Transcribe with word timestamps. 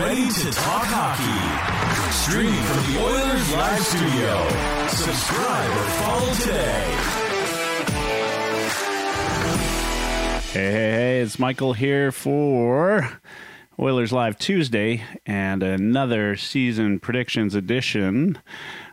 ready 0.00 0.30
to 0.30 0.50
talk 0.50 0.84
hockey. 0.86 2.10
Streaming 2.24 2.62
from 2.62 2.92
the 2.92 3.00
Oilers 3.04 3.52
Live 3.52 3.80
Studio. 3.80 4.48
Subscribe 4.88 5.70
or 5.76 5.88
follow 6.00 6.32
today. 6.34 6.84
Hey, 10.52 10.72
hey, 10.72 10.90
hey, 10.92 11.20
it's 11.20 11.38
Michael 11.38 11.74
here 11.74 12.10
for 12.12 13.20
Oilers 13.78 14.10
Live 14.10 14.38
Tuesday 14.38 15.04
and 15.26 15.62
another 15.62 16.34
season 16.34 16.98
predictions 16.98 17.54
edition. 17.54 18.38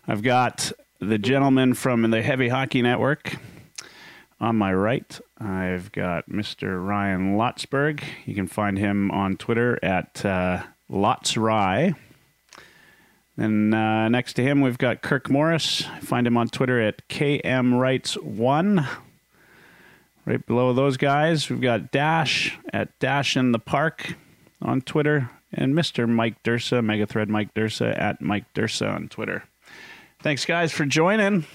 I've 0.09 0.23
got 0.23 0.73
the 0.99 1.17
gentleman 1.17 1.73
from 1.73 2.09
the 2.11 2.21
Heavy 2.21 2.49
Hockey 2.49 2.81
Network. 2.81 3.37
On 4.41 4.57
my 4.57 4.73
right, 4.73 5.19
I've 5.39 5.91
got 5.93 6.29
Mr. 6.29 6.85
Ryan 6.85 7.37
Lotsberg. 7.37 8.03
You 8.25 8.35
can 8.35 8.47
find 8.47 8.77
him 8.77 9.09
on 9.09 9.37
Twitter 9.37 9.79
at 9.81 10.23
uh, 10.25 10.63
LotsRye. 10.91 11.95
Then 13.37 13.73
uh, 13.73 14.09
next 14.09 14.33
to 14.33 14.43
him, 14.43 14.61
we've 14.61 14.77
got 14.77 15.01
Kirk 15.01 15.29
Morris. 15.29 15.85
Find 16.01 16.25
him 16.25 16.37
on 16.37 16.47
Twitter 16.47 16.81
at 16.81 17.07
KMWrites1. 17.07 18.87
Right 20.25 20.45
below 20.45 20.73
those 20.73 20.97
guys, 20.97 21.49
we've 21.49 21.61
got 21.61 21.91
Dash 21.91 22.57
at 22.73 22.97
Dash 22.99 23.37
in 23.37 23.53
the 23.53 23.59
Park 23.59 24.15
on 24.61 24.81
Twitter, 24.81 25.29
and 25.53 25.73
Mr. 25.73 26.09
Mike 26.09 26.41
Dursa, 26.43 26.83
Megathread 26.83 27.29
Mike 27.29 27.53
Dursa 27.53 27.97
at 27.97 28.21
Mike 28.21 28.51
Dursa 28.53 28.93
on 28.93 29.07
Twitter. 29.07 29.43
Thanks, 30.19 30.45
guys, 30.45 30.71
for 30.71 30.85
joining 30.85 31.45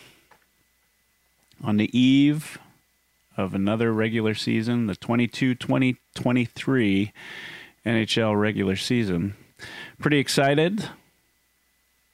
on 1.62 1.76
the 1.76 1.98
eve 1.98 2.58
of 3.36 3.54
another 3.54 3.92
regular 3.92 4.34
season, 4.34 4.86
the 4.86 4.94
22 4.94 5.54
2023 5.56 7.12
NHL 7.84 8.38
regular 8.38 8.76
season. 8.76 9.34
Pretty 10.00 10.18
excited. 10.18 10.88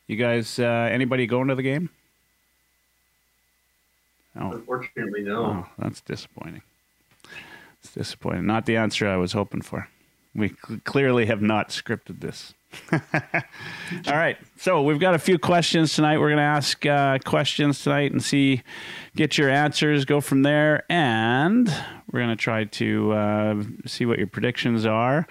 You 0.06 0.16
guys, 0.16 0.58
uh, 0.58 0.88
anybody 0.90 1.26
going 1.26 1.48
to 1.48 1.54
the 1.54 1.62
game? 1.62 1.90
Oh. 4.38 4.52
Unfortunately, 4.52 5.22
no. 5.22 5.44
Oh, 5.44 5.66
that's 5.78 6.00
disappointing. 6.00 6.62
It's 7.82 7.92
disappointing. 7.92 8.46
Not 8.46 8.66
the 8.66 8.76
answer 8.76 9.06
I 9.08 9.16
was 9.16 9.32
hoping 9.32 9.62
for. 9.62 9.88
We 10.34 10.54
cl- 10.66 10.80
clearly 10.84 11.26
have 11.26 11.42
not 11.42 11.70
scripted 11.70 12.20
this. 12.20 12.54
All 12.92 14.14
right. 14.14 14.36
So 14.56 14.82
we've 14.82 15.00
got 15.00 15.14
a 15.14 15.18
few 15.18 15.38
questions 15.38 15.94
tonight. 15.94 16.18
We're 16.18 16.28
going 16.28 16.38
to 16.38 16.42
ask 16.42 16.84
uh, 16.84 17.18
questions 17.24 17.82
tonight 17.82 18.12
and 18.12 18.22
see, 18.22 18.62
get 19.16 19.38
your 19.38 19.50
answers, 19.50 20.04
go 20.04 20.20
from 20.20 20.42
there. 20.42 20.84
And 20.90 21.68
we're 22.10 22.20
going 22.20 22.30
to 22.30 22.36
try 22.36 22.64
to 22.64 23.12
uh, 23.12 23.62
see 23.86 24.06
what 24.06 24.18
your 24.18 24.26
predictions 24.26 24.86
are. 24.86 25.26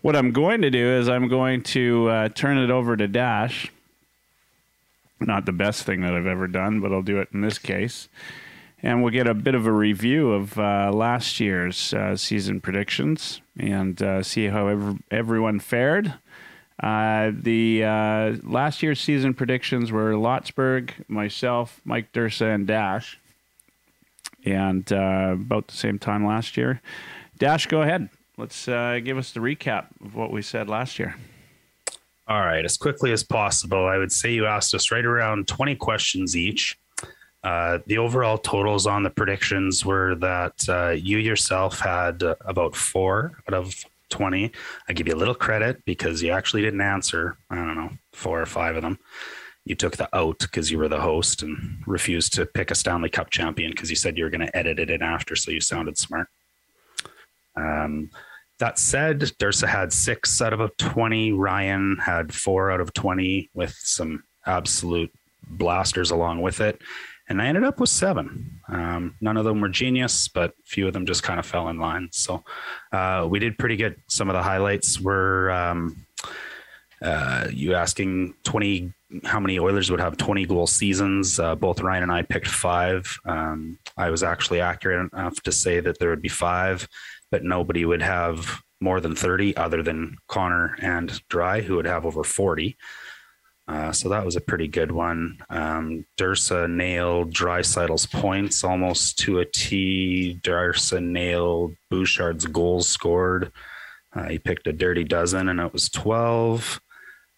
What 0.00 0.16
I'm 0.16 0.32
going 0.32 0.62
to 0.62 0.70
do 0.70 0.86
is 0.86 1.08
I'm 1.08 1.28
going 1.28 1.62
to 1.64 2.08
uh, 2.08 2.28
turn 2.30 2.58
it 2.58 2.70
over 2.70 2.96
to 2.96 3.08
Dash. 3.08 3.70
Not 5.20 5.46
the 5.46 5.52
best 5.52 5.84
thing 5.84 6.00
that 6.02 6.14
I've 6.14 6.26
ever 6.26 6.48
done, 6.48 6.80
but 6.80 6.92
I'll 6.92 7.02
do 7.02 7.18
it 7.18 7.28
in 7.32 7.40
this 7.42 7.58
case 7.58 8.08
and 8.82 9.02
we'll 9.02 9.12
get 9.12 9.28
a 9.28 9.34
bit 9.34 9.54
of 9.54 9.66
a 9.66 9.72
review 9.72 10.32
of 10.32 10.58
uh, 10.58 10.90
last 10.92 11.38
year's 11.38 11.94
uh, 11.94 12.16
season 12.16 12.60
predictions 12.60 13.40
and 13.56 14.02
uh, 14.02 14.22
see 14.22 14.46
how 14.46 14.66
ev- 14.66 14.98
everyone 15.10 15.60
fared. 15.60 16.14
Uh, 16.82 17.30
the 17.34 17.84
uh, 17.84 18.36
last 18.42 18.82
year's 18.82 19.00
season 19.00 19.34
predictions 19.34 19.92
were 19.92 20.12
Lotsberg, 20.14 20.90
myself, 21.08 21.80
Mike 21.84 22.12
Dursa, 22.12 22.54
and 22.54 22.66
Dash, 22.66 23.20
and 24.44 24.92
uh, 24.92 25.30
about 25.34 25.68
the 25.68 25.76
same 25.76 25.98
time 25.98 26.26
last 26.26 26.56
year. 26.56 26.80
Dash, 27.38 27.66
go 27.66 27.82
ahead. 27.82 28.08
Let's 28.36 28.66
give 28.66 29.16
us 29.16 29.32
the 29.32 29.40
recap 29.40 29.86
of 30.04 30.16
what 30.16 30.32
we 30.32 30.42
said 30.42 30.68
last 30.68 30.98
year. 30.98 31.14
All 32.28 32.40
right, 32.40 32.64
as 32.64 32.76
quickly 32.76 33.12
as 33.12 33.22
possible. 33.22 33.86
I 33.86 33.98
would 33.98 34.12
say 34.12 34.32
you 34.32 34.46
asked 34.46 34.74
us 34.74 34.90
right 34.90 35.04
around 35.04 35.48
20 35.48 35.74
questions 35.76 36.36
each. 36.36 36.78
Uh, 37.42 37.78
the 37.86 37.98
overall 37.98 38.38
totals 38.38 38.86
on 38.86 39.02
the 39.02 39.10
predictions 39.10 39.84
were 39.84 40.14
that 40.14 40.68
uh, 40.68 40.90
you 40.90 41.18
yourself 41.18 41.80
had 41.80 42.22
uh, 42.22 42.36
about 42.44 42.76
four 42.76 43.32
out 43.48 43.54
of 43.54 43.84
20. 44.12 44.52
I 44.88 44.92
give 44.92 45.08
you 45.08 45.14
a 45.14 45.16
little 45.16 45.34
credit 45.34 45.84
because 45.84 46.22
you 46.22 46.30
actually 46.30 46.62
didn't 46.62 46.80
answer, 46.80 47.36
I 47.50 47.56
don't 47.56 47.74
know, 47.74 47.90
four 48.12 48.40
or 48.40 48.46
five 48.46 48.76
of 48.76 48.82
them. 48.82 48.98
You 49.64 49.74
took 49.74 49.96
the 49.96 50.08
out 50.16 50.38
because 50.40 50.70
you 50.70 50.78
were 50.78 50.88
the 50.88 51.00
host 51.00 51.42
and 51.42 51.82
refused 51.86 52.34
to 52.34 52.46
pick 52.46 52.70
a 52.70 52.74
Stanley 52.74 53.08
Cup 53.08 53.30
champion 53.30 53.70
because 53.70 53.90
you 53.90 53.96
said 53.96 54.18
you 54.18 54.24
were 54.24 54.30
going 54.30 54.46
to 54.46 54.56
edit 54.56 54.78
it 54.78 54.90
in 54.90 55.02
after, 55.02 55.34
so 55.34 55.50
you 55.50 55.60
sounded 55.60 55.96
smart. 55.98 56.28
Um, 57.56 58.10
that 58.58 58.78
said, 58.78 59.20
Dursa 59.40 59.66
had 59.66 59.92
six 59.92 60.40
out 60.42 60.52
of 60.52 60.76
20. 60.76 61.32
Ryan 61.32 61.96
had 62.00 62.34
four 62.34 62.70
out 62.70 62.80
of 62.80 62.92
20 62.92 63.50
with 63.54 63.74
some 63.78 64.24
absolute 64.46 65.12
blasters 65.48 66.10
along 66.10 66.42
with 66.42 66.60
it 66.60 66.80
and 67.32 67.40
I 67.40 67.46
ended 67.46 67.64
up 67.64 67.80
with 67.80 67.88
seven. 67.88 68.60
Um, 68.68 69.16
none 69.20 69.38
of 69.38 69.46
them 69.46 69.62
were 69.62 69.70
genius, 69.70 70.28
but 70.28 70.50
a 70.50 70.66
few 70.66 70.86
of 70.86 70.92
them 70.92 71.06
just 71.06 71.22
kind 71.22 71.40
of 71.40 71.46
fell 71.46 71.68
in 71.68 71.78
line. 71.78 72.10
So 72.12 72.44
uh, 72.92 73.26
we 73.28 73.38
did 73.38 73.56
pretty 73.56 73.76
good. 73.76 73.96
Some 74.06 74.28
of 74.28 74.34
the 74.34 74.42
highlights 74.42 75.00
were 75.00 75.50
um, 75.50 76.04
uh, 77.00 77.48
you 77.50 77.74
asking 77.74 78.34
20 78.44 78.92
how 79.24 79.40
many 79.40 79.58
Oilers 79.58 79.90
would 79.90 80.00
have 80.00 80.18
20 80.18 80.44
goal 80.44 80.66
seasons. 80.66 81.40
Uh, 81.40 81.54
both 81.54 81.80
Ryan 81.80 82.02
and 82.02 82.12
I 82.12 82.20
picked 82.20 82.48
five. 82.48 83.18
Um, 83.24 83.78
I 83.96 84.10
was 84.10 84.22
actually 84.22 84.60
accurate 84.60 85.10
enough 85.12 85.42
to 85.42 85.52
say 85.52 85.80
that 85.80 85.98
there 85.98 86.10
would 86.10 86.22
be 86.22 86.28
five, 86.28 86.86
but 87.30 87.44
nobody 87.44 87.86
would 87.86 88.02
have 88.02 88.62
more 88.80 89.00
than 89.00 89.14
30 89.14 89.56
other 89.56 89.82
than 89.82 90.16
Connor 90.28 90.76
and 90.82 91.26
Dry, 91.28 91.62
who 91.62 91.76
would 91.76 91.86
have 91.86 92.04
over 92.04 92.24
40. 92.24 92.76
Uh, 93.68 93.92
so 93.92 94.08
that 94.08 94.24
was 94.24 94.36
a 94.36 94.40
pretty 94.40 94.66
good 94.66 94.90
one. 94.90 95.38
Um, 95.48 96.04
Dursa 96.18 96.68
nailed 96.68 97.32
Draisaitl's 97.32 98.06
points 98.06 98.64
almost 98.64 99.18
to 99.20 99.38
a 99.38 99.44
T. 99.44 100.40
Dursa 100.42 101.02
nailed 101.02 101.74
Bouchard's 101.90 102.46
goals 102.46 102.88
scored. 102.88 103.52
Uh, 104.14 104.28
he 104.28 104.38
picked 104.38 104.66
a 104.66 104.72
dirty 104.72 105.04
dozen, 105.04 105.48
and 105.48 105.60
it 105.60 105.72
was 105.72 105.88
12. 105.88 106.80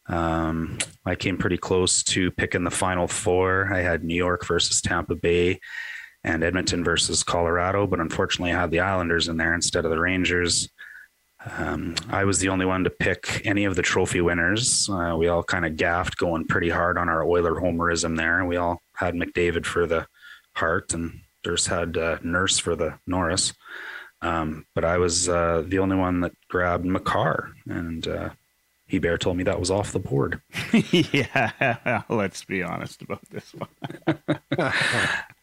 Um, 0.07 0.79
I 1.05 1.15
came 1.15 1.39
pretty 1.39 1.57
close 1.57 2.03
to 2.05 2.31
picking 2.31 2.65
the 2.65 2.71
final 2.71 3.07
four. 3.07 3.73
I 3.73 3.81
had 3.81 4.05
New 4.05 4.17
York 4.17 4.47
versus 4.47 4.81
Tampa 4.81 5.15
Bay 5.15 5.61
and 6.25 6.43
Edmonton 6.43 6.83
versus 6.83 7.23
Colorado, 7.23 7.87
but 7.87 8.01
unfortunately, 8.01 8.53
I 8.53 8.61
had 8.61 8.71
the 8.71 8.81
Islanders 8.81 9.29
in 9.29 9.37
there 9.37 9.55
instead 9.55 9.85
of 9.85 9.91
the 9.91 10.01
Rangers. 10.01 10.71
Um, 11.59 11.95
I 12.09 12.25
was 12.25 12.39
the 12.39 12.49
only 12.49 12.65
one 12.65 12.85
to 12.85 12.91
pick 12.91 13.43
any 13.45 13.65
of 13.65 13.77
the 13.77 13.83
trophy 13.83 14.21
winners. 14.21 14.89
Uh, 14.89 15.15
we 15.19 15.29
all 15.29 15.43
kind 15.43 15.67
of 15.67 15.77
gaffed 15.77 16.17
going 16.17 16.47
pretty 16.47 16.71
hard 16.71 16.97
on 16.97 17.09
our 17.09 17.25
Oiler 17.25 17.55
homerism 17.55 18.17
there. 18.17 18.45
We 18.45 18.57
all 18.57 18.81
had 18.95 19.15
McDavid 19.15 19.67
for 19.67 19.87
the 19.87 20.07
Hart 20.55 20.95
and 20.95 21.21
Durst 21.43 21.69
had 21.69 21.97
uh, 21.99 22.19
Nurse 22.23 22.59
for 22.59 22.75
the 22.75 22.99
Norris. 23.07 23.53
Um, 24.23 24.65
but 24.75 24.85
I 24.85 24.97
was 24.97 25.29
uh, 25.29 25.65
the 25.67 25.81
only 25.81 25.97
one 25.97 26.21
that 26.21 26.33
grabbed 26.49 26.87
Makar, 26.87 27.51
and 27.69 28.09
uh, 28.09 28.31
Hebert 28.95 29.21
told 29.21 29.37
me 29.37 29.45
that 29.45 29.61
was 29.61 29.71
off 29.71 29.93
the 29.93 29.99
board. 29.99 30.41
yeah, 30.91 32.03
let's 32.09 32.45
be 32.45 32.63
honest 32.63 33.03
about 33.03 33.23
this 33.31 33.55
one. 33.55 34.19
uh, 34.59 34.73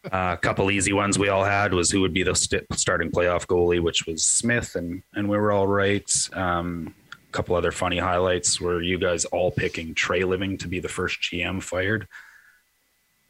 a 0.12 0.38
couple 0.38 0.72
easy 0.72 0.94
ones 0.94 1.18
we 1.20 1.30
all 1.30 1.44
had 1.44 1.74
was 1.74 1.92
who 1.92 2.02
would 2.02 2.14
be 2.14 2.24
the 2.24 2.36
st- 2.36 2.66
starting 2.74 3.12
playoff 3.12 3.46
goalie, 3.46 3.82
which 3.82 4.06
was 4.06 4.24
Smith, 4.24 4.76
and 4.76 5.04
and 5.14 5.30
we 5.30 5.38
were 5.38 5.52
all 5.52 5.68
right. 5.68 6.12
Um, 6.34 6.94
a 7.12 7.32
couple 7.32 7.56
other 7.56 7.72
funny 7.72 7.98
highlights 7.98 8.60
were 8.60 8.82
you 8.82 8.98
guys 8.98 9.26
all 9.26 9.52
picking 9.52 9.94
Treliving 9.94 10.60
to 10.60 10.68
be 10.68 10.80
the 10.80 10.90
first 10.90 11.22
GM 11.22 11.62
fired. 11.62 12.08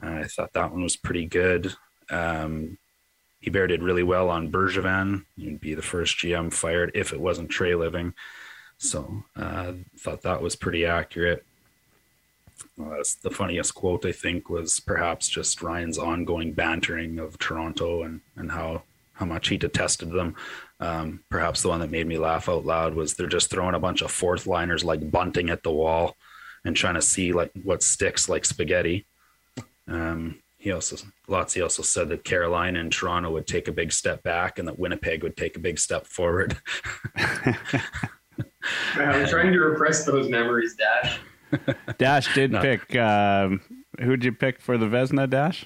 Uh, 0.02 0.10
I 0.10 0.24
thought 0.24 0.54
that 0.54 0.72
one 0.72 0.82
was 0.82 0.96
pretty 0.96 1.28
good. 1.28 1.76
Um, 2.10 2.78
Hebert 3.44 3.70
did 3.70 3.84
really 3.84 4.04
well 4.04 4.30
on 4.30 4.52
Bergevin. 4.52 5.26
He'd 5.36 5.60
be 5.60 5.74
the 5.74 5.82
first 5.82 6.18
GM 6.18 6.54
fired 6.54 6.92
if 6.94 7.14
it 7.14 7.20
wasn't 7.20 7.50
Treliving. 7.50 8.14
So 8.82 9.24
uh, 9.36 9.74
thought 10.00 10.24
that 10.24 10.42
was 10.42 10.56
pretty 10.56 10.88
accurate. 10.88 11.46
Uh, 12.82 13.04
the 13.22 13.30
funniest 13.30 13.76
quote 13.76 14.04
I 14.08 14.12
think 14.12 14.50
was 14.50 14.80
perhaps 14.80 15.30
just 15.30 15.62
Ryan's 15.62 16.00
ongoing 16.00 16.54
bantering 16.54 17.20
of 17.20 17.38
Toronto 17.38 18.02
and 18.02 18.22
and 18.36 18.52
how 18.52 18.82
how 19.14 19.28
much 19.28 19.50
he 19.50 19.58
detested 19.58 20.10
them. 20.10 20.36
Um, 20.80 21.24
perhaps 21.30 21.62
the 21.62 21.70
one 21.70 21.80
that 21.82 21.92
made 21.92 22.08
me 22.08 22.18
laugh 22.18 22.50
out 22.50 22.66
loud 22.66 22.96
was 22.96 23.14
they're 23.14 23.28
just 23.28 23.52
throwing 23.52 23.76
a 23.76 23.80
bunch 23.80 24.02
of 24.02 24.10
fourth 24.10 24.48
liners 24.48 24.84
like 24.84 25.12
bunting 25.12 25.52
at 25.52 25.62
the 25.62 25.72
wall 25.72 26.18
and 26.66 26.76
trying 26.76 26.96
to 26.96 27.04
see 27.04 27.34
like 27.34 27.52
what 27.62 27.84
sticks 27.84 28.28
like 28.28 28.46
spaghetti. 28.46 29.06
Um, 29.88 30.40
he 30.58 30.72
also 30.72 30.98
Lotzi 31.30 31.62
also 31.62 31.84
said 31.84 32.10
that 32.10 32.24
Carolina 32.24 32.80
and 32.80 32.92
Toronto 32.92 33.30
would 33.30 33.46
take 33.46 33.68
a 33.68 33.72
big 33.74 33.92
step 33.92 34.24
back 34.24 34.58
and 34.58 34.68
that 34.68 34.80
Winnipeg 34.80 35.22
would 35.22 35.38
take 35.38 35.56
a 35.56 35.60
big 35.60 35.78
step 35.78 36.08
forward. 36.08 36.58
I'm 38.96 39.28
trying 39.28 39.52
to 39.54 39.60
repress 39.60 40.06
those 40.06 40.30
memories, 40.30 40.76
Dash. 40.76 41.20
Dash 41.98 42.34
did 42.34 42.52
no. 42.52 42.62
pick. 42.62 42.96
Um, 42.96 43.62
who'd 44.00 44.24
you 44.24 44.32
pick 44.32 44.62
for 44.62 44.78
the 44.78 44.86
Vezina, 44.86 45.30
Dash? 45.30 45.66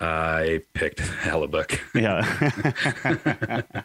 I 0.00 0.62
picked 0.74 0.98
Hellebuyck. 0.98 1.78
Yeah. 1.94 2.22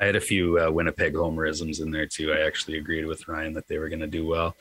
I 0.00 0.04
had 0.04 0.16
a 0.16 0.20
few 0.20 0.60
uh, 0.60 0.70
Winnipeg 0.70 1.14
homerisms 1.14 1.80
in 1.80 1.90
there 1.90 2.06
too. 2.06 2.32
I 2.32 2.46
actually 2.46 2.78
agreed 2.78 3.06
with 3.06 3.26
Ryan 3.26 3.54
that 3.54 3.66
they 3.66 3.78
were 3.78 3.88
going 3.88 4.00
to 4.00 4.06
do 4.06 4.26
well. 4.26 4.54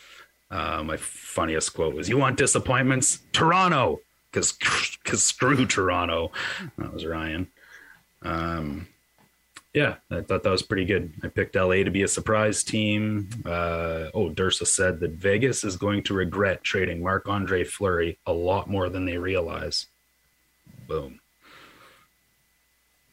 Uh, 0.49 0.81
my 0.83 0.97
funniest 0.97 1.73
quote 1.73 1.93
was, 1.93 2.07
"You 2.07 2.17
want 2.17 2.37
disappointments? 2.37 3.19
Toronto, 3.33 3.99
because 4.31 4.57
because 5.03 5.23
screw 5.23 5.65
Toronto." 5.65 6.31
That 6.77 6.93
was 6.93 7.05
Ryan. 7.05 7.47
Um, 8.23 8.87
yeah, 9.73 9.95
I 10.09 10.21
thought 10.21 10.43
that 10.43 10.49
was 10.49 10.61
pretty 10.63 10.85
good. 10.85 11.13
I 11.23 11.27
picked 11.27 11.55
LA 11.55 11.83
to 11.83 11.91
be 11.91 12.03
a 12.03 12.07
surprise 12.07 12.63
team. 12.63 13.29
Uh, 13.45 14.09
oh, 14.13 14.29
Dursa 14.29 14.65
said 14.65 14.99
that 15.01 15.11
Vegas 15.11 15.63
is 15.63 15.75
going 15.75 16.03
to 16.03 16.13
regret 16.13 16.63
trading 16.63 17.03
Marc 17.03 17.27
Andre 17.27 17.63
Fleury 17.63 18.17
a 18.25 18.33
lot 18.33 18.69
more 18.69 18.89
than 18.89 19.05
they 19.05 19.17
realize. 19.17 19.87
Boom. 20.87 21.19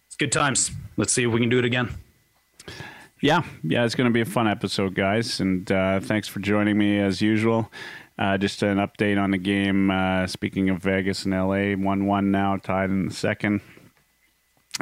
It's 0.06 0.16
good 0.16 0.32
times. 0.32 0.70
Let's 0.96 1.12
see 1.12 1.24
if 1.24 1.32
we 1.32 1.40
can 1.40 1.48
do 1.48 1.58
it 1.58 1.64
again. 1.64 1.90
Yeah, 3.20 3.42
yeah, 3.62 3.84
it's 3.84 3.94
going 3.94 4.08
to 4.08 4.12
be 4.12 4.20
a 4.20 4.26
fun 4.26 4.46
episode, 4.46 4.94
guys. 4.94 5.40
And 5.40 5.70
uh, 5.72 6.00
thanks 6.00 6.28
for 6.28 6.40
joining 6.40 6.78
me 6.78 6.98
as 7.00 7.20
usual. 7.20 7.70
Uh, 8.18 8.38
just 8.38 8.62
an 8.62 8.78
update 8.78 9.20
on 9.20 9.32
the 9.32 9.38
game. 9.38 9.90
Uh, 9.90 10.26
speaking 10.26 10.70
of 10.70 10.82
Vegas 10.82 11.24
and 11.24 11.34
LA, 11.34 11.74
1 11.74 12.06
1 12.06 12.30
now, 12.30 12.56
tied 12.56 12.90
in 12.90 13.08
the 13.08 13.14
second. 13.14 13.60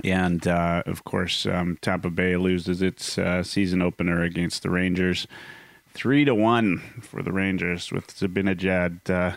And 0.04 0.46
uh, 0.46 0.82
of 0.86 1.04
course, 1.04 1.46
um, 1.46 1.78
Tampa 1.82 2.10
Bay 2.10 2.36
loses 2.36 2.80
its 2.80 3.18
uh, 3.18 3.42
season 3.42 3.82
opener 3.82 4.22
against 4.22 4.62
the 4.62 4.70
Rangers. 4.70 5.26
Three 5.92 6.24
to 6.24 6.34
one 6.34 6.78
for 7.02 7.22
the 7.22 7.32
Rangers 7.32 7.92
with 7.92 8.06
Zibanejad 8.08 9.10
uh, 9.10 9.36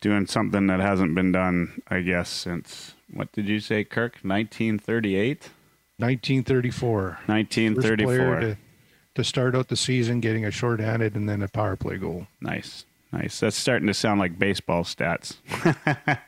doing 0.00 0.26
something 0.26 0.66
that 0.66 0.80
hasn't 0.80 1.14
been 1.14 1.30
done, 1.30 1.80
I 1.88 2.00
guess, 2.00 2.28
since 2.28 2.94
what 3.12 3.30
did 3.32 3.48
you 3.48 3.60
say, 3.60 3.84
Kirk? 3.84 4.18
1938? 4.22 5.50
1934. 5.98 7.18
1934. 7.26 8.40
To, 8.40 8.56
to, 9.14 9.24
start 9.24 9.54
out 9.54 9.68
the 9.68 9.76
season, 9.76 10.18
getting 10.18 10.44
a 10.44 10.50
short-handed 10.50 11.14
and 11.14 11.28
then 11.28 11.40
a 11.40 11.48
power 11.48 11.76
play 11.76 11.96
goal. 11.96 12.26
Nice, 12.40 12.84
nice. 13.12 13.38
That's 13.38 13.56
starting 13.56 13.86
to 13.86 13.94
sound 13.94 14.18
like 14.18 14.38
baseball 14.38 14.82
stats. 14.82 15.36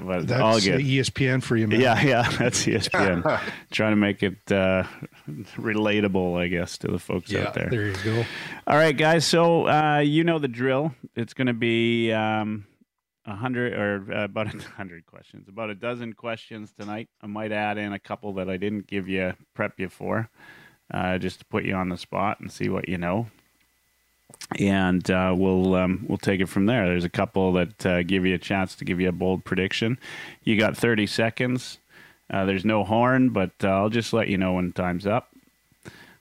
but 0.00 0.26
that's 0.26 0.40
all 0.40 0.60
good. 0.60 0.80
ESPN 0.80 1.42
for 1.42 1.56
you, 1.56 1.68
man. 1.68 1.80
Yeah, 1.80 2.02
yeah, 2.02 2.30
that's 2.38 2.64
ESPN. 2.66 3.40
Trying 3.70 3.92
to 3.92 3.96
make 3.96 4.22
it 4.22 4.52
uh, 4.52 4.84
relatable, 5.56 6.40
I 6.40 6.48
guess, 6.48 6.78
to 6.78 6.88
the 6.88 6.98
folks 6.98 7.30
yeah, 7.30 7.48
out 7.48 7.54
there. 7.54 7.68
There 7.70 7.86
you 7.88 7.96
go. 8.04 8.24
All 8.66 8.76
right, 8.76 8.96
guys. 8.96 9.24
So 9.24 9.68
uh, 9.68 9.98
you 9.98 10.24
know 10.24 10.38
the 10.38 10.48
drill. 10.48 10.94
It's 11.14 11.34
going 11.34 11.48
to 11.48 11.54
be. 11.54 12.12
Um, 12.12 12.66
a 13.26 13.34
hundred 13.34 13.72
or 13.72 14.12
uh, 14.12 14.24
about 14.24 14.54
a 14.54 14.58
hundred 14.76 15.06
questions, 15.06 15.48
about 15.48 15.70
a 15.70 15.74
dozen 15.74 16.12
questions 16.12 16.72
tonight. 16.78 17.08
I 17.22 17.26
might 17.26 17.52
add 17.52 17.78
in 17.78 17.92
a 17.92 17.98
couple 17.98 18.34
that 18.34 18.50
I 18.50 18.56
didn't 18.56 18.86
give 18.86 19.08
you 19.08 19.32
prep 19.54 19.80
you 19.80 19.88
for, 19.88 20.28
uh, 20.92 21.18
just 21.18 21.38
to 21.38 21.44
put 21.46 21.64
you 21.64 21.74
on 21.74 21.88
the 21.88 21.96
spot 21.96 22.40
and 22.40 22.52
see 22.52 22.68
what 22.68 22.88
you 22.88 22.98
know. 22.98 23.28
And 24.58 25.10
uh, 25.10 25.34
we'll 25.36 25.74
um, 25.74 26.04
we'll 26.08 26.18
take 26.18 26.40
it 26.40 26.48
from 26.48 26.66
there. 26.66 26.86
There's 26.86 27.04
a 27.04 27.10
couple 27.10 27.52
that 27.54 27.86
uh, 27.86 28.02
give 28.02 28.26
you 28.26 28.34
a 28.34 28.38
chance 28.38 28.74
to 28.76 28.84
give 28.84 29.00
you 29.00 29.08
a 29.08 29.12
bold 29.12 29.44
prediction. 29.44 29.98
You 30.42 30.58
got 30.58 30.76
30 30.76 31.06
seconds. 31.06 31.78
Uh, 32.30 32.44
there's 32.44 32.64
no 32.64 32.84
horn, 32.84 33.30
but 33.30 33.52
uh, 33.62 33.68
I'll 33.68 33.90
just 33.90 34.12
let 34.12 34.28
you 34.28 34.38
know 34.38 34.54
when 34.54 34.72
time's 34.72 35.06
up. 35.06 35.30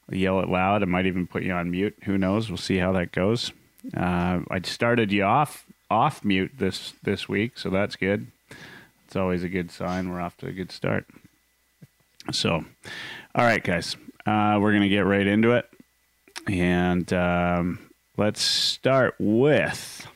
I'll 0.09 0.17
yell 0.17 0.39
it 0.39 0.49
loud. 0.49 0.83
I 0.83 0.85
might 0.85 1.05
even 1.05 1.27
put 1.27 1.43
you 1.43 1.53
on 1.53 1.71
mute. 1.71 1.95
Who 2.03 2.17
knows? 2.17 2.49
We'll 2.49 2.57
see 2.57 2.77
how 2.77 2.91
that 2.93 3.11
goes. 3.11 3.51
I 3.95 4.61
started 4.63 5.11
you 5.11 5.23
off 5.23 5.65
off 5.89 6.23
mute 6.23 6.51
this 6.57 6.93
this 7.03 7.29
week, 7.29 7.57
so 7.57 7.69
that's 7.69 7.95
good. 7.95 8.27
It's 9.05 9.15
always 9.15 9.43
a 9.43 9.49
good 9.49 9.69
sign. 9.69 10.09
We're 10.09 10.21
off 10.21 10.37
to 10.37 10.47
a 10.47 10.51
good 10.51 10.71
start. 10.71 11.05
So, 12.31 12.65
all 13.35 13.45
right, 13.45 13.63
guys, 13.63 13.95
uh, 14.25 14.57
we're 14.59 14.73
gonna 14.73 14.89
get 14.89 15.05
right 15.05 15.27
into 15.27 15.51
it, 15.51 15.69
and 16.47 17.11
um, 17.13 17.79
let's 18.17 18.41
start 18.41 19.15
with. 19.19 20.07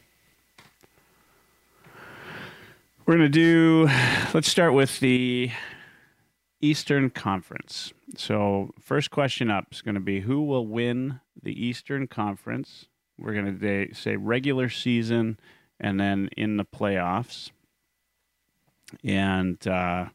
We're 3.05 3.15
gonna 3.15 3.29
do. 3.29 3.89
Let's 4.33 4.49
start 4.49 4.73
with 4.73 4.99
the 4.99 5.51
Eastern 6.61 7.09
Conference. 7.09 7.93
So, 8.15 8.73
first 8.79 9.11
question 9.11 9.51
up 9.51 9.67
is 9.71 9.81
going 9.81 9.95
to 9.95 10.01
be 10.01 10.21
who 10.21 10.41
will 10.43 10.65
win 10.65 11.19
the 11.41 11.53
Eastern 11.53 12.07
Conference. 12.07 12.87
We're 13.17 13.33
going 13.33 13.59
to 13.59 13.93
say 13.93 14.15
regular 14.15 14.69
season 14.69 15.39
and 15.79 15.99
then 15.99 16.29
in 16.37 16.57
the 16.57 16.65
playoffs. 16.65 17.51
And 19.03 19.65
uh, 19.67 20.05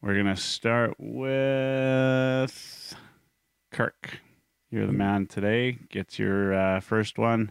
we're 0.00 0.14
going 0.14 0.26
to 0.26 0.36
start 0.36 0.94
with 0.98 2.96
Kirk. 3.70 4.20
You're 4.76 4.86
the 4.86 4.92
man 4.92 5.26
today. 5.26 5.78
Gets 5.88 6.18
your 6.18 6.52
uh, 6.52 6.80
first 6.80 7.16
one. 7.16 7.50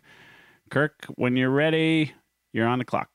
Kirk, 0.70 1.06
when 1.16 1.36
you're 1.36 1.50
ready, 1.50 2.14
you're 2.54 2.68
on 2.68 2.78
the 2.78 2.86
clock. 2.86 3.10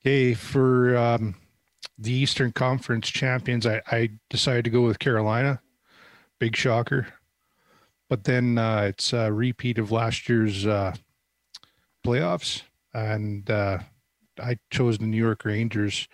Okay, 0.00 0.32
for 0.32 0.96
um, 0.96 1.34
the 1.98 2.10
Eastern 2.10 2.50
Conference 2.52 3.10
champions, 3.10 3.66
I, 3.66 3.82
I, 3.86 4.12
decided 4.30 4.64
to 4.64 4.70
go 4.70 4.80
with 4.80 4.98
Carolina. 4.98 5.60
Big 6.40 6.56
shocker. 6.56 7.08
But 8.08 8.24
then 8.24 8.56
uh, 8.56 8.86
it's 8.88 9.12
a 9.12 9.30
repeat 9.30 9.76
of 9.76 9.92
last 9.92 10.26
year's 10.26 10.66
uh, 10.66 10.94
playoffs, 12.02 12.62
and 12.94 13.50
uh, 13.50 13.80
I 14.42 14.56
chose 14.70 14.96
the 14.96 15.04
New 15.04 15.18
York 15.18 15.44
Rangers 15.44 16.08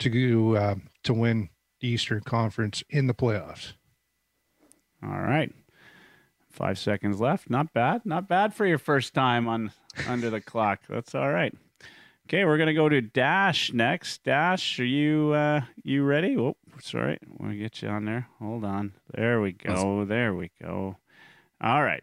to 0.00 0.10
go 0.10 0.56
uh, 0.56 0.74
to 1.04 1.14
win 1.14 1.48
the 1.80 1.90
Eastern 1.90 2.22
Conference 2.22 2.82
in 2.90 3.06
the 3.06 3.14
playoffs. 3.14 3.74
All 5.04 5.20
right, 5.20 5.52
five 6.50 6.78
seconds 6.78 7.20
left. 7.20 7.50
Not 7.50 7.72
bad. 7.72 8.06
Not 8.06 8.28
bad 8.28 8.54
for 8.54 8.64
your 8.64 8.78
first 8.78 9.12
time 9.12 9.46
on 9.48 9.72
under 10.08 10.30
the 10.30 10.40
clock. 10.40 10.80
That's 10.88 11.14
all 11.14 11.30
right. 11.30 11.54
Okay, 12.26 12.46
we're 12.46 12.56
gonna 12.56 12.74
go 12.74 12.88
to 12.88 13.02
Dash 13.02 13.72
next. 13.72 14.24
Dash, 14.24 14.80
are 14.80 14.84
you 14.84 15.32
uh, 15.32 15.60
you 15.82 16.04
ready? 16.04 16.36
Oh, 16.38 16.56
sorry, 16.80 17.18
want 17.38 17.52
to 17.52 17.58
get 17.58 17.82
you 17.82 17.88
on 17.88 18.06
there. 18.06 18.28
Hold 18.38 18.64
on. 18.64 18.94
There 19.14 19.40
we 19.40 19.52
go. 19.52 20.04
There 20.06 20.34
we 20.34 20.50
go. 20.62 20.96
All 21.60 21.82
right. 21.82 22.02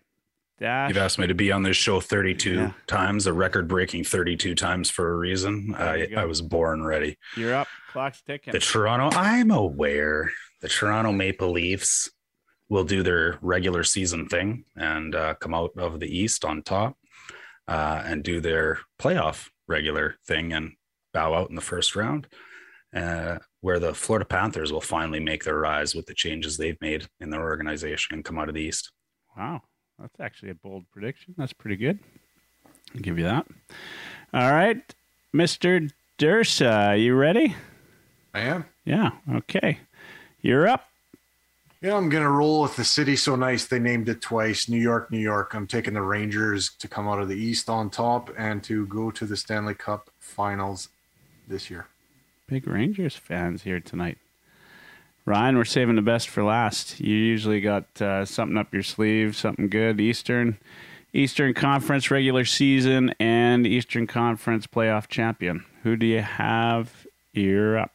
Dash. 0.59 0.89
You've 0.89 0.97
asked 0.97 1.17
me 1.17 1.25
to 1.25 1.33
be 1.33 1.51
on 1.51 1.63
this 1.63 1.75
show 1.75 1.99
32 1.99 2.53
yeah. 2.53 2.71
times, 2.85 3.25
a 3.25 3.33
record 3.33 3.67
breaking 3.67 4.03
32 4.03 4.53
times 4.53 4.91
for 4.91 5.11
a 5.11 5.17
reason. 5.17 5.73
I, 5.75 6.09
I 6.15 6.25
was 6.25 6.43
born 6.43 6.83
ready. 6.83 7.17
You're 7.35 7.55
up. 7.55 7.67
Clock's 7.91 8.21
ticking. 8.21 8.53
The 8.53 8.59
Toronto, 8.59 9.09
I'm 9.17 9.49
aware 9.49 10.31
the 10.61 10.69
Toronto 10.69 11.11
Maple 11.11 11.51
Leafs 11.51 12.11
will 12.71 12.85
do 12.85 13.03
their 13.03 13.37
regular 13.41 13.83
season 13.83 14.25
thing 14.29 14.63
and 14.77 15.13
uh, 15.13 15.33
come 15.41 15.53
out 15.53 15.71
of 15.75 15.99
the 15.99 16.07
East 16.07 16.45
on 16.45 16.63
top 16.63 16.95
uh, 17.67 18.01
and 18.05 18.23
do 18.23 18.39
their 18.39 18.79
playoff 18.97 19.49
regular 19.67 20.15
thing 20.25 20.53
and 20.53 20.71
bow 21.13 21.33
out 21.33 21.49
in 21.49 21.55
the 21.55 21.61
first 21.61 21.97
round. 21.97 22.27
Uh, 22.95 23.37
where 23.59 23.79
the 23.79 23.93
Florida 23.93 24.25
Panthers 24.25 24.71
will 24.71 24.81
finally 24.81 25.19
make 25.19 25.43
their 25.43 25.57
rise 25.57 25.93
with 25.95 26.05
the 26.05 26.13
changes 26.13 26.57
they've 26.57 26.79
made 26.81 27.07
in 27.19 27.29
their 27.29 27.41
organization 27.41 28.15
and 28.15 28.25
come 28.25 28.39
out 28.39 28.49
of 28.49 28.55
the 28.55 28.61
East. 28.61 28.91
Wow. 29.37 29.61
That's 29.99 30.19
actually 30.19 30.51
a 30.51 30.55
bold 30.55 30.85
prediction. 30.91 31.35
That's 31.37 31.53
pretty 31.53 31.75
good. 31.75 31.99
I'll 32.95 33.01
give 33.01 33.17
you 33.17 33.25
that. 33.25 33.47
All 34.33 34.51
right, 34.51 34.81
Mr. 35.35 35.91
Dursa, 36.17 37.01
you 37.01 37.15
ready? 37.15 37.55
I 38.33 38.39
am. 38.41 38.65
Yeah. 38.85 39.11
Okay. 39.29 39.79
You're 40.41 40.67
up. 40.67 40.90
Yeah, 41.81 41.97
I'm 41.97 42.09
gonna 42.09 42.29
roll 42.29 42.61
with 42.61 42.75
the 42.75 42.83
city 42.83 43.15
so 43.15 43.35
nice 43.35 43.65
they 43.65 43.79
named 43.79 44.07
it 44.07 44.21
twice. 44.21 44.69
New 44.69 44.79
York, 44.79 45.11
New 45.11 45.19
York. 45.19 45.55
I'm 45.55 45.65
taking 45.65 45.95
the 45.95 46.01
Rangers 46.03 46.69
to 46.77 46.87
come 46.87 47.07
out 47.07 47.19
of 47.19 47.27
the 47.27 47.35
East 47.35 47.69
on 47.69 47.89
top 47.89 48.29
and 48.37 48.63
to 48.65 48.85
go 48.85 49.09
to 49.09 49.25
the 49.25 49.35
Stanley 49.35 49.73
Cup 49.73 50.11
Finals 50.19 50.89
this 51.47 51.71
year. 51.71 51.87
Big 52.45 52.67
Rangers 52.67 53.15
fans 53.15 53.63
here 53.63 53.79
tonight. 53.79 54.19
Ryan, 55.25 55.57
we're 55.57 55.65
saving 55.65 55.95
the 55.95 56.03
best 56.03 56.29
for 56.29 56.43
last. 56.43 56.99
You 56.99 57.15
usually 57.15 57.61
got 57.61 57.99
uh, 57.99 58.25
something 58.25 58.57
up 58.57 58.73
your 58.73 58.83
sleeve, 58.83 59.35
something 59.35 59.67
good. 59.67 59.99
Eastern, 59.99 60.57
Eastern 61.13 61.55
Conference 61.55 62.11
regular 62.11 62.45
season 62.45 63.13
and 63.19 63.65
Eastern 63.65 64.05
Conference 64.05 64.67
playoff 64.67 65.07
champion. 65.07 65.65
Who 65.81 65.95
do 65.95 66.05
you 66.05 66.21
have? 66.21 67.07
You're 67.33 67.79
up. 67.79 67.91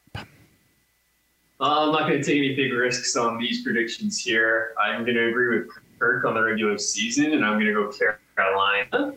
Uh, 1.58 1.86
I'm 1.86 1.92
not 1.92 2.08
going 2.08 2.20
to 2.20 2.24
take 2.24 2.38
any 2.38 2.54
big 2.54 2.72
risks 2.72 3.16
on 3.16 3.38
these 3.38 3.62
predictions 3.62 4.18
here. 4.18 4.74
I'm 4.78 5.04
going 5.04 5.16
to 5.16 5.28
agree 5.28 5.58
with 5.58 5.68
Kirk 5.98 6.24
on 6.24 6.34
the 6.34 6.42
regular 6.42 6.76
season, 6.76 7.32
and 7.32 7.44
I'm 7.44 7.54
going 7.54 7.66
to 7.66 7.72
go 7.72 7.90
Carolina. 8.36 9.14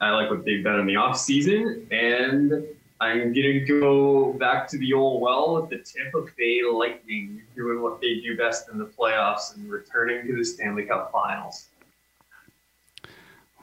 I 0.00 0.10
like 0.10 0.30
what 0.30 0.44
they've 0.44 0.64
done 0.64 0.80
in 0.80 0.86
the 0.86 0.96
off 0.96 1.18
season, 1.18 1.86
and 1.90 2.64
I'm 3.00 3.32
gonna 3.32 3.60
go 3.60 4.32
back 4.34 4.68
to 4.68 4.78
the 4.78 4.92
old 4.92 5.22
well 5.22 5.54
with 5.54 5.70
the 5.70 5.78
Tampa 5.78 6.26
Bay 6.36 6.62
Lightning 6.70 7.42
doing 7.54 7.82
what 7.82 8.00
they 8.00 8.20
do 8.20 8.36
best 8.36 8.68
in 8.70 8.78
the 8.78 8.86
playoffs 8.86 9.54
and 9.54 9.70
returning 9.70 10.26
to 10.26 10.36
the 10.36 10.44
Stanley 10.44 10.84
Cup 10.84 11.12
Finals. 11.12 11.68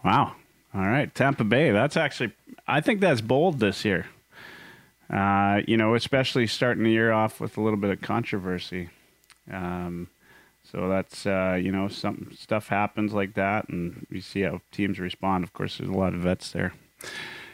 Wow! 0.03 0.35
All 0.73 0.81
right, 0.81 1.13
Tampa 1.13 1.43
Bay. 1.43 1.71
That's 1.71 1.97
actually, 1.97 2.33
I 2.67 2.81
think 2.81 2.99
that's 2.99 3.21
bold 3.21 3.59
this 3.59 3.83
year. 3.83 4.05
Uh, 5.09 5.61
you 5.67 5.77
know, 5.77 5.95
especially 5.95 6.47
starting 6.47 6.83
the 6.83 6.91
year 6.91 7.11
off 7.11 7.39
with 7.39 7.57
a 7.57 7.61
little 7.61 7.79
bit 7.79 7.89
of 7.91 8.01
controversy. 8.01 8.89
Um, 9.51 10.09
so 10.69 10.89
that's 10.89 11.25
uh, 11.25 11.57
you 11.61 11.71
know 11.71 11.87
some 11.87 12.29
stuff 12.37 12.67
happens 12.67 13.13
like 13.13 13.33
that, 13.35 13.69
and 13.69 14.05
we 14.11 14.19
see 14.19 14.41
how 14.41 14.59
teams 14.71 14.99
respond. 14.99 15.43
Of 15.45 15.53
course, 15.53 15.77
there's 15.77 15.89
a 15.89 15.93
lot 15.93 16.13
of 16.13 16.19
vets 16.21 16.51
there. 16.51 16.73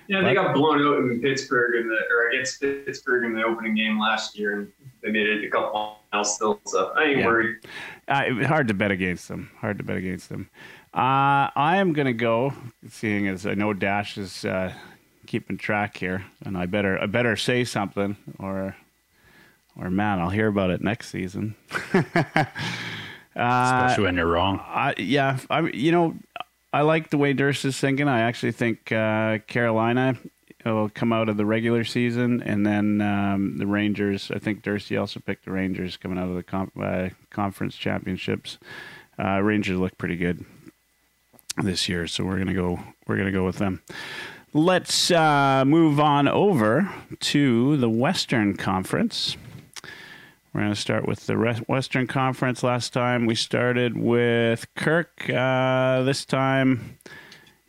Yeah, 0.07 0.21
they 0.21 0.33
got 0.33 0.53
blown 0.53 0.81
out 0.85 0.97
in 0.97 1.21
Pittsburgh 1.21 1.75
in 1.75 1.87
the 1.87 1.97
or 2.13 2.29
against 2.29 2.59
Pittsburgh 2.59 3.25
in 3.25 3.33
the 3.33 3.43
opening 3.43 3.75
game 3.75 3.99
last 3.99 4.37
year, 4.37 4.59
and 4.59 4.71
they 5.01 5.11
made 5.11 5.27
it 5.27 5.45
a 5.45 5.49
couple 5.49 5.97
miles 6.11 6.35
still. 6.35 6.59
So 6.65 6.91
I 6.97 7.03
ain't 7.05 7.19
Yeah. 7.19 7.25
worried. 7.27 7.57
Uh, 8.07 8.45
hard 8.45 8.67
to 8.67 8.73
bet 8.73 8.91
against 8.91 9.27
them. 9.29 9.49
Hard 9.59 9.77
to 9.77 9.83
bet 9.83 9.95
against 9.95 10.29
them. 10.29 10.49
Uh, 10.93 11.49
I 11.55 11.77
am 11.77 11.93
going 11.93 12.05
to 12.07 12.13
go, 12.13 12.53
seeing 12.89 13.27
as 13.27 13.45
I 13.45 13.53
know 13.53 13.73
Dash 13.73 14.17
is 14.17 14.43
uh, 14.43 14.73
keeping 15.33 15.57
track 15.57 15.97
here, 15.97 16.23
and 16.45 16.55
I 16.55 16.67
better 16.67 17.01
I 17.01 17.07
better 17.07 17.35
say 17.35 17.63
something, 17.63 18.17
or 18.37 18.75
or 19.75 19.89
man, 19.89 20.19
I'll 20.19 20.29
hear 20.29 20.45
about 20.45 20.69
it 20.69 20.79
next 20.79 21.09
season. 21.09 21.55
uh, 21.95 22.03
Especially 23.35 24.03
when 24.03 24.15
you're 24.15 24.27
wrong. 24.27 24.59
I, 24.63 24.93
yeah, 24.99 25.39
I 25.49 25.61
you 25.61 25.91
know 25.91 26.15
I 26.71 26.81
like 26.81 27.09
the 27.09 27.17
way 27.17 27.33
Durst 27.33 27.65
is 27.65 27.79
thinking. 27.79 28.07
I 28.07 28.21
actually 28.21 28.51
think 28.51 28.91
uh, 28.91 29.39
Carolina 29.47 30.17
will 30.63 30.89
come 30.89 31.11
out 31.11 31.29
of 31.29 31.37
the 31.37 31.47
regular 31.47 31.83
season, 31.83 32.43
and 32.43 32.63
then 32.63 33.01
um, 33.01 33.57
the 33.57 33.65
Rangers. 33.65 34.29
I 34.29 34.37
think 34.37 34.61
Dursey 34.61 34.99
also 34.99 35.19
picked 35.19 35.45
the 35.45 35.51
Rangers 35.51 35.97
coming 35.97 36.19
out 36.19 36.29
of 36.29 36.35
the 36.35 36.43
com- 36.43 36.71
uh, 36.79 37.09
conference 37.31 37.75
championships. 37.75 38.59
Uh, 39.17 39.41
Rangers 39.41 39.79
look 39.79 39.97
pretty 39.97 40.15
good 40.15 40.45
this 41.57 41.89
year, 41.89 42.05
so 42.05 42.23
we're 42.23 42.37
gonna 42.37 42.53
go. 42.53 42.79
We're 43.07 43.17
gonna 43.17 43.31
go 43.31 43.47
with 43.47 43.57
them. 43.57 43.81
Let's 44.55 45.09
uh, 45.09 45.63
move 45.65 45.99
on 45.99 46.27
over 46.27 46.93
to 47.21 47.75
the 47.77 47.89
Western 47.89 48.55
Conference. 48.55 49.35
We're 50.53 50.61
going 50.61 50.73
to 50.73 50.79
start 50.79 51.07
with 51.07 51.25
the 51.25 51.63
Western 51.67 52.05
Conference. 52.05 52.61
Last 52.61 52.93
time 52.93 53.25
we 53.25 53.33
started 53.33 53.97
with 53.97 54.67
Kirk. 54.75 55.27
Uh, 55.27 56.03
this 56.03 56.23
time 56.23 56.99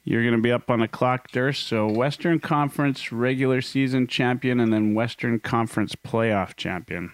you're 0.04 0.20
going 0.20 0.34
to 0.34 0.42
be 0.42 0.52
up 0.52 0.70
on 0.70 0.80
the 0.80 0.88
clock, 0.88 1.30
Durst. 1.30 1.66
So, 1.66 1.90
Western 1.90 2.38
Conference 2.38 3.10
regular 3.10 3.62
season 3.62 4.06
champion 4.06 4.60
and 4.60 4.70
then 4.70 4.92
Western 4.92 5.40
Conference 5.40 5.94
playoff 5.94 6.54
champion. 6.54 7.12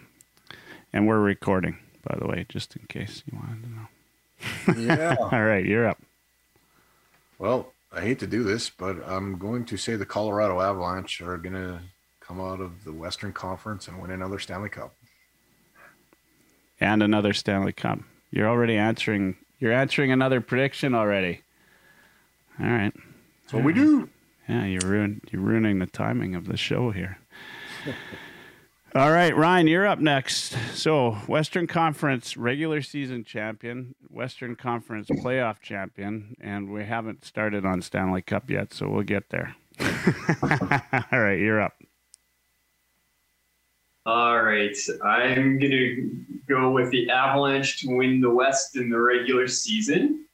And 0.92 1.06
we're 1.06 1.20
recording, 1.20 1.78
by 2.02 2.18
the 2.18 2.26
way, 2.26 2.44
just 2.48 2.74
in 2.74 2.86
case 2.88 3.22
you 3.30 3.38
wanted 3.38 3.62
to 3.62 4.80
know. 4.80 4.94
Yeah. 4.94 5.16
All 5.20 5.44
right, 5.44 5.64
you're 5.64 5.86
up. 5.86 6.00
well, 7.38 7.72
I 7.92 8.00
hate 8.02 8.20
to 8.20 8.26
do 8.26 8.44
this, 8.44 8.70
but 8.70 8.96
I'm 9.06 9.36
going 9.36 9.64
to 9.66 9.76
say 9.76 9.96
the 9.96 10.06
Colorado 10.06 10.60
Avalanche 10.60 11.20
are 11.20 11.36
going 11.36 11.54
to 11.54 11.80
come 12.20 12.40
out 12.40 12.60
of 12.60 12.84
the 12.84 12.92
Western 12.92 13.32
Conference 13.32 13.88
and 13.88 14.00
win 14.00 14.12
another 14.12 14.38
Stanley 14.38 14.68
Cup. 14.68 14.94
And 16.80 17.02
another 17.02 17.32
Stanley 17.32 17.72
Cup. 17.72 17.98
You're 18.30 18.48
already 18.48 18.76
answering. 18.76 19.36
You're 19.58 19.72
answering 19.72 20.12
another 20.12 20.40
prediction 20.40 20.94
already. 20.94 21.42
All 22.60 22.66
right. 22.66 22.92
That's 23.42 23.54
what 23.54 23.64
we 23.64 23.72
do. 23.72 24.08
Yeah, 24.48 24.64
you're 24.64 24.80
ruin 24.82 25.20
you're 25.30 25.42
ruining 25.42 25.80
the 25.80 25.86
timing 25.86 26.34
of 26.34 26.46
the 26.46 26.56
show 26.56 26.90
here. 26.90 27.18
All 28.92 29.12
right, 29.12 29.36
Ryan, 29.36 29.68
you're 29.68 29.86
up 29.86 30.00
next. 30.00 30.56
So, 30.74 31.12
Western 31.28 31.68
Conference 31.68 32.36
regular 32.36 32.82
season 32.82 33.22
champion, 33.22 33.94
Western 34.08 34.56
Conference 34.56 35.08
playoff 35.08 35.60
champion, 35.60 36.34
and 36.40 36.72
we 36.72 36.82
haven't 36.82 37.24
started 37.24 37.64
on 37.64 37.82
Stanley 37.82 38.20
Cup 38.20 38.50
yet, 38.50 38.74
so 38.74 38.88
we'll 38.88 39.04
get 39.04 39.28
there. 39.30 39.54
All 41.12 41.20
right, 41.20 41.38
you're 41.38 41.60
up. 41.60 41.74
All 44.06 44.42
right, 44.42 44.76
I'm 45.04 45.60
gonna 45.60 45.94
go 46.48 46.72
with 46.72 46.90
the 46.90 47.10
Avalanche 47.10 47.82
to 47.82 47.96
win 47.96 48.20
the 48.20 48.30
West 48.30 48.74
in 48.74 48.90
the 48.90 49.00
regular 49.00 49.46
season, 49.46 50.24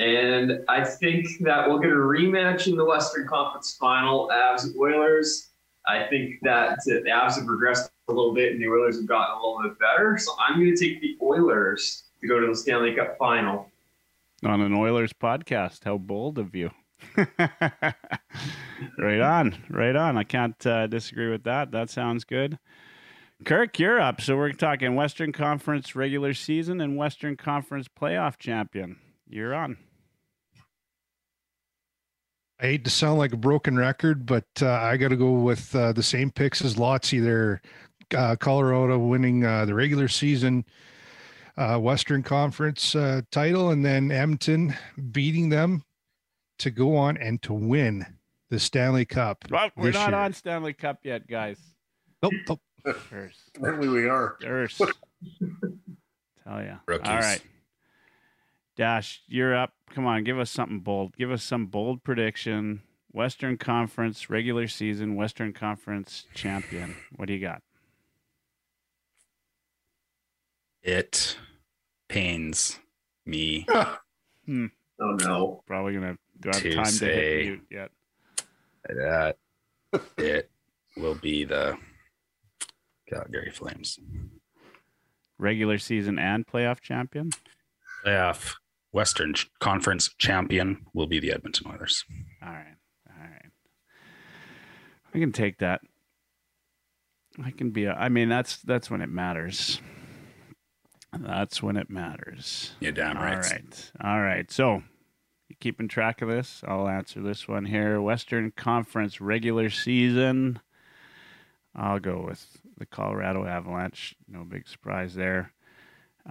and 0.00 0.64
I 0.66 0.84
think 0.84 1.28
that 1.42 1.68
we'll 1.68 1.78
get 1.78 1.92
a 1.92 1.94
rematch 1.94 2.66
in 2.66 2.76
the 2.76 2.84
Western 2.84 3.28
Conference 3.28 3.76
Final. 3.78 4.28
Avs 4.32 4.76
Oilers. 4.76 5.45
I 5.86 6.06
think 6.08 6.40
that 6.42 6.78
the 6.84 7.04
Avs 7.08 7.36
have 7.36 7.46
progressed 7.46 7.90
a 8.08 8.12
little 8.12 8.34
bit, 8.34 8.52
and 8.52 8.60
the 8.60 8.68
Oilers 8.68 8.96
have 8.96 9.06
gotten 9.06 9.36
a 9.36 9.38
little 9.38 9.62
bit 9.62 9.78
better. 9.78 10.18
So 10.18 10.32
I'm 10.38 10.58
going 10.58 10.74
to 10.74 10.80
take 10.80 11.00
the 11.00 11.16
Oilers 11.22 12.04
to 12.20 12.26
go 12.26 12.40
to 12.40 12.46
the 12.46 12.56
Stanley 12.56 12.94
Cup 12.94 13.16
Final. 13.18 13.70
On 14.44 14.60
an 14.60 14.74
Oilers 14.74 15.12
podcast. 15.12 15.84
How 15.84 15.98
bold 15.98 16.38
of 16.38 16.54
you. 16.54 16.70
right 17.16 17.28
on. 19.20 19.64
Right 19.70 19.96
on. 19.96 20.16
I 20.16 20.24
can't 20.24 20.66
uh, 20.66 20.86
disagree 20.86 21.30
with 21.30 21.44
that. 21.44 21.70
That 21.70 21.90
sounds 21.90 22.24
good. 22.24 22.58
Kirk, 23.44 23.78
you're 23.78 24.00
up. 24.00 24.20
So 24.20 24.36
we're 24.36 24.52
talking 24.52 24.94
Western 24.94 25.32
Conference 25.32 25.94
regular 25.94 26.34
season 26.34 26.80
and 26.80 26.96
Western 26.96 27.36
Conference 27.36 27.88
playoff 27.88 28.38
champion. 28.38 28.96
You're 29.28 29.54
on. 29.54 29.76
I 32.60 32.66
hate 32.66 32.84
to 32.84 32.90
sound 32.90 33.18
like 33.18 33.32
a 33.32 33.36
broken 33.36 33.76
record, 33.76 34.24
but 34.24 34.46
uh, 34.62 34.70
I 34.70 34.96
got 34.96 35.08
to 35.08 35.16
go 35.16 35.32
with 35.32 35.74
uh, 35.74 35.92
the 35.92 36.02
same 36.02 36.30
picks 36.30 36.64
as 36.64 36.78
Lotzie 36.78 37.20
there. 37.20 37.60
Uh, 38.16 38.36
Colorado 38.36 38.98
winning 38.98 39.44
uh, 39.44 39.64
the 39.64 39.74
regular 39.74 40.08
season 40.08 40.64
uh, 41.56 41.78
Western 41.78 42.22
Conference 42.22 42.94
uh, 42.94 43.22
title, 43.30 43.70
and 43.70 43.84
then 43.84 44.10
Edmonton 44.10 44.74
beating 45.10 45.48
them 45.48 45.82
to 46.58 46.70
go 46.70 46.96
on 46.96 47.16
and 47.16 47.42
to 47.42 47.52
win 47.52 48.06
the 48.50 48.58
Stanley 48.58 49.04
Cup. 49.04 49.44
Well, 49.50 49.70
we're 49.76 49.90
not 49.90 50.10
year. 50.10 50.18
on 50.18 50.32
Stanley 50.32 50.72
Cup 50.72 51.00
yet, 51.02 51.26
guys. 51.26 51.58
Nope, 52.22 52.32
nope. 52.48 52.60
Curse. 53.10 53.50
Apparently 53.56 53.88
we 53.88 54.08
are. 54.08 54.36
Curse. 54.40 54.78
Tell 56.44 56.62
ya. 56.62 56.76
Rookies. 56.86 57.08
All 57.08 57.18
right. 57.18 57.42
Dash, 58.76 59.22
you're 59.26 59.56
up. 59.56 59.72
Come 59.90 60.06
on, 60.06 60.22
give 60.24 60.38
us 60.38 60.50
something 60.50 60.80
bold. 60.80 61.16
Give 61.16 61.30
us 61.30 61.42
some 61.42 61.66
bold 61.66 62.04
prediction. 62.04 62.82
Western 63.10 63.56
Conference 63.56 64.28
regular 64.28 64.68
season, 64.68 65.14
Western 65.16 65.54
Conference 65.54 66.26
champion. 66.34 66.94
What 67.16 67.28
do 67.28 67.32
you 67.32 67.40
got? 67.40 67.62
It 70.82 71.38
pains 72.08 72.78
me 73.24 73.66
hmm. 74.46 74.66
Oh 75.00 75.16
no! 75.20 75.62
Probably 75.66 75.94
gonna 75.94 76.16
do 76.40 76.50
I 76.50 76.54
have 76.54 76.62
To 76.62 76.74
time 76.74 76.84
to 76.84 77.06
hit 77.06 77.44
mute 77.46 77.66
yet. 77.70 77.90
that 78.84 79.36
it 80.18 80.50
will 80.96 81.14
be 81.16 81.44
the 81.44 81.76
Calgary 83.08 83.50
Flames. 83.50 83.98
Regular 85.38 85.78
season 85.78 86.18
and 86.18 86.46
playoff 86.46 86.80
champion. 86.80 87.30
Playoff 88.04 88.54
Western 88.96 89.34
Conference 89.60 90.08
champion 90.16 90.86
will 90.94 91.06
be 91.06 91.20
the 91.20 91.30
Edmonton 91.30 91.70
Oilers. 91.70 92.06
All 92.42 92.48
right. 92.48 92.76
All 93.10 93.22
right. 93.22 93.50
I 95.14 95.18
can 95.18 95.32
take 95.32 95.58
that. 95.58 95.82
I 97.44 97.50
can 97.50 97.72
be 97.72 97.84
a, 97.84 97.92
I 97.92 98.08
mean 98.08 98.30
that's 98.30 98.56
that's 98.62 98.90
when 98.90 99.02
it 99.02 99.10
matters. 99.10 99.82
That's 101.12 101.62
when 101.62 101.76
it 101.76 101.90
matters. 101.90 102.72
You're 102.80 102.92
damn 102.92 103.16
right. 103.16 103.34
All 103.34 103.40
right. 103.42 103.92
All 104.02 104.20
right. 104.22 104.50
So, 104.50 104.82
you 105.48 105.56
keeping 105.60 105.88
track 105.88 106.22
of 106.22 106.30
this? 106.30 106.62
I'll 106.66 106.88
answer 106.88 107.20
this 107.20 107.46
one 107.46 107.66
here. 107.66 108.00
Western 108.00 108.50
Conference 108.50 109.20
regular 109.20 109.68
season. 109.68 110.60
I'll 111.74 112.00
go 112.00 112.24
with 112.26 112.46
the 112.78 112.86
Colorado 112.86 113.44
Avalanche. 113.44 114.16
No 114.26 114.44
big 114.44 114.66
surprise 114.66 115.14
there. 115.14 115.52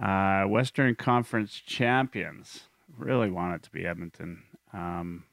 Uh, 0.00 0.44
Western 0.44 0.94
Conference 0.94 1.52
champions. 1.64 2.64
Really 2.98 3.30
want 3.30 3.54
it 3.54 3.62
to 3.64 3.70
be 3.70 3.86
Edmonton. 3.86 4.42
Um, 4.72 5.24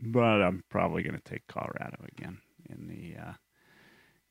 but 0.00 0.42
I'm 0.42 0.62
probably 0.68 1.02
going 1.02 1.16
to 1.16 1.22
take 1.22 1.46
Colorado 1.46 2.04
again 2.16 2.38
in 2.68 2.88
the 2.88 3.20
uh, 3.20 3.32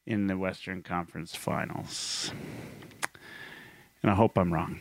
in 0.06 0.28
the 0.28 0.38
Western 0.38 0.82
Conference 0.82 1.36
Finals. 1.36 2.32
And 4.02 4.12
I 4.12 4.16
hope 4.16 4.38
I'm 4.38 4.54
wrong, 4.54 4.80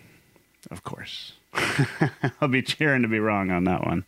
of 0.71 0.85
course. 0.85 1.33
I'll 2.41 2.49
be 2.49 2.63
cheering 2.63 3.03
to 3.03 3.09
be 3.09 3.19
wrong 3.19 3.51
on 3.51 3.65
that 3.65 3.85
one. 3.85 4.05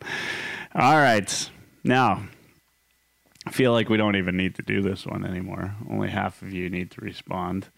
All 0.75 0.97
right. 0.97 1.50
Now, 1.83 2.28
I 3.47 3.50
feel 3.50 3.73
like 3.73 3.88
we 3.88 3.97
don't 3.97 4.16
even 4.16 4.37
need 4.37 4.54
to 4.57 4.62
do 4.62 4.83
this 4.83 5.07
one 5.07 5.25
anymore. 5.25 5.75
Only 5.90 6.11
half 6.11 6.42
of 6.42 6.52
you 6.52 6.68
need 6.71 6.90
to 6.92 7.00
respond. 7.00 7.68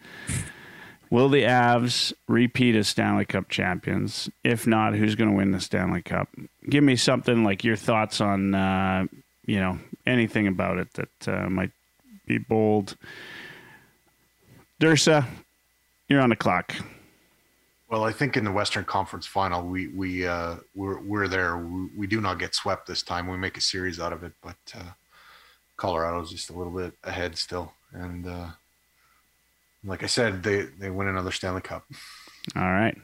Will 1.11 1.29
the 1.29 1.43
Avs 1.43 2.13
repeat 2.29 2.77
as 2.77 2.87
Stanley 2.87 3.25
Cup 3.25 3.49
champions? 3.49 4.31
If 4.45 4.67
not, 4.67 4.95
who's 4.95 5.17
going 5.17 5.31
to 5.31 5.37
win 5.37 5.51
the 5.51 5.61
Stanley 5.61 6.03
Cup? 6.03 6.29
Give 6.69 6.85
me 6.85 6.95
something 6.95 7.43
like 7.43 7.65
your 7.65 7.75
thoughts 7.75 8.21
on, 8.21 8.55
uh, 8.55 9.07
you 9.45 9.59
know, 9.59 9.79
anything 10.07 10.47
about 10.47 10.79
it 10.79 10.93
that 10.95 11.29
uh, 11.29 11.51
might 11.51 11.73
be 12.27 12.39
bold. 12.39 12.97
Dursa, 14.81 15.27
you're 16.09 16.21
on 16.21 16.31
the 16.31 16.37
clock. 16.37 16.77
Well, 17.91 18.05
I 18.05 18.13
think 18.13 18.37
in 18.37 18.45
the 18.45 18.53
Western 18.53 18.85
Conference 18.85 19.27
Final, 19.27 19.67
we 19.67 19.89
we 19.89 20.25
uh, 20.25 20.57
we're 20.77 21.01
we're 21.01 21.27
there. 21.27 21.59
We, 21.59 21.89
we 21.97 22.07
do 22.07 22.21
not 22.21 22.39
get 22.39 22.55
swept 22.55 22.87
this 22.87 23.03
time. 23.03 23.27
We 23.27 23.37
make 23.37 23.57
a 23.57 23.61
series 23.61 23.99
out 23.99 24.13
of 24.13 24.23
it, 24.23 24.33
but 24.41 24.57
uh, 24.77 24.93
Colorado's 25.77 26.31
just 26.31 26.51
a 26.51 26.53
little 26.53 26.73
bit 26.73 26.95
ahead 27.03 27.37
still. 27.37 27.73
And 27.93 28.29
uh, 28.29 28.47
like 29.85 30.03
I 30.03 30.07
said, 30.07 30.43
they 30.43 30.63
they 30.63 30.91
win 30.91 31.09
another 31.09 31.33
Stanley 31.33 31.63
Cup. 31.63 31.85
All 32.57 32.63
right. 32.63 32.97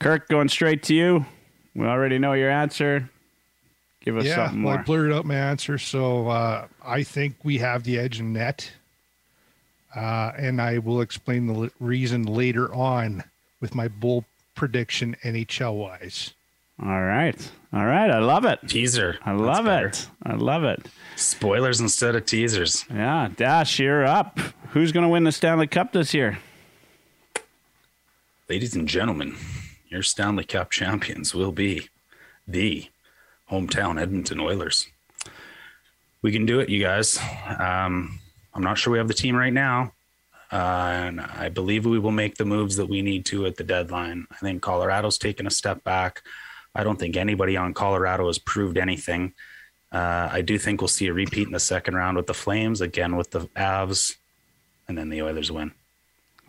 Kirk, 0.00 0.28
going 0.28 0.48
straight 0.48 0.82
to 0.84 0.94
you. 0.94 1.24
We 1.74 1.86
already 1.86 2.18
know 2.18 2.34
your 2.34 2.50
answer. 2.50 3.08
Give 4.00 4.16
us 4.16 4.24
yeah, 4.24 4.36
something 4.36 4.62
well. 4.62 4.78
I 4.78 4.82
blurted 4.82 5.12
out 5.12 5.24
my 5.24 5.34
answer. 5.34 5.78
So 5.78 6.28
uh, 6.28 6.68
I 6.84 7.02
think 7.02 7.36
we 7.42 7.58
have 7.58 7.84
the 7.84 7.98
edge 7.98 8.20
in 8.20 8.32
net. 8.32 8.70
Uh, 9.94 10.32
and 10.36 10.60
I 10.60 10.78
will 10.78 11.00
explain 11.00 11.46
the 11.46 11.70
reason 11.80 12.22
later 12.24 12.72
on 12.74 13.24
with 13.60 13.74
my 13.74 13.88
bull 13.88 14.24
prediction 14.54 15.16
NHL 15.24 15.74
wise. 15.74 16.34
All 16.82 17.02
right. 17.02 17.50
All 17.72 17.86
right. 17.86 18.10
I 18.10 18.18
love 18.18 18.44
it. 18.44 18.60
Teaser. 18.68 19.18
I 19.24 19.32
That's 19.32 19.42
love 19.42 19.64
better. 19.64 19.88
it. 19.88 20.08
I 20.24 20.34
love 20.34 20.64
it. 20.64 20.86
Spoilers 21.16 21.80
instead 21.80 22.14
of 22.14 22.26
teasers. 22.26 22.84
Yeah. 22.90 23.30
Dash, 23.34 23.78
you're 23.78 24.04
up. 24.04 24.38
Who's 24.70 24.92
going 24.92 25.04
to 25.04 25.08
win 25.08 25.24
the 25.24 25.32
Stanley 25.32 25.66
Cup 25.66 25.92
this 25.92 26.12
year? 26.12 26.38
Ladies 28.48 28.76
and 28.76 28.86
gentlemen, 28.86 29.36
your 29.88 30.02
Stanley 30.02 30.44
Cup 30.44 30.70
champions 30.70 31.34
will 31.34 31.52
be 31.52 31.88
the 32.46 32.86
hometown 33.50 34.00
Edmonton 34.00 34.38
Oilers. 34.38 34.86
We 36.22 36.32
can 36.32 36.44
do 36.46 36.60
it, 36.60 36.68
you 36.68 36.80
guys. 36.82 37.18
Um, 37.58 38.20
I'm 38.54 38.62
not 38.62 38.78
sure 38.78 38.92
we 38.92 38.98
have 38.98 39.08
the 39.08 39.14
team 39.14 39.34
right 39.34 39.52
now. 39.52 39.92
Uh, 40.52 40.56
and 40.56 41.20
I 41.20 41.48
believe 41.48 41.86
we 41.86 41.98
will 41.98 42.12
make 42.12 42.36
the 42.36 42.44
moves 42.44 42.76
that 42.76 42.86
we 42.86 43.02
need 43.02 43.24
to 43.26 43.46
at 43.46 43.56
the 43.56 43.64
deadline. 43.64 44.26
I 44.30 44.36
think 44.36 44.62
Colorado's 44.62 45.18
taken 45.18 45.46
a 45.46 45.50
step 45.50 45.82
back. 45.82 46.22
I 46.76 46.84
don't 46.84 46.98
think 46.98 47.16
anybody 47.16 47.56
on 47.56 47.72
Colorado 47.72 48.26
has 48.26 48.38
proved 48.38 48.76
anything. 48.76 49.32
Uh, 49.90 50.28
I 50.30 50.42
do 50.42 50.58
think 50.58 50.80
we'll 50.80 50.88
see 50.88 51.06
a 51.06 51.12
repeat 51.12 51.46
in 51.46 51.52
the 51.52 51.60
second 51.60 51.94
round 51.94 52.16
with 52.16 52.26
the 52.26 52.34
Flames, 52.34 52.82
again 52.82 53.16
with 53.16 53.30
the 53.30 53.46
Avs, 53.56 54.16
and 54.86 54.98
then 54.98 55.08
the 55.08 55.22
Oilers 55.22 55.50
win. 55.50 55.72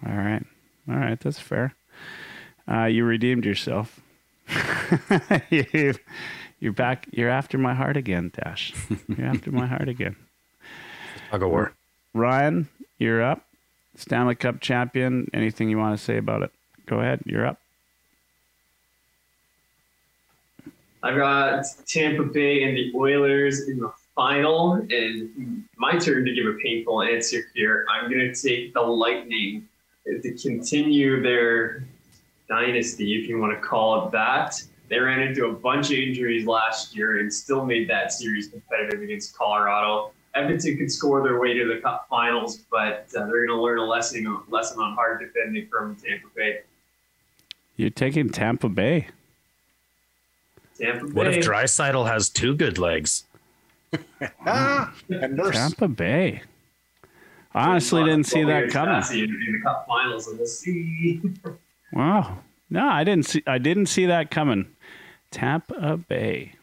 All 0.05 0.15
right. 0.15 0.43
All 0.89 0.97
right. 0.97 1.19
That's 1.19 1.39
fair. 1.39 1.75
Uh, 2.69 2.85
you 2.85 3.05
redeemed 3.05 3.45
yourself. 3.45 4.01
you, 5.49 5.93
you're 6.59 6.73
back. 6.73 7.07
You're 7.11 7.29
after 7.29 7.57
my 7.57 7.73
heart 7.73 7.95
again, 7.95 8.31
Dash. 8.35 8.73
You're 9.07 9.27
after 9.27 9.51
my 9.51 9.65
heart 9.65 9.87
again. 9.87 10.17
I'll 11.31 11.39
go 11.39 11.47
war. 11.47 11.73
Ryan, 12.13 12.67
you're 12.97 13.23
up. 13.23 13.45
Stanley 13.95 14.35
Cup 14.35 14.59
champion. 14.59 15.29
Anything 15.33 15.69
you 15.69 15.77
want 15.77 15.97
to 15.97 16.03
say 16.03 16.17
about 16.17 16.43
it? 16.43 16.51
Go 16.85 16.99
ahead. 16.99 17.21
You're 17.25 17.45
up. 17.45 17.59
I've 21.03 21.15
got 21.15 21.65
Tampa 21.85 22.23
Bay 22.23 22.63
and 22.63 22.75
the 22.75 22.91
Oilers 22.95 23.67
in 23.67 23.79
the 23.79 23.91
final, 24.15 24.73
and 24.73 25.63
my 25.77 25.97
turn 25.97 26.25
to 26.25 26.33
give 26.33 26.47
a 26.47 26.57
painful 26.63 27.03
answer 27.03 27.43
here. 27.53 27.85
I'm 27.89 28.09
going 28.11 28.33
to 28.33 28.33
take 28.33 28.73
the 28.73 28.81
Lightning 28.81 29.67
to 30.05 30.33
continue 30.35 31.21
their 31.21 31.85
dynasty, 32.49 33.21
if 33.21 33.29
you 33.29 33.39
want 33.39 33.53
to 33.53 33.67
call 33.67 34.07
it 34.07 34.11
that. 34.11 34.61
They 34.89 34.99
ran 34.99 35.19
into 35.19 35.47
a 35.47 35.53
bunch 35.53 35.91
of 35.91 35.97
injuries 35.97 36.47
last 36.47 36.95
year 36.95 37.19
and 37.19 37.31
still 37.31 37.65
made 37.65 37.89
that 37.89 38.13
series 38.13 38.47
competitive 38.47 39.01
against 39.01 39.37
Colorado. 39.37 40.11
Edmonton 40.33 40.77
could 40.77 40.91
score 40.91 41.21
their 41.23 41.39
way 41.39 41.53
to 41.53 41.65
the 41.65 41.81
Cup 41.81 42.07
Finals, 42.09 42.59
but 42.71 43.07
uh, 43.15 43.25
they're 43.25 43.45
going 43.45 43.49
to 43.49 43.61
learn 43.61 43.79
a 43.79 43.85
lesson 43.85 44.41
lesson 44.49 44.79
on 44.79 44.95
hard 44.95 45.19
defending 45.19 45.67
from 45.67 45.95
Tampa 45.95 46.27
Bay. 46.35 46.59
You're 47.75 47.89
taking 47.89 48.29
Tampa 48.29 48.69
Bay. 48.69 49.09
Tampa 50.77 51.05
Bay. 51.05 51.11
What 51.13 51.27
if 51.27 51.45
Draisaitl 51.45 52.07
has 52.07 52.29
two 52.29 52.55
good 52.55 52.77
legs? 52.77 53.23
Ah. 54.45 54.93
Tampa 55.51 55.87
Bay. 55.87 56.41
I 57.53 57.69
honestly 57.69 58.03
didn't 58.03 58.25
see 58.25 58.43
that 58.43 58.69
coming. 58.69 59.01
In, 59.11 59.23
in 59.23 59.53
the 59.53 59.61
Cup 59.63 59.87
Finals, 59.87 60.27
and 60.27 60.37
we'll 60.37 60.47
see. 60.47 61.21
Wow. 61.93 62.39
No, 62.69 62.87
I 62.87 63.03
didn't 63.03 63.25
see. 63.25 63.43
I 63.47 63.57
didn't 63.57 63.85
see 63.87 64.05
that 64.07 64.29
coming. 64.29 64.67
Tampa 65.31 65.97
Bay. 65.97 66.53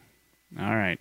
All 0.59 0.75
right. 0.75 0.99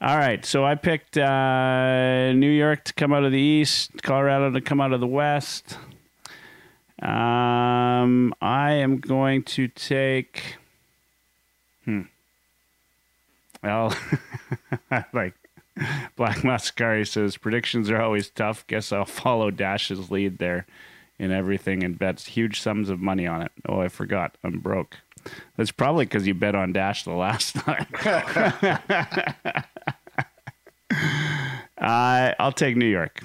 All 0.00 0.16
right. 0.16 0.44
So 0.44 0.64
I 0.64 0.76
picked 0.76 1.18
uh, 1.18 2.32
New 2.32 2.50
York 2.50 2.84
to 2.84 2.94
come 2.94 3.12
out 3.12 3.24
of 3.24 3.32
the 3.32 3.40
East, 3.40 4.02
Colorado 4.02 4.50
to 4.52 4.60
come 4.60 4.80
out 4.80 4.92
of 4.92 5.00
the 5.00 5.06
West. 5.06 5.76
Um, 7.02 8.32
I 8.40 8.72
am 8.72 8.98
going 8.98 9.42
to 9.44 9.68
take. 9.68 10.56
Hmm. 11.84 12.02
Well, 13.66 13.96
like 15.12 15.34
Black 16.14 16.38
Mascari 16.38 17.06
says, 17.06 17.36
predictions 17.36 17.90
are 17.90 18.00
always 18.00 18.30
tough. 18.30 18.64
Guess 18.68 18.92
I'll 18.92 19.04
follow 19.04 19.50
Dash's 19.50 20.08
lead 20.08 20.38
there 20.38 20.66
in 21.18 21.32
everything 21.32 21.82
and 21.82 21.98
bets 21.98 22.26
huge 22.26 22.60
sums 22.60 22.88
of 22.90 23.00
money 23.00 23.26
on 23.26 23.42
it. 23.42 23.50
Oh, 23.68 23.80
I 23.80 23.88
forgot. 23.88 24.36
I'm 24.44 24.60
broke. 24.60 24.98
That's 25.56 25.72
probably 25.72 26.04
because 26.04 26.28
you 26.28 26.34
bet 26.34 26.54
on 26.54 26.72
Dash 26.72 27.02
the 27.02 27.10
last 27.14 27.56
time. 27.56 27.86
uh, 31.78 32.32
I'll 32.38 32.52
take 32.52 32.76
New 32.76 32.86
York. 32.86 33.22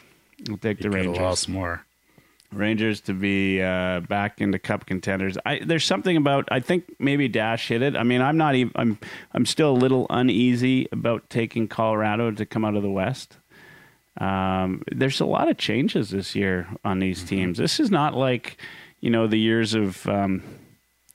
I'll 0.49 0.57
take 0.57 0.77
the 0.79 0.85
Could 0.85 0.93
have 0.95 1.05
Rangers. 1.05 1.21
lost 1.21 1.49
more. 1.49 1.85
Rangers 2.53 3.01
to 3.01 3.13
be 3.13 3.61
uh, 3.61 4.01
back 4.01 4.41
into 4.41 4.59
Cup 4.59 4.85
contenders. 4.85 5.37
I, 5.45 5.59
there's 5.65 5.85
something 5.85 6.17
about 6.17 6.47
I 6.51 6.59
think 6.59 6.95
maybe 6.99 7.27
Dash 7.27 7.67
hit 7.67 7.81
it. 7.81 7.95
I 7.95 8.03
mean, 8.03 8.21
I'm 8.21 8.37
not 8.37 8.55
even. 8.55 8.71
I'm 8.75 8.99
I'm 9.33 9.45
still 9.45 9.71
a 9.71 9.77
little 9.77 10.07
uneasy 10.09 10.87
about 10.91 11.29
taking 11.29 11.67
Colorado 11.67 12.31
to 12.31 12.45
come 12.45 12.65
out 12.65 12.75
of 12.75 12.83
the 12.83 12.89
West. 12.89 13.37
Um, 14.17 14.83
there's 14.91 15.21
a 15.21 15.25
lot 15.25 15.49
of 15.49 15.57
changes 15.57 16.09
this 16.09 16.35
year 16.35 16.67
on 16.83 16.99
these 16.99 17.23
teams. 17.23 17.57
This 17.57 17.79
is 17.79 17.89
not 17.89 18.15
like 18.15 18.57
you 18.99 19.09
know 19.09 19.27
the 19.27 19.39
years 19.39 19.73
of 19.73 20.05
um, 20.07 20.43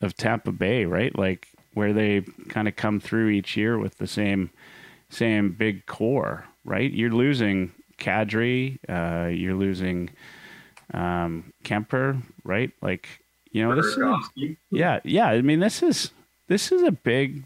of 0.01 0.17
Tampa 0.17 0.53
Bay, 0.53 0.85
right? 0.85 1.17
Like 1.17 1.49
where 1.75 1.93
they 1.93 2.23
kind 2.49 2.69
of 2.69 2.77
come 2.77 3.01
through 3.01 3.29
each 3.29 3.57
year 3.57 3.79
with 3.79 3.99
the 3.99 4.07
same 4.07 4.51
same 5.11 5.53
big 5.53 5.87
core, 5.87 6.47
right? 6.65 6.91
You're 6.91 7.11
losing 7.11 7.73
Kadri, 7.99 8.79
uh, 8.89 9.29
you're 9.29 9.55
losing 9.55 10.11
um, 10.95 11.53
Kuemper, 11.65 12.21
right? 12.45 12.71
Like 12.83 13.09
you 13.53 13.63
know 13.67 13.75
this. 13.75 13.87
Is, 13.97 14.57
yeah, 14.71 15.01
yeah. 15.05 15.27
I 15.27 15.43
mean, 15.43 15.61
this 15.61 15.83
is 15.83 16.11
this 16.49 16.71
is 16.73 16.83
a 16.83 16.93
big. 16.93 17.45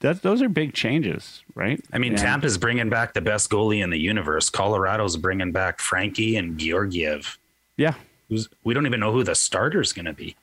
That 0.00 0.20
those 0.22 0.42
are 0.42 0.48
big 0.50 0.74
changes, 0.74 1.42
right? 1.54 1.80
I 1.92 1.96
mean, 1.98 2.12
And- 2.12 2.20
Tampa's 2.20 2.58
bringing 2.58 2.90
back 2.90 3.14
the 3.14 3.22
best 3.22 3.48
goalie 3.50 3.82
in 3.82 3.88
the 3.90 3.98
universe. 3.98 4.50
Colorado's 4.50 5.16
bringing 5.16 5.52
back 5.52 5.80
Frankie 5.80 6.36
and 6.36 6.58
Georgiev. 6.58 7.38
Yeah, 7.78 7.94
Who's, 8.28 8.48
we 8.62 8.74
don't 8.74 8.84
even 8.86 9.00
know 9.00 9.10
who 9.12 9.24
the 9.24 9.34
starter's 9.34 9.92
going 9.94 10.04
to 10.04 10.12
be. 10.12 10.36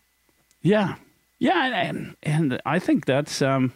yeah, 0.64 0.96
yeah, 1.40 1.66
and 1.84 2.16
and 2.24 2.60
I 2.66 2.80
think 2.80 3.06
that's 3.06 3.42
um. 3.44 3.74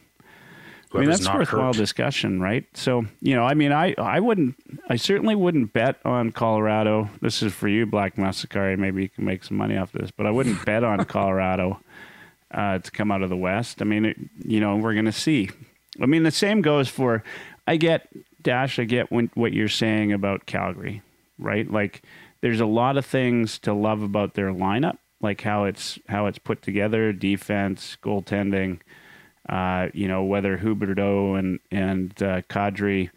I 0.93 0.99
mean, 0.99 1.09
that's 1.09 1.31
worthwhile 1.31 1.67
hurt. 1.67 1.75
discussion, 1.75 2.39
right? 2.39 2.65
So, 2.73 3.05
you 3.21 3.35
know, 3.35 3.43
I 3.43 3.53
mean, 3.53 3.71
I, 3.71 3.93
I 3.97 4.19
wouldn't, 4.19 4.55
I 4.89 4.95
certainly 4.95 5.35
wouldn't 5.35 5.73
bet 5.73 5.97
on 6.05 6.31
Colorado. 6.31 7.09
This 7.21 7.41
is 7.43 7.53
for 7.53 7.67
you, 7.67 7.85
Black 7.85 8.17
Massacre. 8.17 8.75
Maybe 8.77 9.03
you 9.03 9.09
can 9.09 9.25
make 9.25 9.43
some 9.43 9.57
money 9.57 9.77
off 9.77 9.91
this, 9.91 10.11
but 10.11 10.25
I 10.25 10.31
wouldn't 10.31 10.65
bet 10.65 10.83
on 10.83 11.03
Colorado 11.05 11.79
uh, 12.51 12.79
to 12.79 12.91
come 12.91 13.11
out 13.11 13.21
of 13.21 13.29
the 13.29 13.37
West. 13.37 13.81
I 13.81 13.85
mean, 13.85 14.05
it, 14.05 14.17
you 14.45 14.59
know, 14.59 14.77
we're 14.77 14.93
going 14.93 15.05
to 15.05 15.11
see. 15.11 15.49
I 16.01 16.05
mean, 16.05 16.23
the 16.23 16.31
same 16.31 16.61
goes 16.61 16.87
for, 16.87 17.23
I 17.67 17.75
get, 17.77 18.07
Dash, 18.41 18.79
I 18.79 18.85
get 18.85 19.11
when, 19.11 19.29
what 19.33 19.53
you're 19.53 19.67
saying 19.67 20.13
about 20.13 20.45
Calgary, 20.45 21.01
right? 21.37 21.69
Like, 21.69 22.01
there's 22.41 22.61
a 22.61 22.65
lot 22.65 22.97
of 22.97 23.05
things 23.05 23.59
to 23.59 23.73
love 23.73 24.03
about 24.03 24.35
their 24.35 24.51
lineup, 24.51 24.99
like 25.21 25.41
how 25.41 25.65
it's 25.65 25.97
how 26.07 26.27
it's 26.27 26.37
put 26.37 26.61
together, 26.61 27.11
defense, 27.11 27.97
goaltending 28.03 28.79
uh, 29.49 29.87
you 29.93 30.07
know, 30.07 30.23
whether 30.23 30.57
Huberdeau 30.57 31.37
and 31.37 31.59
and 31.71 32.11
uh, 32.21 32.41
Kadri, 32.43 33.09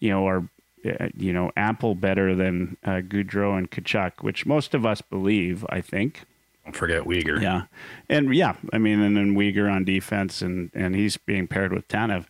you 0.00 0.10
know, 0.10 0.26
are 0.26 0.48
uh, 0.84 1.08
you 1.16 1.32
know 1.32 1.50
ample 1.56 1.94
better 1.94 2.34
than 2.34 2.76
uh, 2.84 3.00
Gaudreau 3.00 3.56
and 3.56 3.70
Tkachuk, 3.70 4.22
which 4.22 4.46
most 4.46 4.74
of 4.74 4.84
us 4.84 5.00
believe. 5.00 5.64
I 5.68 5.80
think. 5.80 6.22
Don't 6.64 6.76
forget 6.76 7.04
Weegar. 7.04 7.40
Yeah, 7.40 7.62
and 8.08 8.34
yeah, 8.34 8.54
I 8.72 8.78
mean, 8.78 9.00
and 9.00 9.16
then 9.16 9.34
Weegar 9.34 9.72
on 9.72 9.84
defense, 9.84 10.42
and 10.42 10.70
and 10.74 10.94
he's 10.94 11.16
being 11.16 11.46
paired 11.46 11.72
with 11.72 11.88
Tanev. 11.88 12.26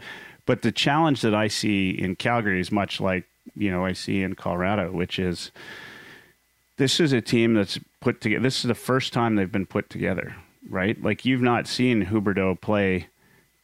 But 0.47 0.63
the 0.63 0.73
challenge 0.73 1.21
that 1.23 1.35
I 1.35 1.49
see 1.49 1.91
in 1.91 2.17
Calgary 2.17 2.61
is 2.61 2.71
much 2.71 3.01
like 3.01 3.25
you 3.57 3.71
know 3.71 3.85
I 3.85 3.93
see 3.93 4.23
in 4.23 4.35
Colorado, 4.35 4.93
which 4.93 5.19
is 5.19 5.51
this 6.77 7.01
is 7.01 7.13
a 7.13 7.21
team 7.21 7.55
that's 7.55 7.79
put 8.01 8.21
together. 8.21 8.43
This 8.43 8.59
is 8.59 8.69
the 8.69 8.75
first 8.75 9.13
time 9.13 9.35
they've 9.35 9.51
been 9.51 9.67
put 9.67 9.91
together, 9.91 10.37
right? 10.71 11.01
Like 11.03 11.25
you've 11.25 11.43
not 11.43 11.67
seen 11.67 12.07
Huberdeau 12.07 12.61
play 12.61 13.09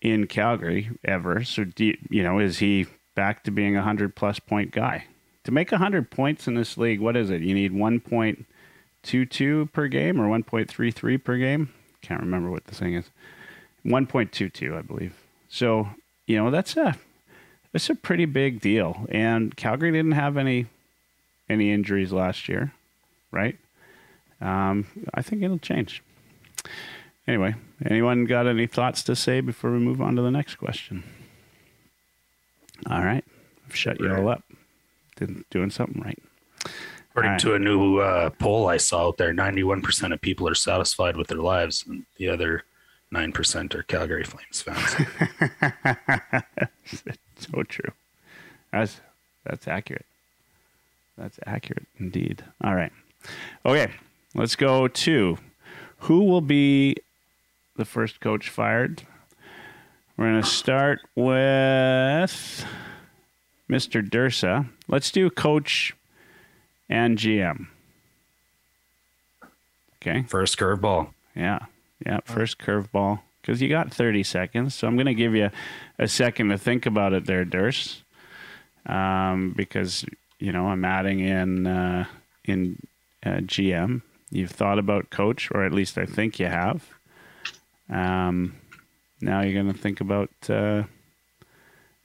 in 0.05 0.27
Calgary 0.27 0.91
ever. 1.03 1.43
So, 1.43 1.65
you, 1.79 1.97
you 2.11 2.23
know, 2.23 2.39
is 2.39 2.59
he 2.59 2.87
back 3.17 3.43
to 3.45 3.51
being 3.51 3.75
a 3.77 3.83
hundred 3.83 4.15
plus 4.15 4.39
point 4.39 4.71
guy? 4.71 5.07
To 5.45 5.51
make 5.51 5.73
a 5.73 5.79
hundred 5.79 6.11
points 6.11 6.47
in 6.47 6.55
this 6.55 6.79
league, 6.79 7.01
what 7.01 7.17
is 7.17 7.31
it? 7.31 7.41
You 7.41 7.55
need 7.55 7.73
one 7.73 7.99
point 7.99 8.47
two 9.03 9.27
two 9.27 9.69
per 9.73 9.89
game 9.89 10.21
or 10.21 10.29
one 10.29 10.45
point 10.45 10.69
three 10.69 10.91
three 10.91 11.19
per 11.19 11.37
game. 11.39 11.73
Can't 12.03 12.21
remember 12.21 12.51
what 12.51 12.67
the 12.67 12.75
thing 12.75 12.95
is. 12.95 13.11
One 13.83 14.07
point 14.07 14.31
two 14.31 14.51
two, 14.51 14.77
I 14.77 14.83
believe. 14.83 15.15
So, 15.49 15.89
you 16.27 16.37
know, 16.37 16.51
that's 16.51 16.77
a 16.77 16.97
that's 17.73 17.91
a 17.91 17.95
pretty 17.95 18.27
big 18.27 18.61
deal. 18.61 19.07
And 19.09 19.57
Calgary 19.57 19.91
didn't 19.91 20.13
have 20.13 20.37
any 20.37 20.67
any 21.49 21.73
injuries 21.73 22.13
last 22.13 22.49
year, 22.49 22.73
right? 23.31 23.59
Um, 24.41 24.87
I 25.15 25.23
think 25.23 25.43
it'll 25.43 25.59
change. 25.59 26.03
Anyway, 27.27 27.55
anyone 27.85 28.27
got 28.27 28.47
any 28.47 28.67
thoughts 28.67 29.03
to 29.05 29.17
say 29.17 29.41
before 29.41 29.73
we 29.73 29.79
move 29.79 30.01
on 30.01 30.15
to 30.17 30.23
the 30.23 30.31
next 30.31 30.57
question? 30.57 31.03
All 32.89 33.03
right. 33.03 33.25
I've 33.67 33.75
shut 33.75 33.99
you 34.01 34.15
all 34.15 34.29
up. 34.29 34.45
Did, 35.17 35.49
doing 35.51 35.71
something 35.71 36.03
right. 36.03 36.19
According 37.11 37.33
right. 37.33 37.41
to 37.41 37.55
a 37.55 37.59
new 37.59 37.99
uh, 37.99 38.31
poll 38.31 38.69
I 38.69 38.77
saw 38.77 39.09
out 39.09 39.17
there, 39.17 39.33
91% 39.33 40.13
of 40.13 40.21
people 40.21 40.49
are 40.49 40.55
satisfied 40.55 41.17
with 41.17 41.29
their 41.29 41.39
lives, 41.39 41.85
and 41.87 42.05
the 42.17 42.29
other 42.29 42.65
9% 43.13 43.75
are 43.75 43.83
Calgary 43.85 44.25
Flames 44.25 44.61
fans. 44.61 44.97
so 47.39 47.63
true. 47.63 47.93
That's 48.73 49.01
that's 49.45 49.69
accurate. 49.69 50.07
That's 51.17 51.39
accurate 51.47 51.87
indeed. 51.99 52.43
All 52.63 52.75
right. 52.75 52.93
Okay, 53.65 53.93
let's 54.35 54.57
go 54.57 54.89
to 54.89 55.39
who 55.99 56.25
will 56.25 56.41
be 56.41 56.97
the 57.77 57.85
first 57.85 58.21
coach 58.21 58.49
fired. 58.49 59.03
We're 60.17 60.31
going 60.31 60.43
to 60.43 60.49
start 60.49 61.01
with 61.17 62.65
Mr. 63.69 64.09
Dursa. 64.09 64.69
Let's 64.87 65.11
do 65.11 65.29
coach 65.31 65.95
and 66.89 67.19
GM. 67.19 67.67
Okay. 69.97 70.23
First 70.23 70.59
curveball. 70.59 71.09
Yeah. 71.35 71.61
Yeah. 72.05 72.21
First 72.25 72.59
curveball. 72.59 73.21
Because 73.41 73.61
you 73.61 73.69
got 73.69 73.93
30 73.93 74.23
seconds. 74.23 74.75
So 74.75 74.87
I'm 74.87 74.97
going 74.97 75.07
to 75.07 75.15
give 75.15 75.35
you 75.35 75.51
a 75.99 76.09
second 76.09 76.49
to 76.51 76.59
think 76.59 76.87
about 76.87 77.13
it 77.13 77.27
there, 77.27 77.45
Durst. 77.45 78.03
Um, 78.87 79.53
because, 79.57 80.05
you 80.39 80.53
know, 80.53 80.69
I'm 80.69 80.85
adding 80.85 81.21
in, 81.21 81.67
uh, 81.67 82.05
in 82.45 82.79
uh, 83.25 83.41
GM. 83.41 84.03
You've 84.31 84.51
thought 84.51 84.79
about 84.79 85.11
coach, 85.11 85.51
or 85.53 85.65
at 85.65 85.73
least 85.73 85.99
I 85.99 86.07
think 86.07 86.39
you 86.39 86.47
have. 86.47 86.95
Um, 87.91 88.57
now 89.21 89.41
you're 89.43 89.55
going 89.63 89.73
to 89.73 89.79
think 89.79 90.01
about, 90.01 90.31
uh, 90.49 90.85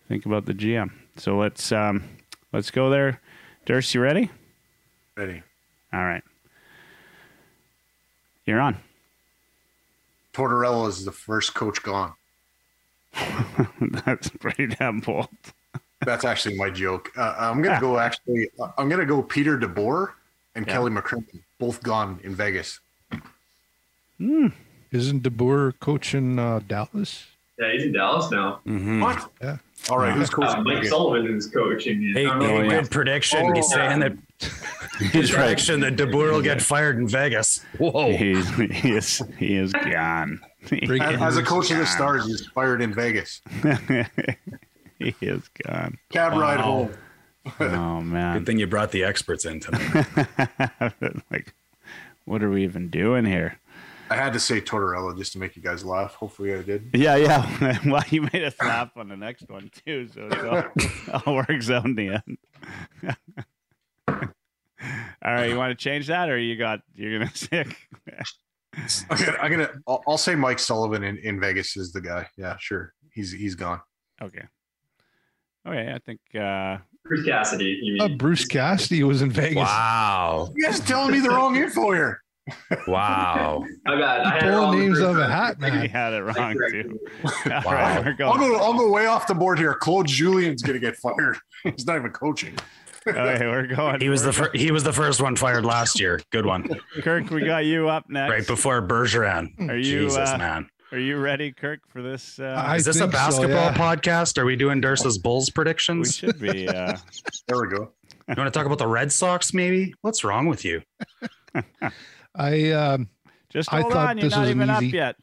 think 0.07 0.25
about 0.25 0.45
the 0.45 0.53
GM. 0.53 0.91
So 1.17 1.37
let's, 1.37 1.71
um, 1.71 2.03
let's 2.53 2.71
go 2.71 2.89
there. 2.89 3.21
Durst, 3.65 3.93
you 3.93 4.01
ready? 4.01 4.29
Ready. 5.15 5.41
All 5.93 6.03
right. 6.05 6.23
You're 8.45 8.59
on. 8.61 8.77
Tortorella 10.33 10.87
is 10.87 11.05
the 11.05 11.11
first 11.11 11.53
coach 11.53 11.83
gone. 11.83 12.13
That's 14.05 14.29
pretty 14.29 14.67
damn 14.67 14.99
bold. 15.01 15.27
That's 16.05 16.23
actually 16.23 16.57
my 16.57 16.69
joke. 16.69 17.11
Uh, 17.17 17.35
I'm 17.37 17.61
gonna 17.61 17.81
go. 17.81 17.97
Actually, 17.97 18.49
I'm 18.77 18.87
gonna 18.87 19.05
go. 19.05 19.21
Peter 19.21 19.57
DeBoer 19.57 20.13
and 20.55 20.65
Yeah. 20.65 20.73
Kelly 20.73 20.91
McCrimmon, 20.91 21.41
both 21.59 21.83
gone 21.83 22.19
in 22.23 22.33
Vegas. 22.35 22.79
Isn't 24.91 25.23
DeBoer 25.23 25.73
coaching 25.79 26.39
uh, 26.39 26.61
Dallas? 26.67 27.27
Yeah, 27.59 27.71
he's 27.73 27.83
in 27.83 27.91
Dallas 27.91 28.31
now. 28.31 28.61
Mm-hmm. 28.65 29.01
What? 29.01 29.29
Yeah. 29.41 29.57
All 29.89 29.97
right, 29.97 30.13
who's 30.13 30.33
Uh, 30.33 30.61
Mike 30.61 30.77
Vegas? 30.77 30.89
Sullivan 30.89 31.35
is 31.35 31.47
coaching. 31.47 32.01
Hey, 32.13 32.25
I 32.25 32.39
don't 32.39 32.69
hey, 32.69 32.81
good 32.81 32.91
prediction. 32.91 33.47
Oh. 33.47 33.53
He's 33.53 33.69
saying 33.69 33.99
that 33.99 34.13
his 35.11 35.31
prediction 35.31 35.79
that 35.81 35.95
DeBoer 35.95 36.31
will 36.31 36.41
get 36.41 36.61
fired 36.61 36.97
in 36.97 37.07
Vegas. 37.07 37.63
Whoa. 37.77 38.11
He's, 38.11 38.49
he 38.55 38.95
is 38.95 39.21
he 39.37 39.55
is 39.55 39.73
gone. 39.73 40.41
He 40.69 40.85
Breaking 40.85 41.15
As, 41.15 41.21
as 41.21 41.37
a 41.37 41.41
is 41.41 41.47
coach 41.47 41.71
of 41.71 41.77
the. 41.77 41.85
Stars, 41.85 42.25
he's 42.27 42.45
fired 42.47 42.81
in 42.81 42.93
Vegas. 42.93 43.41
he 44.99 45.15
is 45.21 45.47
gone. 45.65 45.97
Cab 46.09 46.33
ride 46.33 46.59
home. 46.59 46.91
Oh 47.59 48.01
man! 48.01 48.37
Good 48.37 48.45
thing 48.45 48.59
you 48.59 48.67
brought 48.67 48.91
the 48.91 49.03
experts 49.03 49.43
in 49.45 49.59
tonight. 49.61 50.05
like, 51.31 51.53
what 52.25 52.43
are 52.43 52.49
we 52.49 52.63
even 52.63 52.89
doing 52.89 53.25
here? 53.25 53.57
I 54.09 54.15
had 54.15 54.33
to 54.33 54.39
say 54.39 54.59
Tortorella 54.59 55.15
just 55.17 55.33
to 55.33 55.39
make 55.39 55.55
you 55.55 55.61
guys 55.61 55.85
laugh. 55.85 56.15
Hopefully, 56.15 56.53
I 56.53 56.61
did. 56.61 56.89
Yeah, 56.93 57.15
yeah. 57.15 57.79
well, 57.85 58.03
you 58.09 58.23
made 58.23 58.43
us 58.43 58.55
laugh 58.59 58.91
on 58.95 59.09
the 59.09 59.17
next 59.17 59.49
one 59.49 59.69
too, 59.85 60.07
so 60.07 60.27
it 60.27 60.45
all, 60.45 61.21
all 61.25 61.35
works 61.35 61.69
out 61.69 61.85
in 61.85 61.95
the 61.95 62.19
end. 62.19 62.37
all 64.07 65.33
right, 65.33 65.49
you 65.49 65.57
want 65.57 65.71
to 65.71 65.75
change 65.75 66.07
that, 66.07 66.29
or 66.29 66.37
you 66.37 66.55
got 66.57 66.81
you're 66.95 67.19
gonna 67.19 67.31
stick? 67.33 67.75
I'm 69.09 69.17
gonna. 69.17 69.37
I'm 69.39 69.51
gonna 69.51 69.69
I'll, 69.87 70.03
I'll 70.07 70.17
say 70.17 70.35
Mike 70.35 70.59
Sullivan 70.59 71.03
in, 71.03 71.17
in 71.17 71.39
Vegas 71.39 71.77
is 71.77 71.91
the 71.91 72.01
guy. 72.01 72.27
Yeah, 72.37 72.57
sure. 72.59 72.93
He's 73.13 73.31
he's 73.31 73.55
gone. 73.55 73.81
okay. 74.21 74.43
Okay, 75.67 75.91
I 75.93 75.99
think 75.99 76.19
uh, 76.35 76.77
Bruce 77.03 77.25
Cassidy. 77.25 77.79
You 77.81 77.93
mean? 77.93 78.01
Uh, 78.01 78.15
Bruce 78.15 78.45
Cassidy 78.45 79.03
was 79.03 79.21
in 79.21 79.29
Vegas. 79.29 79.57
wow. 79.57 80.51
You 80.55 80.65
guys 80.65 80.79
telling 80.79 81.11
me 81.11 81.19
the 81.19 81.29
wrong 81.29 81.57
info 81.57 81.91
here. 81.91 82.21
Wow. 82.87 83.63
I 83.87 83.97
got. 83.97 84.25
I 84.25 84.31
had 84.33 84.41
Pulling 84.53 84.79
names 84.79 84.99
out 84.99 85.11
of 85.11 85.17
a 85.17 85.27
time. 85.27 85.31
hat, 85.31 85.55
he 85.57 85.69
man. 85.79 85.89
had 85.89 86.13
it 86.13 86.21
wrong 86.23 86.53
corrected 86.55 86.85
too. 86.89 86.99
you. 87.45 87.51
All 87.65 87.73
right, 87.73 88.03
we're 88.03 88.25
I'll 88.25 88.37
go. 88.37 88.55
I'll 88.57 88.73
go 88.77 88.91
way 88.91 89.05
off 89.05 89.27
the 89.27 89.35
board 89.35 89.59
here. 89.59 89.73
Claude 89.73 90.07
Julien's 90.07 90.61
gonna 90.61 90.79
get 90.79 90.95
fired. 90.97 91.37
He's 91.63 91.85
not 91.85 91.97
even 91.97 92.11
coaching. 92.11 92.55
Okay, 93.07 93.47
we're 93.47 93.65
going. 93.67 94.01
He 94.01 94.09
was 94.09 94.23
the 94.23 94.33
fir- 94.33 94.51
he 94.53 94.71
was 94.71 94.83
the 94.83 94.93
first 94.93 95.21
one 95.21 95.35
fired 95.35 95.65
last 95.65 95.99
year. 95.99 96.19
Good 96.31 96.45
one. 96.45 96.67
Kirk. 97.01 97.29
We 97.29 97.45
got 97.45 97.65
you 97.65 97.89
up 97.89 98.09
next. 98.09 98.31
Right 98.31 98.45
before 98.47 98.81
Bergeron. 98.81 99.69
Are 99.69 99.77
you, 99.77 99.83
Jesus, 100.03 100.29
uh, 100.29 100.37
man. 100.37 100.69
Are 100.91 100.99
you 100.99 101.17
ready, 101.17 101.51
Kirk, 101.51 101.81
for 101.87 102.01
this? 102.01 102.39
Uh, 102.39 102.73
Is 102.75 102.83
this 102.85 102.95
a 102.97 103.01
think 103.01 103.11
so, 103.13 103.17
basketball 103.17 103.49
yeah. 103.71 103.73
podcast? 103.75 104.37
Are 104.39 104.45
we 104.45 104.55
doing 104.55 104.81
Dursa's 104.81 105.17
Bulls 105.19 105.49
predictions? 105.51 106.07
we 106.23 106.27
should 106.29 106.39
be. 106.39 106.67
Uh, 106.67 106.97
There 107.47 107.61
we 107.61 107.67
go. 107.69 107.91
You 108.27 108.35
want 108.37 108.51
to 108.51 108.57
talk 108.57 108.65
about 108.65 108.79
the 108.79 108.87
Red 108.87 109.11
Sox, 109.11 109.53
maybe? 109.53 109.93
What's 110.01 110.23
wrong 110.23 110.47
with 110.47 110.65
you? 110.65 110.81
I 112.39 112.71
um 112.71 113.09
just 113.49 113.71
I 113.73 113.81
hold 113.81 113.93
thought 113.93 114.09
on. 114.11 114.17
You're 114.17 114.23
this 114.29 114.33
not 114.35 114.41
was 114.41 114.49
even 114.49 114.61
an 114.63 114.69
up 114.71 114.81
easy- 114.83 114.97
yet. 114.97 115.15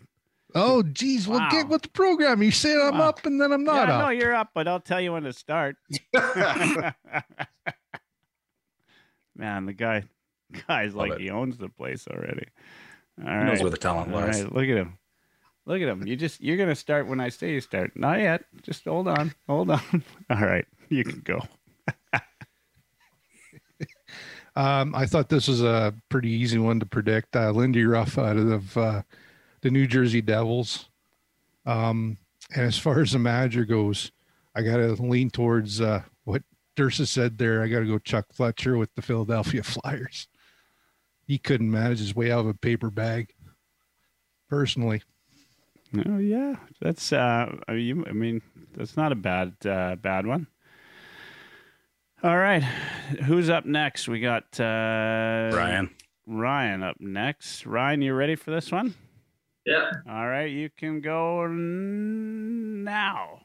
oh 0.54 0.82
geez, 0.82 1.26
well 1.26 1.40
Wow. 1.40 1.48
get 1.50 1.68
with 1.68 1.82
the 1.82 1.88
program. 1.88 2.42
You 2.42 2.50
say 2.50 2.74
I'm 2.80 2.98
Wow. 2.98 3.08
up 3.08 3.24
and 3.26 3.40
then 3.40 3.52
I'm 3.52 3.64
not 3.64 3.88
yeah, 3.88 3.94
up. 3.98 4.04
no, 4.04 4.10
you're 4.10 4.34
up, 4.34 4.50
but 4.54 4.68
I'll 4.68 4.80
tell 4.80 5.00
you 5.00 5.12
when 5.14 5.22
to 5.24 5.32
start. 5.32 5.76
Man, 9.34 9.66
the 9.66 9.72
guy, 9.72 10.04
guy's 10.66 10.94
Love 10.94 11.08
like 11.08 11.18
it. 11.18 11.22
he 11.22 11.30
owns 11.30 11.58
the 11.58 11.68
place 11.68 12.06
already. 12.08 12.46
All 13.20 13.24
He 13.28 13.30
right, 13.34 13.44
knows 13.46 13.60
where 13.62 13.70
the 13.70 13.76
talent 13.76 14.12
All 14.14 14.20
lies. 14.20 14.42
right, 14.42 14.52
look 14.52 14.64
at 14.64 14.76
him. 14.76 14.98
Look 15.66 15.82
at 15.82 15.88
him. 15.88 16.06
You 16.06 16.16
just 16.16 16.40
you're 16.40 16.56
gonna 16.56 16.74
start 16.76 17.06
when 17.08 17.20
I 17.20 17.28
say 17.28 17.52
you 17.52 17.60
start. 17.60 17.96
Not 17.96 18.20
yet. 18.20 18.44
Just 18.62 18.84
hold 18.84 19.08
on. 19.08 19.32
Hold 19.48 19.70
on. 19.70 19.80
All 20.30 20.40
right, 20.40 20.64
you 20.88 21.02
can 21.04 21.20
go. 21.20 21.40
Um, 24.56 24.94
I 24.94 25.04
thought 25.06 25.28
this 25.28 25.48
was 25.48 25.62
a 25.62 25.94
pretty 26.08 26.30
easy 26.30 26.58
one 26.58 26.80
to 26.80 26.86
predict. 26.86 27.36
Uh, 27.36 27.50
Lindy 27.50 27.84
Ruff 27.84 28.16
out 28.18 28.36
of 28.38 28.76
uh, 28.76 29.02
the 29.60 29.70
New 29.70 29.86
Jersey 29.86 30.22
Devils. 30.22 30.88
Um, 31.66 32.16
and 32.54 32.64
as 32.64 32.78
far 32.78 33.00
as 33.00 33.12
the 33.12 33.18
manager 33.18 33.64
goes, 33.64 34.12
I 34.54 34.62
got 34.62 34.78
to 34.78 34.92
lean 34.94 35.28
towards 35.30 35.80
uh, 35.80 36.02
what 36.24 36.42
Dursa 36.74 37.06
said 37.06 37.36
there. 37.38 37.62
I 37.62 37.68
got 37.68 37.80
to 37.80 37.86
go 37.86 37.98
Chuck 37.98 38.26
Fletcher 38.32 38.78
with 38.78 38.94
the 38.94 39.02
Philadelphia 39.02 39.62
Flyers. 39.64 40.28
He 41.26 41.38
couldn't 41.38 41.70
manage 41.70 41.98
his 41.98 42.14
way 42.14 42.30
out 42.32 42.40
of 42.40 42.46
a 42.46 42.54
paper 42.54 42.88
bag. 42.90 43.34
Personally, 44.48 45.02
Oh 46.06 46.18
yeah, 46.18 46.56
that's 46.80 47.12
uh, 47.12 47.52
you- 47.70 48.04
I 48.06 48.12
mean 48.12 48.42
that's 48.76 48.96
not 48.96 49.10
a 49.12 49.16
bad 49.16 49.54
uh, 49.64 49.96
bad 49.96 50.24
one. 50.26 50.46
All 52.26 52.38
right, 52.38 52.64
who's 53.24 53.48
up 53.48 53.66
next? 53.66 54.08
We 54.08 54.18
got 54.18 54.58
uh, 54.58 55.46
Brian. 55.52 55.94
Ryan 56.26 56.82
up 56.82 56.96
next. 56.98 57.64
Ryan, 57.64 58.02
you 58.02 58.14
ready 58.14 58.34
for 58.34 58.50
this 58.50 58.72
one? 58.72 58.96
Yeah. 59.64 59.92
All 60.10 60.26
right, 60.26 60.50
you 60.50 60.68
can 60.76 61.00
go 61.00 61.46
now. 61.46 63.42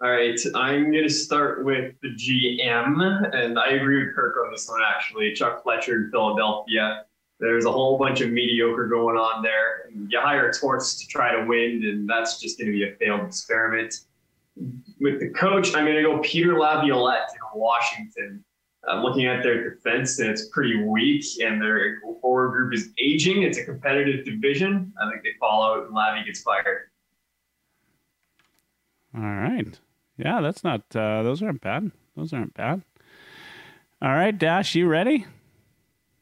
All 0.00 0.10
right, 0.10 0.40
I'm 0.54 0.90
going 0.90 1.04
to 1.04 1.10
start 1.10 1.66
with 1.66 1.92
the 2.00 2.08
GM, 2.08 3.34
and 3.34 3.58
I 3.58 3.72
agree 3.72 4.06
with 4.06 4.14
Kirk 4.14 4.36
on 4.42 4.50
this 4.52 4.66
one, 4.70 4.80
actually. 4.82 5.34
Chuck 5.34 5.62
Fletcher 5.64 5.96
in 5.96 6.10
Philadelphia. 6.10 7.04
There's 7.40 7.66
a 7.66 7.72
whole 7.72 7.98
bunch 7.98 8.22
of 8.22 8.30
mediocre 8.30 8.88
going 8.88 9.18
on 9.18 9.42
there. 9.42 9.90
And 9.92 10.10
you 10.10 10.18
hire 10.18 10.50
Torts 10.50 10.98
to 10.98 11.06
try 11.08 11.36
to 11.38 11.44
win, 11.44 11.84
and 11.84 12.08
that's 12.08 12.40
just 12.40 12.58
going 12.58 12.68
to 12.68 12.72
be 12.72 12.88
a 12.88 12.92
failed 12.92 13.26
experiment. 13.26 13.96
With 15.06 15.20
the 15.20 15.28
coach, 15.28 15.72
I'm 15.76 15.84
going 15.84 15.94
to 15.94 16.02
go 16.02 16.18
Peter 16.18 16.58
Laviolette 16.58 17.28
in 17.32 17.60
Washington. 17.60 18.44
I'm 18.88 19.04
looking 19.04 19.26
at 19.26 19.40
their 19.44 19.70
defense, 19.70 20.18
and 20.18 20.28
it's 20.28 20.48
pretty 20.48 20.82
weak, 20.82 21.24
and 21.40 21.62
their 21.62 22.00
forward 22.20 22.50
group 22.50 22.74
is 22.74 22.88
aging. 23.00 23.44
It's 23.44 23.56
a 23.56 23.64
competitive 23.64 24.24
division. 24.24 24.92
I 25.00 25.08
think 25.08 25.22
they 25.22 25.30
fall 25.38 25.62
out, 25.62 25.86
and 25.86 25.94
Lavi 25.94 26.26
gets 26.26 26.42
fired. 26.42 26.90
All 29.16 29.22
right. 29.22 29.78
Yeah, 30.18 30.40
that's 30.40 30.64
not. 30.64 30.80
Uh, 30.92 31.22
those 31.22 31.40
aren't 31.40 31.60
bad. 31.60 31.92
Those 32.16 32.32
aren't 32.32 32.54
bad. 32.54 32.82
All 34.02 34.12
right, 34.12 34.36
Dash, 34.36 34.74
you 34.74 34.88
ready? 34.88 35.24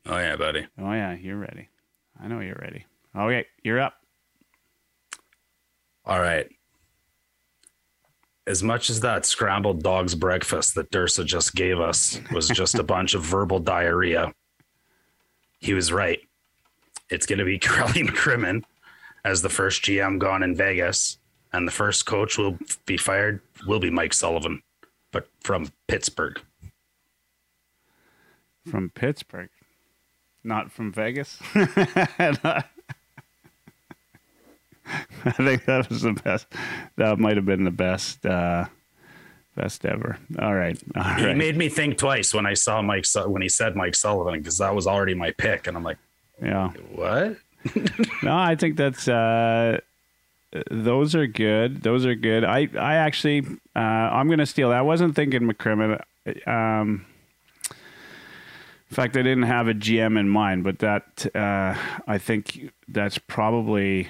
Oh 0.04 0.18
yeah, 0.18 0.36
buddy. 0.36 0.66
Oh 0.78 0.92
yeah, 0.92 1.14
you're 1.14 1.38
ready. 1.38 1.70
I 2.22 2.28
know 2.28 2.40
you're 2.40 2.60
ready. 2.60 2.84
Okay, 3.16 3.46
you're 3.62 3.80
up. 3.80 3.94
All 6.04 6.20
right. 6.20 6.50
As 8.46 8.62
much 8.62 8.90
as 8.90 9.00
that 9.00 9.24
scrambled 9.24 9.82
dog's 9.82 10.14
breakfast 10.14 10.74
that 10.74 10.90
Dursa 10.90 11.24
just 11.24 11.54
gave 11.54 11.80
us 11.80 12.20
was 12.30 12.48
just 12.48 12.74
a 12.78 12.82
bunch 12.94 13.14
of 13.14 13.22
verbal 13.22 13.58
diarrhea, 13.58 14.34
he 15.60 15.72
was 15.72 15.92
right. 15.92 16.20
it's 17.10 17.26
going 17.26 17.38
to 17.38 17.44
be 17.44 17.58
Crowley 17.60 18.02
McCrimmon 18.02 18.64
as 19.24 19.40
the 19.40 19.48
first 19.48 19.82
GM 19.82 20.18
gone 20.18 20.42
in 20.42 20.54
Vegas, 20.54 21.18
and 21.52 21.66
the 21.66 21.72
first 21.72 22.04
coach 22.04 22.36
will 22.36 22.58
be 22.84 22.96
fired 22.96 23.40
will 23.66 23.80
be 23.80 23.90
Mike 23.90 24.12
Sullivan, 24.12 24.62
but 25.10 25.28
from 25.40 25.72
Pittsburgh. 25.86 26.40
From 28.66 28.90
Pittsburgh, 28.90 29.50
not 30.42 30.70
from 30.70 30.92
Vegas. 30.92 31.38
I 35.24 35.30
think 35.30 35.64
that 35.64 35.88
was 35.88 36.02
the 36.02 36.12
best. 36.12 36.46
That 36.96 37.18
might 37.18 37.36
have 37.36 37.46
been 37.46 37.64
the 37.64 37.70
best. 37.70 38.24
Uh, 38.24 38.66
best 39.56 39.84
ever. 39.86 40.18
All 40.38 40.54
right. 40.54 40.80
All 40.96 41.02
He 41.14 41.32
made 41.34 41.56
me 41.56 41.68
think 41.68 41.98
twice 41.98 42.34
when 42.34 42.46
I 42.46 42.54
saw 42.54 42.82
Mike 42.82 43.06
when 43.26 43.42
he 43.42 43.48
said 43.48 43.76
Mike 43.76 43.94
Sullivan 43.94 44.38
because 44.38 44.58
that 44.58 44.74
was 44.74 44.86
already 44.86 45.14
my 45.14 45.30
pick, 45.32 45.66
and 45.66 45.76
I'm 45.76 45.84
like, 45.84 45.98
yeah. 46.42 46.70
what? 46.92 47.36
No, 48.22 48.36
I 48.36 48.56
think 48.56 48.76
that's 48.76 49.08
uh, 49.08 49.80
those 50.70 51.14
are 51.14 51.26
good. 51.26 51.82
Those 51.82 52.04
are 52.04 52.14
good. 52.14 52.44
I 52.44 52.68
I 52.78 52.96
actually 52.96 53.40
uh, 53.74 53.78
I'm 53.78 54.28
gonna 54.28 54.46
steal 54.46 54.70
that. 54.70 54.78
I 54.78 54.82
wasn't 54.82 55.16
thinking 55.16 55.42
McCrimmon. 55.42 56.00
Um, 56.46 57.06
in 57.70 58.94
fact, 58.94 59.16
I 59.16 59.22
didn't 59.22 59.44
have 59.44 59.66
a 59.66 59.74
GM 59.74 60.18
in 60.18 60.28
mind, 60.28 60.62
but 60.62 60.78
that 60.80 61.26
uh, 61.34 61.74
I 62.06 62.18
think 62.18 62.70
that's 62.86 63.18
probably 63.18 64.08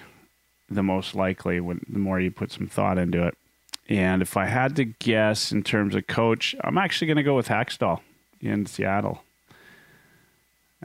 the 0.68 0.82
most 0.82 1.14
likely 1.14 1.60
when 1.60 1.84
the 1.88 1.98
more 1.98 2.20
you 2.20 2.30
put 2.30 2.52
some 2.52 2.66
thought 2.66 2.98
into 2.98 3.26
it. 3.26 3.36
And 3.88 4.22
if 4.22 4.36
I 4.36 4.46
had 4.46 4.76
to 4.76 4.84
guess 4.84 5.52
in 5.52 5.62
terms 5.62 5.94
of 5.94 6.06
coach, 6.06 6.54
I'm 6.62 6.78
actually 6.78 7.06
going 7.08 7.18
to 7.18 7.22
go 7.22 7.36
with 7.36 7.48
Hakstol 7.48 8.00
in 8.40 8.66
Seattle. 8.66 9.22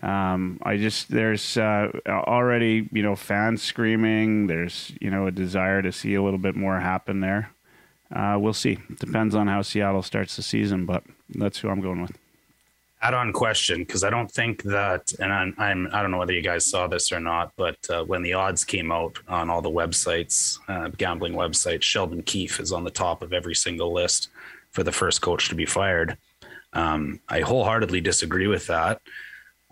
Um, 0.02 0.60
I 0.64 0.78
just 0.78 1.10
there's 1.10 1.58
uh, 1.58 1.92
already 2.08 2.88
you 2.92 3.04
know 3.04 3.16
fans 3.16 3.62
screaming. 3.62 4.48
There's 4.48 4.94
you 5.02 5.10
know 5.10 5.28
a 5.28 5.32
desire 5.32 5.82
to 5.82 5.92
see 5.92 6.14
a 6.16 6.24
little 6.24 6.40
bit 6.40 6.56
more 6.56 6.80
happen 6.80 7.20
there. 7.20 7.52
Uh, 8.14 8.38
we'll 8.40 8.54
see. 8.54 8.80
Depends 9.00 9.36
on 9.36 9.48
how 9.48 9.62
Seattle 9.62 10.02
starts 10.02 10.36
the 10.36 10.42
season, 10.42 10.86
but 10.86 11.04
that's 11.30 11.60
who 11.60 11.70
I'm 11.70 11.82
going 11.82 12.02
with. 12.02 12.18
Add-on 13.02 13.32
question 13.32 13.80
because 13.80 14.04
I 14.04 14.10
don't 14.10 14.30
think 14.30 14.64
that, 14.64 15.14
and 15.20 15.32
I'm, 15.32 15.56
I'm 15.58 15.90
I 15.94 16.02
don't 16.02 16.12
know 16.12 16.18
whether 16.18 16.34
you 16.34 16.42
guys 16.42 16.66
saw 16.66 16.88
this 16.88 17.12
or 17.12 17.20
not, 17.20 17.54
but 17.56 17.78
uh, 17.90 18.04
when 18.04 18.22
the 18.22 18.34
odds 18.34 18.66
came 18.66 18.92
out 18.92 19.20
on 19.28 19.50
all 19.50 19.62
the 19.62 19.70
websites, 19.70 20.60
uh, 20.68 20.90
gambling 20.98 21.34
websites, 21.34 21.84
Sheldon 21.84 22.24
Keefe 22.24 22.60
is 22.60 22.72
on 22.72 22.84
the 22.84 22.92
top 22.92 23.22
of 23.22 23.32
every 23.32 23.56
single 23.56 23.94
list 23.94 24.30
for 24.72 24.84
the 24.84 24.92
first 24.92 25.22
coach 25.22 25.50
to 25.50 25.56
be 25.56 25.66
fired. 25.66 26.18
Um, 26.74 27.20
I 27.30 27.40
wholeheartedly 27.40 28.02
disagree 28.02 28.48
with 28.48 28.68
that. 28.68 29.02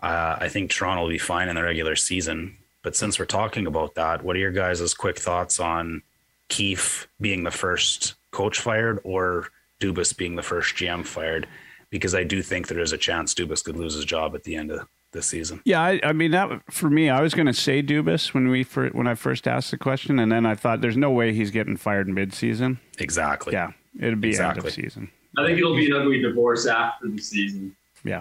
Uh, 0.02 0.36
I 0.40 0.48
think 0.48 0.70
Toronto 0.70 1.02
will 1.02 1.10
be 1.10 1.18
fine 1.18 1.48
in 1.48 1.56
the 1.56 1.62
regular 1.62 1.96
season, 1.96 2.56
but 2.82 2.96
since 2.96 3.18
we're 3.18 3.26
talking 3.26 3.66
about 3.66 3.94
that, 3.96 4.22
what 4.22 4.36
are 4.36 4.40
your 4.40 4.52
guys' 4.52 4.94
quick 4.94 5.18
thoughts 5.18 5.60
on 5.60 6.02
Keefe 6.48 7.08
being 7.20 7.44
the 7.44 7.50
first 7.50 8.14
coach 8.30 8.58
fired 8.60 9.00
or 9.04 9.48
Dubas 9.80 10.16
being 10.16 10.36
the 10.36 10.42
first 10.42 10.76
GM 10.76 11.04
fired? 11.04 11.46
Because 11.90 12.14
I 12.14 12.22
do 12.24 12.42
think 12.42 12.68
there 12.68 12.80
is 12.80 12.92
a 12.92 12.98
chance 12.98 13.32
Dubas 13.34 13.64
could 13.64 13.76
lose 13.76 13.94
his 13.94 14.04
job 14.04 14.34
at 14.34 14.44
the 14.44 14.56
end 14.56 14.70
of 14.70 14.86
the 15.12 15.22
season. 15.22 15.62
Yeah, 15.64 15.80
I, 15.80 16.00
I 16.02 16.12
mean 16.12 16.32
that 16.32 16.60
for 16.70 16.90
me, 16.90 17.08
I 17.08 17.22
was 17.22 17.32
going 17.32 17.46
to 17.46 17.54
say 17.54 17.82
Dubas 17.82 18.34
when 18.34 18.48
we 18.48 18.62
fir- 18.62 18.90
when 18.90 19.06
I 19.06 19.14
first 19.14 19.48
asked 19.48 19.70
the 19.70 19.78
question, 19.78 20.18
and 20.18 20.30
then 20.30 20.44
I 20.44 20.54
thought 20.54 20.82
there's 20.82 20.98
no 20.98 21.10
way 21.10 21.32
he's 21.32 21.50
getting 21.50 21.76
fired 21.78 22.06
mid-season. 22.08 22.78
Exactly. 22.98 23.54
Yeah, 23.54 23.70
it'd 23.98 24.20
be 24.20 24.28
end 24.28 24.34
Exactly. 24.34 24.68
of 24.68 24.74
season. 24.74 25.10
I 25.38 25.46
think 25.46 25.58
it'll 25.58 25.76
be 25.76 25.86
an 25.86 25.94
ugly 25.94 26.20
divorce 26.20 26.66
after 26.66 27.08
the 27.08 27.18
season. 27.22 27.74
Yeah, 28.04 28.20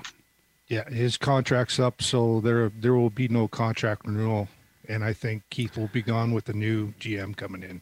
Yeah, 0.70 0.90
his 0.90 1.18
contract's 1.18 1.78
up, 1.80 2.02
so 2.02 2.40
there 2.40 2.70
there 2.80 2.94
will 2.94 3.10
be 3.10 3.28
no 3.28 3.50
contract 3.50 4.06
renewal, 4.06 4.48
and 4.88 5.04
I 5.04 5.12
think 5.12 5.44
Keefe 5.50 5.76
will 5.78 5.90
be 5.90 6.02
gone 6.02 6.32
with 6.32 6.46
the 6.46 6.54
new 6.54 6.94
GM 7.02 7.36
coming 7.36 7.64
in. 7.64 7.82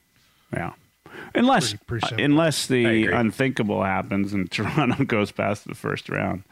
yeah. 0.51 0.73
Unless 1.33 1.73
Pretty- 1.73 2.05
pretty 2.07 2.23
unless 2.23 2.67
the 2.67 3.07
unthinkable 3.07 3.83
happens 3.83 4.33
and 4.33 4.49
Toronto 4.51 5.03
goes 5.03 5.31
past 5.31 5.67
the 5.67 5.75
first 5.75 6.09
round. 6.09 6.43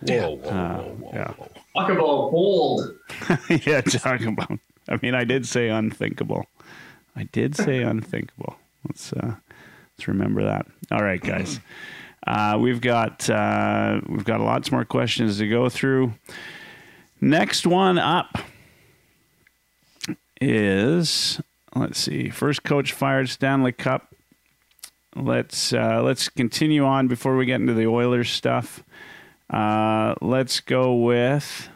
Whoa, 0.00 0.36
whoa, 0.36 0.48
Uh, 0.50 0.78
whoa, 0.82 0.90
whoa, 0.98 1.10
yeah. 1.14 1.30
whoa. 1.32 1.50
Talk 1.76 1.90
about 1.90 2.30
bold. 2.30 2.94
yeah, 3.66 3.80
talking 3.80 4.28
about. 4.28 4.58
I 4.88 4.98
mean, 5.02 5.14
I 5.14 5.24
did 5.24 5.46
say 5.46 5.68
unthinkable. 5.68 6.46
I 7.16 7.24
did 7.24 7.56
say 7.56 7.82
unthinkable. 7.82 8.56
Let's 8.86 9.12
uh, 9.12 9.36
let's 9.96 10.08
remember 10.08 10.44
that. 10.44 10.66
All 10.90 11.02
right, 11.02 11.20
guys. 11.20 11.60
Uh, 12.26 12.56
we've 12.58 12.80
got 12.80 13.28
uh, 13.28 14.00
we've 14.08 14.24
got 14.24 14.40
lots 14.40 14.72
more 14.72 14.86
questions 14.86 15.36
to 15.36 15.46
go 15.46 15.68
through. 15.68 16.10
Next 17.20 17.66
one 17.66 17.98
up 17.98 18.38
is 20.40 21.40
let's 21.74 21.98
see. 21.98 22.30
First 22.30 22.62
coach 22.62 22.92
fired 22.92 23.28
Stanley 23.28 23.72
Cup. 23.72 24.14
Let's 25.16 25.72
uh, 25.72 26.02
let's 26.02 26.28
continue 26.28 26.84
on 26.84 27.06
before 27.06 27.36
we 27.36 27.46
get 27.46 27.60
into 27.60 27.74
the 27.74 27.86
Oilers 27.86 28.30
stuff. 28.30 28.82
Uh, 29.48 30.14
let's 30.20 30.60
go 30.60 30.94
with 30.94 31.68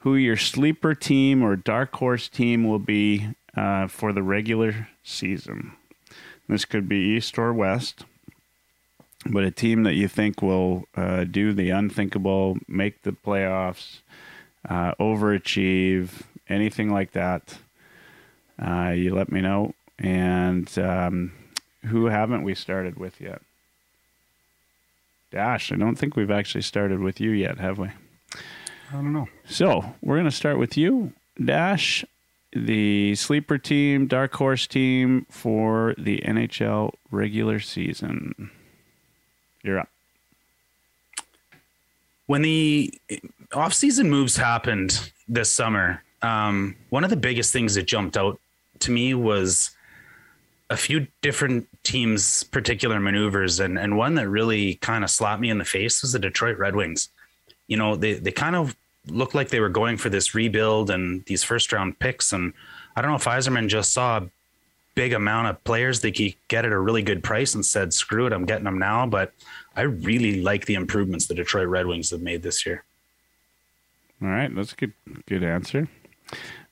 who 0.00 0.16
your 0.16 0.36
sleeper 0.36 0.94
team 0.94 1.42
or 1.42 1.54
dark 1.56 1.94
horse 1.96 2.28
team 2.28 2.64
will 2.64 2.78
be 2.78 3.28
uh, 3.56 3.86
for 3.86 4.12
the 4.12 4.22
regular 4.22 4.88
season. 5.02 5.72
This 6.48 6.64
could 6.64 6.88
be 6.88 6.96
East 6.96 7.38
or 7.38 7.52
West, 7.52 8.04
but 9.26 9.44
a 9.44 9.50
team 9.50 9.84
that 9.84 9.94
you 9.94 10.08
think 10.08 10.42
will 10.42 10.86
uh, 10.96 11.24
do 11.24 11.52
the 11.52 11.70
unthinkable, 11.70 12.58
make 12.66 13.02
the 13.02 13.12
playoffs, 13.12 14.00
uh, 14.68 14.94
overachieve, 14.98 16.22
anything 16.48 16.90
like 16.90 17.12
that. 17.12 17.58
Uh, 18.60 18.90
you 18.90 19.14
let 19.14 19.32
me 19.32 19.40
know. 19.40 19.74
And 19.98 20.78
um, 20.78 21.32
who 21.86 22.06
haven't 22.06 22.42
we 22.42 22.54
started 22.54 22.98
with 22.98 23.20
yet? 23.20 23.42
Dash, 25.30 25.70
I 25.72 25.76
don't 25.76 25.96
think 25.96 26.16
we've 26.16 26.30
actually 26.30 26.62
started 26.62 27.00
with 27.00 27.20
you 27.20 27.30
yet, 27.30 27.58
have 27.58 27.78
we? 27.78 27.88
I 28.90 28.94
don't 28.94 29.12
know. 29.12 29.28
So 29.44 29.94
we're 30.02 30.16
going 30.16 30.24
to 30.24 30.30
start 30.30 30.58
with 30.58 30.76
you, 30.76 31.12
Dash, 31.42 32.04
the 32.52 33.14
sleeper 33.14 33.56
team, 33.56 34.06
dark 34.08 34.34
horse 34.34 34.66
team 34.66 35.26
for 35.30 35.94
the 35.96 36.20
NHL 36.24 36.94
regular 37.10 37.60
season. 37.60 38.50
You're 39.62 39.78
up. 39.78 39.88
When 42.26 42.42
the 42.42 42.92
off-season 43.52 44.10
moves 44.10 44.36
happened 44.36 45.12
this 45.28 45.50
summer, 45.50 46.02
um, 46.22 46.76
one 46.90 47.04
of 47.04 47.10
the 47.10 47.16
biggest 47.16 47.52
things 47.52 47.74
that 47.74 47.86
jumped 47.86 48.16
out 48.16 48.40
to 48.80 48.90
me 48.90 49.14
was 49.14 49.70
a 50.70 50.76
few 50.76 51.08
different 51.20 51.68
teams' 51.82 52.44
particular 52.44 53.00
maneuvers, 53.00 53.60
and 53.60 53.78
and 53.78 53.96
one 53.96 54.14
that 54.14 54.28
really 54.28 54.76
kind 54.76 55.04
of 55.04 55.10
slapped 55.10 55.40
me 55.40 55.50
in 55.50 55.58
the 55.58 55.64
face 55.64 56.02
was 56.02 56.12
the 56.12 56.18
Detroit 56.18 56.58
Red 56.58 56.76
Wings. 56.76 57.08
You 57.66 57.76
know, 57.76 57.96
they 57.96 58.14
they 58.14 58.32
kind 58.32 58.56
of 58.56 58.76
looked 59.06 59.34
like 59.34 59.48
they 59.48 59.60
were 59.60 59.68
going 59.68 59.96
for 59.96 60.08
this 60.08 60.34
rebuild 60.34 60.90
and 60.90 61.24
these 61.24 61.42
first 61.42 61.72
round 61.72 61.98
picks, 61.98 62.32
and 62.32 62.52
I 62.94 63.02
don't 63.02 63.10
know 63.10 63.16
if 63.16 63.24
Yzerman 63.24 63.68
just 63.68 63.92
saw 63.92 64.18
a 64.18 64.30
big 64.94 65.12
amount 65.12 65.48
of 65.48 65.62
players 65.64 66.00
they 66.00 66.12
could 66.12 66.34
get 66.48 66.64
at 66.64 66.72
a 66.72 66.78
really 66.78 67.02
good 67.02 67.22
price 67.22 67.54
and 67.54 67.66
said, 67.66 67.92
"Screw 67.92 68.26
it, 68.26 68.32
I'm 68.32 68.46
getting 68.46 68.64
them 68.64 68.78
now." 68.78 69.06
But 69.06 69.32
I 69.74 69.82
really 69.82 70.40
like 70.40 70.66
the 70.66 70.74
improvements 70.74 71.26
the 71.26 71.34
Detroit 71.34 71.68
Red 71.68 71.86
Wings 71.86 72.10
have 72.10 72.22
made 72.22 72.42
this 72.42 72.64
year. 72.64 72.84
All 74.22 74.28
right, 74.28 74.54
that's 74.54 74.72
a 74.72 74.76
good 74.76 74.92
good 75.26 75.42
answer. 75.42 75.88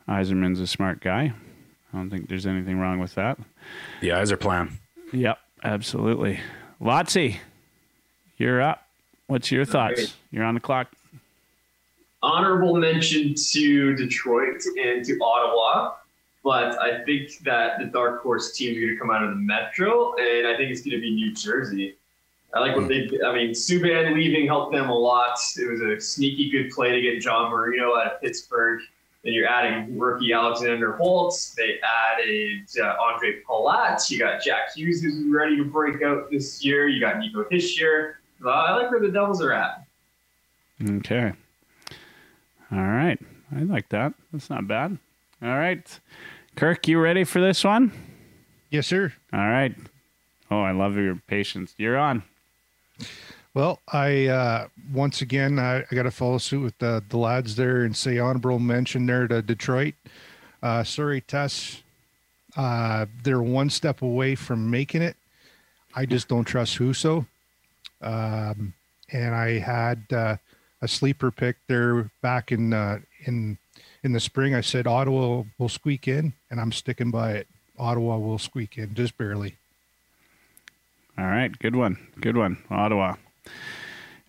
Yzerman's 0.08 0.60
a 0.60 0.66
smart 0.66 1.00
guy. 1.00 1.32
I 1.92 1.96
don't 1.96 2.10
think 2.10 2.28
there's 2.28 2.46
anything 2.46 2.78
wrong 2.78 3.00
with 3.00 3.14
that. 3.14 3.38
The 4.00 4.12
eyes 4.12 4.30
are 4.30 4.36
playing. 4.36 4.78
Yep, 5.12 5.38
absolutely. 5.64 6.40
Lotsy, 6.80 7.38
you're 8.36 8.60
up. 8.60 8.86
What's 9.26 9.50
your 9.50 9.64
thoughts? 9.64 10.00
right. 10.00 10.14
You're 10.30 10.44
on 10.44 10.54
the 10.54 10.60
clock. 10.60 10.92
honorable 12.22 12.76
mention 12.76 13.34
to 13.34 13.94
Detroit 13.94 14.62
and 14.76 15.04
to 15.04 15.18
Ottawa, 15.22 15.94
but 16.44 16.80
I 16.80 17.04
think 17.04 17.38
that 17.44 17.78
the 17.78 17.86
dark 17.86 18.22
horse 18.22 18.52
team 18.52 18.74
is 18.74 18.80
going 18.80 18.94
to 18.94 18.96
come 18.96 19.10
out 19.10 19.22
of 19.22 19.30
the 19.30 19.36
Metro, 19.36 20.14
and 20.16 20.46
I 20.46 20.56
think 20.56 20.70
it's 20.70 20.82
going 20.82 20.96
to 20.96 21.00
be 21.00 21.10
New 21.10 21.34
Jersey. 21.34 21.96
I 22.54 22.60
like 22.60 22.74
what 22.74 22.84
hmm. 22.84 22.88
they. 22.88 23.24
I 23.24 23.34
mean, 23.34 23.50
Subban 23.50 24.14
leaving 24.14 24.46
helped 24.46 24.72
them 24.72 24.88
a 24.88 24.94
lot. 24.94 25.38
It 25.56 25.70
was 25.70 25.80
a 25.80 26.00
sneaky 26.00 26.50
good 26.50 26.70
play 26.70 26.92
to 26.92 27.00
get 27.00 27.20
John 27.20 27.50
Marino 27.50 27.94
out 27.96 28.14
of 28.14 28.20
Pittsburgh. 28.22 28.80
Then 29.24 29.32
you're 29.32 29.48
adding 29.48 29.98
rookie 29.98 30.32
Alexander 30.32 30.92
Holtz. 30.92 31.54
They 31.54 31.78
added 31.82 32.68
uh, 32.80 32.94
Andre 33.02 33.40
Palat. 33.48 34.08
You 34.10 34.18
got 34.18 34.42
Jack 34.42 34.74
Hughes 34.74 35.02
who's 35.02 35.24
ready 35.32 35.56
to 35.56 35.64
break 35.64 36.02
out 36.02 36.30
this 36.30 36.64
year. 36.64 36.88
You 36.88 37.00
got 37.00 37.18
Nico 37.18 37.44
Hischier. 37.44 38.14
Uh, 38.44 38.50
I 38.50 38.76
like 38.76 38.90
where 38.90 39.00
the 39.00 39.08
Devils 39.08 39.42
are 39.42 39.52
at. 39.52 39.84
Okay. 40.88 41.32
All 42.70 42.78
right. 42.78 43.18
I 43.54 43.60
like 43.60 43.88
that. 43.88 44.14
That's 44.32 44.50
not 44.50 44.68
bad. 44.68 44.96
All 45.42 45.48
right. 45.48 46.00
Kirk, 46.54 46.86
you 46.86 47.00
ready 47.00 47.24
for 47.24 47.40
this 47.40 47.64
one? 47.64 47.92
Yes, 48.70 48.86
sir. 48.86 49.12
All 49.32 49.48
right. 49.48 49.74
Oh, 50.50 50.62
I 50.62 50.72
love 50.72 50.96
your 50.96 51.16
patience. 51.26 51.74
You're 51.76 51.96
on. 51.96 52.22
Well, 53.58 53.80
I 53.92 54.28
uh, 54.28 54.68
once 54.92 55.20
again 55.20 55.58
I, 55.58 55.78
I 55.78 55.88
got 55.90 56.04
to 56.04 56.12
follow 56.12 56.38
suit 56.38 56.62
with 56.62 56.78
the 56.78 57.02
the 57.08 57.16
lads 57.16 57.56
there 57.56 57.82
and 57.82 57.96
say 57.96 58.16
honorable 58.20 58.60
mention 58.60 59.04
there 59.04 59.26
to 59.26 59.42
Detroit. 59.42 59.94
Uh, 60.62 60.84
sorry, 60.84 61.22
Tess. 61.22 61.82
Uh, 62.56 63.06
they're 63.24 63.42
one 63.42 63.68
step 63.68 64.00
away 64.00 64.36
from 64.36 64.70
making 64.70 65.02
it. 65.02 65.16
I 65.92 66.06
just 66.06 66.28
don't 66.28 66.44
trust 66.44 66.78
Husso. 66.78 67.26
Um, 68.00 68.74
and 69.10 69.34
I 69.34 69.58
had 69.58 70.04
uh, 70.12 70.36
a 70.80 70.86
sleeper 70.86 71.32
pick 71.32 71.56
there 71.66 72.12
back 72.22 72.52
in 72.52 72.72
uh, 72.72 73.00
in 73.24 73.58
in 74.04 74.12
the 74.12 74.20
spring. 74.20 74.54
I 74.54 74.60
said 74.60 74.86
Ottawa 74.86 75.42
will 75.58 75.68
squeak 75.68 76.06
in, 76.06 76.32
and 76.48 76.60
I'm 76.60 76.70
sticking 76.70 77.10
by 77.10 77.32
it. 77.32 77.48
Ottawa 77.76 78.18
will 78.18 78.38
squeak 78.38 78.78
in 78.78 78.94
just 78.94 79.18
barely. 79.18 79.56
All 81.18 81.26
right, 81.26 81.58
good 81.58 81.74
one, 81.74 81.98
good 82.20 82.36
one, 82.36 82.62
Ottawa. 82.70 83.16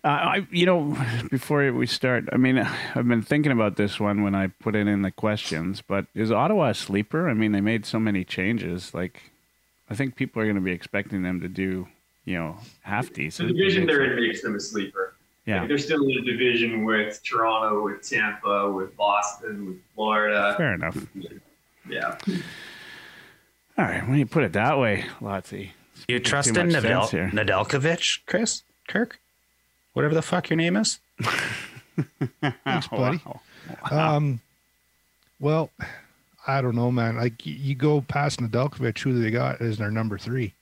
Uh, 0.02 0.08
I, 0.08 0.46
you 0.50 0.64
know, 0.64 0.96
before 1.30 1.70
we 1.72 1.86
start, 1.86 2.24
I 2.32 2.36
mean, 2.38 2.58
I've 2.58 3.06
been 3.06 3.20
thinking 3.22 3.52
about 3.52 3.76
this 3.76 4.00
one 4.00 4.22
when 4.22 4.34
I 4.34 4.46
put 4.46 4.74
it 4.74 4.86
in 4.86 5.02
the 5.02 5.10
questions. 5.10 5.82
But 5.86 6.06
is 6.14 6.32
Ottawa 6.32 6.70
a 6.70 6.74
sleeper? 6.74 7.28
I 7.28 7.34
mean, 7.34 7.52
they 7.52 7.60
made 7.60 7.84
so 7.84 7.98
many 7.98 8.24
changes. 8.24 8.94
Like, 8.94 9.30
I 9.90 9.94
think 9.94 10.16
people 10.16 10.40
are 10.40 10.46
going 10.46 10.54
to 10.56 10.62
be 10.62 10.72
expecting 10.72 11.22
them 11.22 11.40
to 11.42 11.48
do, 11.48 11.86
you 12.24 12.38
know, 12.38 12.56
half 12.82 13.12
decent. 13.12 13.48
The 13.48 13.54
division 13.54 13.86
they're 13.86 14.04
in 14.16 14.26
makes 14.26 14.40
them 14.42 14.54
a 14.54 14.60
sleeper. 14.60 15.14
Yeah, 15.46 15.60
Like, 15.60 15.68
they're 15.68 15.78
still 15.78 16.02
in 16.08 16.16
a 16.18 16.22
division 16.22 16.84
with 16.84 17.20
Toronto, 17.24 17.82
with 17.82 18.08
Tampa, 18.08 18.70
with 18.70 18.96
Boston, 18.96 19.66
with 19.66 19.76
Florida. 19.94 20.54
fair 20.56 20.74
enough. 20.74 20.96
Yeah. 21.88 22.16
All 23.78 23.84
right, 23.86 24.06
when 24.08 24.18
you 24.18 24.26
put 24.26 24.44
it 24.44 24.52
that 24.52 24.78
way, 24.78 25.04
Lotzi. 25.20 25.70
You 26.08 26.20
trust 26.20 26.48
in 26.50 26.54
much 26.54 26.82
Nadal- 26.82 27.00
sense 27.08 27.10
here. 27.10 27.30
Nedeljkovic, 27.32 28.20
Chris? 28.26 28.62
Kirk? 28.90 29.18
Whatever 29.92 30.14
the 30.14 30.22
fuck 30.22 30.50
your 30.50 30.56
name 30.56 30.76
is? 30.76 30.98
Thanks, 32.64 32.88
buddy. 32.88 33.20
wow. 33.90 34.16
Um, 34.16 34.40
well, 35.38 35.70
I 36.46 36.60
don't 36.60 36.76
know, 36.76 36.90
man. 36.90 37.16
Like 37.16 37.46
you 37.46 37.74
go 37.74 38.00
past 38.00 38.40
Nedeljkovic, 38.40 38.98
who 38.98 39.20
they 39.20 39.30
got 39.30 39.60
as 39.60 39.78
their 39.78 39.90
number 39.90 40.18
three? 40.18 40.54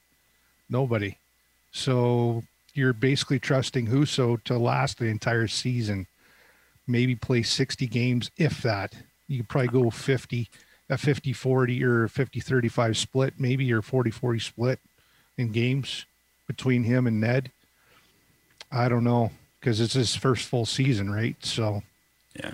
Nobody. 0.68 1.16
So 1.72 2.44
you're 2.74 2.92
basically 2.92 3.38
trusting 3.38 3.86
Husso 3.86 4.42
to 4.44 4.58
last 4.58 4.98
the 4.98 5.06
entire 5.06 5.48
season, 5.48 6.06
maybe 6.86 7.14
play 7.14 7.42
60 7.42 7.86
games, 7.86 8.30
if 8.36 8.62
that. 8.62 8.94
You 9.26 9.38
could 9.38 9.48
probably 9.48 9.68
go 9.68 9.90
50, 9.90 10.48
a 10.90 10.98
50 10.98 11.32
40 11.32 11.84
or 11.84 12.08
50 12.08 12.40
35 12.40 12.96
split, 12.96 13.34
maybe, 13.38 13.72
or 13.72 13.82
40 13.82 14.10
40 14.10 14.38
split 14.38 14.80
in 15.36 15.52
games 15.52 16.06
between 16.46 16.84
him 16.84 17.06
and 17.06 17.20
Ned. 17.20 17.50
I 18.70 18.88
don't 18.88 19.04
know 19.04 19.30
because 19.60 19.80
it's 19.80 19.94
his 19.94 20.14
first 20.14 20.46
full 20.46 20.66
season, 20.66 21.10
right? 21.10 21.36
So. 21.44 21.82
Yeah. 22.38 22.52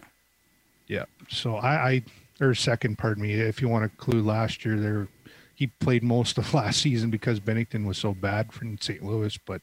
Yeah. 0.87 1.05
So 1.29 1.57
I, 1.57 1.89
I 1.89 2.03
or 2.41 2.55
second, 2.55 2.99
pardon 2.99 3.23
me, 3.23 3.35
if 3.35 3.61
you 3.61 3.69
want 3.69 3.83
to 3.83 3.91
include 3.91 4.25
last 4.25 4.65
year 4.65 4.77
there, 4.77 5.09
he 5.55 5.67
played 5.67 6.03
most 6.03 6.39
of 6.39 6.53
last 6.55 6.81
season 6.81 7.11
because 7.11 7.41
Binnington 7.41 7.87
was 7.87 7.99
so 7.99 8.13
bad 8.13 8.53
from 8.53 8.79
St. 8.79 9.05
Louis. 9.05 9.37
But, 9.39 9.63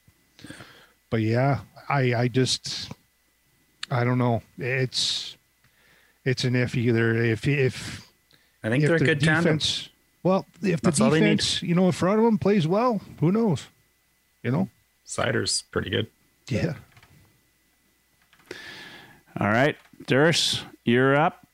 but 1.09 1.21
yeah, 1.21 1.61
I, 1.89 2.15
I 2.15 2.27
just, 2.27 2.91
I 3.89 4.03
don't 4.03 4.17
know. 4.17 4.41
It's, 4.57 5.37
it's 6.23 6.43
an 6.43 6.55
if 6.55 6.75
either. 6.75 7.15
If, 7.15 7.47
if, 7.47 8.07
I 8.63 8.69
think 8.69 8.83
if 8.83 8.87
they're 8.87 8.95
a 8.95 8.99
the 8.99 9.05
good 9.05 9.19
tandem. 9.19 9.43
defense, 9.57 9.89
well, 10.23 10.45
if 10.61 10.81
the 10.81 10.85
That's 10.85 11.01
all 11.01 11.09
defense, 11.09 11.63
you 11.63 11.75
know, 11.75 11.87
in 11.87 11.91
front 11.91 12.19
of 12.19 12.25
them 12.25 12.37
plays 12.37 12.67
well, 12.67 13.01
who 13.19 13.31
knows? 13.31 13.67
You 14.43 14.51
know? 14.51 14.69
Cider's 15.03 15.63
pretty 15.63 15.89
good. 15.89 16.07
Yeah. 16.51 16.73
All 19.39 19.47
right, 19.47 19.77
Durs, 20.03 20.61
you're 20.83 21.15
up. 21.15 21.47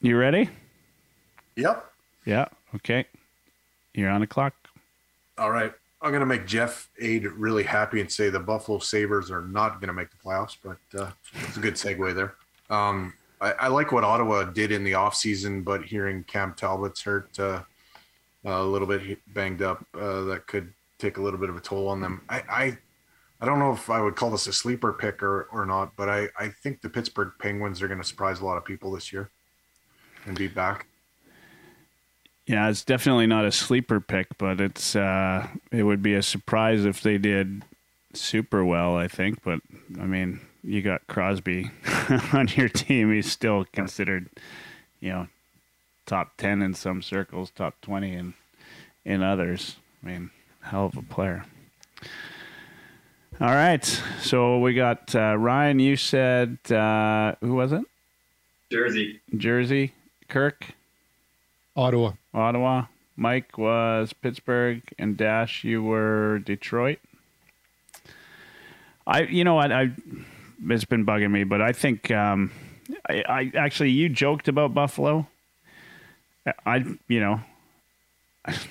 You 0.00 0.16
ready? 0.16 0.50
Yep. 1.54 1.92
Yeah. 2.26 2.46
Okay. 2.74 3.04
You're 3.94 4.10
on 4.10 4.20
the 4.20 4.26
clock. 4.26 4.54
All 5.38 5.52
right. 5.52 5.72
I'm 6.02 6.10
going 6.10 6.20
to 6.20 6.26
make 6.26 6.46
Jeff 6.46 6.88
Aid 7.00 7.26
really 7.26 7.62
happy 7.62 8.00
and 8.00 8.10
say 8.10 8.28
the 8.28 8.40
Buffalo 8.40 8.80
Sabres 8.80 9.30
are 9.30 9.42
not 9.42 9.80
going 9.80 9.86
to 9.86 9.92
make 9.92 10.10
the 10.10 10.16
playoffs, 10.16 10.56
but 10.64 11.00
uh, 11.00 11.10
it's 11.42 11.56
a 11.56 11.60
good 11.60 11.74
segue 11.74 12.12
there. 12.14 12.34
Um, 12.70 13.12
I, 13.40 13.52
I 13.52 13.68
like 13.68 13.92
what 13.92 14.02
Ottawa 14.02 14.44
did 14.44 14.72
in 14.72 14.82
the 14.82 14.92
offseason, 14.92 15.62
but 15.62 15.84
hearing 15.84 16.24
Cam 16.24 16.54
Talbot's 16.54 17.02
hurt 17.02 17.38
uh, 17.38 17.62
a 18.44 18.62
little 18.62 18.88
bit 18.88 19.18
banged 19.32 19.62
up, 19.62 19.84
uh, 19.94 20.22
that 20.22 20.46
could 20.48 20.72
take 20.98 21.18
a 21.18 21.22
little 21.22 21.38
bit 21.38 21.50
of 21.50 21.56
a 21.56 21.60
toll 21.60 21.86
on 21.86 22.00
them. 22.00 22.22
I, 22.28 22.42
I, 22.50 22.78
I 23.40 23.46
don't 23.46 23.58
know 23.58 23.72
if 23.72 23.88
I 23.88 24.00
would 24.00 24.16
call 24.16 24.30
this 24.30 24.46
a 24.46 24.52
sleeper 24.52 24.92
pick 24.92 25.22
or, 25.22 25.48
or 25.52 25.64
not, 25.64 25.96
but 25.96 26.08
I, 26.08 26.28
I 26.38 26.48
think 26.48 26.82
the 26.82 26.90
Pittsburgh 26.90 27.32
Penguins 27.38 27.80
are 27.80 27.88
going 27.88 28.00
to 28.00 28.06
surprise 28.06 28.40
a 28.40 28.44
lot 28.44 28.58
of 28.58 28.64
people 28.64 28.92
this 28.92 29.12
year 29.12 29.30
and 30.26 30.36
be 30.36 30.46
back. 30.46 30.86
Yeah, 32.46 32.68
it's 32.68 32.84
definitely 32.84 33.26
not 33.26 33.44
a 33.44 33.52
sleeper 33.52 34.00
pick, 34.00 34.26
but 34.36 34.60
it's 34.60 34.96
uh, 34.96 35.46
it 35.70 35.84
would 35.84 36.02
be 36.02 36.14
a 36.14 36.22
surprise 36.22 36.84
if 36.84 37.00
they 37.00 37.16
did 37.16 37.62
super 38.12 38.64
well. 38.64 38.96
I 38.96 39.06
think, 39.06 39.42
but 39.44 39.60
I 40.00 40.04
mean, 40.04 40.40
you 40.64 40.82
got 40.82 41.06
Crosby 41.06 41.70
on 42.32 42.48
your 42.48 42.68
team. 42.68 43.12
He's 43.12 43.30
still 43.30 43.66
considered, 43.72 44.28
you 44.98 45.10
know, 45.10 45.26
top 46.06 46.36
ten 46.38 46.60
in 46.60 46.74
some 46.74 47.02
circles, 47.02 47.50
top 47.50 47.80
twenty 47.82 48.14
in 48.14 48.34
in 49.04 49.22
others. 49.22 49.76
I 50.02 50.08
mean, 50.08 50.30
hell 50.62 50.86
of 50.86 50.96
a 50.96 51.02
player. 51.02 51.44
All 53.38 53.48
right, 53.48 53.84
so 54.20 54.58
we 54.58 54.74
got 54.74 55.14
uh, 55.14 55.36
Ryan. 55.36 55.78
You 55.78 55.96
said 55.96 56.58
uh, 56.70 57.34
who 57.40 57.54
was 57.54 57.72
it? 57.72 57.82
Jersey. 58.70 59.20
Jersey, 59.34 59.92
Kirk. 60.28 60.66
Ottawa. 61.74 62.12
Ottawa. 62.34 62.84
Mike 63.16 63.56
was 63.56 64.12
Pittsburgh, 64.12 64.82
and 64.98 65.16
Dash, 65.16 65.64
you 65.64 65.82
were 65.82 66.38
Detroit. 66.40 66.98
I, 69.06 69.22
you 69.22 69.44
know 69.44 69.54
what, 69.54 69.72
I, 69.72 69.90
it's 70.68 70.84
been 70.84 71.04
bugging 71.06 71.30
me, 71.30 71.44
but 71.44 71.60
I 71.62 71.72
think, 71.72 72.10
um, 72.10 72.50
I, 73.08 73.22
I 73.28 73.52
actually, 73.56 73.90
you 73.90 74.08
joked 74.08 74.48
about 74.48 74.74
Buffalo. 74.74 75.26
I, 76.66 76.84
you 77.08 77.20
know, 77.20 77.40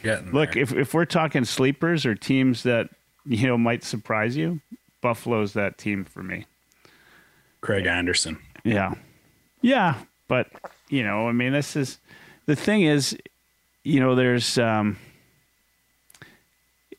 Getting 0.04 0.32
look, 0.32 0.54
there. 0.54 0.64
if 0.64 0.74
if 0.74 0.94
we're 0.96 1.06
talking 1.06 1.46
sleepers 1.46 2.06
or 2.06 2.16
teams 2.16 2.64
that 2.64 2.90
you 3.26 3.48
know 3.48 3.58
might 3.58 3.84
surprise 3.84 4.36
you, 4.36 4.62
Buffalo's 5.02 5.54
that 5.54 5.78
team 5.78 6.06
for 6.06 6.24
me. 6.24 6.46
Craig 7.62 7.86
Anderson. 7.86 8.40
Yeah. 8.64 8.96
Yeah. 9.62 9.96
But, 10.28 10.50
you 10.90 11.04
know, 11.04 11.28
I 11.28 11.32
mean, 11.32 11.54
this 11.54 11.76
is 11.76 12.00
the 12.46 12.56
thing 12.56 12.84
is, 12.84 13.18
you 13.84 14.00
know, 14.00 14.16
there's, 14.16 14.58
um, 14.58 14.98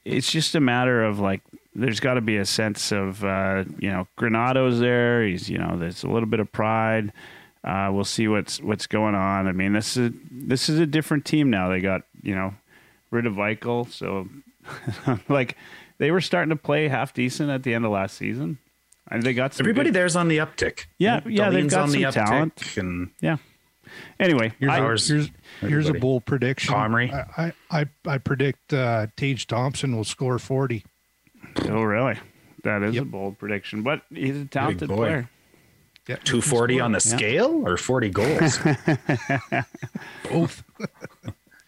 it's 0.05 0.31
just 0.31 0.55
a 0.55 0.61
matter 0.61 1.05
of 1.05 1.21
like, 1.21 1.43
there's 1.75 2.01
got 2.01 2.15
to 2.15 2.21
be 2.21 2.37
a 2.37 2.45
sense 2.45 2.93
of, 2.93 3.25
uh, 3.25 3.65
you 3.79 3.91
know, 3.91 4.09
Granato's 4.19 4.81
there. 4.81 5.25
He's, 5.25 5.49
you 5.49 5.59
know, 5.59 5.77
there's 5.79 6.03
a 6.03 6.09
little 6.09 6.29
bit 6.29 6.41
of 6.41 6.51
pride. 6.51 7.13
Uh, 7.63 7.91
we'll 7.93 8.05
see 8.05 8.27
what's 8.27 8.61
what's 8.61 8.87
going 8.87 9.15
on. 9.15 9.47
I 9.47 9.53
mean, 9.53 9.75
this 9.75 9.95
is 9.95 10.13
this 10.31 10.71
is 10.71 10.81
a 10.81 10.87
different 10.87 11.27
team 11.27 11.51
now. 11.51 11.69
They 11.69 11.81
got 11.81 12.03
you 12.23 12.35
know 12.35 12.55
rid 13.11 13.27
of 13.27 13.35
Eichel, 13.35 13.91
so 13.93 14.29
like 15.29 15.59
they 16.01 16.11
were 16.11 16.21
starting 16.23 16.49
to 16.51 16.57
play 16.57 16.89
half 16.89 17.13
decent 17.15 17.51
at 17.51 17.63
the 17.63 17.75
end 17.75 17.85
of 17.85 17.91
last 17.93 18.17
season. 18.17 18.57
And 19.11 19.23
they 19.23 19.35
got 19.35 19.53
some 19.55 19.65
Everybody 19.65 19.91
good- 19.91 19.95
there's 19.97 20.17
on 20.17 20.29
the 20.29 20.39
uptick. 20.39 20.87
Yeah, 20.99 21.21
yeah, 21.27 21.51
they've 21.51 21.69
got 21.69 21.83
on 21.83 21.91
some 21.91 22.01
the 22.03 22.11
talent. 22.11 22.77
And 22.77 23.11
Yeah. 23.21 23.37
Anyway, 24.21 24.53
Here's, 24.61 24.71
I- 24.73 24.79
Ours- 24.81 25.09
here's, 25.09 25.31
here's 25.61 25.87
a 25.87 25.89
everybody. 25.89 25.99
bold 26.01 26.25
prediction. 26.25 26.73
Comrie. 26.75 27.13
I, 27.13 27.53
I, 27.71 27.81
I, 27.83 27.87
I 28.07 28.19
predict 28.19 28.73
uh, 28.73 29.09
Tage 29.17 29.47
Thompson 29.49 29.97
will 29.97 30.05
score 30.05 30.39
40. 30.39 30.85
oh 31.69 31.83
really? 31.83 32.17
That 32.63 32.83
is 32.85 32.95
Yep. 32.95 33.03
a 33.03 33.07
bold 33.07 33.39
prediction, 33.39 33.83
but 33.83 34.03
he's 34.11 34.37
a 34.37 34.45
talented 34.45 34.89
player. 34.91 35.29
Yeah, 36.09 36.17
240 36.25 36.81
on 36.81 36.93
the 36.93 36.97
Yeah. 37.05 37.17
scale 37.17 37.67
or 37.67 37.77
40 37.77 38.11
goals? 38.11 38.59
both. 40.31 40.63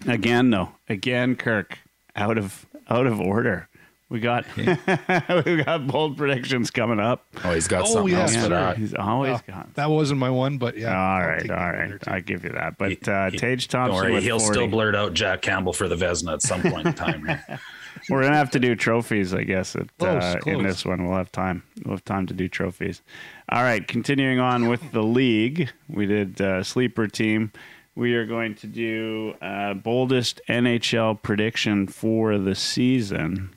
Again, 0.07 0.51
though, 0.51 0.71
again, 0.89 1.37
Kirk 1.37 1.79
out 2.17 2.39
of 2.39 2.67
out 2.89 3.07
of 3.07 3.21
order. 3.21 3.69
We 4.13 4.21
got 4.21 4.45
we 4.57 5.63
got 5.65 5.87
bold 5.87 6.19
predictions 6.19 6.71
coming 6.71 7.01
up. 7.01 7.25
oh, 7.45 7.55
he's 7.55 7.67
got 7.67 7.85
Oh, 7.85 7.87
something 7.87 8.13
yeah, 8.13 8.21
else 8.21 8.37
for 8.37 8.49
that. 8.51 8.77
He's 8.77 8.93
always 8.93 9.31
Well, 9.31 9.43
got. 9.49 9.75
That 9.75 9.89
wasn't 9.89 10.21
my 10.21 10.29
one, 10.29 10.59
but 10.59 10.77
yeah. 10.77 10.95
all 10.95 11.03
I'll 11.23 11.27
right, 11.29 11.41
take 11.41 11.51
all 11.51 11.57
that 11.57 11.65
right. 11.65 11.89
there, 11.89 11.99
too. 11.99 12.11
I 12.11 12.21
give 12.21 12.45
you 12.45 12.51
that. 12.51 12.77
But 12.77 12.91
He- 12.91 12.99
uh, 13.11 13.31
he, 13.31 13.39
Tage 13.39 13.69
Thompson, 13.69 14.03
don't 14.03 14.13
worry, 14.13 14.23
he'll 14.23 14.39
40. 14.39 14.53
still 14.55 14.69
blurt 14.69 14.95
out 14.95 15.15
Jack 15.15 15.41
Campbell 15.41 15.73
for 15.73 15.89
the 15.89 15.97
Vezina 15.97 16.35
at 16.35 16.43
some 16.43 16.61
point 16.61 16.87
in 16.89 16.93
time. 16.93 17.25
here. 17.27 17.43
We're 18.11 18.23
gonna 18.23 18.37
have 18.37 18.51
to 18.51 18.61
do 18.61 18.75
trophies, 18.75 19.33
I 19.33 19.45
guess. 19.45 19.75
At, 19.77 19.97
Close, 19.97 20.23
uh, 20.23 20.39
in 20.45 20.63
this 20.63 20.85
one, 20.85 21.07
we'll 21.09 21.17
have 21.17 21.33
time. 21.33 21.63
We'll 21.85 21.95
have 21.95 22.05
time 22.05 22.27
to 22.27 22.35
do 22.35 22.49
trophies. 22.49 23.01
All 23.49 23.63
right, 23.63 23.87
continuing 23.89 24.41
on 24.41 24.69
with 24.69 24.93
the 24.93 25.03
league, 25.03 25.71
we 25.89 26.05
did 26.05 26.39
uh, 26.41 26.63
sleeper 26.65 27.07
team. 27.07 27.51
We 27.95 28.15
are 28.15 28.27
going 28.27 28.57
to 28.57 28.67
do 28.67 29.35
uh, 29.41 29.73
boldest 29.75 30.41
NHL 30.51 31.23
prediction 31.23 31.87
for 31.87 32.39
the 32.39 32.55
season, 32.55 33.55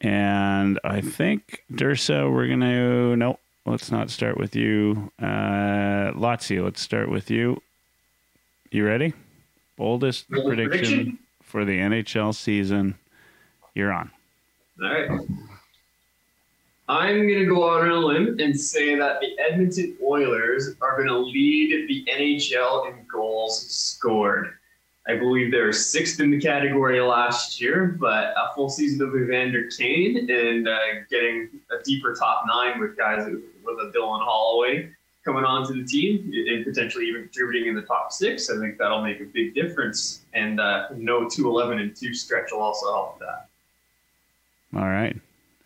And 0.00 0.78
I 0.84 1.00
think 1.00 1.64
Dursa, 1.72 2.32
we're 2.32 2.48
gonna 2.48 3.16
no. 3.16 3.38
Let's 3.66 3.90
not 3.90 4.08
start 4.08 4.38
with 4.38 4.56
you, 4.56 5.12
uh, 5.20 6.12
Lazio. 6.16 6.64
Let's 6.64 6.80
start 6.80 7.10
with 7.10 7.30
you. 7.30 7.60
You 8.70 8.86
ready? 8.86 9.12
Boldest 9.76 10.30
prediction, 10.30 10.68
prediction? 10.68 11.18
for 11.42 11.66
the 11.66 11.78
NHL 11.78 12.34
season. 12.34 12.94
You're 13.74 13.92
on. 13.92 14.10
All 14.82 14.88
right. 14.88 15.20
I'm 16.88 17.16
going 17.28 17.40
to 17.40 17.44
go 17.44 17.70
out 17.70 17.82
on 17.82 17.90
a 17.90 17.96
limb 17.96 18.38
and 18.40 18.58
say 18.58 18.94
that 18.94 19.20
the 19.20 19.38
Edmonton 19.38 19.96
Oilers 20.02 20.74
are 20.80 20.96
going 20.96 21.08
to 21.08 21.18
lead 21.18 21.86
the 21.86 22.06
NHL 22.10 22.88
in 22.88 23.04
goals 23.06 23.66
scored. 23.68 24.54
I 25.08 25.16
believe 25.16 25.50
they're 25.50 25.72
sixth 25.72 26.20
in 26.20 26.30
the 26.30 26.38
category 26.38 27.00
last 27.00 27.60
year, 27.60 27.96
but 27.98 28.34
a 28.36 28.54
full 28.54 28.68
season 28.68 29.08
of 29.08 29.16
Evander 29.16 29.68
Kane 29.76 30.30
and 30.30 30.68
uh, 30.68 30.78
getting 31.08 31.48
a 31.70 31.82
deeper 31.82 32.14
top 32.14 32.44
nine 32.46 32.78
with 32.78 32.96
guys 32.96 33.26
with 33.26 33.78
a 33.78 33.90
Dylan 33.96 34.22
Holloway 34.22 34.90
coming 35.24 35.44
onto 35.44 35.74
the 35.74 35.86
team 35.86 36.30
and 36.48 36.64
potentially 36.64 37.06
even 37.06 37.22
contributing 37.22 37.68
in 37.68 37.74
the 37.74 37.82
top 37.82 38.12
six. 38.12 38.50
I 38.50 38.58
think 38.58 38.76
that'll 38.76 39.02
make 39.02 39.20
a 39.20 39.24
big 39.24 39.54
difference. 39.54 40.24
And 40.34 40.60
uh, 40.60 40.88
no 40.94 41.28
211 41.28 41.78
and 41.78 41.96
2 41.96 42.12
stretch 42.12 42.50
will 42.52 42.60
also 42.60 42.92
help 42.92 43.18
that. 43.20 43.48
All 44.74 44.88
right, 44.88 45.16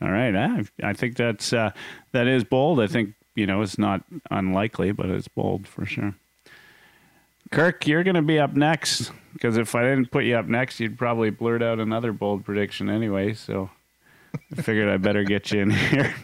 all 0.01 0.11
right. 0.11 0.35
I, 0.37 0.65
I 0.85 0.93
think 0.93 1.17
that's 1.17 1.53
uh, 1.53 1.73
that 2.13 2.29
is 2.29 2.45
bold. 2.45 2.79
I 2.79 2.87
think 2.87 3.15
you 3.35 3.47
know 3.47 3.63
it's 3.63 3.79
not 3.79 4.05
unlikely, 4.31 4.93
but 4.93 5.07
it's 5.07 5.27
bold 5.27 5.67
for 5.67 5.85
sure. 5.85 6.15
Kirk, 7.53 7.87
you're 7.87 8.03
going 8.03 8.17
to 8.17 8.23
be 8.23 8.39
up 8.39 8.55
next 8.55 9.13
because 9.35 9.59
if 9.59 9.75
I 9.75 9.83
didn't 9.83 10.11
put 10.11 10.25
you 10.25 10.37
up 10.37 10.47
next, 10.47 10.81
you'd 10.81 10.97
probably 10.97 11.29
blurt 11.29 11.63
out 11.63 11.81
another 11.81 12.11
bold 12.11 12.47
prediction 12.47 12.89
anyway. 12.89 13.35
So 13.35 13.71
I 14.57 14.63
figured 14.63 14.89
I 14.89 14.97
better 14.97 15.23
get 15.23 15.53
you 15.53 15.61
in 15.61 15.71
here 15.91 16.15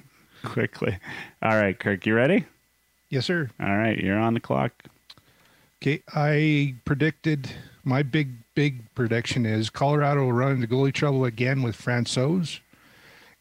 quickly. 0.43 0.99
All 1.43 1.55
right, 1.55 1.79
Kirk, 1.79 2.07
you 2.07 2.15
ready? 2.15 2.47
Yes, 3.11 3.27
sir. 3.27 3.51
All 3.61 3.77
right, 3.77 3.99
you're 3.99 4.19
on 4.19 4.33
the 4.33 4.41
clock. 4.41 4.73
Okay, 5.83 6.03
I 6.15 6.75
predicted 6.87 7.51
my 7.85 8.03
big 8.03 8.31
big 8.55 8.83
prediction 8.95 9.47
is 9.47 9.71
Colorado 9.71 10.25
will 10.25 10.33
run 10.33 10.53
into 10.53 10.67
goalie 10.67 10.93
trouble 10.93 11.25
again 11.25 11.63
with 11.63 11.77
Francouz 11.77 12.61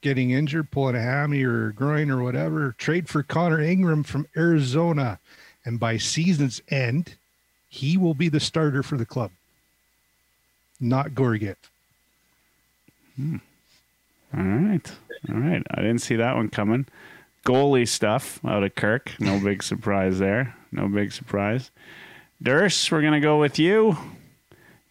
getting 0.02 0.32
injured, 0.32 0.72
pulling 0.72 0.96
a 0.96 1.02
hammy 1.02 1.44
or 1.44 1.72
groin 1.72 2.12
or 2.12 2.22
whatever. 2.22 2.76
Trade 2.78 3.10
for 3.10 3.24
Connor 3.24 3.62
Ingram 3.62 4.04
from 4.04 4.28
Arizona, 4.38 5.20
and 5.66 5.80
by 5.80 5.98
season's 5.98 6.62
end, 6.70 7.17
he 7.70 7.98
will 7.98 8.14
be 8.14 8.30
the 8.30 8.40
starter 8.40 8.84
for 8.84 8.98
the 8.98 9.06
club, 9.06 9.32
not 10.80 11.14
Georgiev. 11.16 11.58
All 13.20 14.44
right, 14.44 14.92
all 15.30 15.36
right. 15.36 15.64
I 15.72 15.82
didn't 15.82 16.00
see 16.00 16.16
that 16.18 16.36
one 16.36 16.50
coming. 16.50 16.86
Goalie 17.46 17.88
stuff 17.88 18.40
out 18.46 18.64
of 18.64 18.76
Kirk. 18.76 19.14
No 19.20 19.40
big 19.44 19.64
surprise 19.64 20.20
there. 20.20 20.56
No 20.72 20.88
big 20.88 21.12
surprise. 21.12 21.72
Durst, 22.42 22.92
we're 22.92 23.02
gonna 23.02 23.20
go 23.20 23.40
with 23.40 23.58
you. 23.58 23.98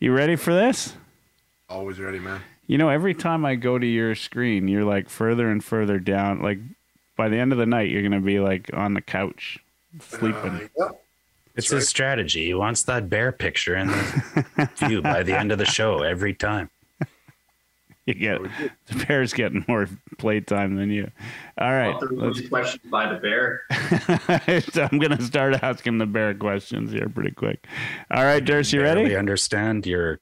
You 0.00 0.12
ready 0.12 0.36
for 0.36 0.52
this? 0.52 0.94
Always 1.68 2.00
ready, 2.00 2.18
man. 2.18 2.40
You 2.66 2.78
know, 2.78 2.88
every 2.88 3.14
time 3.14 3.44
I 3.44 3.54
go 3.54 3.78
to 3.78 3.86
your 3.86 4.14
screen, 4.14 4.68
you're 4.68 4.84
like 4.84 5.08
further 5.08 5.48
and 5.48 5.62
further 5.62 5.98
down. 5.98 6.42
Like 6.42 6.58
by 7.16 7.28
the 7.28 7.38
end 7.38 7.52
of 7.52 7.58
the 7.58 7.66
night, 7.66 7.90
you're 7.90 8.02
gonna 8.02 8.20
be 8.20 8.40
like 8.40 8.70
on 8.72 8.94
the 8.94 9.00
couch 9.00 9.58
sleeping. 10.00 10.34
Uh, 10.34 10.68
yep. 10.78 11.02
It's 11.56 11.70
his 11.70 11.88
strategy. 11.88 12.46
He 12.46 12.54
wants 12.54 12.82
that 12.84 13.08
bear 13.08 13.32
picture 13.32 13.74
in 13.76 13.88
the 13.88 14.70
view 14.76 15.02
by 15.02 15.22
the 15.22 15.38
end 15.38 15.52
of 15.52 15.58
the 15.58 15.64
show 15.64 16.02
every 16.02 16.34
time. 16.34 16.70
you 18.06 18.14
get 18.14 18.40
the 18.86 19.04
Bears 19.06 19.32
getting 19.32 19.64
more 19.66 19.88
playtime 20.18 20.76
than 20.76 20.90
you. 20.90 21.10
All 21.58 21.70
right, 21.72 21.96
let's- 22.10 22.38
these 22.40 22.48
questions 22.48 22.82
by 22.90 23.12
the 23.12 23.18
bear. 23.18 23.62
so 24.70 24.82
I'm 24.92 24.98
gonna 24.98 25.20
start 25.22 25.54
asking 25.62 25.98
the 25.98 26.06
bear 26.06 26.34
questions 26.34 26.92
here 26.92 27.08
pretty 27.08 27.32
quick. 27.32 27.66
All 28.10 28.24
right, 28.24 28.44
Durst, 28.44 28.72
you 28.72 28.82
ready? 28.82 29.00
Barely 29.02 29.16
understand 29.16 29.86
your. 29.86 30.20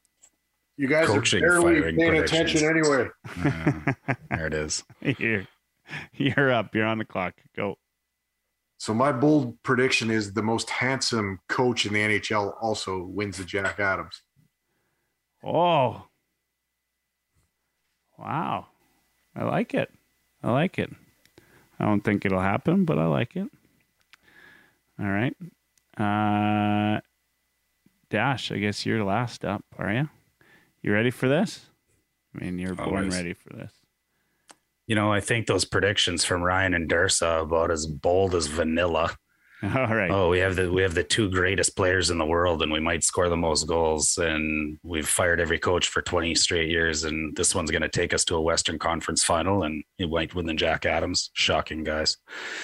You 0.76 0.88
guys 0.88 1.06
Coaching, 1.06 1.44
are 1.44 1.60
barely 1.60 1.80
firing 1.80 1.96
paying 1.96 2.16
attention 2.16 2.64
anyway. 2.64 3.08
Uh, 4.06 4.14
there 4.30 4.46
it 4.48 4.54
is. 4.54 4.82
You're, 5.18 5.46
you're 6.14 6.52
up. 6.52 6.74
You're 6.74 6.86
on 6.86 6.98
the 6.98 7.04
clock. 7.04 7.34
Go. 7.56 7.76
So 8.84 8.92
my 8.92 9.12
bold 9.12 9.62
prediction 9.62 10.10
is 10.10 10.34
the 10.34 10.42
most 10.42 10.68
handsome 10.68 11.40
coach 11.48 11.86
in 11.86 11.94
the 11.94 12.00
NHL 12.00 12.52
also 12.60 13.02
wins 13.02 13.38
the 13.38 13.44
Jack 13.44 13.80
Adams. 13.80 14.20
Oh. 15.42 16.06
Wow. 18.18 18.66
I 19.34 19.44
like 19.44 19.72
it. 19.72 19.90
I 20.42 20.50
like 20.50 20.78
it. 20.78 20.90
I 21.80 21.86
don't 21.86 22.02
think 22.02 22.26
it'll 22.26 22.42
happen, 22.42 22.84
but 22.84 22.98
I 22.98 23.06
like 23.06 23.36
it. 23.36 23.48
All 25.00 25.06
right. 25.06 25.34
Uh 25.96 27.00
Dash, 28.10 28.52
I 28.52 28.58
guess 28.58 28.84
you're 28.84 29.02
last 29.02 29.46
up, 29.46 29.64
are 29.78 29.94
you? 29.94 30.10
You 30.82 30.92
ready 30.92 31.10
for 31.10 31.26
this? 31.26 31.70
I 32.36 32.44
mean, 32.44 32.58
you're 32.58 32.74
born 32.74 33.08
ready 33.08 33.32
for 33.32 33.48
this. 33.54 33.72
You 34.86 34.94
know, 34.94 35.12
I 35.12 35.20
think 35.20 35.46
those 35.46 35.64
predictions 35.64 36.24
from 36.24 36.42
Ryan 36.42 36.74
and 36.74 36.90
Dursa 36.90 37.42
about 37.42 37.70
as 37.70 37.86
bold 37.86 38.34
as 38.34 38.46
vanilla. 38.46 39.16
All 39.62 39.70
right. 39.70 40.10
Oh, 40.10 40.28
we 40.28 40.40
have 40.40 40.56
the 40.56 40.70
we 40.70 40.82
have 40.82 40.94
the 40.94 41.02
two 41.04 41.30
greatest 41.30 41.74
players 41.74 42.10
in 42.10 42.18
the 42.18 42.26
world, 42.26 42.60
and 42.62 42.70
we 42.70 42.80
might 42.80 43.02
score 43.02 43.30
the 43.30 43.36
most 43.36 43.66
goals. 43.66 44.18
And 44.18 44.78
we've 44.82 45.08
fired 45.08 45.40
every 45.40 45.58
coach 45.58 45.88
for 45.88 46.02
twenty 46.02 46.34
straight 46.34 46.68
years, 46.68 47.04
and 47.04 47.34
this 47.34 47.54
one's 47.54 47.70
going 47.70 47.80
to 47.80 47.88
take 47.88 48.12
us 48.12 48.26
to 48.26 48.34
a 48.34 48.40
Western 48.42 48.78
Conference 48.78 49.24
final, 49.24 49.62
and 49.62 49.82
it 49.98 50.10
might 50.10 50.34
win 50.34 50.44
the 50.44 50.52
Jack 50.52 50.84
Adams. 50.84 51.30
Shocking, 51.32 51.82
guys. 51.82 52.18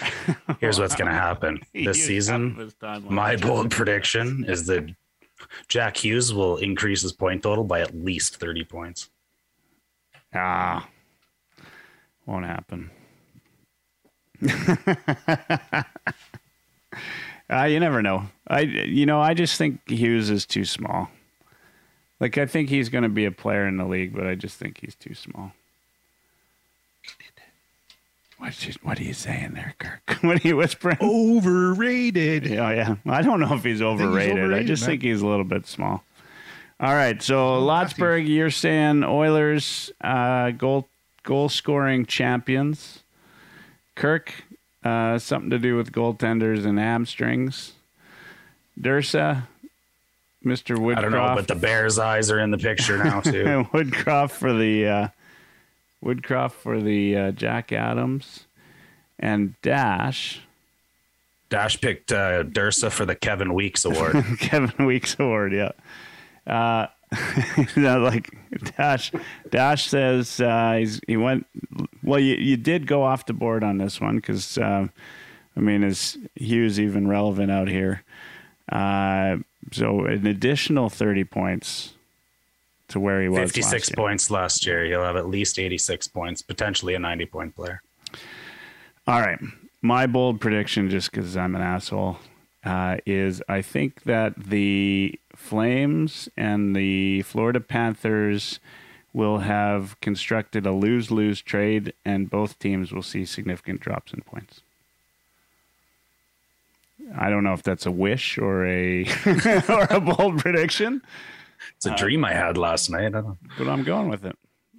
Here's 0.61 0.79
what's 0.79 0.95
going 0.95 1.11
to 1.11 1.17
happen 1.17 1.61
this 1.73 2.05
season. 2.05 2.51
half 2.51 2.59
of 2.59 2.65
his 2.65 2.75
time 2.75 3.07
My 3.09 3.37
bold 3.37 3.71
prediction 3.71 4.45
is 4.47 4.67
that 4.67 4.95
Jack 5.69 5.97
Hughes 5.97 6.35
will 6.35 6.59
increase 6.59 7.01
his 7.01 7.15
point 7.15 7.45
total 7.45 7.65
by 7.65 7.81
at 7.81 7.95
least 7.95 8.37
thirty 8.37 8.65
points. 8.65 9.09
Ah. 10.35 10.87
Won't 12.27 12.45
happen. 12.47 12.91
uh, 17.51 17.65
you 17.65 17.81
never 17.81 18.03
know. 18.03 18.27
I 18.47 18.61
you 18.61 19.07
know, 19.07 19.21
I 19.21 19.35
just 19.35 19.59
think 19.59 19.89
Hughes 19.89 20.31
is 20.31 20.47
too 20.47 20.65
small. 20.65 21.11
Like 22.21 22.39
I 22.39 22.47
think 22.47 22.69
he's 22.69 22.89
going 22.89 23.03
to 23.03 23.09
be 23.09 23.25
a 23.25 23.31
player 23.31 23.67
in 23.67 23.77
the 23.77 23.85
league, 23.85 24.15
but 24.15 24.27
I 24.27 24.35
just 24.35 24.59
think 24.59 24.79
he's 24.81 24.95
too 24.95 25.15
small. 25.15 25.53
What's 28.39 28.67
you, 28.67 28.73
what 28.83 28.99
are 28.99 29.03
you 29.03 29.13
saying 29.13 29.53
there, 29.53 29.75
Kirk? 29.79 30.19
what 30.23 30.43
are 30.43 30.49
you 30.49 30.57
whispering? 30.57 30.97
Overrated. 31.03 32.47
Yeah, 32.47 32.71
yeah. 32.73 32.97
I 33.07 33.21
don't 33.21 33.39
know 33.39 33.53
if 33.55 33.63
he's 33.63 33.83
overrated. 33.83 34.39
I 34.39 34.43
overrated, 34.45 34.67
just 34.67 34.83
man. 34.83 34.91
think 34.91 35.03
he's 35.03 35.21
a 35.21 35.27
little 35.27 35.45
bit 35.45 35.67
small. 35.67 36.03
All 36.81 36.95
right, 36.95 37.21
so 37.23 37.61
Lotsburg, 37.61 38.27
you're 38.27 38.49
saying 38.49 39.05
Oilers 39.05 39.93
uh, 40.01 40.53
goal 40.53 40.89
goal 41.23 41.49
scoring 41.49 42.07
champions. 42.07 43.01
Kirk, 43.95 44.45
uh, 44.85 45.19
something 45.19 45.51
to 45.51 45.59
do 45.59 45.77
with 45.77 45.93
goaltenders 45.93 46.65
and 46.65 46.79
hamstrings. 46.79 47.73
Dursa, 48.81 49.47
Mr. 50.45 50.77
Woodcroft. 50.77 50.99
I 50.99 51.01
don't 51.03 51.13
know, 51.13 51.35
but 51.35 51.49
the 51.49 51.55
Bears' 51.55 51.99
eyes 51.99 52.31
are 52.31 52.39
in 52.39 52.51
the 52.51 52.59
picture 52.59 53.03
now 53.03 53.21
too. 53.21 53.67
Woodcroft 53.73 54.31
for 54.31 54.53
the 54.53 54.87
uh, 54.87 55.09
Woodcroft 56.03 56.53
for 56.53 56.81
the 56.81 57.17
uh, 57.17 57.31
Jack 57.33 57.73
Adams, 57.73 58.45
and 59.19 59.55
Dash 59.61 60.41
Dash 61.51 61.81
picked 61.81 62.13
uh, 62.13 62.45
Dursa 62.45 62.91
for 62.91 63.05
the 63.05 63.17
Kevin 63.17 63.53
Weeks 63.53 63.85
Award. 63.85 64.25
Kevin 64.39 64.87
Weeks 64.87 65.17
Award. 65.19 65.53
Yeah. 65.53 65.73
Like 67.77 68.31
Dash, 68.77 69.13
Dash 69.51 69.89
says 69.89 70.41
uh, 70.41 70.77
he's 70.79 71.01
he 71.07 71.17
went. 71.17 71.47
Well, 72.03 72.21
you 72.21 72.37
you 72.37 72.57
did 72.57 72.87
go 72.87 73.03
off 73.03 73.27
the 73.27 73.33
board 73.33 73.65
on 73.65 73.79
this 73.79 74.01
one 74.01 74.17
because 74.17 74.59
uh, 74.59 74.87
I 75.57 75.61
mean, 75.61 75.83
is 75.83 76.19
Hughes 76.35 76.79
even 76.79 77.09
relevant 77.09 77.51
out 77.51 77.69
here? 77.69 78.05
Uh, 78.71 79.39
so 79.73 80.05
an 80.05 80.27
additional 80.27 80.89
thirty 80.89 81.25
points 81.25 81.95
to 82.91 83.01
where 83.01 83.23
he 83.23 83.29
was. 83.29 83.39
56 83.39 83.91
year. 83.91 83.95
points 83.97 84.31
last 84.31 84.67
year. 84.67 84.85
He'll 84.85 85.03
have 85.03 85.17
at 85.17 85.29
least 85.29 85.59
86 85.59 86.09
points, 86.09 86.43
potentially 86.43 86.95
a 86.95 86.99
90 86.99 87.27
point 87.27 87.57
player. 87.57 87.83
All 89.07 89.21
right. 89.21 89.39
My 89.83 90.07
bold 90.07 90.41
prediction, 90.41 90.91
just 90.91 91.11
because 91.11 91.37
I'm 91.37 91.55
an 91.55 91.63
asshole, 91.63 92.19
uh, 92.65 92.99
is 93.07 93.43
I 93.49 93.63
think 93.63 94.03
that 94.03 94.37
the 94.37 95.19
Flames 95.41 96.29
and 96.37 96.77
the 96.77 97.23
Florida 97.23 97.61
Panthers 97.61 98.61
will 99.13 99.39
have 99.39 99.99
constructed 100.01 100.67
a 100.67 100.73
lose 100.73 101.11
lose 101.11 101.41
trade, 101.43 101.93
and 102.05 102.31
both 102.31 102.59
teams 102.59 102.93
will 102.93 103.03
see 103.03 103.25
significant 103.25 103.81
drops 103.81 104.13
in 104.13 104.21
points. 104.21 104.61
I 107.17 107.31
don't 107.31 107.43
know 107.43 107.55
if 107.55 107.63
that's 107.63 107.87
a 107.87 107.91
wish 107.91 108.39
or 108.39 108.65
a 108.67 109.05
or 109.69 109.87
a 109.91 110.01
bold 110.01 110.39
prediction, 110.39 111.03
It's 111.77 111.87
a 111.87 111.97
dream 111.97 112.25
I 112.25 112.33
had 112.33 112.57
last 112.57 112.91
night. 112.91 113.07
I 113.15 113.21
don't, 113.23 113.39
but 113.59 113.67
I'm 113.67 113.83
going 113.83 114.09
with 114.09 114.25
it. 114.25 114.37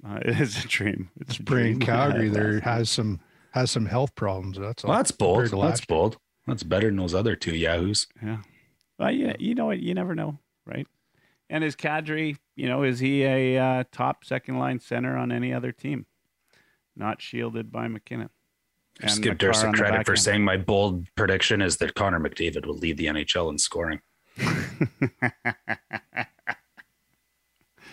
Uh, 0.07 0.19
it 0.23 0.39
is 0.39 0.63
a 0.63 0.67
dream. 0.67 1.09
It's 1.19 1.37
a 1.37 1.43
dream. 1.43 1.79
Calgary 1.79 2.29
there 2.37 2.59
has 2.61 2.89
some 2.89 3.19
has 3.51 3.71
some 3.71 3.87
health 3.87 4.15
problems. 4.15 4.57
That's 4.57 4.85
all. 4.85 4.89
Well, 4.89 4.99
that's 4.99 5.11
bold. 5.11 5.51
That's 5.51 5.85
bold. 5.85 6.17
That's 6.47 6.63
better 6.63 6.87
than 6.87 6.97
those 6.97 7.13
other 7.13 7.35
two 7.35 7.55
yahoos. 7.55 8.07
Yeah. 8.23 8.37
Well, 8.97 9.11
yeah, 9.11 9.33
you 9.39 9.55
know 9.55 9.65
what? 9.65 9.79
You 9.79 9.93
never 9.93 10.15
know, 10.15 10.37
right? 10.65 10.87
And 11.49 11.63
is 11.63 11.75
Kadri, 11.75 12.37
you 12.55 12.69
know, 12.69 12.83
is 12.83 12.99
he 12.99 13.23
a 13.23 13.57
uh, 13.57 13.83
top 13.91 14.23
second 14.23 14.57
line 14.57 14.79
center 14.79 15.17
on 15.17 15.31
any 15.31 15.53
other 15.53 15.71
team? 15.71 16.05
Not 16.95 17.21
shielded 17.21 17.71
by 17.71 17.87
MacKinnon. 17.87 18.29
Just 19.01 19.21
give 19.21 19.33
Makar 19.33 19.51
Dursa 19.51 19.65
on 19.65 19.71
the 19.71 19.77
credit 19.77 20.05
for 20.05 20.11
end. 20.13 20.19
saying 20.19 20.43
my 20.43 20.57
bold 20.57 21.07
prediction 21.15 21.61
is 21.61 21.77
that 21.77 21.95
Connor 21.95 22.19
McDavid 22.19 22.65
will 22.65 22.77
lead 22.77 22.97
the 22.97 23.07
NHL 23.07 23.49
in 23.49 23.57
scoring. 23.57 23.99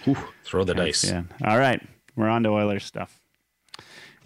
Whew, 0.04 0.16
throw 0.44 0.64
the 0.64 0.74
dice. 0.74 1.04
Yeah. 1.04 1.22
All 1.44 1.58
right. 1.58 1.80
We're 2.16 2.28
on 2.28 2.42
to 2.44 2.50
Oilers 2.50 2.84
stuff. 2.84 3.20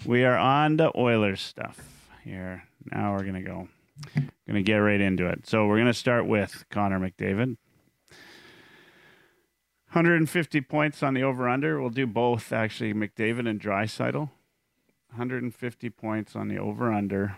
We 0.04 0.24
are 0.24 0.36
on 0.36 0.78
to 0.78 0.90
Oilers 0.96 1.40
stuff 1.40 1.80
here. 2.24 2.64
Now 2.90 3.12
we're 3.12 3.22
going 3.22 3.34
to 3.34 3.42
go. 3.42 3.68
Going 4.14 4.30
to 4.54 4.62
get 4.62 4.76
right 4.76 5.00
into 5.00 5.28
it. 5.28 5.46
So 5.46 5.66
we're 5.66 5.76
going 5.76 5.86
to 5.86 5.94
start 5.94 6.26
with 6.26 6.64
Connor 6.70 6.98
McDavid. 6.98 7.56
150 9.92 10.62
points 10.62 11.02
on 11.02 11.12
the 11.12 11.22
over 11.22 11.46
under. 11.46 11.78
We'll 11.78 11.90
do 11.90 12.06
both 12.06 12.50
actually, 12.50 12.94
McDavid 12.94 13.46
and 13.46 13.60
Draisaitl. 13.60 14.30
150 15.10 15.90
points 15.90 16.34
on 16.34 16.48
the 16.48 16.56
over 16.56 16.90
under. 16.90 17.36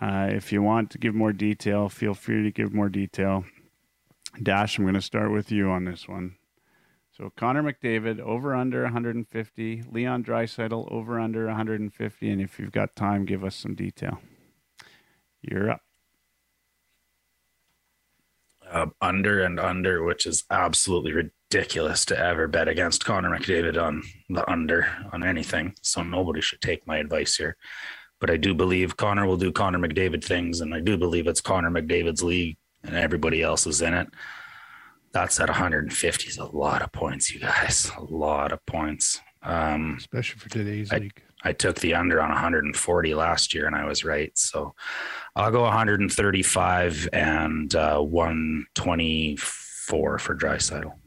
Uh, 0.00 0.28
if 0.28 0.52
you 0.52 0.60
want 0.60 0.90
to 0.90 0.98
give 0.98 1.14
more 1.14 1.32
detail, 1.32 1.88
feel 1.88 2.14
free 2.14 2.42
to 2.42 2.50
give 2.50 2.74
more 2.74 2.88
detail. 2.88 3.44
Dash, 4.42 4.76
I'm 4.76 4.84
going 4.84 4.94
to 4.94 5.00
start 5.00 5.30
with 5.30 5.52
you 5.52 5.70
on 5.70 5.84
this 5.84 6.08
one. 6.08 6.34
So 7.16 7.32
Connor 7.36 7.62
McDavid 7.62 8.18
over 8.18 8.56
under 8.56 8.82
150, 8.82 9.84
Leon 9.90 10.24
Draisaitl 10.24 10.90
over 10.92 11.20
under 11.20 11.46
150, 11.46 12.30
and 12.30 12.40
if 12.40 12.58
you've 12.58 12.72
got 12.72 12.96
time, 12.96 13.24
give 13.24 13.44
us 13.44 13.54
some 13.54 13.76
detail. 13.76 14.18
You're 15.42 15.70
up. 15.70 15.82
uh, 18.70 18.86
under 19.00 19.42
and 19.42 19.58
under, 19.58 20.02
which 20.02 20.26
is 20.26 20.44
absolutely 20.50 21.30
ridiculous 21.50 22.04
to 22.06 22.18
ever 22.18 22.46
bet 22.46 22.68
against 22.68 23.04
Connor 23.04 23.30
McDavid 23.30 23.82
on 23.82 24.02
the 24.28 24.48
under 24.50 24.86
on 25.12 25.22
anything. 25.22 25.74
So 25.82 26.02
nobody 26.02 26.40
should 26.40 26.60
take 26.60 26.86
my 26.86 26.98
advice 26.98 27.36
here. 27.36 27.56
But 28.20 28.30
I 28.30 28.36
do 28.36 28.54
believe 28.54 28.96
Connor 28.96 29.26
will 29.26 29.36
do 29.36 29.52
Connor 29.52 29.78
McDavid 29.78 30.24
things, 30.24 30.60
and 30.60 30.74
I 30.74 30.80
do 30.80 30.98
believe 30.98 31.26
it's 31.26 31.40
Connor 31.40 31.70
McDavid's 31.70 32.22
league, 32.22 32.58
and 32.82 32.96
everybody 32.96 33.42
else 33.42 33.66
is 33.66 33.80
in 33.80 33.94
it. 33.94 34.08
That's 35.12 35.40
at 35.40 35.48
150 35.48 36.28
is 36.28 36.36
a 36.36 36.44
lot 36.44 36.82
of 36.82 36.92
points, 36.92 37.32
you 37.32 37.40
guys. 37.40 37.90
A 37.96 38.02
lot 38.02 38.52
of 38.52 38.64
points. 38.66 39.20
Um, 39.42 39.94
especially 39.98 40.40
for 40.40 40.50
today's 40.50 40.92
I- 40.92 40.98
league. 40.98 41.22
I 41.44 41.52
took 41.52 41.76
the 41.76 41.94
under 41.94 42.20
on 42.20 42.30
140 42.30 43.14
last 43.14 43.54
year 43.54 43.68
and 43.68 43.76
I 43.76 43.84
was 43.84 44.04
right. 44.04 44.36
So 44.36 44.74
I'll 45.36 45.52
go 45.52 45.62
135 45.62 47.08
and 47.12 47.72
uh, 47.76 48.00
124 48.00 50.18
for 50.18 50.36
Draisaitl. 50.36 50.97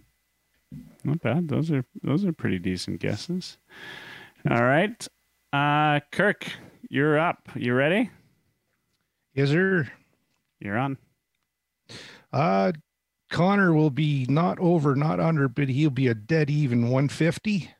Not 1.03 1.21
bad. 1.21 1.47
Those 1.47 1.71
are 1.71 1.85
those 2.03 2.25
are 2.25 2.33
pretty 2.33 2.59
decent 2.59 2.99
guesses. 2.99 3.57
All 4.49 4.63
right, 4.63 5.07
uh, 5.53 5.99
Kirk, 6.11 6.45
you're 6.89 7.17
up. 7.19 7.49
You 7.55 7.73
ready? 7.73 8.09
Is 9.33 9.51
there? 9.51 9.91
You're 10.59 10.77
on. 10.77 10.97
Uh, 12.31 12.71
Connor 13.29 13.73
will 13.73 13.89
be 13.89 14.25
not 14.29 14.59
over, 14.59 14.95
not 14.95 15.19
under, 15.19 15.47
but 15.47 15.69
he'll 15.69 15.89
be 15.89 16.07
a 16.07 16.13
dead 16.13 16.49
even 16.49 16.83
150. 16.83 17.71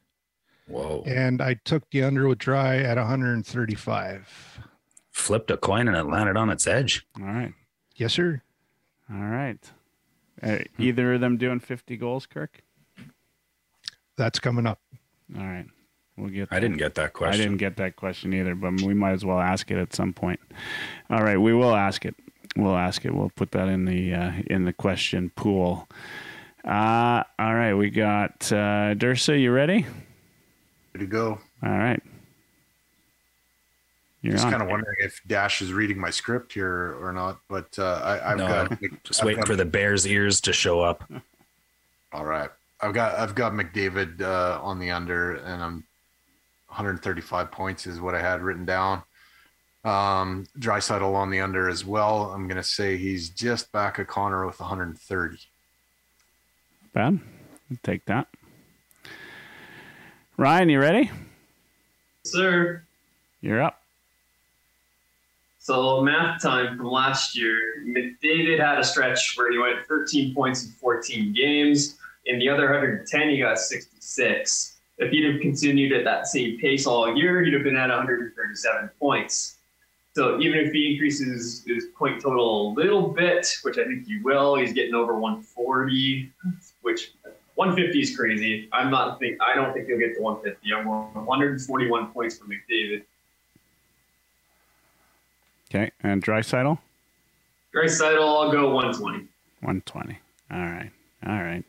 Whoa. 0.68 1.04
And 1.06 1.42
I 1.42 1.56
took 1.56 1.90
the 1.90 2.04
under 2.04 2.28
with 2.28 2.40
dry 2.40 2.78
at 2.78 2.98
135. 2.98 4.60
Flipped 5.12 5.52
a 5.52 5.58
coin 5.58 5.88
and 5.90 5.98
it 5.98 6.06
landed 6.06 6.38
on 6.38 6.50
its 6.50 6.66
edge. 6.66 7.06
All 7.20 7.28
right. 7.28 7.54
Yes, 7.96 8.14
sir. 8.14 8.42
All 9.12 9.20
right. 9.20 9.60
Uh, 10.42 10.60
either 10.80 11.14
of 11.14 11.22
them 11.22 11.38
doing 11.38 11.60
50 11.60 11.98
goals, 11.98 12.26
Kirk? 12.26 12.64
That's 14.22 14.38
coming 14.38 14.68
up. 14.68 14.80
All 15.36 15.44
right. 15.44 15.66
We'll 16.16 16.30
get. 16.30 16.50
I 16.52 16.60
didn't 16.60 16.78
get 16.78 16.94
that 16.94 17.14
question. 17.14 17.42
I 17.42 17.44
didn't 17.44 17.58
get 17.58 17.78
that 17.78 17.96
question 17.96 18.34
either, 18.36 18.54
but 18.54 18.80
we 18.82 18.94
might 18.94 19.14
as 19.14 19.26
well 19.26 19.40
ask 19.40 19.72
it 19.72 19.80
at 19.80 19.96
some 19.96 20.14
point. 20.14 20.40
All 21.10 21.24
right, 21.24 21.38
we 21.38 21.56
will 21.56 21.74
ask 21.76 22.06
it. 22.06 22.14
We'll 22.56 22.78
ask 22.78 23.04
it. 23.04 23.16
We'll 23.16 23.32
put 23.36 23.52
that 23.54 23.68
in 23.68 23.86
the 23.86 24.14
uh, 24.14 24.32
in 24.46 24.66
the 24.66 24.74
question 24.74 25.32
pool. 25.36 25.90
Uh, 26.64 27.24
all 27.40 27.56
right, 27.56 27.74
we 27.74 27.90
got 27.90 28.52
uh, 28.52 28.94
Dursa. 28.94 29.42
You 29.42 29.52
ready? 29.52 29.88
Ready 30.94 31.06
to 31.08 31.12
go. 31.12 31.40
All 31.64 31.72
right. 31.72 32.04
You're 34.22 34.34
Just 34.34 34.46
on. 34.46 34.52
kind 34.52 34.62
of 34.62 34.70
wondering 34.70 34.98
if 35.00 35.20
Dash 35.26 35.64
is 35.64 35.74
reading 35.74 35.98
my 36.00 36.12
script 36.12 36.54
here 36.54 36.96
or 37.02 37.12
not, 37.12 37.40
but 37.50 37.74
uh, 37.80 38.02
I, 38.04 38.32
I've 38.34 38.38
No, 38.38 38.48
got 38.48 38.80
Just 39.04 39.22
I've 39.22 39.26
waiting 39.26 39.40
got- 39.42 39.48
for 39.48 39.56
the 39.56 39.66
Bears' 39.66 40.06
ears 40.06 40.40
to 40.42 40.54
show 40.54 40.80
up. 40.82 41.10
All 42.14 42.26
right, 42.26 42.50
I've 42.82 42.94
got 42.94 43.20
I've 43.20 43.36
got 43.36 43.54
McDavid 43.54 44.22
uh, 44.22 44.60
on 44.62 44.80
the 44.80 44.92
under, 44.92 45.36
and 45.36 45.62
I'm 45.62 45.84
135 46.68 47.52
points 47.52 47.86
is 47.86 48.00
what 48.00 48.16
I 48.16 48.22
had 48.22 48.42
written 48.42 48.66
down. 48.66 49.04
Um, 49.84 50.46
Draisaitl 50.60 51.14
on 51.14 51.30
the 51.30 51.42
under 51.42 51.70
as 51.70 51.86
well. 51.86 52.32
I'm 52.32 52.48
gonna 52.48 52.64
say 52.64 52.98
he's 52.98 53.30
just 53.30 53.72
back 53.72 54.00
of 54.00 54.08
Connor 54.08 54.46
with 54.46 54.60
130. 54.60 55.38
Bad. 56.94 57.20
I'll 57.70 57.78
take 57.84 58.06
that. 58.06 58.28
Ryan, 60.38 60.70
you 60.70 60.80
ready? 60.80 61.12
Sir. 62.24 62.84
You're 63.42 63.62
up. 63.62 63.82
So 65.60 66.02
math 66.02 66.42
time 66.42 66.78
from 66.78 66.88
last 66.88 67.38
year, 67.38 67.84
McDavid 67.86 68.60
had 68.60 68.80
a 68.80 68.84
stretch 68.84 69.36
where 69.36 69.52
he 69.52 69.60
went 69.60 69.86
13 69.88 70.34
points 70.34 70.66
in 70.66 70.72
14 70.72 71.34
games. 71.34 72.00
In 72.26 72.40
the 72.40 72.50
other 72.50 72.64
110, 72.64 73.30
he 73.30 73.40
got 73.40 73.58
66. 73.58 74.78
If 74.98 75.12
he'd 75.12 75.32
have 75.32 75.42
continued 75.42 75.92
at 75.94 76.04
that 76.04 76.28
same 76.28 76.60
pace 76.60 76.86
all 76.86 77.16
year, 77.16 77.42
he'd 77.42 77.54
have 77.54 77.64
been 77.64 77.76
at 77.76 77.90
137 77.90 78.90
points. 79.00 79.58
So 80.14 80.40
even 80.40 80.60
if 80.60 80.74
he 80.74 80.92
increases 80.94 81.64
his 81.66 81.86
point 81.98 82.22
total 82.22 82.68
a 82.68 82.74
little 82.74 83.08
bit, 83.08 83.48
which 83.64 83.78
I 83.78 83.86
think 83.86 84.06
he 84.06 84.20
will, 84.20 84.56
he's 84.56 84.74
getting 84.74 84.94
over 84.94 85.18
140, 85.18 86.32
which 86.82 87.14
150 87.56 88.00
is 88.00 88.16
crazy. 88.16 88.68
I'm 88.74 88.92
not 88.92 89.20
think 89.20 89.42
I 89.42 89.56
don't 89.56 89.74
think 89.74 89.88
he'll 89.88 89.98
get 89.98 90.16
to 90.16 90.22
150. 90.22 90.74
I'm 90.74 90.84
going 90.84 91.26
141 91.26 92.08
points 92.08 92.38
for 92.38 92.46
McDavid. 92.46 93.04
Okay, 95.70 95.92
and 96.04 96.22
Grace 96.22 96.48
Seidel, 96.50 98.28
I'll 98.28 98.52
go 98.52 98.74
120. 98.74 99.20
120. 99.62 100.20
All 100.52 100.60
right. 100.60 100.92
All 101.26 101.42
right. 101.42 101.64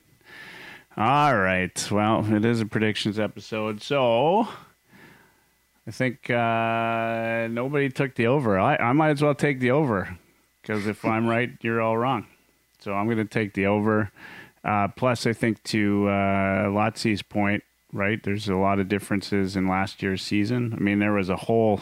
All 0.95 1.39
right. 1.39 1.91
Well, 1.91 2.35
it 2.35 2.45
is 2.45 2.61
a 2.61 2.67
predictions 2.67 3.19
episode, 3.19 3.83
so 3.83 4.47
I 5.87 5.91
think 5.91 6.29
uh, 6.29 7.49
nobody 7.51 7.89
took 7.89 8.15
the 8.15 8.27
over. 8.27 8.59
I, 8.59 8.77
I 8.77 8.93
might 8.93 9.13
as 9.13 9.23
well 9.23 9.35
take 9.35 9.59
the 9.59 9.71
over 9.71 10.19
because 10.61 10.87
if 10.87 11.03
I'm 11.07 11.27
right, 11.27 11.51
you're 11.63 11.81
all 11.81 11.97
wrong. 11.97 12.27
So 12.79 12.93
I'm 12.93 13.07
going 13.07 13.17
to 13.17 13.25
take 13.25 13.55
the 13.55 13.65
over. 13.65 14.13
Uh, 14.63 14.89
plus, 14.89 15.27
I 15.27 15.33
think 15.33 15.63
to 15.65 16.09
uh, 16.09 16.65
Lotzi's 16.67 17.23
point, 17.23 17.65
right? 17.91 18.23
There's 18.23 18.51
a 18.51 18.57
lot 18.57 18.79
of 18.79 18.91
differences 18.91 19.57
in 19.57 19.67
last 19.67 20.03
year's 20.03 20.21
season. 20.21 20.75
I 20.77 20.81
mean, 20.83 20.99
there 20.99 21.15
was 21.15 21.31
a 21.31 21.37
whole 21.37 21.81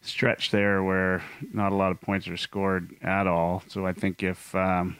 stretch 0.00 0.50
there 0.52 0.82
where 0.82 1.22
not 1.52 1.70
a 1.70 1.76
lot 1.76 1.90
of 1.90 2.00
points 2.00 2.28
were 2.28 2.38
scored 2.38 2.96
at 3.02 3.26
all. 3.26 3.62
So 3.68 3.84
I 3.84 3.92
think 3.92 4.22
if, 4.22 4.54
um, 4.54 4.96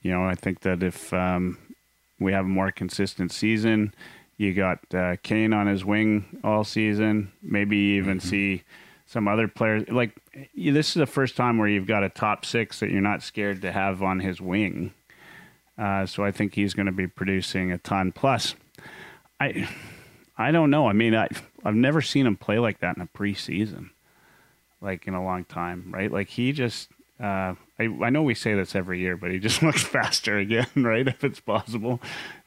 you 0.00 0.10
know, 0.10 0.24
I 0.24 0.36
think 0.36 0.60
that 0.60 0.82
if 0.82 1.12
um, 1.12 1.58
we 2.22 2.32
have 2.32 2.44
a 2.44 2.48
more 2.48 2.70
consistent 2.70 3.32
season, 3.32 3.94
you 4.36 4.54
got 4.54 4.78
uh, 4.94 5.16
Kane 5.22 5.52
on 5.52 5.66
his 5.66 5.84
wing 5.84 6.40
all 6.42 6.64
season, 6.64 7.32
maybe 7.42 7.76
even 7.76 8.20
see 8.20 8.62
some 9.06 9.28
other 9.28 9.46
players. 9.48 9.88
Like, 9.88 10.12
you- 10.54 10.72
this 10.72 10.88
is 10.88 10.94
the 10.94 11.06
first 11.06 11.36
time 11.36 11.58
where 11.58 11.68
you've 11.68 11.86
got 11.86 12.02
a 12.02 12.08
top 12.08 12.44
six 12.44 12.80
that 12.80 12.90
you're 12.90 13.00
not 13.00 13.22
scared 13.22 13.62
to 13.62 13.72
have 13.72 14.02
on 14.02 14.20
his 14.20 14.40
wing. 14.40 14.92
Uh, 15.78 16.06
so 16.06 16.24
I 16.24 16.30
think 16.32 16.54
he's 16.54 16.74
going 16.74 16.86
to 16.86 16.92
be 16.92 17.06
producing 17.06 17.72
a 17.72 17.78
ton. 17.78 18.12
Plus, 18.12 18.54
I, 19.40 19.68
I 20.36 20.50
don't 20.50 20.70
know. 20.70 20.86
I 20.88 20.92
mean, 20.92 21.14
I 21.14 21.28
I've 21.64 21.74
never 21.74 22.02
seen 22.02 22.26
him 22.26 22.36
play 22.36 22.58
like 22.58 22.80
that 22.80 22.96
in 22.96 23.02
a 23.02 23.06
preseason, 23.06 23.90
like 24.80 25.06
in 25.06 25.14
a 25.14 25.22
long 25.24 25.44
time, 25.44 25.90
right? 25.92 26.10
Like 26.12 26.28
he 26.28 26.52
just. 26.52 26.88
Uh, 27.22 27.54
I, 27.78 27.84
I 28.02 28.10
know 28.10 28.22
we 28.22 28.34
say 28.34 28.54
this 28.54 28.74
every 28.74 28.98
year, 28.98 29.16
but 29.16 29.30
he 29.30 29.38
just 29.38 29.62
looks 29.62 29.82
faster 29.82 30.38
again, 30.38 30.66
right? 30.76 31.06
If 31.06 31.22
it's 31.22 31.40
possible, 31.40 32.00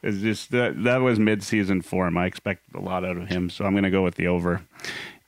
it's 0.03 0.19
just 0.19 0.51
that 0.51 0.83
that 0.83 0.97
was 0.97 1.17
mid-season 1.17 1.81
form. 1.81 2.17
I 2.17 2.25
expected 2.25 2.75
a 2.75 2.81
lot 2.81 3.05
out 3.05 3.17
of 3.17 3.29
him, 3.29 3.49
so 3.49 3.65
I'm 3.65 3.71
going 3.71 3.83
to 3.85 3.89
go 3.89 4.03
with 4.03 4.15
the 4.15 4.27
over. 4.27 4.61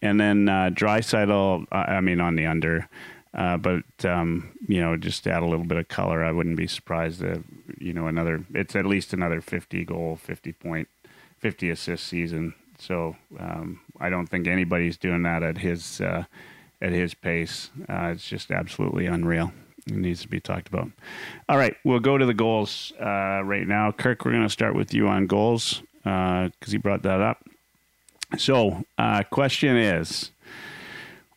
And 0.02 0.20
then 0.20 0.50
uh, 0.50 0.70
uh, 0.80 1.66
I 1.72 2.02
mean 2.02 2.22
on 2.22 2.36
the 2.36 2.46
under, 2.46 2.88
uh, 3.34 3.58
but 3.58 3.84
um, 4.04 4.52
you 4.68 4.82
know, 4.82 4.96
just 4.98 5.26
add 5.26 5.42
a 5.42 5.46
little 5.46 5.66
bit 5.66 5.78
of 5.78 5.88
color, 5.88 6.24
I 6.24 6.32
wouldn't 6.32 6.58
be 6.58 6.68
surprised 6.68 7.24
if 7.24 7.42
you 7.80 7.94
know 7.94 8.08
another. 8.08 8.46
It's 8.54 8.76
at 8.76 8.86
least 8.86 9.14
another 9.14 9.42
50 9.42 9.86
goal, 9.86 10.18
50 10.18 10.52
point 10.54 10.88
50 11.40 11.70
assist 11.70 12.06
season. 12.06 12.54
So 12.78 13.16
um, 13.40 13.80
I 14.00 14.10
don't 14.10 14.28
think 14.28 14.46
anybody's 14.46 14.98
doing 14.98 15.24
that 15.24 15.42
at 15.42 15.58
his 15.58 16.00
uh, 16.00 16.26
at 16.82 16.92
his 16.92 17.14
pace. 17.14 17.70
Uh, 17.90 18.12
it's 18.14 18.28
just 18.28 18.52
absolutely 18.52 19.06
unreal. 19.06 19.52
It 19.88 19.96
needs 19.96 20.22
to 20.22 20.28
be 20.28 20.40
talked 20.40 20.68
about. 20.68 20.90
All 21.48 21.58
right, 21.58 21.76
we'll 21.84 22.00
go 22.00 22.18
to 22.18 22.26
the 22.26 22.34
goals 22.34 22.92
uh, 23.00 23.42
right 23.44 23.68
now. 23.68 23.92
Kirk, 23.92 24.26
we're 24.26 24.32
going 24.32 24.44
to 24.44 24.50
start 24.50 24.76
with 24.76 24.94
you 24.94 25.08
on 25.08 25.28
goals 25.28 25.82
because 26.04 26.72
he 26.72 26.78
brought 26.78 27.04
that 27.04 27.22
up. 27.22 27.44
So, 28.38 28.84
uh, 28.98 29.24
question 29.24 29.78
is 29.78 30.32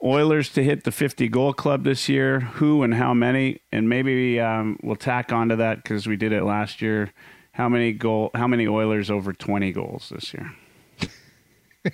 Oilers 0.03 0.49
to 0.51 0.65
hit 0.65 0.85
the 0.85 0.91
50 0.91 1.29
goal 1.29 1.53
club 1.53 1.85
this 1.85 2.09
year. 2.09 2.41
Who 2.41 2.83
and 2.83 2.95
how 2.95 3.15
many? 3.15 3.61
And 3.71 3.89
maybe 3.89 4.41
um, 4.41 4.79
we'll 4.83 4.97
tack 4.97 5.33
onto 5.33 5.57
that 5.57 5.83
because 5.83 6.07
we 6.07 6.17
did 6.17 6.33
it 6.33 6.43
last 6.43 6.83
year. 6.83 7.13
How 7.53 7.69
many 7.69 7.93
goal? 7.93 8.31
How 8.35 8.49
many 8.49 8.67
Oilers 8.67 9.11
over 9.11 9.33
20 9.33 9.73
goals 9.73 10.11
this 10.15 10.35
year? 10.35 10.53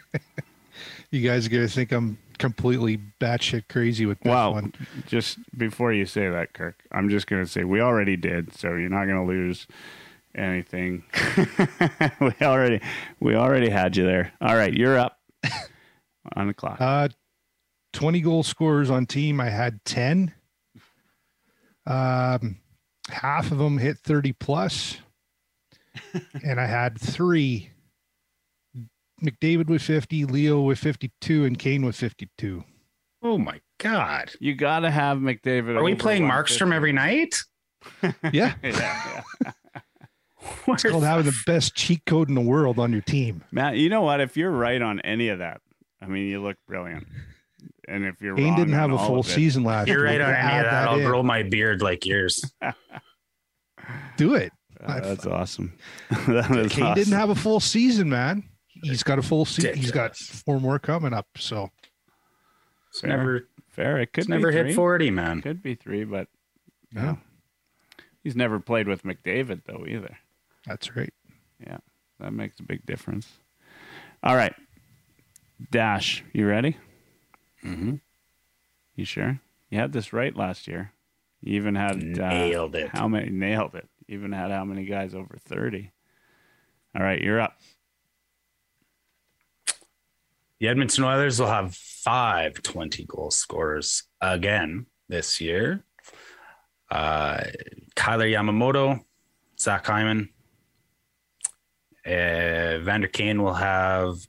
You 1.11 1.27
guys 1.27 1.47
are 1.47 1.51
gonna 1.51 1.69
think 1.69 1.93
I'm 1.93 2.19
completely 2.39 2.99
batshit 3.21 3.65
crazy 3.69 4.07
with 4.07 4.21
this 4.21 4.31
Well, 4.31 4.53
one. 4.53 4.73
just 5.07 5.39
before 5.57 5.93
you 5.93 6.07
say 6.07 6.29
that, 6.29 6.53
Kirk, 6.53 6.83
I'm 6.93 7.09
just 7.09 7.27
going 7.27 7.45
to 7.45 7.51
say 7.51 7.65
we 7.65 7.81
already 7.81 8.17
did, 8.17 8.55
so 8.55 8.69
you're 8.75 8.89
not 8.89 9.07
going 9.07 9.17
to 9.17 9.25
lose 9.25 9.67
anything. 10.35 11.05
we 12.21 12.33
already, 12.43 12.81
we 13.21 13.35
already 13.35 13.69
had 13.71 13.97
you 13.97 14.05
there. 14.05 14.33
All 14.41 14.57
right, 14.57 14.73
you're 14.73 14.99
up 14.99 15.19
on 16.37 16.49
the 16.49 16.55
clock. 16.55 16.81
Uh, 16.81 17.09
20 17.93 18.21
goal 18.21 18.43
scorers 18.43 18.91
on 18.91 19.07
team. 19.07 19.41
I 19.41 19.49
had 19.49 19.85
10. 19.85 20.35
Um, 21.87 22.59
half 23.09 23.51
of 23.53 23.59
them 23.59 23.79
hit 23.79 23.99
30 23.99 24.33
plus, 24.33 24.99
and 26.45 26.61
I 26.61 26.67
had 26.67 27.01
three. 27.01 27.71
McDavid 29.23 29.67
with 29.69 29.83
50, 29.83 30.25
Leo 30.27 30.61
with 30.61 30.79
52, 30.79 31.45
and 31.45 31.59
Kane 31.59 31.85
with 31.85 31.97
52. 31.97 32.65
Oh 33.23 33.39
my 33.39 33.61
God. 33.79 34.31
you 34.41 34.55
got 34.55 34.81
to 34.81 34.91
have 34.91 35.19
McDavid. 35.19 35.77
Are 35.77 35.83
we 35.83 35.95
playing 35.95 36.23
Markstrom 36.23 36.73
every 36.75 36.93
night? 36.93 37.37
Yeah, 38.03 38.13
Yeah, 38.33 38.53
yeah. 38.65 39.23
it's 40.69 40.83
called 40.83 41.05
having 41.05 41.27
the 41.27 41.37
best 41.47 41.75
cheat 41.77 42.05
code 42.05 42.29
in 42.29 42.35
the 42.35 42.41
world 42.41 42.79
on 42.81 42.91
your 42.93 43.01
team. 43.03 43.45
Matt, 43.53 43.77
you 43.77 43.89
know 43.89 44.03
what? 44.03 44.21
If 44.21 44.37
you're 44.37 44.51
right 44.51 44.81
on 44.83 45.01
any 45.01 45.29
of 45.29 45.39
that, 45.39 45.61
I 46.03 46.07
mean, 46.07 46.27
you 46.29 46.43
look 46.43 46.57
brilliant. 46.67 47.07
And 47.89 48.05
if 48.05 48.21
you're 48.21 48.35
Kane 48.35 48.49
wrong 48.49 48.57
didn't 48.57 48.75
have 48.75 48.91
a 48.93 48.99
full 48.99 49.21
of 49.21 49.27
it- 49.27 49.31
season 49.33 49.63
last 49.63 49.87
You're 49.89 50.03
right 50.03 50.21
on 50.21 50.35
any 50.35 50.59
of 50.59 50.65
that. 50.65 50.89
I'll 50.89 50.99
in. 50.99 51.07
grow 51.07 51.23
my 51.23 51.43
beard 51.45 51.81
like 51.81 52.05
yours. 52.05 52.45
Do 54.17 54.35
it. 54.35 54.53
Uh, 54.85 55.01
that's 55.01 55.27
awesome. 55.27 55.73
that 56.27 56.51
is 56.51 56.73
Kane 56.73 56.85
awesome. 56.85 56.95
didn't 56.95 57.13
have 57.19 57.31
a 57.31 57.35
full 57.35 57.61
season, 57.61 58.09
man. 58.09 58.43
He's 58.83 59.03
got 59.03 59.19
a 59.19 59.23
full 59.23 59.45
season. 59.45 59.75
He's 59.77 59.91
got 59.91 60.17
four 60.17 60.61
more 60.61 60.79
coming 60.79 61.13
up. 61.13 61.27
So 61.37 61.71
It's 62.91 63.03
never, 63.03 63.49
fair. 63.69 63.99
It 63.99 64.13
could 64.13 64.23
it's 64.23 64.27
be 64.29 64.33
never 64.35 64.53
three. 64.53 64.67
hit 64.69 64.75
40, 64.75 65.11
man. 65.11 65.43
Could 65.43 65.63
be 65.63 65.75
three, 65.75 66.05
but 66.05 66.29
Yeah. 66.95 67.03
yeah. 67.05 67.17
He's 68.23 68.37
never 68.37 68.59
played 68.59 68.89
with 68.89 69.03
McDavid 69.05 69.63
though 69.67 69.85
either. 69.87 70.17
that's 70.67 70.95
right. 70.97 71.13
Yeah, 71.65 71.79
that 72.19 72.33
makes 72.33 72.59
a 72.61 72.65
big 72.65 72.85
difference. 72.85 73.39
All 74.23 74.35
right, 74.37 74.55
Dash, 75.71 76.25
you 76.33 76.47
ready? 76.47 76.77
Mm-hmm. 77.65 77.95
You 78.97 79.05
sure? 79.05 79.41
You 79.71 79.79
had 79.79 79.93
this 79.93 80.13
right 80.13 80.35
last 80.35 80.67
year. 80.67 80.93
You 81.41 81.55
even 81.57 81.77
had 81.77 81.97
uh, 82.19 82.29
Nailed 82.31 82.75
it. 82.75 82.89
How 82.93 83.07
many? 83.09 83.31
Nailed 83.31 83.75
it. 83.75 83.89
You 84.07 84.19
even 84.19 84.33
had 84.33 84.51
how 84.51 84.65
many 84.65 84.85
guys 84.87 85.15
over 85.15 85.37
thirty? 85.41 85.93
All 86.97 87.03
right, 87.05 87.21
you're 87.23 87.41
up. 87.41 87.59
The 90.61 90.69
Edmonton 90.69 91.05
Oilers 91.05 91.39
will 91.39 91.49
have 91.49 91.75
five 91.75 92.63
20 92.63 93.05
goal 93.05 93.31
scorers 93.31 94.05
again 94.21 94.87
this 95.09 95.41
year. 95.41 95.85
Uh, 96.91 97.45
Kailer 97.95 98.27
Yamamoto, 98.27 99.01
Zach 99.59 99.85
Hyman, 99.87 100.31
uh, 102.07 102.79
Vander 102.79 103.09
Kane 103.09 103.43
will 103.43 103.55
have 103.55 104.27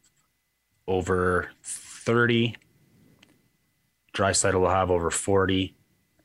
over 0.87 1.49
30. 1.63 2.55
Draisaitl 4.13 4.59
will 4.59 4.69
have 4.69 4.91
over 4.91 5.11
40. 5.11 5.75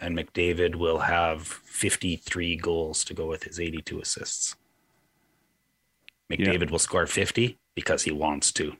And 0.01 0.19
McDavid 0.19 0.75
will 0.75 0.99
have 0.99 1.47
53 1.47 2.57
goals 2.57 3.05
to 3.05 3.15
go 3.15 3.27
with 3.27 3.45
his 3.45 3.61
82 3.61 4.01
assists. 4.01 4.57
McDavid 6.33 6.71
will 6.71 6.81
score 6.81 7.07
50 7.07 7.59
because 7.77 8.03
he 8.03 8.11
wants 8.11 8.51
to. 8.55 8.77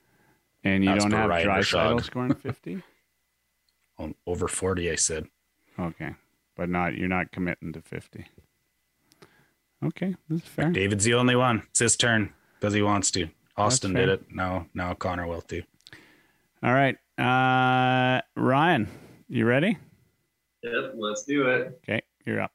And 0.63 0.83
you 0.83 0.89
That's 0.91 1.03
don't 1.03 1.11
have 1.11 1.29
Ryan 1.29 1.45
Drysdale 1.45 1.97
Rashad. 1.97 2.03
scoring 2.03 2.33
fifty. 2.35 2.81
Over 4.27 4.47
40, 4.47 4.91
I 4.91 4.95
said. 4.95 5.27
okay, 5.79 6.15
but 6.57 6.67
not 6.69 6.95
you're 6.95 7.07
not 7.07 7.31
committing 7.31 7.73
to 7.73 7.81
fifty. 7.81 8.25
Okay, 9.85 10.15
this 10.29 10.41
is 10.41 10.47
fair. 10.47 10.69
David's 10.71 11.03
the 11.03 11.13
only 11.13 11.35
one. 11.35 11.63
It's 11.69 11.79
his 11.79 11.97
turn 11.97 12.33
because 12.59 12.73
he 12.73 12.81
wants 12.81 13.11
to. 13.11 13.27
Austin 13.57 13.93
did 13.93 14.09
it. 14.09 14.23
Now, 14.31 14.65
now 14.73 14.93
Connor 14.93 15.27
will 15.27 15.41
too. 15.41 15.63
All 16.63 16.73
right, 16.73 16.95
uh, 17.19 18.21
Ryan, 18.35 18.87
you 19.27 19.45
ready? 19.45 19.77
Yep, 20.63 20.93
let's 20.95 21.23
do 21.23 21.49
it. 21.49 21.79
Okay, 21.83 22.01
you're 22.25 22.39
up. 22.39 22.52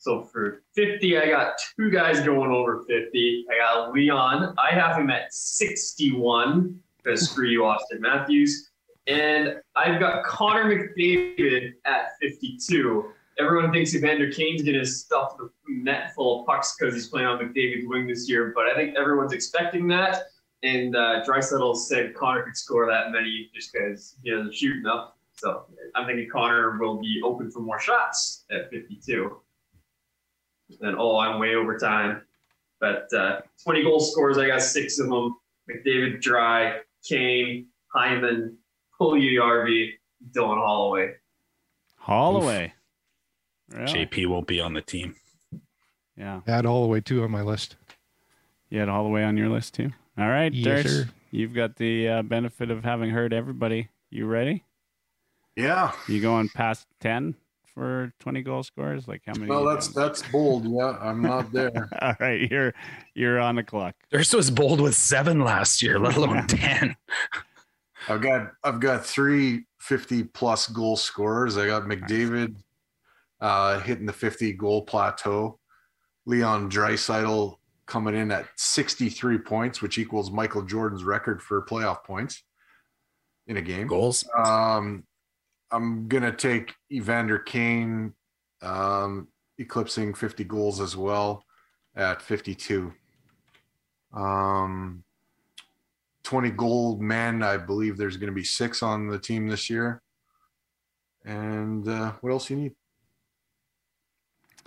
So 0.00 0.22
for 0.22 0.62
50, 0.74 1.18
I 1.18 1.28
got 1.28 1.60
two 1.76 1.90
guys 1.90 2.20
going 2.20 2.50
over 2.50 2.84
50. 2.88 3.44
I 3.52 3.58
got 3.58 3.92
Leon. 3.92 4.54
I 4.56 4.70
have 4.70 4.96
him 4.96 5.10
at 5.10 5.30
61 5.30 6.80
because 6.96 7.28
screw 7.28 7.46
you, 7.46 7.66
Austin 7.66 8.00
Matthews. 8.00 8.70
And 9.06 9.56
I've 9.76 10.00
got 10.00 10.24
Connor 10.24 10.74
McDavid 10.74 11.72
at 11.84 12.12
52. 12.18 13.12
Everyone 13.38 13.70
thinks 13.72 13.94
Evander 13.94 14.32
Kane's 14.32 14.62
going 14.62 14.78
to 14.78 14.86
stuff 14.86 15.36
the 15.36 15.50
net 15.68 16.14
full 16.14 16.40
of 16.40 16.46
pucks 16.46 16.74
because 16.78 16.94
he's 16.94 17.08
playing 17.08 17.26
on 17.26 17.38
McDavid's 17.38 17.86
wing 17.86 18.06
this 18.06 18.26
year, 18.26 18.54
but 18.54 18.68
I 18.68 18.74
think 18.74 18.96
everyone's 18.96 19.34
expecting 19.34 19.86
that. 19.88 20.22
And 20.62 20.96
uh, 20.96 21.22
Draisaitl 21.26 21.76
said 21.76 22.14
Connor 22.14 22.44
could 22.44 22.56
score 22.56 22.86
that 22.86 23.12
many 23.12 23.50
just 23.54 23.70
because 23.74 24.16
he 24.22 24.30
doesn't 24.30 24.54
shoot 24.54 24.78
enough. 24.78 25.12
So 25.34 25.66
I'm 25.94 26.06
thinking 26.06 26.30
Connor 26.32 26.78
will 26.78 26.98
be 26.98 27.20
open 27.22 27.50
for 27.50 27.60
more 27.60 27.78
shots 27.78 28.46
at 28.50 28.70
52 28.70 29.40
and 30.80 30.96
oh, 30.98 31.18
I'm 31.18 31.38
way 31.40 31.54
over 31.54 31.78
time. 31.78 32.22
But 32.80 33.12
uh, 33.12 33.40
20 33.64 33.82
goal 33.82 34.00
scores, 34.00 34.38
I 34.38 34.46
got 34.46 34.62
six 34.62 34.98
of 34.98 35.08
them. 35.08 35.36
McDavid, 35.70 36.20
Dry, 36.20 36.78
Kane, 37.06 37.66
Hyman, 37.94 38.56
Puljujarvi, 38.98 39.90
Dylan 40.32 40.58
Holloway. 40.58 41.14
Holloway. 41.96 42.72
Really? 43.70 44.06
JP 44.06 44.26
won't 44.28 44.46
be 44.46 44.60
on 44.60 44.74
the 44.74 44.80
team. 44.80 45.14
Yeah, 46.16 46.40
Add 46.46 46.66
all 46.66 46.82
the 46.82 46.88
way 46.88 47.00
two 47.00 47.22
on 47.22 47.30
my 47.30 47.42
list. 47.42 47.76
you 48.68 48.80
had 48.80 48.88
Holloway 48.88 49.22
on 49.22 49.36
your 49.36 49.48
list 49.48 49.74
too. 49.74 49.90
All 50.18 50.28
right, 50.28 50.52
Yes, 50.52 50.86
Darce, 50.86 51.08
you've 51.30 51.54
got 51.54 51.76
the 51.76 52.08
uh, 52.08 52.22
benefit 52.22 52.70
of 52.70 52.84
having 52.84 53.10
heard 53.10 53.32
everybody. 53.32 53.88
You 54.10 54.26
ready? 54.26 54.64
Yeah. 55.56 55.92
You 56.08 56.20
going 56.20 56.48
past 56.48 56.86
ten 57.00 57.36
for 57.80 58.12
twenty 58.20 58.42
goal 58.42 58.62
scores? 58.62 59.08
Like 59.08 59.22
how 59.26 59.32
many? 59.38 59.50
Well, 59.50 59.64
that's 59.64 59.88
doing? 59.88 60.06
that's 60.06 60.22
bold. 60.30 60.66
Yeah, 60.66 60.98
I'm 61.00 61.22
not 61.22 61.50
there. 61.50 61.88
All 62.02 62.14
right, 62.20 62.50
you're 62.50 62.74
you're 63.14 63.40
on 63.40 63.56
the 63.56 63.62
clock. 63.62 63.94
Durst 64.10 64.34
was 64.34 64.50
bold 64.50 64.82
with 64.82 64.94
seven 64.94 65.40
last 65.40 65.80
year, 65.80 65.98
let 65.98 66.14
alone 66.14 66.46
10. 66.46 66.94
I've 68.06 68.20
got 68.20 68.52
I've 68.62 68.80
got 68.80 69.06
three 69.06 69.64
50 69.78 70.24
plus 70.24 70.66
goal 70.68 70.94
scorers. 70.94 71.56
I 71.56 71.68
got 71.68 71.84
McDavid 71.84 72.56
uh, 73.40 73.80
hitting 73.80 74.04
the 74.04 74.12
50 74.12 74.52
goal 74.52 74.82
plateau. 74.82 75.58
Leon 76.26 76.70
Draisaitl 76.70 77.56
coming 77.86 78.14
in 78.14 78.30
at 78.30 78.46
63 78.56 79.38
points, 79.38 79.80
which 79.80 79.96
equals 79.96 80.30
Michael 80.30 80.62
Jordan's 80.62 81.02
record 81.02 81.40
for 81.40 81.64
playoff 81.64 82.04
points 82.04 82.42
in 83.46 83.56
a 83.56 83.62
game. 83.62 83.86
Goals? 83.86 84.28
Um, 84.36 85.04
I'm 85.72 86.08
gonna 86.08 86.32
take 86.32 86.74
Evander 86.90 87.38
Kane, 87.38 88.14
um, 88.62 89.28
eclipsing 89.58 90.14
50 90.14 90.44
goals 90.44 90.80
as 90.80 90.96
well 90.96 91.44
at 91.94 92.22
52. 92.22 92.92
Um, 94.12 95.04
20 96.24 96.50
goal 96.50 96.96
men. 96.98 97.42
I 97.42 97.56
believe 97.56 97.96
there's 97.96 98.16
going 98.16 98.28
to 98.28 98.34
be 98.34 98.44
six 98.44 98.82
on 98.82 99.08
the 99.08 99.18
team 99.18 99.48
this 99.48 99.68
year. 99.70 100.02
And 101.24 101.86
uh, 101.88 102.12
what 102.20 102.30
else 102.30 102.48
you 102.50 102.56
need? 102.56 102.72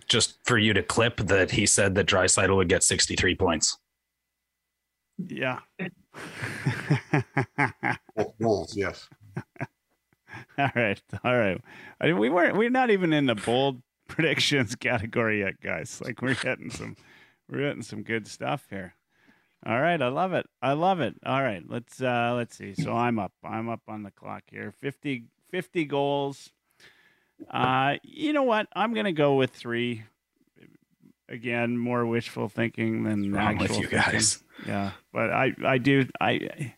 Just 0.07 0.37
for 0.43 0.57
you 0.57 0.73
to 0.73 0.83
clip 0.83 1.17
that 1.17 1.51
he 1.51 1.65
said 1.65 1.95
that 1.95 2.05
Draisaitl 2.05 2.55
would 2.55 2.69
get 2.69 2.83
63 2.83 3.35
points. 3.35 3.77
Yeah. 5.27 5.59
Both 8.15 8.37
goals, 8.41 8.75
yes. 8.75 9.07
all 10.57 10.71
right, 10.75 11.01
all 11.23 11.37
right. 11.37 11.59
I, 11.99 12.07
mean, 12.07 12.17
we 12.17 12.29
weren't. 12.29 12.55
We're 12.57 12.69
not 12.69 12.89
even 12.89 13.13
in 13.13 13.25
the 13.25 13.35
bold 13.35 13.81
predictions 14.07 14.75
category 14.75 15.39
yet, 15.39 15.59
guys. 15.61 16.01
Like 16.03 16.21
we're 16.21 16.35
getting 16.35 16.69
some 16.69 16.95
We're 17.49 17.61
getting 17.67 17.83
some 17.83 18.03
good 18.03 18.27
stuff 18.27 18.67
here. 18.69 18.95
All 19.65 19.79
right, 19.81 20.01
I 20.01 20.09
love 20.09 20.33
it. 20.33 20.45
I 20.61 20.73
love 20.73 20.99
it. 20.99 21.15
All 21.25 21.41
right, 21.41 21.63
let's 21.67 22.01
uh 22.01 22.33
let's 22.35 22.57
see. 22.57 22.73
So 22.75 22.93
I'm 22.93 23.17
up. 23.17 23.31
I'm 23.43 23.69
up 23.69 23.81
on 23.87 24.03
the 24.03 24.11
clock 24.11 24.43
here. 24.51 24.73
50 24.81 25.25
50 25.51 25.85
goals. 25.85 26.49
Uh 27.49 27.95
you 28.03 28.33
know 28.33 28.43
what? 28.43 28.67
I'm 28.75 28.93
going 28.93 29.05
to 29.05 29.11
go 29.13 29.35
with 29.35 29.51
3. 29.51 30.03
Again, 31.29 31.77
more 31.77 32.05
wishful 32.05 32.49
thinking 32.49 33.03
than 33.03 33.31
Wrong 33.31 33.57
with 33.57 33.71
actual 33.71 33.83
you 33.83 33.87
thinking. 33.87 34.11
guys. 34.11 34.43
Yeah, 34.67 34.91
but 35.13 35.31
I 35.31 35.53
I 35.65 35.77
do 35.77 36.05
I 36.19 36.73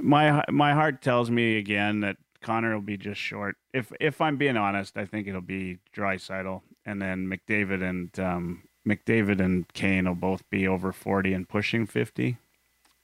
my 0.00 0.44
my 0.50 0.72
heart 0.72 1.02
tells 1.02 1.30
me 1.30 1.58
again 1.58 2.00
that 2.00 2.16
Connor 2.42 2.74
will 2.74 2.82
be 2.82 2.96
just 2.96 3.20
short. 3.20 3.56
If 3.72 3.92
if 4.00 4.20
I'm 4.20 4.36
being 4.36 4.56
honest, 4.56 4.96
I 4.96 5.04
think 5.04 5.26
it'll 5.26 5.40
be 5.40 5.78
Draisaitl 5.94 6.62
and 6.84 7.02
then 7.02 7.26
McDavid 7.26 7.82
and 7.82 8.18
um, 8.20 8.62
McDavid 8.86 9.40
and 9.40 9.66
Kane 9.72 10.06
will 10.06 10.14
both 10.14 10.48
be 10.50 10.66
over 10.68 10.92
40 10.92 11.32
and 11.32 11.48
pushing 11.48 11.86
50, 11.86 12.36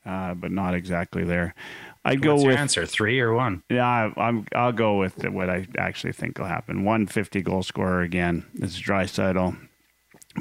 uh, 0.07 0.35
but 0.35 0.53
not 0.53 0.74
exactly 0.74 1.24
there. 1.24 1.55
I'd 2.05 2.22
go 2.22 2.33
What's 2.35 2.45
your 2.45 2.53
with 2.53 2.59
answer? 2.61 2.87
Three 2.87 3.20
or 3.20 3.33
one? 3.33 3.62
yeah, 3.68 3.87
I, 4.16 4.20
I'm 4.20 4.47
I'll 4.55 4.72
go 4.72 4.97
with 4.97 5.24
what 5.28 5.51
I 5.51 5.66
actually 5.78 6.12
think 6.12 6.39
will 6.39 6.47
happen. 6.47 6.85
150 6.85 7.43
goal 7.43 7.62
scorer 7.62 8.03
again. 8.03 8.47
Is 8.55 8.80
Draisaitl 8.80 9.57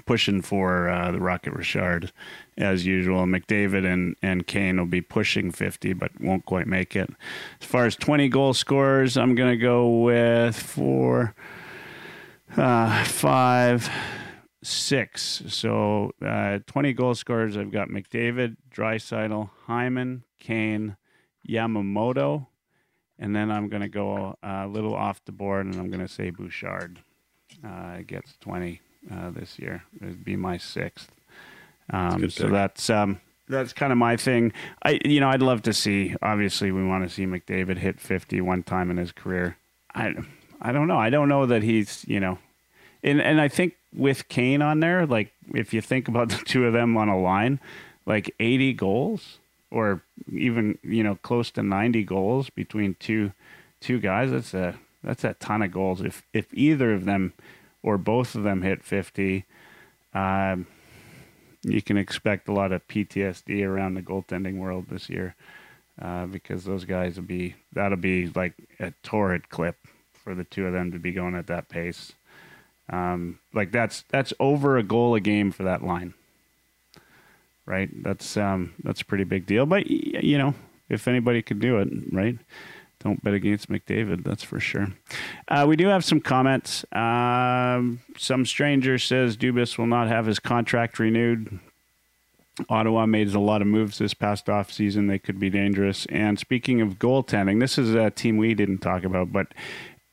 pushing 0.05 0.41
for 0.41 0.89
uh, 0.89 1.11
the 1.11 1.19
Rocket 1.19 1.53
Richard 1.53 2.11
as 2.57 2.85
usual. 2.85 3.25
McDavid 3.25 3.85
and, 3.85 4.15
and 4.21 4.47
Kane 4.47 4.77
will 4.77 4.85
be 4.85 5.01
pushing 5.01 5.51
50, 5.51 5.93
but 5.93 6.11
won't 6.19 6.45
quite 6.45 6.67
make 6.67 6.95
it. 6.95 7.09
As 7.61 7.67
far 7.67 7.85
as 7.85 7.95
20 7.95 8.29
goal 8.29 8.53
scorers, 8.53 9.17
I'm 9.17 9.35
going 9.35 9.51
to 9.51 9.57
go 9.57 10.01
with 10.01 10.57
four, 10.57 11.35
uh, 12.55 13.03
five, 13.05 13.89
six. 14.63 15.43
So 15.47 16.11
uh, 16.25 16.59
20 16.65 16.93
goal 16.93 17.15
scorers, 17.15 17.57
I've 17.57 17.71
got 17.71 17.89
McDavid, 17.89 18.57
Draisaitl, 18.73 19.49
Hyman, 19.65 20.23
Kane, 20.39 20.97
Yamamoto. 21.47 22.47
And 23.19 23.35
then 23.35 23.51
I'm 23.51 23.69
going 23.69 23.83
to 23.83 23.89
go 23.89 24.35
a 24.41 24.67
little 24.67 24.95
off 24.95 25.23
the 25.25 25.31
board, 25.31 25.67
and 25.67 25.75
I'm 25.75 25.91
going 25.91 26.05
to 26.05 26.11
say 26.11 26.31
Bouchard 26.31 27.01
uh, 27.63 27.99
gets 28.07 28.35
20 28.39 28.81
uh, 29.09 29.31
this 29.31 29.57
year. 29.57 29.83
It'd 30.01 30.23
be 30.23 30.35
my 30.35 30.57
sixth. 30.57 31.11
Um, 31.89 32.21
good 32.21 32.33
so 32.33 32.43
pick. 32.43 32.51
that's 32.51 32.89
um, 32.89 33.19
that's 33.47 33.73
kind 33.73 33.91
of 33.91 33.97
my 33.97 34.17
thing. 34.17 34.53
I 34.83 34.99
you 35.05 35.19
know 35.19 35.29
I'd 35.29 35.41
love 35.41 35.61
to 35.63 35.73
see. 35.73 36.15
Obviously, 36.21 36.71
we 36.71 36.85
want 36.85 37.07
to 37.07 37.13
see 37.13 37.25
McDavid 37.25 37.77
hit 37.77 37.99
50 37.99 38.41
one 38.41 38.63
time 38.63 38.91
in 38.91 38.97
his 38.97 39.11
career. 39.11 39.57
I 39.93 40.13
I 40.61 40.71
don't 40.71 40.87
know. 40.87 40.97
I 40.97 41.09
don't 41.09 41.29
know 41.29 41.45
that 41.45 41.63
he's 41.63 42.05
you 42.07 42.19
know, 42.19 42.39
and 43.03 43.21
and 43.21 43.41
I 43.41 43.47
think 43.47 43.75
with 43.93 44.29
Kane 44.29 44.61
on 44.61 44.79
there, 44.79 45.05
like 45.05 45.33
if 45.53 45.73
you 45.73 45.81
think 45.81 46.07
about 46.07 46.29
the 46.29 46.37
two 46.37 46.65
of 46.65 46.73
them 46.73 46.97
on 46.97 47.09
a 47.09 47.19
line, 47.19 47.59
like 48.05 48.33
80 48.39 48.73
goals 48.73 49.39
or 49.69 50.01
even 50.31 50.77
you 50.83 51.03
know 51.03 51.15
close 51.15 51.49
to 51.51 51.63
90 51.63 52.03
goals 52.03 52.49
between 52.49 52.95
two 52.99 53.31
two 53.79 53.99
guys. 53.99 54.31
That's 54.31 54.53
a 54.53 54.79
that's 55.03 55.23
a 55.23 55.33
ton 55.35 55.61
of 55.61 55.71
goals. 55.71 56.01
If 56.01 56.23
if 56.33 56.53
either 56.53 56.93
of 56.93 57.05
them 57.05 57.33
or 57.83 57.97
both 57.97 58.35
of 58.35 58.43
them 58.43 58.61
hit 58.61 58.83
50, 58.83 59.45
um, 60.13 60.67
you 61.63 61.81
can 61.81 61.97
expect 61.97 62.47
a 62.47 62.53
lot 62.53 62.71
of 62.71 62.87
PTSD 62.87 63.65
around 63.65 63.93
the 63.93 64.01
goaltending 64.01 64.57
world 64.57 64.85
this 64.89 65.09
year 65.09 65.35
uh, 66.01 66.25
because 66.25 66.63
those 66.63 66.85
guys 66.85 67.15
will 67.15 67.23
be 67.23 67.55
that'll 67.73 67.97
be 67.97 68.27
like 68.35 68.53
a 68.79 68.91
torrid 69.03 69.49
clip 69.49 69.77
for 70.13 70.35
the 70.35 70.43
two 70.43 70.65
of 70.65 70.73
them 70.73 70.91
to 70.91 70.99
be 70.99 71.11
going 71.11 71.35
at 71.35 71.47
that 71.47 71.69
pace. 71.69 72.13
Um, 72.89 73.39
like 73.53 73.71
that's 73.71 74.03
that's 74.09 74.33
over 74.39 74.77
a 74.77 74.83
goal 74.83 75.15
a 75.15 75.19
game 75.19 75.51
for 75.51 75.63
that 75.63 75.83
line, 75.83 76.13
right? 77.65 77.89
That's 78.03 78.35
um, 78.37 78.73
that's 78.83 79.01
a 79.01 79.05
pretty 79.05 79.23
big 79.23 79.45
deal. 79.45 79.65
But 79.65 79.87
you 79.87 80.37
know, 80.37 80.55
if 80.89 81.07
anybody 81.07 81.41
could 81.41 81.59
do 81.59 81.77
it, 81.77 81.89
right? 82.11 82.37
Don't 83.03 83.23
bet 83.23 83.33
against 83.33 83.69
McDavid, 83.69 84.23
that's 84.23 84.43
for 84.43 84.59
sure. 84.59 84.89
Uh, 85.47 85.65
we 85.67 85.75
do 85.75 85.87
have 85.87 86.05
some 86.05 86.21
comments. 86.21 86.85
Um, 86.91 88.01
some 88.17 88.45
stranger 88.45 88.99
says 88.99 89.37
Dubas 89.37 89.77
will 89.77 89.87
not 89.87 90.07
have 90.07 90.27
his 90.27 90.39
contract 90.39 90.99
renewed. 90.99 91.59
Ottawa 92.69 93.05
made 93.05 93.33
a 93.33 93.39
lot 93.39 93.61
of 93.61 93.67
moves 93.67 93.97
this 93.97 94.13
past 94.13 94.45
offseason. 94.45 95.07
They 95.07 95.17
could 95.17 95.39
be 95.39 95.49
dangerous. 95.49 96.05
And 96.07 96.37
speaking 96.37 96.81
of 96.81 96.99
goaltending, 96.99 97.59
this 97.59 97.77
is 97.77 97.95
a 97.95 98.11
team 98.11 98.37
we 98.37 98.53
didn't 98.53 98.79
talk 98.79 99.03
about, 99.03 99.31
but 99.31 99.47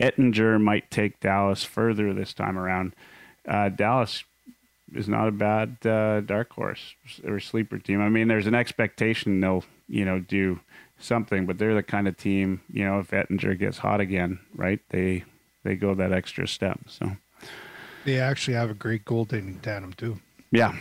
Oettinger 0.01 0.61
might 0.61 0.91
take 0.91 1.21
Dallas 1.21 1.65
further 1.65 2.15
this 2.15 2.33
time 2.33 2.57
around. 2.57 2.95
Uh, 3.47 3.69
Dallas 3.69 4.25
is 4.95 5.09
not 5.09 5.29
a 5.29 5.33
bad 5.33 5.85
uh, 5.85 6.21
dark 6.21 6.53
horse 6.53 6.95
or 7.27 7.41
sleeper 7.41 7.79
team. 7.79 8.01
I 8.01 8.09
mean, 8.09 8.29
there's 8.29 8.47
an 8.47 8.55
expectation 8.55 9.41
they'll, 9.41 9.65
you 9.89 10.05
know, 10.05 10.21
do 10.21 10.61
something, 10.99 11.47
but 11.47 11.59
they're 11.59 11.75
the 11.75 11.83
kind 11.83 12.09
of 12.09 12.17
team, 12.17 12.61
you 12.73 12.85
know, 12.85 12.99
if 13.01 13.11
Oettinger 13.11 13.59
gets 13.59 13.79
hot 13.79 14.01
again, 14.01 14.39
right? 14.55 14.81
They 14.91 15.25
they 15.65 15.75
go 15.77 15.95
that 15.95 16.13
extra 16.13 16.47
step. 16.49 16.81
So 16.89 17.13
They 18.05 18.19
actually 18.19 18.55
have 18.55 18.71
a 18.71 18.75
great 18.75 19.05
goaltending 19.05 19.61
tandem 19.61 19.93
too. 19.93 20.19
yeah, 20.51 20.75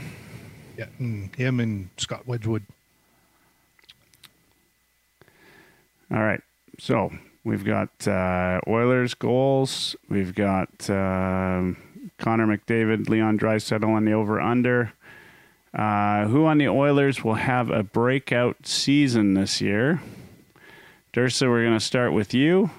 Yeah, 0.77 0.87
and 0.99 1.33
him 1.35 1.59
and 1.59 1.89
Scott 1.97 2.27
Wedgewood. 2.27 2.63
All 6.11 6.23
right. 6.23 6.41
So 6.79 7.11
we've 7.43 7.65
got 7.65 8.07
uh, 8.07 8.59
Oilers 8.67 9.13
goals. 9.13 9.95
We've 10.09 10.33
got 10.33 10.89
um, 10.89 11.75
Connor 12.17 12.47
McDavid, 12.47 13.09
Leon 13.09 13.37
Draisaitl 13.39 13.87
on 13.87 14.05
the 14.05 14.13
over 14.13 14.39
under. 14.39 14.93
Uh, 15.73 16.25
who 16.27 16.45
on 16.45 16.57
the 16.57 16.67
Oilers 16.67 17.23
will 17.23 17.35
have 17.35 17.69
a 17.69 17.83
breakout 17.83 18.65
season 18.65 19.33
this 19.35 19.61
year? 19.61 20.01
Dursa, 21.13 21.47
we're 21.49 21.63
going 21.63 21.77
to 21.77 21.83
start 21.83 22.13
with 22.13 22.33
you. 22.33 22.69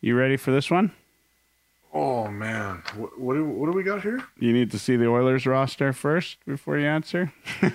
You 0.00 0.16
ready 0.16 0.36
for 0.36 0.50
this 0.52 0.70
one? 0.70 0.92
Oh 1.96 2.26
man, 2.26 2.82
what 2.96 3.20
what 3.20 3.34
do, 3.34 3.44
what 3.44 3.66
do 3.70 3.72
we 3.76 3.84
got 3.84 4.02
here? 4.02 4.20
You 4.40 4.52
need 4.52 4.72
to 4.72 4.80
see 4.80 4.96
the 4.96 5.06
Oilers 5.06 5.46
roster 5.46 5.92
first 5.92 6.38
before 6.44 6.78
you 6.78 6.86
answer. 6.86 7.32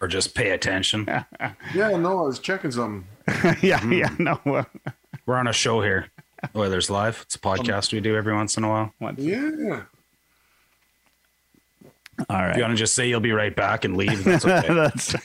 Or 0.00 0.06
just 0.08 0.34
pay 0.34 0.50
attention? 0.50 1.06
Yeah, 1.74 1.96
no, 1.96 2.20
I 2.20 2.26
was 2.26 2.38
checking 2.38 2.70
something. 2.70 3.06
yeah, 3.62 3.84
yeah, 3.88 4.14
no. 4.18 4.38
We're 5.24 5.34
on 5.36 5.48
a 5.48 5.52
show 5.52 5.80
here. 5.82 6.10
Oilers 6.54 6.88
Live. 6.90 7.22
It's 7.22 7.34
a 7.34 7.38
podcast 7.40 7.92
we 7.92 8.00
do 8.00 8.14
every 8.14 8.34
once 8.34 8.56
in 8.56 8.62
a 8.64 8.68
while. 8.68 8.92
once- 9.00 9.18
Yeah, 9.20 9.82
All 12.30 12.42
If 12.44 12.56
you 12.56 12.62
want 12.62 12.72
to 12.72 12.76
just 12.78 12.94
say 12.94 13.08
you'll 13.08 13.20
be 13.20 13.32
right 13.32 13.54
back 13.54 13.84
and 13.84 13.96
leave, 13.96 14.24
that's 14.24 14.44
okay. 14.46 14.72
That's 14.72 15.14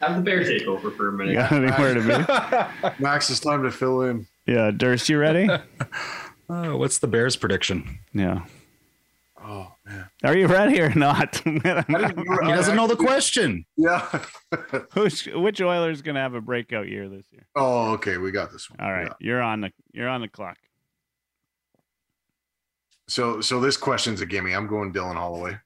Have 0.00 0.16
the 0.16 0.22
bear 0.22 0.44
take 0.44 0.64
over 0.66 0.90
for 0.90 1.08
a 1.08 1.12
minute. 1.12 1.34
got 1.34 1.52
anywhere 1.52 1.94
to 1.94 2.00
be. 2.02 2.08
Max, 3.02 3.30
it's 3.30 3.40
time 3.40 3.62
to 3.62 3.70
fill 3.70 4.02
in. 4.02 4.26
Yeah, 4.46 4.70
Durst, 4.70 5.08
you 5.08 5.18
ready? 5.18 5.48
Uh, 5.48 6.72
what's 6.72 6.98
the 6.98 7.06
Bears 7.06 7.36
prediction? 7.36 8.00
Yeah. 8.12 8.44
Oh 9.46 9.72
man, 9.86 10.06
Are 10.24 10.36
you 10.36 10.46
ready 10.46 10.80
or 10.80 10.94
not? 10.94 11.36
He 11.44 11.58
doesn't 11.58 12.76
know 12.76 12.86
the 12.86 12.96
question. 12.96 13.64
Yeah. 13.76 14.20
Who's 14.92 15.24
which 15.26 15.60
Oilers 15.60 16.00
going 16.02 16.14
to 16.16 16.20
have 16.22 16.34
a 16.34 16.40
breakout 16.40 16.88
year 16.88 17.08
this 17.08 17.26
year? 17.30 17.46
oh, 17.56 17.92
okay, 17.92 18.16
we 18.18 18.30
got 18.30 18.52
this 18.52 18.68
one. 18.70 18.80
All 18.80 18.90
right, 18.92 19.06
Yeah. 19.06 19.12
you're 19.20 19.42
on 19.42 19.60
the 19.62 19.72
you're 19.92 20.08
on 20.08 20.20
the 20.22 20.28
clock. 20.28 20.56
So, 23.06 23.40
so 23.40 23.60
this 23.60 23.76
question's 23.76 24.20
a 24.20 24.26
gimme. 24.26 24.52
I'm 24.54 24.66
going 24.66 24.92
Dylan 24.92 25.14
Holloway. 25.16 25.58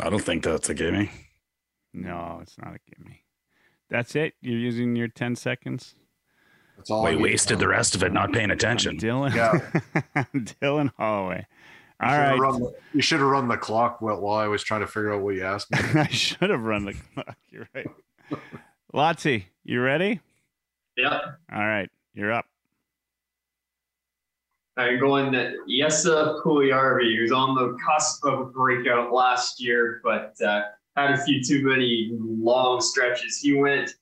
I 0.00 0.10
don't 0.10 0.22
think 0.22 0.44
that's 0.44 0.68
a 0.68 0.74
gimme. 0.74 1.10
No, 1.92 2.38
it's 2.42 2.56
not 2.58 2.74
a 2.74 2.78
gimme. 2.94 3.24
That's 3.90 4.16
it. 4.16 4.34
You're 4.40 4.58
using 4.58 4.96
your 4.96 5.08
ten 5.08 5.36
seconds. 5.36 5.94
That's 6.76 6.90
all. 6.90 7.02
Well, 7.02 7.08
I 7.08 7.10
he 7.12 7.16
need 7.18 7.22
wasted 7.24 7.58
the 7.58 7.68
rest 7.68 7.94
of 7.94 8.02
it 8.02 8.12
not 8.12 8.32
paying 8.32 8.50
attention. 8.50 8.96
Dylan. 8.98 9.34
Yeah. 9.34 10.24
Dylan 10.34 10.90
Holloway. 10.98 11.46
You 12.02 12.08
All 12.08 12.10
should've 12.12 12.30
right. 12.30 12.40
run 12.40 12.60
the- 12.60 12.74
you 12.92 13.02
should 13.02 13.20
have 13.20 13.28
run 13.28 13.46
the 13.48 13.56
clock 13.56 14.00
while, 14.00 14.20
while 14.20 14.38
I 14.38 14.48
was 14.48 14.64
trying 14.64 14.80
to 14.80 14.86
figure 14.88 15.12
out 15.14 15.22
what 15.22 15.36
you 15.36 15.44
asked 15.44 15.70
me. 15.70 15.78
I 16.00 16.08
should 16.08 16.50
have 16.50 16.62
run 16.62 16.84
the 16.86 16.94
clock. 17.14 17.36
You're 17.50 17.68
right. 17.74 17.86
Lotzie, 18.92 19.46
you 19.62 19.80
ready? 19.80 20.20
Yep. 20.96 21.12
All 21.52 21.60
right, 21.66 21.88
you're 22.14 22.32
up. 22.32 22.46
I'm 24.76 24.98
going 24.98 25.32
to 25.32 25.56
Jesse 25.68 26.08
Puljujarvi, 26.08 27.16
who's 27.16 27.32
on 27.32 27.54
the 27.54 27.76
cusp 27.86 28.24
of 28.24 28.40
a 28.40 28.44
breakout 28.46 29.12
last 29.12 29.62
year, 29.62 30.00
but 30.02 30.34
uh, 30.44 30.62
had 30.96 31.12
a 31.12 31.24
few 31.24 31.42
too 31.42 31.66
many 31.66 32.10
long 32.20 32.80
stretches. 32.80 33.38
He 33.38 33.54
went 33.54 33.94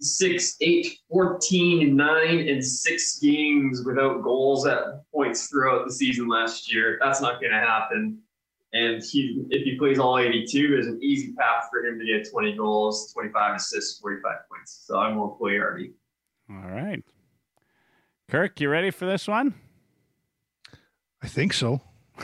six, 0.00 0.56
eight, 0.60 0.98
14, 1.10 1.96
nine, 1.96 2.48
and 2.48 2.64
six 2.64 3.18
games 3.18 3.82
without 3.84 4.22
goals 4.22 4.66
at 4.66 4.78
points 5.12 5.48
throughout 5.48 5.86
the 5.86 5.92
season 5.92 6.28
last 6.28 6.72
year. 6.72 6.98
That's 7.00 7.20
not 7.20 7.40
going 7.40 7.52
to 7.52 7.58
happen. 7.58 8.18
And 8.74 9.02
he, 9.02 9.44
if 9.50 9.64
he 9.64 9.76
plays 9.78 9.98
all 9.98 10.18
82, 10.18 10.68
there's 10.68 10.86
an 10.86 10.98
easy 11.02 11.32
path 11.32 11.68
for 11.70 11.84
him 11.84 11.98
to 11.98 12.06
get 12.06 12.30
20 12.30 12.56
goals, 12.56 13.12
25 13.12 13.56
assists, 13.56 14.00
45 14.00 14.32
points. 14.50 14.84
So 14.86 14.98
I'm 14.98 15.16
going 15.16 15.30
Puljujarvi. 15.38 15.92
All 16.50 16.70
right. 16.70 17.02
Kirk, 18.30 18.60
you 18.60 18.68
ready 18.68 18.90
for 18.90 19.06
this 19.06 19.28
one? 19.28 19.54
I 21.22 21.28
think 21.28 21.52
so. 21.52 21.80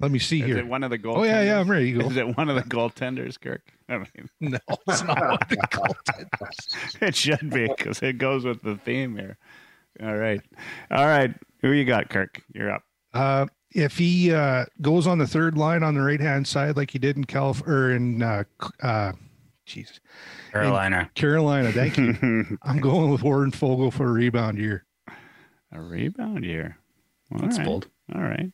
Let 0.00 0.10
me 0.10 0.18
see 0.18 0.40
Is 0.40 0.46
here. 0.46 0.58
it 0.58 0.66
one 0.66 0.82
of 0.82 0.90
the 0.90 0.98
goaltenders? 0.98 1.16
Oh 1.18 1.22
yeah, 1.24 1.42
yeah, 1.42 1.60
I'm 1.60 1.70
ready 1.70 1.92
go. 1.92 2.06
Is 2.06 2.16
it 2.16 2.36
one 2.36 2.48
of 2.48 2.56
the 2.56 2.62
goaltenders, 2.62 3.40
Kirk? 3.40 3.62
I 3.88 3.98
mean, 3.98 4.08
No, 4.40 4.58
it's 4.88 5.02
not 5.04 5.20
one 5.20 5.30
of 5.40 5.48
the 5.48 5.56
goaltenders. 5.70 7.02
it 7.02 7.14
should 7.14 7.50
be 7.50 7.68
because 7.68 8.02
it 8.02 8.18
goes 8.18 8.44
with 8.44 8.62
the 8.62 8.76
theme 8.76 9.16
here. 9.16 9.38
All 10.02 10.16
right, 10.16 10.40
all 10.90 11.06
right. 11.06 11.32
Who 11.60 11.70
you 11.72 11.84
got, 11.84 12.08
Kirk? 12.10 12.42
You're 12.52 12.72
up. 12.72 12.82
Uh, 13.14 13.46
if 13.70 13.96
he 13.98 14.32
uh, 14.32 14.64
goes 14.80 15.06
on 15.06 15.18
the 15.18 15.26
third 15.26 15.56
line 15.56 15.82
on 15.82 15.94
the 15.94 16.00
right 16.02 16.20
hand 16.20 16.46
side 16.48 16.76
like 16.76 16.90
he 16.90 16.98
did 16.98 17.16
in 17.16 17.24
Calif 17.24 17.62
or 17.66 17.92
in 17.92 18.22
uh, 18.22 18.44
uh, 18.82 19.12
Jesus 19.72 20.00
Carolina. 20.52 21.10
Carolina, 21.14 21.72
thank 21.72 21.96
you. 21.96 22.58
I'm 22.62 22.80
going 22.80 23.10
with 23.10 23.22
Warren 23.22 23.50
Foegele 23.50 23.92
for 23.92 24.08
a 24.08 24.12
rebound 24.12 24.58
year. 24.58 24.84
A 25.72 25.80
rebound 25.80 26.44
year. 26.44 26.78
All 27.32 27.38
That's 27.38 27.58
right. 27.58 27.66
bold. 27.66 27.88
All 28.14 28.22
right. 28.22 28.52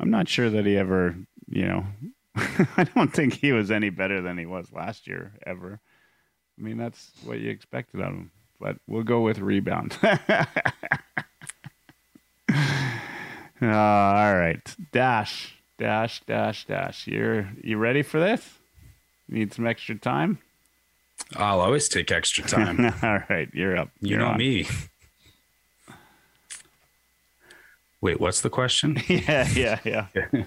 I'm 0.00 0.10
not 0.10 0.28
sure 0.28 0.50
that 0.50 0.64
he 0.64 0.76
ever, 0.76 1.14
you 1.48 1.66
know, 1.66 1.86
I 2.76 2.84
don't 2.94 3.12
think 3.12 3.34
he 3.34 3.52
was 3.52 3.70
any 3.70 3.90
better 3.90 4.22
than 4.22 4.38
he 4.38 4.46
was 4.46 4.72
last 4.72 5.06
year 5.06 5.34
ever. 5.46 5.80
I 6.58 6.62
mean, 6.62 6.78
that's 6.78 7.10
what 7.24 7.38
you 7.38 7.50
expected 7.50 8.00
of 8.00 8.06
him. 8.08 8.30
But 8.58 8.76
we'll 8.86 9.02
go 9.02 9.20
with 9.20 9.38
rebound. 9.38 9.98
Uh, 13.62 13.66
all 13.66 14.34
right. 14.34 14.74
Dash, 14.90 15.54
dash, 15.78 16.20
dash, 16.26 16.66
dash. 16.66 17.06
You're 17.06 17.48
you 17.62 17.78
ready 17.78 18.02
for 18.02 18.18
this? 18.18 18.58
Need 19.28 19.54
some 19.54 19.66
extra 19.66 19.94
time? 19.94 20.38
I'll 21.36 21.60
always 21.60 21.88
take 21.88 22.10
extra 22.10 22.44
time. 22.44 22.84
all 23.02 23.20
right, 23.28 23.48
you're 23.52 23.76
up. 23.76 23.90
You 24.00 24.10
You're 24.10 24.18
know 24.20 24.28
on. 24.28 24.38
me. 24.38 24.66
Wait, 28.00 28.20
what's 28.20 28.40
the 28.40 28.50
question? 28.50 29.00
Yeah, 29.08 29.48
yeah, 29.54 29.78
yeah. 29.84 30.06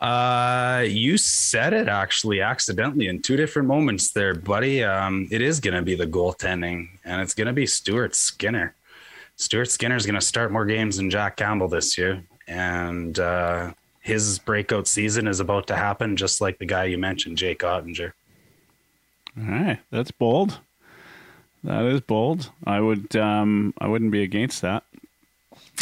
Uh, 0.00 0.84
you 0.84 1.16
said 1.16 1.72
it 1.72 1.86
actually 1.86 2.40
accidentally 2.40 3.06
in 3.06 3.22
two 3.22 3.36
different 3.36 3.68
moments 3.68 4.10
there, 4.10 4.34
buddy. 4.34 4.82
Um, 4.82 5.28
it 5.30 5.40
is 5.40 5.60
going 5.60 5.74
to 5.74 5.82
be 5.82 5.94
the 5.94 6.08
goaltending, 6.08 6.88
and 7.04 7.22
it's 7.22 7.34
going 7.34 7.46
to 7.46 7.52
be 7.52 7.66
Stuart 7.66 8.16
Skinner. 8.16 8.74
Stuart 9.36 9.70
Skinner 9.70 9.94
is 9.94 10.04
going 10.04 10.16
to 10.16 10.20
start 10.20 10.50
more 10.50 10.64
games 10.64 10.96
than 10.96 11.08
Jack 11.08 11.36
Campbell 11.36 11.68
this 11.68 11.96
year, 11.96 12.20
and 12.48 13.16
uh, 13.20 13.72
his 14.02 14.40
breakout 14.40 14.88
season 14.88 15.28
is 15.28 15.38
about 15.38 15.68
to 15.68 15.76
happen, 15.76 16.16
just 16.16 16.40
like 16.40 16.58
the 16.58 16.66
guy 16.66 16.84
you 16.84 16.98
mentioned, 16.98 17.38
Jake 17.38 17.60
Oettinger. 17.60 18.12
All 19.38 19.44
right, 19.44 19.78
that's 19.90 20.10
bold. 20.10 20.58
That 21.64 21.84
is 21.84 22.00
bold. 22.00 22.50
I 22.66 22.80
would 22.80 23.14
um 23.16 23.72
I 23.78 23.86
wouldn't 23.86 24.10
be 24.10 24.22
against 24.24 24.60
that. 24.62 24.82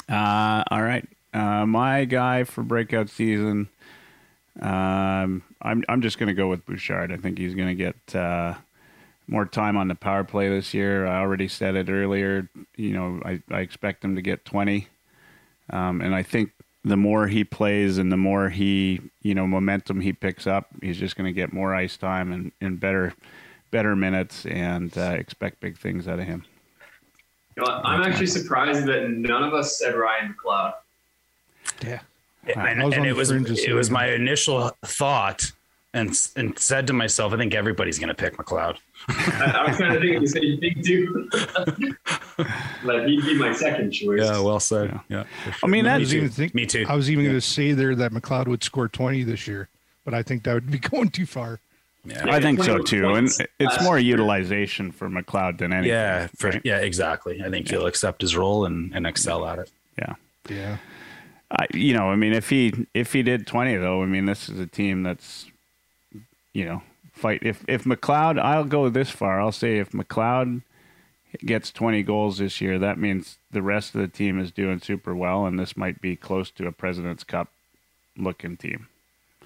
Uh 0.09 0.63
all 0.71 0.83
right. 0.83 1.09
Uh 1.33 1.65
my 1.65 2.05
guy 2.05 2.45
for 2.45 2.63
breakout 2.63 3.09
season 3.09 3.69
um 4.61 5.43
I'm 5.63 5.83
I'm 5.89 6.03
just 6.03 6.19
to 6.29 6.35
go 6.35 6.49
with 6.49 6.67
Bouchard. 6.67 7.11
I 7.11 7.17
think 7.17 7.39
he's 7.39 7.55
to 7.69 7.75
get 7.75 8.15
uh 8.15 8.55
more 9.27 9.47
time 9.47 9.79
on 9.79 9.89
the 9.89 9.95
power 9.95 10.25
play 10.25 10.49
this 10.51 10.75
year. 10.75 11.07
I 11.07 11.21
already 11.21 11.49
said 11.49 11.75
it 11.75 11.89
earlier, 11.89 12.49
you 12.77 12.93
know, 12.93 13.23
I 13.25 13.43
I 13.51 13.61
expect 13.61 14.05
him 14.05 14.15
to 14.17 14.23
get 14.23 14.45
20. 14.45 14.87
Um 15.71 16.03
and 16.03 16.15
I 16.15 16.23
think 16.23 16.53
the 16.85 16.97
more 16.97 17.27
he 17.27 17.45
plays 17.45 17.99
and 17.99 18.11
the 18.11 18.17
more 18.17 18.49
he, 18.49 19.01
you 19.23 19.35
know, 19.35 19.47
momentum 19.47 20.01
he 20.01 20.13
picks 20.13 20.47
up, 20.47 20.69
he's 20.81 20.97
just 20.97 21.17
going 21.17 21.27
to 21.27 21.33
get 21.33 21.53
more 21.53 21.75
ice 21.75 21.97
time 21.97 22.33
and, 22.33 22.53
and 22.61 22.81
better, 22.81 23.15
better 23.71 23.95
minutes, 23.95 24.47
and 24.47 24.97
uh, 24.97 25.15
expect 25.19 25.61
big 25.61 25.77
things 25.77 26.09
out 26.09 26.19
of 26.19 26.27
him. 26.27 26.45
You 27.57 27.65
know? 27.65 27.81
I'm 27.85 28.03
actually 28.03 28.29
surprised 28.29 28.87
that 28.87 29.11
none 29.11 29.43
of 29.43 29.53
us 29.53 29.79
said 29.79 29.95
Ryan 29.95 30.35
McLeod. 30.35 30.75
Yeah. 31.83 32.01
and, 32.47 32.83
I 32.83 32.85
was 32.85 32.95
and 32.95 33.07
it 33.07 33.15
was 33.15 33.31
it 33.31 33.75
was 33.75 33.91
my 33.91 34.07
initial 34.07 34.71
thought, 34.85 35.53
and 35.93 36.17
and 36.37 36.59
said 36.59 36.87
to 36.87 36.93
myself, 36.93 37.33
I 37.33 37.37
think 37.37 37.55
everybody's 37.55 37.99
going 37.99 38.09
to 38.09 38.15
pick 38.15 38.37
McLeod. 38.37 38.77
I, 39.09 39.63
I 39.65 39.69
was 39.69 39.79
kind 39.79 39.95
of 39.95 40.01
thinking 40.01 40.21
the 40.21 40.29
same 40.29 40.61
thing 40.61 40.83
too. 40.83 41.29
but 42.85 43.09
he'd 43.09 43.23
be 43.25 43.35
my 43.39 43.53
second 43.53 43.91
choice. 43.91 44.21
Yeah, 44.21 44.41
well 44.41 44.61
said. 44.61 45.01
Yeah. 45.09 45.25
Yeah, 45.47 45.55
I 45.63 45.67
mean, 45.67 45.87
I 45.87 45.99
that's 45.99 46.01
was 46.03 46.15
even 46.15 46.29
think, 46.29 46.55
Me 46.55 46.67
too. 46.67 46.87
I 46.89 46.95
was 46.95 47.11
even 47.11 47.25
going 47.25 47.37
to 47.37 47.41
say 47.41 47.73
there 47.73 47.95
that 47.97 48.13
McLeod 48.13 48.47
would 48.49 48.63
score 48.63 48.89
20 48.89 49.25
this 49.25 49.47
year, 49.49 49.69
but 50.05 50.15
I 50.15 50.23
think 50.23 50.45
that 50.45 50.55
would 50.55 50.71
be 50.71 50.79
going 50.91 51.11
too 51.11 51.27
far. 51.27 51.59
yeah. 52.05 52.25
I 52.27 52.41
think 52.41 52.63
so 52.63 52.79
21 52.79 52.85
too, 52.85 53.15
and 53.15 53.49
it's 53.59 53.83
more 53.83 53.99
year. 53.99 54.13
utilization 54.13 54.93
for 54.93 55.09
McLeod 55.09 55.59
than 55.59 55.73
anything. 55.73 55.91
Yeah, 55.91 56.29
for, 56.37 56.51
right? 56.51 56.63
yeah, 56.65 56.79
exactly. 56.79 57.43
I 57.43 57.51
think 57.51 57.69
he'll 57.69 57.87
accept 57.87 58.23
his 58.23 58.37
role 58.37 58.65
and, 58.65 58.95
and 58.95 59.07
excel 59.07 59.45
at 59.47 59.59
it. 59.59 59.71
yeah. 59.99 60.15
Yeah. 60.49 60.77
I, 61.53 61.67
you 61.75 61.95
know, 61.95 62.11
I 62.11 62.17
mean, 62.17 62.33
if 62.33 62.49
he 62.49 62.87
if 62.95 63.13
he 63.13 63.23
did 63.25 63.45
twenty 63.45 63.77
though, 63.77 64.03
I 64.05 64.07
mean, 64.07 64.25
this 64.27 64.49
is 64.49 64.61
a 64.61 64.67
team 64.67 65.03
that's, 65.03 65.47
you 66.53 66.65
know, 66.65 66.83
fight. 67.13 67.41
If 67.43 67.65
if 67.69 67.85
McLeod, 67.85 68.39
I'll 68.41 68.65
go 68.65 68.89
this 68.89 69.11
far. 69.11 69.41
I'll 69.41 69.53
say 69.53 69.79
if 69.79 69.91
McLeod 69.93 70.63
gets 71.45 71.71
twenty 71.71 72.03
goals 72.03 72.39
this 72.39 72.61
year, 72.61 72.79
that 72.79 72.99
means 72.99 73.39
the 73.51 73.63
rest 73.63 73.95
of 73.95 74.01
the 74.01 74.09
team 74.09 74.39
is 74.41 74.51
doing 74.51 74.81
super 74.81 75.15
well, 75.15 75.47
and 75.47 75.59
this 75.59 75.77
might 75.77 76.01
be 76.01 76.17
close 76.17 76.51
to 76.53 76.67
a 76.67 76.73
President's 76.73 77.25
Cup 77.25 77.49
looking 78.17 78.57
team. 78.57 78.89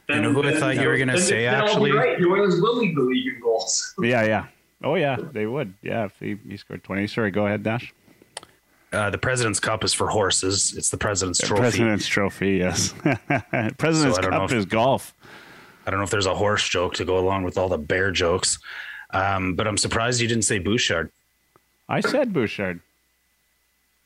Then- 0.09 0.17
You 0.19 0.23
know 0.23 0.33
who 0.43 0.49
I 0.49 0.55
thought 0.59 0.77
you 0.77 0.87
were 0.89 0.99
gonna 0.99 1.19
say, 1.19 1.45
then 1.45 1.55
actually? 1.55 1.93
right. 1.93 2.19
The 2.19 2.27
Oilers 2.27 2.61
will 2.61 2.77
lead 2.77 2.97
the 2.97 3.03
league 3.03 3.27
in 3.35 3.41
goals. 3.41 3.95
Yeah, 4.03 4.25
yeah. 4.25 4.47
Oh 4.83 4.97
yeah, 4.97 5.17
they 5.33 5.47
would. 5.47 5.73
Yeah, 5.83 6.05
if 6.07 6.19
he, 6.21 6.37
he 6.49 6.57
scored 6.59 6.85
twenty. 6.85 7.07
Sorry, 7.07 7.31
go 7.31 7.47
ahead, 7.47 7.63
Dash. 7.63 7.93
Uh, 8.93 9.11
the 9.11 9.19
President's 9.19 9.59
Cup 9.59 9.83
is 9.83 9.93
for 9.93 10.09
horses. 10.09 10.75
It's 10.77 10.91
the 10.91 10.97
President's 10.99 11.41
Trophy. 11.41 11.61
President's 11.61 12.07
Trophy. 12.07 12.51
Yes. 12.59 12.93
President's 13.79 14.17
So 14.17 14.19
I 14.19 14.21
don't 14.21 14.31
know 14.31 14.39
Cup 14.41 14.53
if- 14.53 14.59
is 14.59 14.67
golf. 14.67 15.15
I 15.87 15.91
don't 15.91 15.99
know 16.01 16.05
if 16.05 16.11
there's 16.11 16.27
a 16.27 16.35
horse 16.35 16.67
joke 16.69 16.95
to 16.95 17.05
go 17.05 17.19
along 17.19 17.45
with 17.45 17.59
all 17.59 17.69
the 17.69 17.79
bear 17.79 18.11
jokes, 18.11 18.59
um, 19.13 19.55
but 19.55 19.67
I'm 19.67 19.77
surprised 19.79 20.21
you 20.21 20.29
didn't 20.29 20.45
say 20.45 20.59
Bouchard. 20.59 21.11
I 21.89 22.01
said 22.01 22.33
Bouchard. 22.33 22.81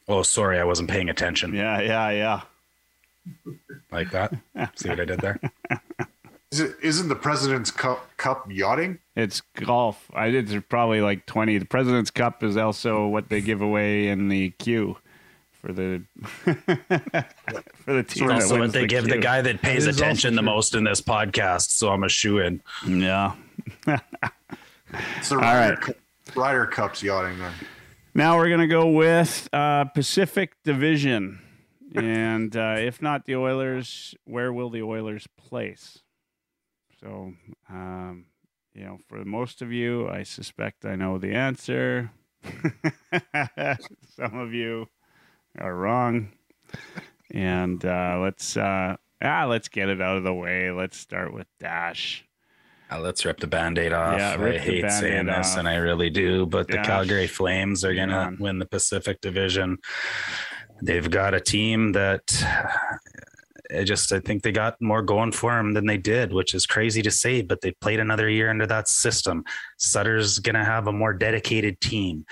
Oh, 0.09 0.23
sorry, 0.23 0.59
I 0.59 0.65
wasn't 0.65 0.91
paying 0.91 1.09
attention 1.11 1.55
Yeah, 1.55 1.81
yeah, 1.81 2.11
yeah. 2.11 2.41
like 3.93 4.11
that. 4.11 4.33
See 4.75 4.89
what 4.89 5.01
I 5.01 5.05
did 5.05 5.21
there? 5.21 5.39
Is 6.51 6.61
it, 6.61 6.77
isn't 6.83 7.09
the 7.11 7.15
President's 7.15 7.71
Cup, 7.71 8.09
Cup 8.17 8.47
yachting? 8.51 9.01
It's 9.15 9.43
golf. 9.55 10.11
I 10.15 10.31
did 10.31 10.49
there's 10.49 10.63
probably 10.67 11.03
like 11.03 11.27
twenty. 11.27 11.59
The 11.59 11.67
President's 11.67 12.11
Cup 12.11 12.43
is 12.43 12.57
also 12.57 13.07
what 13.07 13.29
they 13.29 13.43
give 13.43 13.61
away 13.61 14.09
in 14.09 14.31
the 14.31 14.49
queue 14.53 14.97
for 15.61 15.73
the 15.73 16.03
for 17.85 17.93
the 17.93 18.03
team. 18.03 18.29
that 18.29 18.35
Also, 18.35 18.55
what 18.55 18.61
wins 18.61 18.73
they 18.73 18.87
give 18.87 19.05
the 19.05 19.19
guy 19.19 19.43
that 19.43 19.61
pays 19.61 19.85
That 19.85 19.91
is 19.91 19.97
also 19.97 20.05
attention 20.05 20.35
the 20.35 20.43
most 20.43 20.75
in 20.75 20.85
this 20.85 21.01
podcast. 21.01 21.71
So 21.71 21.91
I'm 21.91 22.05
a 22.05 22.09
shoe 22.09 22.39
in. 22.39 22.63
Yeah. 22.87 23.35
It's 25.19 25.29
the 25.29 25.35
All 25.35 25.43
Ryder, 25.43 25.79
right. 25.87 25.97
Ryder 26.35 26.67
Cup's 26.67 27.03
yachting 27.03 27.39
then. 27.39 27.53
Now 28.15 28.39
we're 28.39 28.49
gonna 28.49 28.67
go 28.67 28.89
with 28.89 29.47
uh, 29.53 29.85
Pacific 29.85 30.55
Division, 30.65 31.41
and 31.95 32.57
uh, 32.57 32.77
if 32.79 33.03
not 33.03 33.27
the 33.27 33.37
Oilers, 33.37 34.15
where 34.25 34.51
will 34.51 34.71
the 34.71 34.81
Oilers 34.83 35.27
place? 35.37 35.99
So, 37.01 37.35
um, 37.69 38.25
you 38.73 38.85
know, 38.85 38.99
for 39.09 39.23
most 39.27 39.61
of 39.61 39.73
you, 39.73 40.09
I 40.09 40.23
suspect 40.23 40.87
I 40.87 40.97
know 40.97 41.19
the 41.19 41.35
answer. 41.35 42.11
Some 44.17 44.39
of 44.39 44.55
you 44.55 44.89
are 45.61 45.75
wrong, 45.75 46.33
and 47.33 47.85
uh, 47.85 48.19
let's 48.23 48.57
uh, 48.57 48.97
ah, 49.23 49.47
let's 49.47 49.69
get 49.69 49.89
it 49.89 50.01
out 50.01 50.17
of 50.17 50.25
the 50.25 50.35
way. 50.35 50.71
Let's 50.71 50.97
start 50.97 51.33
with 51.33 51.47
Dash. 51.61 52.25
Uh, 52.91 53.01
let's 53.01 53.25
rip 53.25 53.39
the 53.39 53.47
band-aid 53.47 53.93
off. 53.93 54.19
Yeah, 54.19 54.37
I 54.41 54.59
hate 54.59 54.91
saying 54.91 55.27
this, 55.27 55.53
off. 55.53 55.59
and 55.59 55.69
I 55.69 55.77
really 55.77 56.09
do. 56.09 56.47
But 56.47 56.69
the 56.69 56.79
Calgary 56.79 57.27
Flames 57.27 57.85
are 57.85 57.95
going 57.95 58.09
to 58.09 58.35
win 58.41 58.59
the 58.59 58.67
Pacific 58.67 59.21
Division. 59.21 59.77
They've 60.83 61.11
got 61.11 61.35
a 61.35 61.41
team 61.41 61.93
that 61.93 62.23
I 63.75 63.85
just 63.85 64.13
I 64.13 64.21
think 64.21 64.43
they 64.43 64.53
got 64.53 64.81
more 64.81 65.03
going 65.03 65.33
for 65.33 65.55
them 65.55 65.75
than 65.75 65.87
they 65.87 65.97
did, 65.97 66.33
which 66.33 66.55
is 66.55 66.67
crazy 66.67 67.03
to 67.03 67.11
say. 67.11 67.43
But 67.43 67.61
they 67.61 67.73
played 67.73 68.01
another 68.01 68.29
year 68.29 68.51
under 68.51 68.67
that 68.67 68.89
system. 68.89 69.45
Sutter's 69.77 70.39
to 70.55 70.65
have 70.65 70.87
a 70.87 70.93
more 70.93 71.13
dedicated 71.13 71.81
team. 71.81 72.25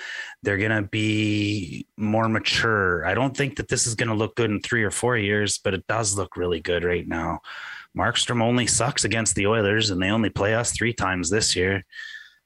They're 0.43 0.57
to 0.71 0.87
be 0.87 1.85
more 1.97 2.29
mature. 2.29 3.05
I 3.05 3.13
don't 3.13 3.35
think 3.35 3.57
that 3.57 3.67
this 3.67 3.85
is 3.87 3.95
to 4.09 4.15
look 4.15 4.35
good 4.35 4.49
in 4.49 4.61
three 4.61 4.83
or 4.83 4.91
four 4.91 5.17
years, 5.17 5.57
but 5.57 5.73
it 5.73 5.85
does 5.87 6.17
look 6.17 6.37
really 6.37 6.59
good 6.59 6.83
right 6.83 7.07
now. 7.07 7.39
Markstrom 7.97 8.41
only 8.41 8.67
sucks 8.67 9.03
against 9.03 9.35
the 9.35 9.47
Oilers, 9.47 9.89
and 9.89 10.01
they 10.01 10.09
only 10.09 10.29
play 10.29 10.53
us 10.53 10.71
three 10.71 10.93
times 10.93 11.29
this 11.29 11.55
year. 11.55 11.83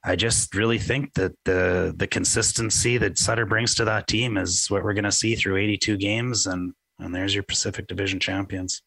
I 0.04 0.16
just 0.16 0.56
really 0.56 0.80
think 0.80 1.14
that 1.14 1.34
the 1.46 1.94
the 1.96 2.08
consistency 2.08 2.98
that 2.98 3.20
Sutter 3.20 3.46
brings 3.46 3.76
to 3.76 3.86
that 3.86 4.08
team 4.08 4.38
is 4.38 4.68
what 4.70 4.84
we're 4.84 4.94
going 4.94 5.04
to 5.04 5.12
see 5.12 5.36
through 5.36 5.58
82 5.58 5.98
games, 5.98 6.48
and 6.48 6.74
and 7.02 7.14
there's 7.14 7.34
your 7.34 7.44
Pacific 7.44 7.88
Division 7.88 8.20
champions. 8.20 8.82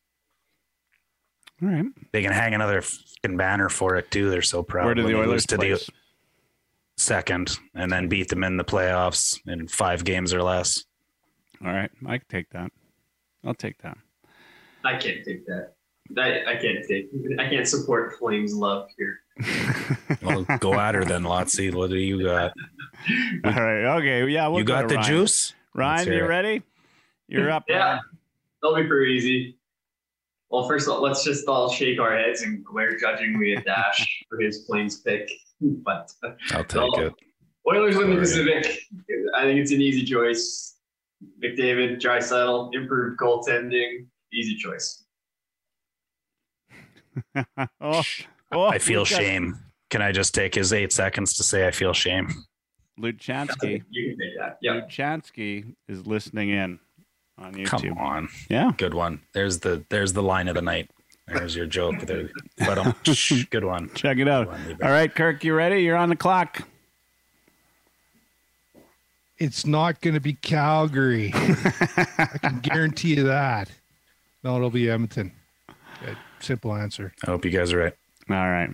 All 1.62 1.68
right. 1.68 1.84
They 2.12 2.22
can 2.22 2.32
hang 2.32 2.54
another 2.54 2.82
fucking 2.82 3.36
banner 3.36 3.68
for 3.68 3.96
it 3.96 4.10
too. 4.10 4.30
They're 4.30 4.42
so 4.42 4.62
proud. 4.62 4.86
Where 4.86 4.94
do 4.94 5.02
the 5.02 5.18
Oilers 5.18 5.46
to 5.46 5.56
place? 5.56 5.86
the 5.86 5.92
second, 6.96 7.58
and 7.74 7.90
then 7.90 8.08
beat 8.08 8.28
them 8.28 8.44
in 8.44 8.56
the 8.56 8.64
playoffs 8.64 9.38
in 9.46 9.68
five 9.68 10.04
games 10.04 10.32
or 10.32 10.42
less. 10.42 10.84
All 11.64 11.72
right, 11.72 11.90
I 12.06 12.18
can 12.18 12.26
take 12.28 12.50
that. 12.50 12.70
I'll 13.44 13.54
take 13.54 13.78
that. 13.82 13.96
I 14.84 14.92
can't 14.96 15.24
take 15.24 15.46
that. 15.46 15.72
I, 16.18 16.52
I 16.52 16.56
can't 16.56 16.84
take. 16.86 17.08
I 17.38 17.48
can't 17.48 17.66
support 17.66 18.18
Flames 18.18 18.54
love 18.54 18.88
here. 18.96 19.20
Well, 20.22 20.44
go 20.60 20.74
at 20.74 20.94
her 20.94 21.04
then, 21.04 21.22
Lotsy. 21.22 21.74
What 21.74 21.90
do 21.90 21.96
you 21.96 22.22
got? 22.22 22.52
All 23.44 23.52
right. 23.52 23.96
Okay. 23.98 24.26
Yeah. 24.28 24.48
We'll 24.48 24.60
you 24.60 24.64
go 24.64 24.74
got 24.74 24.82
to 24.82 24.88
the 24.88 24.94
Ryan. 24.96 25.06
juice? 25.06 25.54
Ryan, 25.74 26.04
hear 26.06 26.14
you 26.16 26.24
it. 26.24 26.28
ready? 26.28 26.62
You're 27.34 27.50
up. 27.50 27.64
Yeah, 27.68 27.78
Ryan. 27.78 28.00
that'll 28.62 28.76
be 28.76 28.84
pretty 28.86 29.12
easy. 29.14 29.58
Well, 30.50 30.68
first 30.68 30.86
of 30.86 30.94
all, 30.94 31.02
let's 31.02 31.24
just 31.24 31.48
all 31.48 31.68
shake 31.70 31.98
our 32.00 32.16
heads 32.16 32.42
and 32.42 32.64
glare 32.64 32.96
judgingly 32.96 33.56
at 33.56 33.64
Dash 33.64 34.24
for 34.28 34.38
his 34.40 34.64
Flames 34.66 35.00
pick. 35.00 35.28
But 35.60 36.12
I'll 36.52 36.64
take 36.64 36.74
No. 36.96 37.06
it. 37.06 37.12
Oilers 37.66 37.96
win 37.96 38.10
the 38.10 38.16
Pacific. 38.16 38.66
I 39.34 39.42
think 39.44 39.58
it's 39.58 39.72
an 39.72 39.80
easy 39.80 40.04
choice. 40.04 40.76
McDavid, 41.42 42.00
Draisaitl, 42.00 42.74
improved 42.74 43.18
goaltending, 43.18 44.06
easy 44.32 44.54
choice. 44.56 45.04
oh, 47.36 47.42
oh, 47.80 48.02
I 48.62 48.76
oh, 48.76 48.78
feel 48.78 49.00
we've 49.02 49.10
got 49.10 49.18
shame. 49.18 49.58
Can 49.90 50.02
I 50.02 50.12
just 50.12 50.34
take 50.34 50.54
his 50.54 50.72
eight 50.72 50.92
seconds 50.92 51.34
to 51.34 51.42
say 51.42 51.66
I 51.66 51.70
feel 51.70 51.92
shame? 51.94 52.28
Luchansky. 53.00 53.82
You 53.90 54.10
can 54.10 54.18
take 54.18 54.38
that. 54.38 54.58
Yeah. 54.60 54.80
Luchansky 54.82 55.74
is 55.88 56.06
listening 56.06 56.50
in 56.50 56.78
on 57.38 57.54
YouTube. 57.54 57.66
Come 57.66 57.98
on. 57.98 58.28
Yeah. 58.48 58.72
Good 58.76 58.94
one. 58.94 59.20
There's 59.32 59.60
the 59.60 59.84
there's 59.88 60.12
the 60.12 60.22
line 60.22 60.48
of 60.48 60.54
the 60.54 60.62
night. 60.62 60.90
There's 61.26 61.56
your 61.56 61.66
joke. 61.66 62.00
There. 62.00 62.30
But 62.58 62.78
um, 62.78 62.94
good 63.50 63.64
one. 63.64 63.90
Check 63.94 64.18
it 64.18 64.28
out. 64.28 64.48
One. 64.48 64.78
All 64.82 64.90
right, 64.90 65.12
Kirk, 65.12 65.42
you 65.42 65.54
ready? 65.54 65.82
You're 65.82 65.96
on 65.96 66.10
the 66.10 66.16
clock. 66.16 66.62
It's 69.38 69.66
not 69.66 70.00
going 70.00 70.14
to 70.14 70.20
be 70.20 70.34
Calgary. 70.34 71.32
I 71.34 72.38
can 72.40 72.60
guarantee 72.60 73.16
you 73.16 73.24
that. 73.24 73.70
No, 74.44 74.56
it'll 74.56 74.70
be 74.70 74.88
Edmonton. 74.88 75.32
Uh, 75.68 76.14
simple 76.40 76.74
answer. 76.74 77.12
I 77.24 77.30
hope 77.30 77.44
you 77.44 77.50
guys 77.50 77.72
are 77.72 77.78
right. 77.78 77.94
All 78.30 78.36
right. 78.36 78.70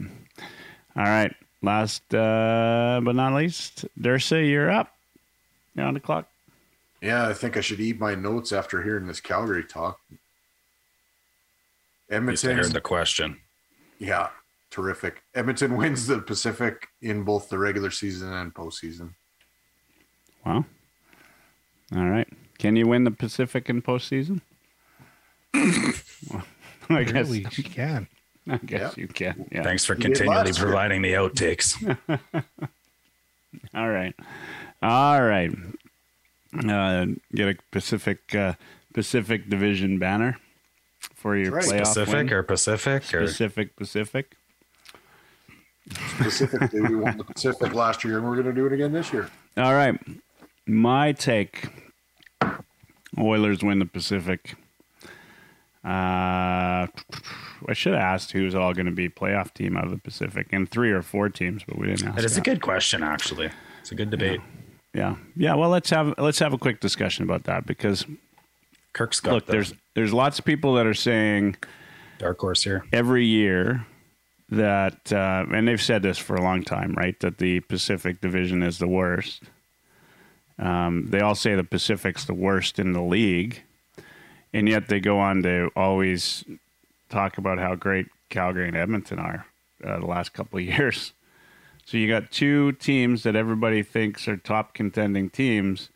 All 0.97 1.05
right. 1.05 1.35
Last 1.63 2.03
uh, 2.15 3.01
but 3.03 3.15
not 3.15 3.35
least, 3.35 3.85
Dursa, 3.99 4.49
you're 4.49 4.71
up. 4.71 4.95
You're 5.75 5.87
on 5.87 5.95
the 5.95 6.01
clock. 6.01 6.30
Yeah, 7.01 7.27
I 7.29 7.33
think 7.33 7.57
I 7.57 7.61
should 7.61 7.81
eat 7.81 7.99
my 7.99 8.15
notes 8.15 8.53
after 8.53 8.83
hearing 8.83 9.07
this 9.07 9.21
Calgary 9.21 9.65
talk. 9.65 9.99
At 12.11 12.25
least 12.27 12.45
Edmonton, 12.45 12.57
heard 12.57 12.73
the 12.75 12.81
question. 12.81 13.39
yeah, 13.99 14.29
terrific. 14.71 15.23
Edmonton 15.35 15.77
wins 15.77 16.07
the 16.07 16.19
Pacific 16.19 16.89
in 17.01 17.23
both 17.23 17.49
the 17.49 17.59
regular 17.59 17.91
season 17.91 18.33
and 18.33 18.53
postseason. 18.53 19.15
Wow. 20.45 20.65
All 21.97 22.09
right. 22.09 22.29
Can 22.59 22.77
you 22.77 22.87
win 22.87 23.05
the 23.05 23.11
Pacific 23.11 23.71
in 23.71 23.81
postseason? 23.81 24.41
Well, 25.55 26.43
I 26.91 27.05
guess, 27.05 27.29
Really, 27.29 27.47
you 27.53 27.65
can. 27.65 28.09
I 28.49 28.57
guess 28.59 28.97
you 28.97 29.07
can. 29.09 29.47
Yeah. 29.53 29.63
Thanks 29.63 29.85
for 29.85 29.95
continually 29.95 30.53
providing 30.53 31.03
the 31.03 31.13
outtakes. 31.13 31.77
All 33.75 33.89
right. 33.89 34.15
All 34.83 35.23
right. 35.23 35.51
Uh, 36.53 37.07
get 37.35 37.49
a 37.49 37.57
Pacific 37.71 38.35
uh, 38.35 38.55
Pacific 38.93 39.49
Division 39.49 39.99
banner 39.99 40.37
for 41.15 41.37
your 41.37 41.53
That's 41.53 41.69
playoff 41.69 41.79
Pacific 41.81 42.15
win. 42.15 42.33
or 42.33 42.43
Pacific 42.43 43.15
or 43.15 43.21
Pacific 43.21 43.77
Pacific. 43.77 44.37
Specifically, 46.17 46.81
we 46.81 46.97
won 46.97 47.17
the 47.17 47.25
Pacific 47.25 47.75
last 47.75 48.05
year, 48.05 48.19
and 48.19 48.27
we're 48.27 48.35
going 48.35 48.47
to 48.47 48.53
do 48.53 48.67
it 48.67 48.73
again 48.73 48.93
this 48.93 49.13
year. 49.13 49.29
All 49.57 49.75
right. 49.75 49.99
My 50.67 51.13
take 51.13 51.69
Oilers 53.19 53.63
win 53.63 53.79
the 53.79 53.87
Pacific. 53.87 54.55
Uh, 55.85 56.87
I 57.67 57.73
should 57.73 57.95
have 57.95 58.03
asked 58.03 58.33
who's 58.33 58.55
all 58.55 58.75
going 58.75 58.87
to 58.87 58.93
be 58.93 59.09
playoff 59.09 59.53
team 59.55 59.77
out 59.77 59.85
of 59.85 59.91
the 59.91 59.99
Pacific, 59.99 60.49
and 60.53 60.71
three 60.71 60.91
or 60.91 61.03
four 61.03 61.29
teams, 61.29 61.63
but 61.67 61.79
we 61.79 61.87
didn't 61.87 62.09
ask. 62.09 62.17
That 62.17 62.25
is 62.25 62.37
a 62.37 62.43
good 62.43 62.61
question, 62.61 63.03
actually. 63.03 63.51
It's 63.81 63.91
a 63.91 63.95
good 63.95 64.11
debate. 64.11 64.41
Yeah, 64.41 64.60
yeah. 64.95 65.16
Yeah. 65.36 65.55
Well, 65.55 65.70
let's 65.70 65.91
have 65.91 66.14
let's 66.18 66.38
have 66.38 66.53
a 66.53 66.59
quick 66.59 66.80
discussion 66.80 67.24
about 67.24 67.45
that 67.45 67.66
because 67.66 68.07
Kirk's 68.93 69.20
got 69.20 69.34
look, 69.34 69.47
the 69.47 69.53
there's 69.53 69.74
there's 69.95 70.12
lots 70.12 70.38
of 70.38 70.45
people 70.45 70.74
that 70.74 70.86
are 70.86 70.95
saying 70.95 71.57
dark 72.18 72.38
horse 72.41 72.64
here. 72.64 72.84
every 72.93 73.26
year 73.26 73.86
that, 74.51 75.12
uh, 75.12 75.47
and 75.53 75.68
they've 75.68 75.80
said 75.80 76.03
this 76.03 76.18
for 76.18 76.34
a 76.34 76.43
long 76.43 76.64
time, 76.64 76.93
right? 76.95 77.18
That 77.20 77.38
the 77.38 77.61
Pacific 77.61 78.20
Division 78.20 78.62
is 78.62 78.78
the 78.78 78.88
worst. 78.88 79.43
Um, 80.59 81.07
they 81.09 81.20
all 81.20 81.34
say 81.36 81.55
the 81.55 81.64
Pacific's 81.64 82.24
the 82.24 82.34
worst 82.34 82.78
in 82.78 82.93
the 82.93 83.01
league, 83.01 83.62
and 84.53 84.68
yet 84.68 84.88
they 84.88 85.01
go 85.01 85.18
on 85.18 85.43
to 85.45 85.70
always 85.76 86.45
talk 87.09 87.38
about 87.38 87.59
how 87.59 87.74
great 87.74 88.07
Calgary 88.28 88.68
and 88.68 88.76
Edmonton 88.76 89.18
are 89.18 89.47
uh, 89.84 89.99
the 90.01 90.07
last 90.07 90.32
couple 90.32 90.59
of 90.59 90.64
years. 90.78 91.12
So 91.91 91.97
you 91.97 92.07
got 92.07 92.30
two 92.30 92.70
teams 92.70 93.24
that 93.24 93.34
everybody 93.34 93.82
thinks 93.82 94.28
are 94.28 94.36
top 94.36 94.74
contending 94.74 95.28
teams 95.28 95.88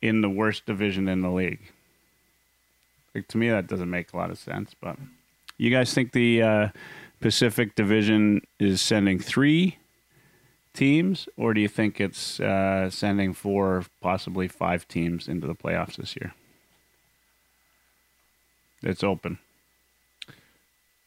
in 0.00 0.22
the 0.22 0.30
worst 0.30 0.64
division 0.64 1.08
in 1.08 1.20
the 1.20 1.28
league. 1.28 1.60
Like, 3.14 3.28
to 3.28 3.36
me, 3.36 3.50
that 3.50 3.66
doesn't 3.66 3.90
make 3.90 4.14
a 4.14 4.16
lot 4.16 4.30
of 4.30 4.38
sense. 4.38 4.74
But 4.80 4.96
you 5.58 5.68
guys 5.68 5.92
think 5.92 6.12
the 6.12 6.42
uh, 6.42 6.68
Pacific 7.20 7.74
Division 7.74 8.40
is 8.58 8.80
sending 8.80 9.18
three 9.18 9.76
teams, 10.72 11.28
or 11.36 11.52
do 11.52 11.60
you 11.60 11.68
think 11.68 12.00
it's 12.00 12.40
uh, 12.40 12.88
sending 12.88 13.34
four, 13.34 13.84
possibly 14.00 14.48
five 14.48 14.88
teams 14.88 15.28
into 15.28 15.46
the 15.46 15.54
playoffs 15.54 15.96
this 15.96 16.16
year? 16.16 16.32
It's 18.82 19.04
open. 19.04 19.38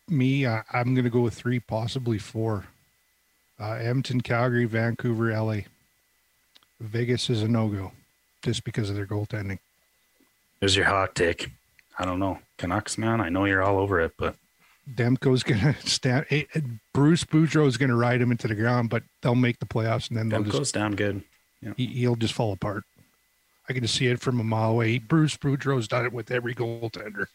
Me, 0.08 0.46
I, 0.46 0.62
I'm 0.72 0.94
going 0.94 1.04
to 1.04 1.10
go 1.10 1.22
with 1.22 1.34
three, 1.34 1.60
possibly 1.60 2.20
four. 2.20 2.66
Uh, 3.60 3.74
Edmonton, 3.74 4.22
Calgary, 4.22 4.66
Vancouver, 4.66 5.32
LA. 5.32 5.62
Vegas 6.80 7.30
is 7.30 7.42
a 7.42 7.48
no 7.48 7.68
go 7.70 7.92
just 8.42 8.64
because 8.64 8.90
of 8.90 8.96
their 8.96 9.06
goaltending. 9.06 9.60
There's 10.60 10.76
your 10.76 10.86
hot 10.86 11.16
take. 11.16 11.52
I 11.98 12.06
don't 12.06 12.20
know. 12.20 12.40
Canucks, 12.58 12.98
man. 12.98 13.22
I 13.22 13.30
know 13.30 13.46
you're 13.46 13.64
all 13.64 13.78
over 13.80 14.00
it, 14.02 14.14
but 14.18 14.36
Demko's 14.94 15.44
going 15.44 15.62
to 15.74 15.90
stand. 15.90 16.26
eh, 16.30 16.44
Bruce 16.94 17.24
Boudreau 17.24 17.68
is 17.68 17.78
going 17.78 17.90
to 17.90 17.96
ride 17.96 18.22
him 18.22 18.32
into 18.32 18.48
the 18.48 18.56
ground, 18.56 18.90
but 18.90 19.04
they'll 19.22 19.36
make 19.36 19.60
the 19.60 19.66
playoffs 19.66 20.10
and 20.10 20.18
then 20.18 20.30
they'll 20.30 20.44
them 20.44 20.52
just 20.52 20.74
down 20.74 20.96
good. 20.96 21.24
he, 21.78 21.86
he'll 21.88 22.16
just 22.16 22.34
fall 22.34 22.52
apart. 22.52 22.84
I 23.68 23.74
can 23.74 23.82
just 23.82 23.96
see 23.96 24.08
it 24.08 24.20
from 24.20 24.40
a 24.40 24.44
mile 24.44 24.72
away. 24.72 25.00
Bruce 25.00 25.38
Boudreau's 25.38 25.88
done 25.88 26.06
it 26.06 26.14
with 26.14 26.30
every 26.30 26.54
goaltender. 26.54 27.28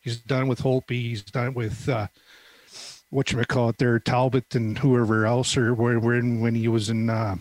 He's 0.00 0.18
done 0.18 0.44
it 0.44 0.48
with 0.48 0.62
Holtby. 0.62 0.90
He's 0.90 1.22
done 1.22 1.48
it 1.48 1.54
with 1.54 1.88
uh, 1.88 2.06
what 3.10 3.32
you 3.32 3.42
call 3.44 3.68
it 3.70 3.78
there, 3.78 3.98
Talbot 3.98 4.54
and 4.54 4.78
whoever 4.78 5.26
else, 5.26 5.56
or 5.56 5.74
when 5.74 6.00
when 6.00 6.40
when 6.40 6.54
he 6.54 6.68
was 6.68 6.90
in 6.90 7.10
uh, 7.10 7.36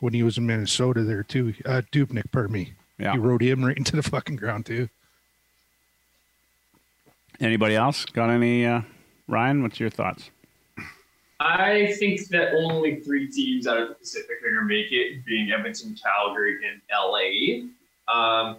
when 0.00 0.12
he 0.12 0.22
was 0.22 0.38
in 0.38 0.46
Minnesota 0.46 1.02
there 1.02 1.22
too. 1.22 1.54
Uh, 1.64 1.82
Dubnyk, 1.92 2.30
pardon 2.32 2.52
me. 2.52 2.72
Yeah. 2.98 3.12
He 3.12 3.18
rode 3.18 3.42
him 3.42 3.64
right 3.64 3.76
into 3.76 3.96
the 3.96 4.02
fucking 4.02 4.36
ground 4.36 4.66
too. 4.66 4.88
Anybody 7.40 7.74
else 7.74 8.04
got 8.04 8.30
any? 8.30 8.66
Uh, 8.66 8.82
Ryan, 9.26 9.62
what's 9.62 9.80
your 9.80 9.90
thoughts? 9.90 10.30
I 11.40 11.94
think 11.98 12.28
that 12.28 12.54
only 12.54 13.00
three 13.00 13.30
teams 13.30 13.66
out 13.66 13.76
of 13.76 13.88
the 13.88 13.94
Pacific 13.94 14.36
are 14.42 14.50
going 14.50 14.62
to 14.62 14.74
make 14.74 14.92
it, 14.92 15.24
being 15.24 15.50
Edmonton, 15.50 15.96
Calgary, 16.00 16.58
and 16.64 16.80
LA. 16.90 17.66
Um, 18.12 18.56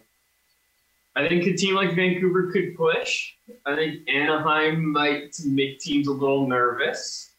I 1.15 1.27
think 1.27 1.45
a 1.47 1.53
team 1.53 1.75
like 1.75 1.95
Vancouver 1.95 2.51
could 2.51 2.75
push. 2.75 3.33
I 3.65 3.75
think 3.75 4.07
Anaheim 4.09 4.91
might 4.91 5.33
make 5.45 5.79
teams 5.79 6.07
a 6.07 6.11
little 6.11 6.47
nervous, 6.47 7.31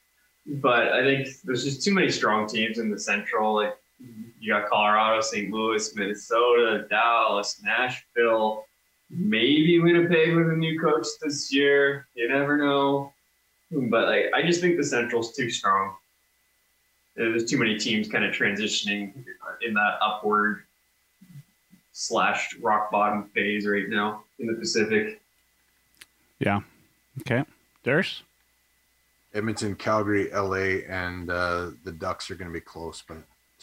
but 0.47 0.93
I 0.93 1.03
think 1.03 1.29
there's 1.45 1.65
just 1.65 1.83
too 1.83 1.93
many 1.93 2.11
strong 2.11 2.49
teams 2.49 2.79
in 2.79 2.91
the 2.91 2.99
Central. 2.99 3.55
Like 3.55 3.77
you 4.41 4.53
got 4.53 4.69
Colorado, 4.69 5.21
St. 5.21 5.51
Louis, 5.51 5.95
Minnesota, 5.95 6.87
Dallas, 6.89 7.61
Nashville, 7.63 8.65
maybe 9.11 9.79
Winnipeg 9.79 10.35
with 10.35 10.49
a 10.49 10.57
new 10.57 10.81
coach 10.81 11.07
this 11.21 11.53
year. 11.53 12.07
You 12.15 12.29
never 12.29 12.57
know. 12.57 13.13
But 13.71 14.09
like, 14.09 14.27
I 14.35 14.43
just 14.43 14.61
think 14.61 14.77
the 14.77 14.85
Central's 14.85 15.35
too 15.35 15.51
strong. 15.51 15.97
There's 17.15 17.45
too 17.45 17.59
many 17.59 17.79
teams 17.79 18.09
kind 18.09 18.25
of 18.25 18.35
transitioning 18.35 19.13
in 19.67 19.75
that 19.75 19.99
upward 20.01 20.66
slash 21.99 22.55
rock 22.61 22.91
bottom 22.91 23.25
phase 23.35 23.67
right 23.67 23.89
now 23.89 24.23
in 24.39 24.47
the 24.47 24.53
Pacific. 24.53 25.19
Yeah. 26.39 26.61
Okay. 27.21 27.43
Durs? 27.85 28.21
Edmonton, 29.33 29.75
Calgary, 29.75 30.31
LA, 30.31 30.83
and 30.95 31.31
uh, 31.31 31.71
the 31.85 31.93
Ducks 31.93 32.31
are 32.31 32.35
going 32.35 32.51
to 32.51 32.53
be 32.53 32.61
close, 32.61 33.03
but 33.07 33.17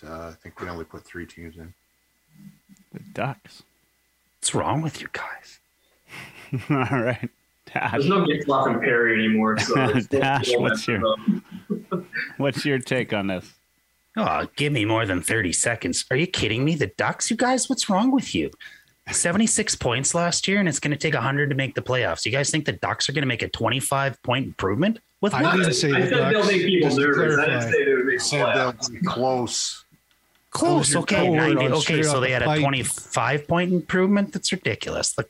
uh, 0.07 0.29
I 0.29 0.31
think 0.41 0.59
we 0.59 0.67
only 0.67 0.83
put 0.85 1.03
three 1.05 1.27
teams 1.27 1.57
in. 1.57 1.73
The 2.91 2.99
Ducks. 3.13 3.61
What's 4.39 4.55
wrong 4.55 4.81
with 4.81 4.99
you 4.99 5.09
guys? 5.13 5.59
All 6.71 6.99
right. 7.03 7.29
Dash. 7.71 7.91
There's 7.91 8.07
no 8.07 8.25
Getzlaf 8.25 8.67
and 8.67 8.81
Perry 8.81 9.13
anymore. 9.23 9.59
So 9.59 9.75
Dash, 10.09 10.49
what's 10.55 10.87
your- 10.87 11.15
What's 12.37 12.65
your 12.65 12.79
take 12.79 13.13
on 13.13 13.27
this? 13.27 13.53
Oh, 14.15 14.47
give 14.55 14.71
me 14.73 14.85
more 14.85 15.05
than 15.05 15.21
30 15.21 15.53
seconds. 15.53 16.05
Are 16.11 16.17
you 16.17 16.27
kidding 16.27 16.63
me? 16.63 16.75
The 16.75 16.87
Ducks, 16.87 17.31
you 17.31 17.37
guys? 17.37 17.67
What's 17.69 17.89
wrong 17.89 18.11
with 18.11 18.35
you? 18.35 18.51
76 19.11 19.75
points 19.75 20.15
last 20.15 20.47
year, 20.47 20.59
and 20.59 20.69
it's 20.69 20.79
going 20.79 20.91
to 20.91 20.97
take 20.97 21.13
100 21.13 21.49
to 21.49 21.55
make 21.55 21.75
the 21.75 21.81
playoffs. 21.81 22.25
You 22.25 22.31
guys 22.31 22.49
think 22.51 22.65
the 22.65 22.71
Ducks 22.73 23.09
are 23.09 23.11
going 23.11 23.23
to 23.23 23.27
make 23.27 23.41
a 23.41 23.49
25 23.49 24.21
point 24.23 24.45
improvement 24.45 24.99
with 25.19 25.33
I 25.33 25.41
what? 25.41 25.57
didn't 25.57 25.73
say 25.73 25.91
I 25.91 26.01
the 26.01 26.07
said 26.07 26.17
they'll 26.17 26.31
Ducks, 26.31 26.47
make 26.47 26.61
people 26.61 26.89
just 26.89 27.01
to 27.01 27.07
nervous. 27.07 27.37
I 27.39 27.45
didn't 27.45 27.61
say 27.71 27.85
they 27.85 27.93
would 27.93 28.05
make 28.05 28.21
Said 28.21 28.45
playoffs. 28.45 28.87
they'll 28.87 28.99
be 28.99 29.05
close. 29.05 29.85
Close. 30.51 30.95
Okay, 30.95 31.29
90. 31.29 31.65
Okay, 31.67 32.03
so 32.03 32.19
they 32.19 32.31
had 32.31 32.43
a 32.43 32.59
25 32.59 33.47
point 33.47 33.73
improvement. 33.73 34.31
That's 34.31 34.51
ridiculous. 34.51 35.13
The, 35.13 35.25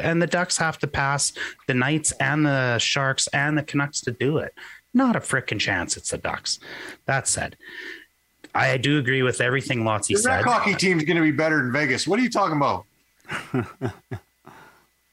and 0.00 0.22
the 0.22 0.26
Ducks 0.26 0.56
have 0.58 0.78
to 0.78 0.86
pass 0.86 1.32
the 1.66 1.74
Knights 1.74 2.12
and 2.12 2.46
the 2.46 2.78
Sharks 2.78 3.26
and 3.28 3.58
the 3.58 3.62
Canucks 3.62 4.00
to 4.02 4.12
do 4.12 4.38
it. 4.38 4.54
Not 4.94 5.16
a 5.16 5.20
freaking 5.20 5.60
chance. 5.60 5.96
It's 5.96 6.10
the 6.10 6.18
Ducks. 6.18 6.58
That 7.06 7.28
said, 7.28 7.56
I 8.58 8.76
do 8.76 8.98
agree 8.98 9.22
with 9.22 9.40
everything 9.40 9.84
Lotzie 9.84 10.14
The 10.14 10.20
said. 10.20 10.36
Red 10.36 10.44
hockey 10.44 10.74
team's 10.74 11.04
going 11.04 11.16
to 11.16 11.22
be 11.22 11.30
better 11.30 11.58
than 11.58 11.72
Vegas. 11.72 12.06
What 12.06 12.18
are 12.18 12.22
you 12.22 12.30
talking 12.30 12.56
about? 12.56 12.84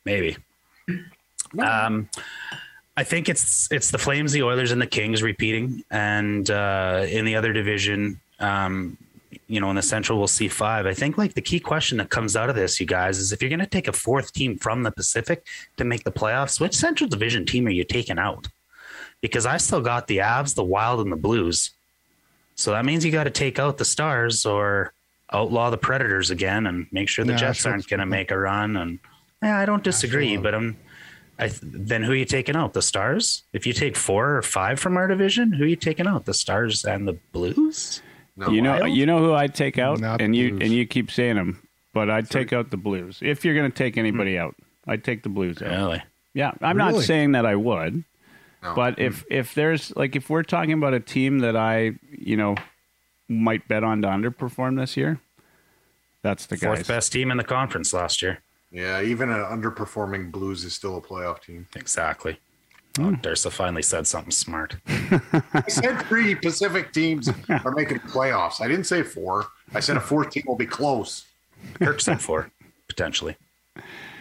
Maybe. 0.05 0.37
Um, 1.59 2.09
I 2.97 3.03
think 3.03 3.27
it's 3.27 3.71
it's 3.71 3.91
the 3.91 3.97
Flames, 3.97 4.31
the 4.31 4.43
Oilers, 4.43 4.71
and 4.71 4.81
the 4.81 4.87
Kings 4.87 5.21
repeating, 5.21 5.83
and 5.91 6.49
uh, 6.49 7.05
in 7.09 7.25
the 7.25 7.35
other 7.35 7.51
division, 7.51 8.19
um, 8.39 8.97
you 9.47 9.59
know, 9.59 9.69
in 9.69 9.75
the 9.75 9.81
Central, 9.81 10.17
we'll 10.17 10.27
see 10.27 10.47
five. 10.47 10.85
I 10.85 10.93
think 10.93 11.17
like 11.17 11.33
the 11.33 11.41
key 11.41 11.59
question 11.59 11.97
that 11.97 12.09
comes 12.09 12.35
out 12.35 12.49
of 12.49 12.55
this, 12.55 12.79
you 12.79 12.85
guys, 12.85 13.17
is 13.17 13.31
if 13.31 13.41
you're 13.41 13.49
going 13.49 13.59
to 13.59 13.65
take 13.65 13.87
a 13.87 13.93
fourth 13.93 14.31
team 14.31 14.57
from 14.57 14.83
the 14.83 14.91
Pacific 14.91 15.45
to 15.77 15.83
make 15.83 16.03
the 16.03 16.11
playoffs, 16.11 16.59
which 16.59 16.75
Central 16.75 17.09
Division 17.09 17.45
team 17.45 17.67
are 17.67 17.71
you 17.71 17.83
taking 17.83 18.17
out? 18.17 18.47
Because 19.21 19.45
I 19.45 19.57
still 19.57 19.81
got 19.81 20.07
the 20.07 20.17
Avs, 20.17 20.55
the 20.55 20.63
Wild, 20.63 21.01
and 21.01 21.11
the 21.11 21.17
Blues. 21.17 21.71
So 22.55 22.71
that 22.71 22.85
means 22.85 23.05
you 23.05 23.11
got 23.11 23.25
to 23.25 23.29
take 23.29 23.59
out 23.59 23.77
the 23.77 23.85
Stars 23.85 24.45
or 24.45 24.93
outlaw 25.31 25.69
the 25.69 25.77
Predators 25.77 26.31
again 26.31 26.67
and 26.67 26.87
make 26.91 27.09
sure 27.09 27.25
the 27.25 27.33
Yeah, 27.33 27.37
Jets 27.37 27.65
aren't 27.65 27.87
going 27.87 27.99
to 27.99 28.05
make 28.05 28.31
a 28.31 28.37
run. 28.37 28.77
And 28.77 28.99
yeah, 29.43 29.59
I 29.59 29.65
don't 29.65 29.83
disagree, 29.83 30.35
Nashville. 30.35 30.43
but 30.43 30.55
I'm. 30.55 30.77
I 31.37 31.51
then 31.61 32.01
who 32.01 32.13
are 32.13 32.15
you 32.15 32.23
taking 32.23 32.55
out? 32.55 32.71
The 32.73 32.81
Stars? 32.81 33.43
If 33.51 33.67
you 33.67 33.73
take 33.73 33.97
four 33.97 34.37
or 34.37 34.41
five 34.41 34.79
from 34.79 34.95
our 34.95 35.07
division, 35.07 35.51
who 35.51 35.65
are 35.65 35.67
you 35.67 35.75
taking 35.75 36.07
out? 36.07 36.23
The 36.23 36.33
Stars 36.33 36.85
and 36.85 37.05
the 37.05 37.17
Blues? 37.33 38.01
No, 38.37 38.49
you 38.49 38.61
know, 38.61 38.79
Wild? 38.79 38.95
you 38.95 39.05
know 39.05 39.19
who 39.19 39.33
I'd 39.33 39.53
take 39.53 39.77
out, 39.77 39.99
Not 39.99 40.21
and 40.21 40.33
you 40.33 40.51
Blues. 40.51 40.61
and 40.61 40.71
you 40.71 40.85
keep 40.85 41.11
saying 41.11 41.35
them, 41.35 41.67
but 41.93 42.09
I'd 42.09 42.29
take 42.29 42.53
out 42.53 42.71
the 42.71 42.77
Blues. 42.77 43.19
If 43.21 43.43
you're 43.43 43.55
going 43.55 43.69
to 43.69 43.77
take 43.77 43.95
hmm. 43.95 44.01
anybody 44.01 44.37
out, 44.37 44.55
I'd 44.87 45.03
take 45.03 45.23
the 45.23 45.29
Blues 45.29 45.61
out. 45.61 45.71
Really? 45.71 46.03
Yeah, 46.33 46.51
I'm 46.61 46.77
not 46.77 47.01
saying 47.01 47.33
that 47.33 47.45
I 47.45 47.55
would, 47.55 48.03
No. 48.65 48.75
but 48.75 48.99
if 48.99 49.23
if 49.29 49.53
there's 49.53 49.95
like 49.95 50.15
if 50.15 50.29
we're 50.29 50.43
talking 50.43 50.73
about 50.73 50.93
a 50.93 50.99
team 50.99 51.39
that 51.39 51.55
I 51.55 51.93
you 52.11 52.35
know 52.35 52.55
might 53.27 53.67
bet 53.67 53.83
on 53.83 54.01
to 54.01 54.07
underperform 54.07 54.77
this 54.79 54.97
year, 54.97 55.19
that's 56.21 56.45
the 56.47 56.57
Fourth 56.57 56.79
guys. 56.79 56.87
best 56.87 57.11
team 57.11 57.31
in 57.31 57.37
the 57.37 57.43
conference 57.43 57.93
last 57.93 58.21
year. 58.21 58.39
Yeah, 58.71 59.01
even 59.01 59.29
an 59.29 59.39
underperforming 59.39 60.31
Blues 60.31 60.63
is 60.63 60.73
still 60.73 60.97
a 60.97 61.01
playoff 61.01 61.41
team. 61.41 61.67
Exactly. 61.75 62.39
Hmm. 62.97 63.05
Oh, 63.05 63.11
Dursa 63.11 63.51
finally 63.51 63.81
said 63.81 64.07
something 64.07 64.31
smart. 64.31 64.77
I 64.87 65.63
said 65.67 66.01
three 66.07 66.33
Pacific 66.35 66.91
teams 66.93 67.29
are 67.49 67.71
making 67.71 67.99
playoffs. 67.99 68.61
I 68.61 68.67
didn't 68.67 68.85
say 68.85 69.03
four. 69.03 69.45
I 69.73 69.79
said 69.79 69.97
a 69.97 70.01
fourth 70.01 70.31
team 70.31 70.43
will 70.47 70.55
be 70.55 70.65
close. 70.65 71.25
Kirk 71.75 71.99
said 71.99 72.21
four, 72.21 72.51
potentially. 72.87 73.35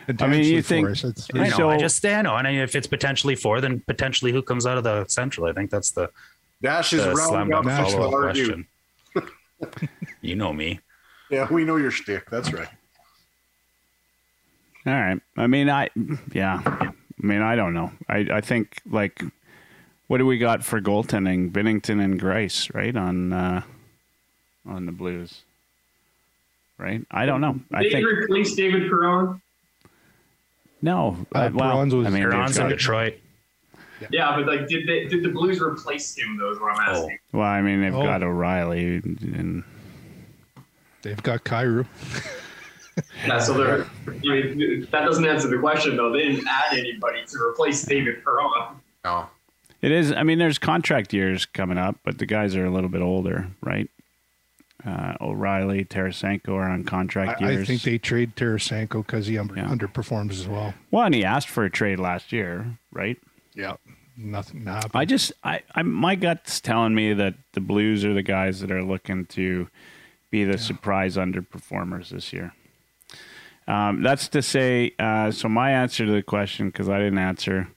I 0.08 0.26
mean, 0.26 0.44
you 0.44 0.60
Potentially 0.60 0.62
think- 0.62 0.86
for 0.86 0.90
us, 0.92 1.04
it's 1.04 1.28
I 1.34 1.48
know. 1.48 1.56
So- 1.56 1.70
I 1.70 1.78
just 1.78 2.04
I 2.04 2.22
know. 2.22 2.36
And 2.36 2.46
if 2.46 2.74
it's 2.76 2.86
potentially 2.86 3.34
four, 3.36 3.60
then 3.60 3.80
potentially 3.80 4.32
who 4.32 4.42
comes 4.42 4.66
out 4.66 4.76
of 4.78 4.84
the 4.84 5.04
Central? 5.08 5.46
I 5.46 5.52
think 5.52 5.70
that's 5.70 5.90
the, 5.92 6.10
Dash 6.62 6.92
is 6.92 7.04
the 7.04 7.14
slam 7.16 7.50
rounding 7.50 7.54
up 7.54 7.64
dunk 7.64 7.66
Nashville. 7.66 7.98
follow 8.10 8.16
up 8.28 8.34
question. 8.34 8.66
you 10.22 10.34
know 10.36 10.52
me. 10.52 10.80
Yeah, 11.30 11.50
we 11.50 11.64
know 11.64 11.76
your 11.76 11.90
shtick. 11.90 12.28
That's 12.30 12.52
right. 12.52 12.68
All 14.86 14.92
right. 14.92 15.20
I 15.36 15.46
mean, 15.46 15.70
I 15.70 15.88
yeah. 16.32 16.60
I 16.64 16.92
mean, 17.18 17.40
I 17.40 17.56
don't 17.56 17.72
know. 17.72 17.90
I 18.08 18.26
I 18.30 18.40
think 18.40 18.78
like 18.90 19.22
what 20.08 20.18
do 20.18 20.26
we 20.26 20.36
got 20.38 20.62
for 20.62 20.80
goaltending? 20.80 21.50
Binnington 21.50 22.02
and 22.02 22.20
Greiss, 22.20 22.72
right 22.74 22.94
on 22.94 23.32
uh, 23.32 23.62
on 24.66 24.84
the 24.86 24.92
Blues, 24.92 25.42
right? 26.78 27.00
I 27.10 27.24
don't 27.24 27.40
know. 27.40 27.60
I 27.72 27.82
Did 27.82 27.92
they 27.92 27.96
think 28.02 28.06
replace 28.08 28.54
David 28.54 28.90
Perron? 28.90 29.40
No. 30.84 31.16
Uh, 31.34 31.38
Uh, 31.38 31.50
well, 31.54 31.72
Perron's 31.72 31.94
was- 31.94 32.06
I 32.06 32.10
mean, 32.10 32.22
they've 32.28 32.32
in 32.32 32.52
got- 32.52 32.68
Detroit. 32.68 33.14
Yeah, 34.10 34.36
but 34.36 34.46
like, 34.46 34.68
did 34.68 34.86
they 34.86 35.06
did 35.06 35.22
the 35.22 35.30
Blues 35.30 35.60
replace 35.60 36.14
him? 36.16 36.36
Though 36.36 36.52
is 36.52 36.60
what 36.60 36.74
I'm 36.78 36.94
asking. 36.94 37.18
well, 37.32 37.46
I 37.48 37.62
mean, 37.62 37.80
they've 37.80 37.94
Oh. 37.94 38.02
got 38.02 38.22
O'Reilly 38.22 38.96
and 38.96 39.64
They've 41.02 41.22
got 41.22 41.44
Kyrou. 41.44 41.86
Yeah, 43.26 43.40
so 43.40 43.54
they're, 43.54 43.86
I 44.06 44.10
mean, 44.20 44.86
that 44.92 45.04
doesn't 45.04 45.26
answer 45.26 45.48
the 45.48 45.58
question 45.58 45.96
though. 45.96 46.12
They 46.12 46.28
didn't 46.28 46.46
add 46.46 46.78
anybody 46.78 47.24
to 47.26 47.38
replace 47.42 47.82
David 47.82 48.22
Perron. 48.22 48.76
No. 49.04 49.28
it 49.82 49.90
is. 49.90 50.12
I 50.12 50.22
mean, 50.22 50.38
there's 50.38 50.58
contract 50.58 51.12
years 51.12 51.44
coming 51.44 51.76
up, 51.76 51.96
but 52.04 52.18
the 52.18 52.26
guys 52.26 52.54
are 52.54 52.64
a 52.64 52.70
little 52.70 52.88
bit 52.88 53.02
older, 53.02 53.48
right? 53.62 53.90
Uh, 54.86 55.14
O'Reilly, 55.20 55.84
Tarasenko 55.84 56.48
are 56.50 56.68
on 56.68 56.84
contract 56.84 57.40
I, 57.40 57.52
years. 57.52 57.62
I 57.62 57.64
think 57.64 57.82
they 57.82 57.96
trade 57.98 58.36
Tarasenko 58.36 59.04
because 59.06 59.26
he 59.26 59.38
un- 59.38 59.50
Yeah. 59.56 59.64
underperforms 59.64 60.32
as 60.32 60.46
well. 60.46 60.74
well, 60.90 61.04
and 61.06 61.14
he 61.14 61.24
asked 61.24 61.48
for 61.48 61.64
a 61.64 61.70
trade 61.70 61.98
last 61.98 62.32
year, 62.32 62.76
right? 62.92 63.16
Yeah, 63.54 63.76
nothing 64.16 64.66
happened. 64.66 64.90
I 64.94 65.06
just, 65.06 65.32
I, 65.42 65.62
I, 65.74 65.82
my 65.82 66.16
gut's 66.16 66.60
telling 66.60 66.94
me 66.94 67.14
that 67.14 67.34
the 67.52 67.60
Blues 67.60 68.04
are 68.04 68.12
the 68.12 68.22
guys 68.22 68.60
that 68.60 68.70
are 68.70 68.82
looking 68.84 69.24
to 69.26 69.68
be 70.30 70.44
the 70.44 70.58
surprise 70.58 71.16
underperformers 71.16 72.10
this 72.10 72.32
year. 72.34 72.52
Um, 73.66 74.02
that's 74.02 74.28
to 74.28 74.42
say, 74.42 74.92
uh, 74.98 75.30
so 75.30 75.48
my 75.48 75.70
answer 75.70 76.04
to 76.04 76.12
the 76.12 76.22
question, 76.22 76.66
because 76.68 76.90
I 76.90 76.98
didn't 76.98 77.16
answer, 77.18 77.68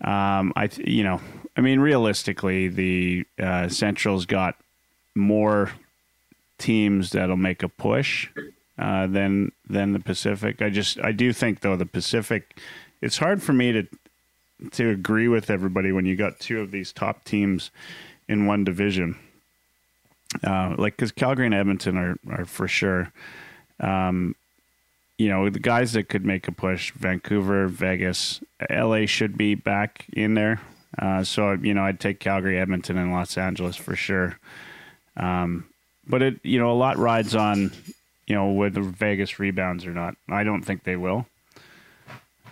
um, 0.00 0.52
I, 0.56 0.68
you 0.84 1.04
know, 1.04 1.20
I 1.56 1.60
mean, 1.60 1.78
realistically, 1.78 2.66
the 2.66 3.24
uh, 3.40 3.68
Central's 3.68 4.26
got 4.26 4.56
more 5.14 5.70
teams 6.58 7.10
that'll 7.10 7.36
make 7.36 7.62
a 7.62 7.68
push 7.68 8.28
uh, 8.78 9.06
than 9.06 9.52
than 9.68 9.92
the 9.92 10.00
Pacific. 10.00 10.62
I 10.62 10.70
just, 10.70 11.00
I 11.00 11.12
do 11.12 11.32
think 11.32 11.60
though 11.60 11.76
the 11.76 11.86
Pacific, 11.86 12.58
it's 13.00 13.18
hard 13.18 13.42
for 13.42 13.52
me 13.52 13.72
to 13.72 13.86
to 14.72 14.90
agree 14.90 15.28
with 15.28 15.50
everybody 15.50 15.92
when 15.92 16.06
you 16.06 16.16
got 16.16 16.38
two 16.38 16.60
of 16.60 16.70
these 16.70 16.92
top 16.92 17.24
teams 17.24 17.70
in 18.28 18.46
one 18.46 18.64
division. 18.64 19.18
Uh, 20.42 20.74
like, 20.78 20.96
because 20.96 21.12
Calgary 21.12 21.46
and 21.46 21.54
Edmonton 21.54 21.96
are, 21.96 22.16
are 22.30 22.44
for 22.44 22.66
sure, 22.66 23.12
um, 23.80 24.34
you 25.18 25.28
know, 25.28 25.50
the 25.50 25.58
guys 25.58 25.92
that 25.92 26.08
could 26.08 26.24
make 26.24 26.48
a 26.48 26.52
push 26.52 26.90
Vancouver, 26.92 27.68
Vegas, 27.68 28.42
LA 28.70 29.06
should 29.06 29.36
be 29.36 29.54
back 29.54 30.06
in 30.12 30.34
there. 30.34 30.60
Uh, 30.98 31.22
so, 31.22 31.52
you 31.52 31.74
know, 31.74 31.84
I'd 31.84 32.00
take 32.00 32.18
Calgary, 32.18 32.58
Edmonton, 32.58 32.96
and 32.96 33.12
Los 33.12 33.36
Angeles 33.36 33.76
for 33.76 33.94
sure. 33.94 34.38
Um, 35.16 35.66
but 36.12 36.20
it, 36.20 36.40
you 36.42 36.58
know, 36.58 36.70
a 36.70 36.76
lot 36.76 36.98
rides 36.98 37.34
on, 37.34 37.72
you 38.26 38.34
know, 38.34 38.52
whether 38.52 38.82
Vegas 38.82 39.38
rebounds 39.38 39.86
or 39.86 39.92
not. 39.92 40.14
I 40.28 40.44
don't 40.44 40.60
think 40.60 40.84
they 40.84 40.94
will. 40.94 41.24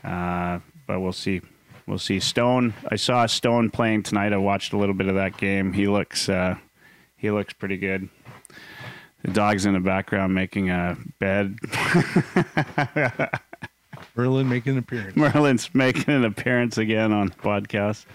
Uh, 0.02 0.60
but 0.86 1.00
we'll 1.00 1.12
see. 1.12 1.42
We'll 1.86 1.98
see. 1.98 2.20
Stone. 2.20 2.72
I 2.90 2.96
saw 2.96 3.26
Stone 3.26 3.68
playing 3.68 4.04
tonight. 4.04 4.32
I 4.32 4.38
watched 4.38 4.72
a 4.72 4.78
little 4.78 4.94
bit 4.94 5.08
of 5.08 5.16
that 5.16 5.36
game. 5.36 5.74
He 5.74 5.88
looks. 5.88 6.26
Uh, 6.30 6.54
he 7.18 7.30
looks 7.30 7.52
pretty 7.52 7.76
good. 7.76 8.08
The 9.24 9.32
dog's 9.32 9.66
in 9.66 9.74
the 9.74 9.80
background 9.80 10.34
making 10.34 10.70
a 10.70 10.96
bed. 11.18 11.58
Merlin 14.16 14.48
making 14.48 14.72
an 14.72 14.78
appearance. 14.78 15.16
Merlin's 15.16 15.68
making 15.74 16.14
an 16.14 16.24
appearance 16.24 16.78
again 16.78 17.12
on 17.12 17.26
the 17.26 17.34
podcast. 17.34 18.06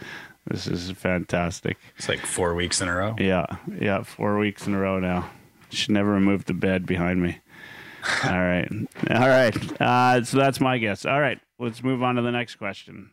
This 0.47 0.67
is 0.67 0.91
fantastic. 0.91 1.77
It's 1.97 2.07
like 2.07 2.19
four 2.19 2.53
weeks 2.53 2.79
in 2.81 2.87
a 2.87 2.95
row. 2.95 3.15
Yeah, 3.17 3.45
yeah, 3.79 4.03
four 4.03 4.37
weeks 4.37 4.67
in 4.67 4.73
a 4.75 4.79
row 4.79 4.99
now. 4.99 5.29
Should 5.71 5.91
never 5.91 6.19
moved 6.19 6.47
the 6.47 6.53
bed 6.53 6.85
behind 6.85 7.21
me. 7.21 7.39
All 8.23 8.29
right, 8.39 8.69
all 9.09 9.27
right. 9.27 9.81
Uh, 9.81 10.23
so 10.23 10.37
that's 10.37 10.59
my 10.61 10.77
guess. 10.77 11.07
All 11.07 11.19
right, 11.19 11.39
let's 11.57 11.81
move 11.83 12.03
on 12.03 12.15
to 12.17 12.21
the 12.21 12.31
next 12.31 12.55
question. 12.57 13.09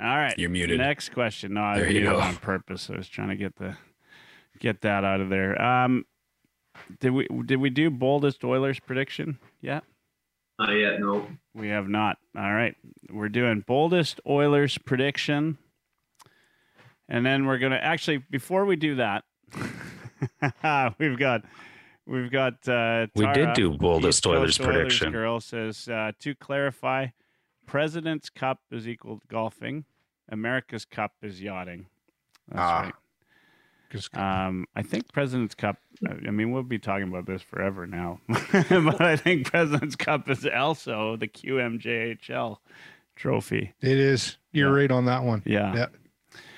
All 0.00 0.16
right, 0.16 0.38
You're 0.38 0.50
muted. 0.50 0.78
Next 0.78 1.10
question. 1.10 1.54
No, 1.54 1.62
I 1.62 1.76
There 1.78 1.86
you 1.88 2.00
muted 2.00 2.10
go. 2.12 2.20
on 2.20 2.36
purpose. 2.36 2.90
I 2.92 2.96
was 2.96 3.08
trying 3.08 3.28
to 3.28 3.36
get 3.36 3.56
the 3.56 3.76
get 4.60 4.82
that 4.82 5.04
out 5.04 5.20
of 5.22 5.30
there. 5.30 5.60
Um, 5.60 6.04
did 7.00 7.10
we 7.10 7.26
did 7.44 7.56
we 7.56 7.70
do 7.70 7.90
boldest 7.90 8.44
Oilers 8.44 8.78
prediction 8.80 9.38
yet? 9.60 9.84
Not 10.58 10.70
yet, 10.70 11.00
no. 11.00 11.26
We 11.54 11.68
have 11.68 11.88
not. 11.88 12.16
All 12.36 12.54
right. 12.54 12.74
We're 13.10 13.28
doing 13.28 13.62
boldest 13.66 14.20
Oilers 14.26 14.78
prediction. 14.78 15.58
And 17.08 17.24
then 17.26 17.46
we're 17.46 17.58
going 17.58 17.72
to 17.72 17.82
actually 17.84 18.18
before 18.30 18.64
we 18.64 18.76
do 18.76 18.96
that, 18.96 19.24
we've 20.98 21.18
got 21.18 21.42
we've 22.06 22.30
got 22.30 22.66
uh 22.68 23.06
We 23.14 23.26
did 23.32 23.52
do 23.54 23.76
boldest 23.76 24.18
East 24.18 24.24
Coast 24.24 24.36
Oilers 24.36 24.58
prediction. 24.58 25.12
girl 25.12 25.40
says 25.40 25.88
uh, 25.88 26.12
to 26.20 26.34
clarify, 26.34 27.08
President's 27.66 28.30
Cup 28.30 28.60
is 28.70 28.88
equal 28.88 29.18
to 29.20 29.26
golfing. 29.28 29.84
America's 30.30 30.84
Cup 30.84 31.12
is 31.22 31.40
yachting. 31.42 31.86
That's 32.48 32.60
Ah. 32.60 32.80
right. 32.82 32.94
Um, 34.14 34.66
I 34.74 34.82
think 34.82 35.12
President's 35.12 35.54
Cup. 35.54 35.76
I 36.08 36.30
mean, 36.30 36.50
we'll 36.52 36.62
be 36.62 36.78
talking 36.78 37.08
about 37.08 37.26
this 37.26 37.42
forever 37.42 37.86
now, 37.86 38.20
but 38.28 39.00
I 39.00 39.16
think 39.16 39.46
President's 39.50 39.96
Cup 39.96 40.28
is 40.28 40.46
also 40.46 41.16
the 41.16 41.28
QMJHL 41.28 42.58
trophy. 43.14 43.72
it 43.80 43.98
is. 43.98 44.36
You're 44.52 44.70
Yeah. 44.74 44.80
right 44.82 44.90
on 44.90 45.06
that 45.06 45.22
one. 45.24 45.42
Yeah. 45.46 45.74
Yeah. 45.74 45.86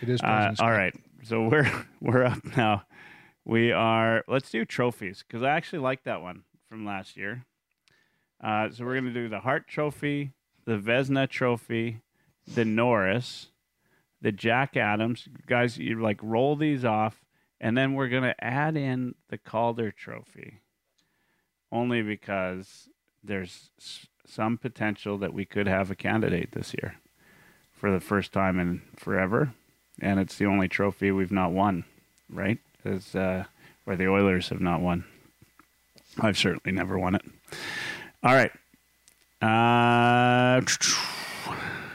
It 0.01 0.09
is. 0.09 0.21
Uh, 0.21 0.55
all 0.59 0.71
right, 0.73 0.95
so 1.23 1.47
we're 1.49 1.71
we're 2.01 2.25
up 2.25 2.45
now. 2.57 2.83
We 3.45 3.71
are. 3.73 4.25
Let's 4.27 4.51
do 4.51 4.65
trophies 4.65 5.25
because 5.27 5.43
I 5.43 5.51
actually 5.51 5.81
like 5.81 6.05
that 6.05 6.21
one 6.21 6.43
from 6.69 6.85
last 6.85 7.17
year. 7.17 7.45
Uh, 8.43 8.71
so 8.71 8.85
we're 8.85 8.95
gonna 8.95 9.13
do 9.13 9.29
the 9.29 9.41
Hart 9.41 9.69
Trophy, 9.69 10.33
the 10.65 10.79
Vezina 10.79 11.29
Trophy, 11.29 12.01
the 12.47 12.65
Norris, 12.65 13.49
the 14.21 14.33
Jack 14.33 14.77
Adams. 14.77 15.29
Guys, 15.47 15.79
you 15.79 16.01
like 16.01 16.19
roll 16.23 16.57
these 16.57 16.85
off, 16.85 17.21
and 17.61 17.77
then 17.77 17.95
we're 17.95 18.09
gonna 18.09 18.35
add 18.41 18.77
in 18.77 19.15
the 19.29 19.39
Calder 19.39 19.91
Trophy, 19.91 20.61
only 21.71 22.03
because 22.03 22.89
there's 23.23 23.71
some 24.27 24.59
potential 24.59 25.19
that 25.19 25.33
we 25.33 25.45
could 25.45 25.67
have 25.67 25.91
a 25.91 25.95
candidate 25.95 26.53
this 26.53 26.75
year 26.81 26.97
for 27.73 27.91
the 27.91 28.01
first 28.01 28.33
time 28.33 28.59
in 28.59 28.83
forever, 28.97 29.55
and 30.01 30.21
it's 30.21 30.37
the 30.37 30.47
only 30.47 30.69
trophy 30.69 31.11
we've 31.11 31.33
not 31.33 31.53
won, 31.53 31.85
right? 32.29 32.59
Is 32.85 33.15
uh, 33.15 33.45
where 33.85 33.97
the 33.97 34.09
Oilers 34.09 34.49
have 34.51 34.61
not 34.61 34.81
won. 34.81 35.05
I've 36.21 36.39
certainly 36.39 36.77
never 36.77 36.99
won 36.99 37.15
it. 37.15 37.23
All 38.23 38.35
right. 38.35 38.51
Uh, 39.41 40.61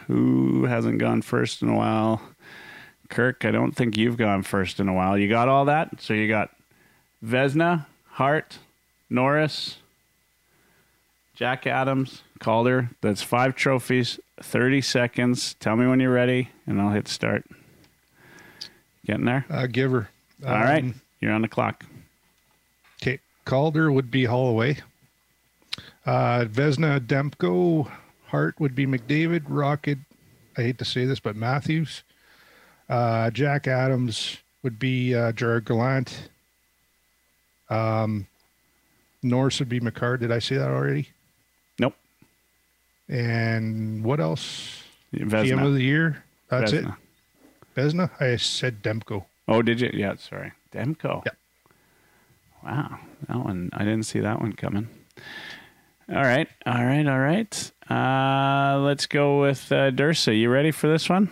who 0.07 0.65
hasn't 0.65 0.99
gone 0.99 1.21
first 1.21 1.61
in 1.61 1.69
a 1.69 1.75
while? 1.75 2.21
Kirk, 3.09 3.45
I 3.45 3.51
don't 3.51 3.73
think 3.73 3.97
you've 3.97 4.17
gone 4.17 4.43
first 4.43 4.79
in 4.79 4.87
a 4.87 4.93
while. 4.93 5.17
You 5.17 5.29
got 5.29 5.47
all 5.47 5.65
that? 5.65 6.01
So 6.01 6.13
you 6.13 6.27
got 6.27 6.49
Vezina, 7.23 7.85
Hart, 8.11 8.57
Norris, 9.09 9.77
Jack 11.35 11.67
Adams, 11.67 12.23
Calder. 12.39 12.89
That's 13.01 13.21
five 13.21 13.55
trophies, 13.55 14.19
30 14.41 14.81
seconds. 14.81 15.55
Tell 15.59 15.75
me 15.75 15.87
when 15.87 15.99
you're 15.99 16.13
ready, 16.13 16.49
and 16.65 16.81
I'll 16.81 16.91
hit 16.91 17.07
start. 17.07 17.45
Getting 19.05 19.25
there? 19.25 19.45
Uh, 19.49 19.67
Giver. 19.67 20.09
All 20.45 20.53
right. 20.53 20.85
You're 21.19 21.33
on 21.33 21.41
the 21.41 21.47
clock. 21.47 21.85
Okay. 23.01 23.19
Calder 23.45 23.91
would 23.91 24.09
be 24.09 24.25
Holloway. 24.25 24.77
Uh, 26.05 26.45
Vezina 26.45 26.99
Demko. 26.99 27.89
Hart 28.33 28.59
would 28.59 28.73
be 28.73 28.87
McDavid. 28.87 29.43
Rocket. 29.47 29.99
I 30.57 30.63
hate 30.63 30.79
to 30.79 30.85
say 30.85 31.05
this, 31.05 31.19
but 31.19 31.35
Matthews. 31.35 32.01
Uh, 32.89 33.29
Jack 33.29 33.67
Adams 33.67 34.37
would 34.63 34.79
be 34.79 35.13
uh, 35.13 35.33
Gerard 35.33 35.65
Gallant. 35.65 36.29
Um, 37.69 38.25
Norris 39.21 39.59
would 39.59 39.69
be 39.69 39.79
Makar. 39.79 40.17
Did 40.17 40.31
I 40.31 40.39
say 40.39 40.57
that 40.57 40.71
already? 40.71 41.09
Nope. 41.77 41.93
And 43.07 44.03
what 44.03 44.19
else? 44.19 44.81
GM 45.13 45.63
of 45.63 45.75
the 45.75 45.83
year. 45.83 46.23
That's 46.49 46.73
it. 46.73 46.85
Vezina. 46.85 46.97
Vezina. 47.77 48.09
I 48.19 48.37
said 48.37 48.81
Demko. 48.81 49.25
Oh, 49.47 49.61
did 49.61 49.79
you? 49.79 49.91
Yeah, 49.93 50.15
sorry. 50.15 50.53
Demko. 50.73 51.23
Yeah. 51.23 51.33
Wow. 52.63 52.97
That 53.27 53.37
one, 53.37 53.69
I 53.73 53.83
didn't 53.83 54.03
see 54.03 54.21
that 54.21 54.39
one 54.41 54.53
coming. 54.53 54.87
All 56.09 56.15
right. 56.23 56.47
All 56.65 56.83
right. 56.83 57.07
All 57.07 57.19
right. 57.19 57.71
Uh, 57.89 58.79
let's 58.81 59.05
go 59.05 59.41
with 59.41 59.71
uh, 59.71 59.91
Dursa. 59.91 60.37
You 60.37 60.49
ready 60.49 60.71
for 60.71 60.87
this 60.87 61.09
one? 61.09 61.29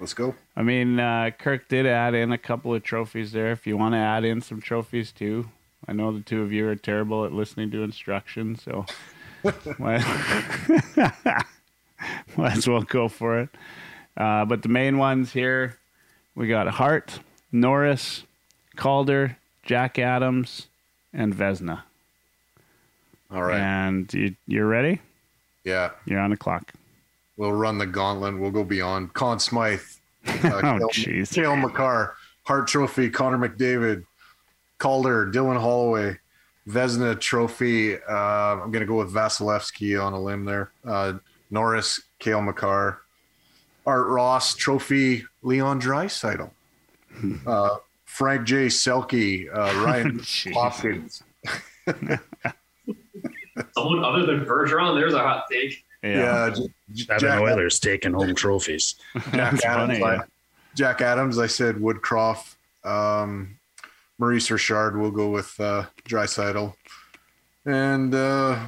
Let's 0.00 0.14
go. 0.14 0.34
I 0.56 0.62
mean, 0.62 0.98
uh, 0.98 1.30
Kirk 1.38 1.68
did 1.68 1.86
add 1.86 2.14
in 2.14 2.32
a 2.32 2.38
couple 2.38 2.74
of 2.74 2.82
trophies 2.82 3.32
there. 3.32 3.52
If 3.52 3.66
you 3.66 3.76
want 3.76 3.94
to 3.94 3.98
add 3.98 4.24
in 4.24 4.40
some 4.40 4.60
trophies 4.60 5.12
too, 5.12 5.48
I 5.86 5.92
know 5.92 6.12
the 6.12 6.20
two 6.20 6.42
of 6.42 6.52
you 6.52 6.68
are 6.68 6.76
terrible 6.76 7.24
at 7.24 7.32
listening 7.32 7.70
to 7.72 7.82
instructions, 7.82 8.62
so 8.62 8.86
might, 9.78 10.04
might 12.36 12.56
as 12.56 12.68
well 12.68 12.82
go 12.82 13.08
for 13.08 13.40
it. 13.40 13.48
Uh, 14.16 14.44
but 14.44 14.62
the 14.62 14.68
main 14.68 14.98
ones 14.98 15.32
here, 15.32 15.78
we 16.34 16.48
got 16.48 16.68
Hart, 16.68 17.20
Norris, 17.52 18.24
Calder, 18.76 19.36
Jack 19.62 19.98
Adams, 19.98 20.68
and 21.12 21.34
Vezina. 21.34 21.82
All 23.30 23.42
right. 23.42 23.60
And 23.60 24.12
you, 24.12 24.36
you're 24.46 24.66
ready? 24.66 25.00
Yeah. 25.64 25.90
You're 26.04 26.20
on 26.20 26.30
the 26.30 26.36
clock. 26.36 26.72
We'll 27.36 27.52
run 27.52 27.78
the 27.78 27.86
gauntlet. 27.86 28.38
We'll 28.38 28.50
go 28.50 28.64
beyond. 28.64 29.12
Conn 29.14 29.38
Smythe. 29.40 29.80
Uh, 30.26 30.30
Oh, 30.44 30.88
jeez. 30.92 31.32
Cale 31.34 31.56
Makar. 31.56 32.14
Hart 32.44 32.68
Trophy. 32.68 33.10
Connor 33.10 33.38
McDavid. 33.48 34.04
Calder. 34.78 35.26
Dylan 35.26 35.58
Holloway. 35.60 36.18
Vezina 36.68 37.18
Trophy. 37.18 37.96
Uh, 37.96 38.12
I'm 38.62 38.70
going 38.70 38.80
to 38.80 38.86
go 38.86 38.98
with 38.98 39.12
Vasilevskiy 39.12 40.02
on 40.02 40.12
a 40.12 40.20
limb 40.20 40.44
there. 40.44 40.70
Uh, 40.84 41.14
Norris. 41.50 42.00
Cale 42.18 42.40
Makar. 42.42 43.00
Art 43.86 44.06
Ross 44.06 44.54
Trophy. 44.54 45.24
Leon 45.42 45.80
Draisaitl. 45.80 46.50
Uh, 47.46 47.76
Frank 48.04 48.46
J. 48.46 48.66
Selke. 48.66 49.48
Uh, 49.52 49.84
Ryan 49.84 50.20
Hopkins. 50.54 51.22
Someone 53.76 54.04
other 54.04 54.26
than 54.26 54.44
Bergeron, 54.44 54.98
there's 54.98 55.14
a 55.14 55.18
hot 55.20 55.44
take. 55.50 55.84
Yeah. 56.02 56.50
J- 56.54 56.62
J- 56.92 57.16
Jack- 57.18 57.40
Oilers 57.40 57.78
taking 57.78 58.12
home 58.12 58.34
trophies. 58.34 58.96
Jack 59.32 59.32
Adams. 59.64 59.98
funny, 59.98 60.02
I, 60.02 60.14
yeah. 60.16 60.22
Jack 60.74 61.00
Adams. 61.00 61.38
I 61.38 61.46
said 61.46 61.76
Woodcroft. 61.76 62.54
Um, 62.84 63.56
Maurice 64.18 64.50
Richard. 64.50 64.98
We'll 64.98 65.10
go 65.10 65.30
with 65.30 65.58
uh, 65.60 65.84
Draisaitl. 66.08 66.74
And 67.64 68.14
uh, 68.14 68.58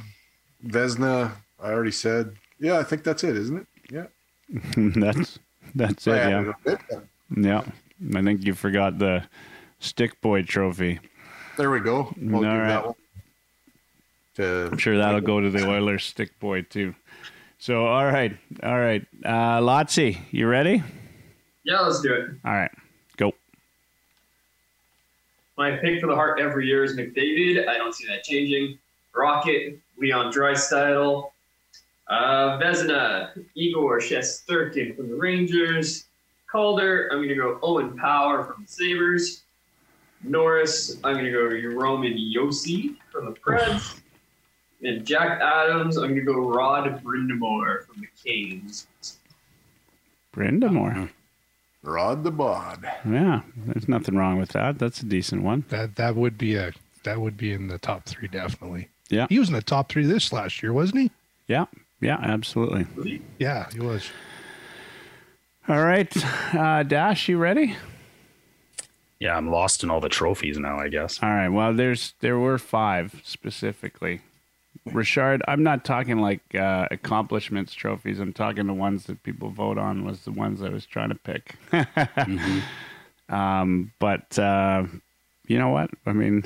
Vezina. 0.65 1.31
I 1.61 1.71
already 1.71 1.91
said. 1.91 2.35
Yeah, 2.59 2.79
I 2.79 2.83
think 2.83 3.03
that's 3.03 3.23
it, 3.23 3.35
isn't 3.37 3.57
it? 3.57 3.67
Yeah. 3.91 4.07
that's 4.95 5.39
that's 5.75 6.07
it. 6.07 6.11
Yeah. 6.11 6.53
added. 6.65 6.79
Yeah, 7.35 7.63
I 8.15 8.21
think 8.23 8.45
you 8.45 8.53
forgot 8.53 8.97
the 8.99 9.23
Stick 9.79 10.19
Boy 10.21 10.41
Trophy. 10.43 10.99
There 11.57 11.69
we 11.71 11.79
go. 11.81 12.11
We'll 12.17 12.37
All 12.37 12.41
give 12.41 12.61
right. 12.61 12.95
That 14.37 14.43
one 14.43 14.61
to 14.61 14.69
I'm 14.71 14.77
sure 14.77 14.97
that'll 14.97 15.21
go 15.21 15.41
to 15.41 15.49
the 15.49 15.67
Oilers 15.67 16.05
Stick 16.05 16.39
Boy 16.39 16.61
too. 16.61 16.95
So, 17.59 17.87
all 17.87 18.05
right, 18.05 18.37
all 18.63 18.79
right, 18.79 19.05
uh, 19.25 19.59
Lotzi, 19.59 20.19
you 20.31 20.47
ready? 20.47 20.83
Yeah, 21.63 21.79
let's 21.79 22.01
do 22.01 22.13
it. 22.13 22.29
All 22.45 22.53
right, 22.53 22.71
go. 23.17 23.33
My 25.57 25.71
pick 25.77 25.99
for 25.99 26.07
the 26.07 26.15
Hart 26.15 26.39
every 26.39 26.67
year 26.67 26.83
is 26.83 26.95
McDavid. 26.95 27.67
I 27.67 27.77
don't 27.77 27.93
see 27.95 28.05
that 28.07 28.23
changing. 28.23 28.77
Rocket, 29.15 29.79
Leon 29.97 30.31
Draisaitl, 30.31 31.31
uh, 32.09 32.59
Vezina, 32.59 33.31
Igor 33.55 33.99
Shesterkin 33.99 34.95
from 34.95 35.09
the 35.09 35.15
Rangers, 35.15 36.05
Calder. 36.51 37.09
I'm 37.11 37.17
going 37.17 37.29
to 37.29 37.35
go 37.35 37.59
Owen 37.63 37.97
Power 37.97 38.43
from 38.43 38.65
the 38.65 38.71
Sabres. 38.71 39.41
Norris, 40.23 40.97
I'm 41.03 41.13
going 41.15 41.25
to 41.25 41.31
go 41.31 41.75
Roman 41.75 42.13
Josi 42.13 42.95
from 43.11 43.25
the 43.25 43.31
Preds. 43.31 43.99
And 44.83 45.05
Jack 45.05 45.41
Adams, 45.41 45.97
I'm 45.97 46.09
going 46.09 46.15
to 46.15 46.21
go 46.21 46.49
Rod 46.49 47.03
Brind'Amour 47.03 47.85
from 47.87 48.01
the 48.01 48.07
Canes. 48.23 48.87
Brind'Amour. 50.35 51.09
Rod 51.83 52.23
the 52.23 52.31
Bod. 52.31 52.85
Yeah, 53.09 53.41
there's 53.55 53.87
nothing 53.87 54.15
wrong 54.15 54.37
with 54.39 54.49
that. 54.49 54.77
That's 54.77 55.01
a 55.01 55.05
decent 55.05 55.41
one. 55.43 55.63
That 55.69 55.95
that 55.95 56.15
would 56.15 56.37
be 56.37 56.55
a 56.55 56.73
that 57.03 57.21
would 57.21 57.37
be 57.37 57.53
in 57.53 57.67
the 57.69 57.77
top 57.77 58.05
three 58.05 58.27
definitely. 58.27 58.89
Yeah, 59.09 59.27
He 59.29 59.39
was 59.39 59.47
in 59.47 59.53
the 59.55 59.61
top 59.61 59.87
three 59.89 60.05
this 60.05 60.33
last 60.33 60.61
year, 60.61 60.73
wasn't 60.73 60.99
he? 61.03 61.11
yeah, 61.47 61.65
yeah, 62.01 62.17
absolutely. 62.21 63.21
Yeah, 63.39 63.69
he 63.71 63.79
was. 63.79 64.09
All 65.69 65.81
right, 65.81 66.11
uh, 66.53 66.83
Dash, 66.83 67.29
you 67.29 67.37
ready? 67.37 67.77
Yeah, 69.19 69.37
I'm 69.37 69.49
lost 69.49 69.81
in 69.83 69.89
all 69.89 70.01
the 70.01 70.09
trophies 70.09 70.57
now, 70.57 70.77
I 70.77 70.89
guess. 70.89 71.23
All 71.23 71.29
right. 71.29 71.47
Well, 71.47 71.73
there's 71.73 72.13
there 72.19 72.37
were 72.37 72.57
five 72.57 73.21
specifically. 73.23 74.21
Richard, 74.93 75.41
I'm 75.47 75.63
not 75.63 75.83
talking 75.85 76.19
like 76.19 76.55
uh, 76.55 76.87
accomplishments 76.91 77.73
trophies. 77.73 78.19
I'm 78.19 78.33
talking 78.33 78.67
the 78.67 78.73
ones 78.73 79.05
that 79.05 79.23
people 79.23 79.49
vote 79.49 79.77
on. 79.77 80.03
Was 80.05 80.21
the 80.21 80.31
ones 80.31 80.61
I 80.61 80.69
was 80.69 80.85
trying 80.85 81.09
to 81.09 81.15
pick. 81.15 81.55
um, 83.29 83.91
but 83.99 84.37
uh, 84.39 84.83
you 85.47 85.57
know 85.57 85.69
what? 85.69 85.89
I 86.05 86.13
mean, 86.13 86.43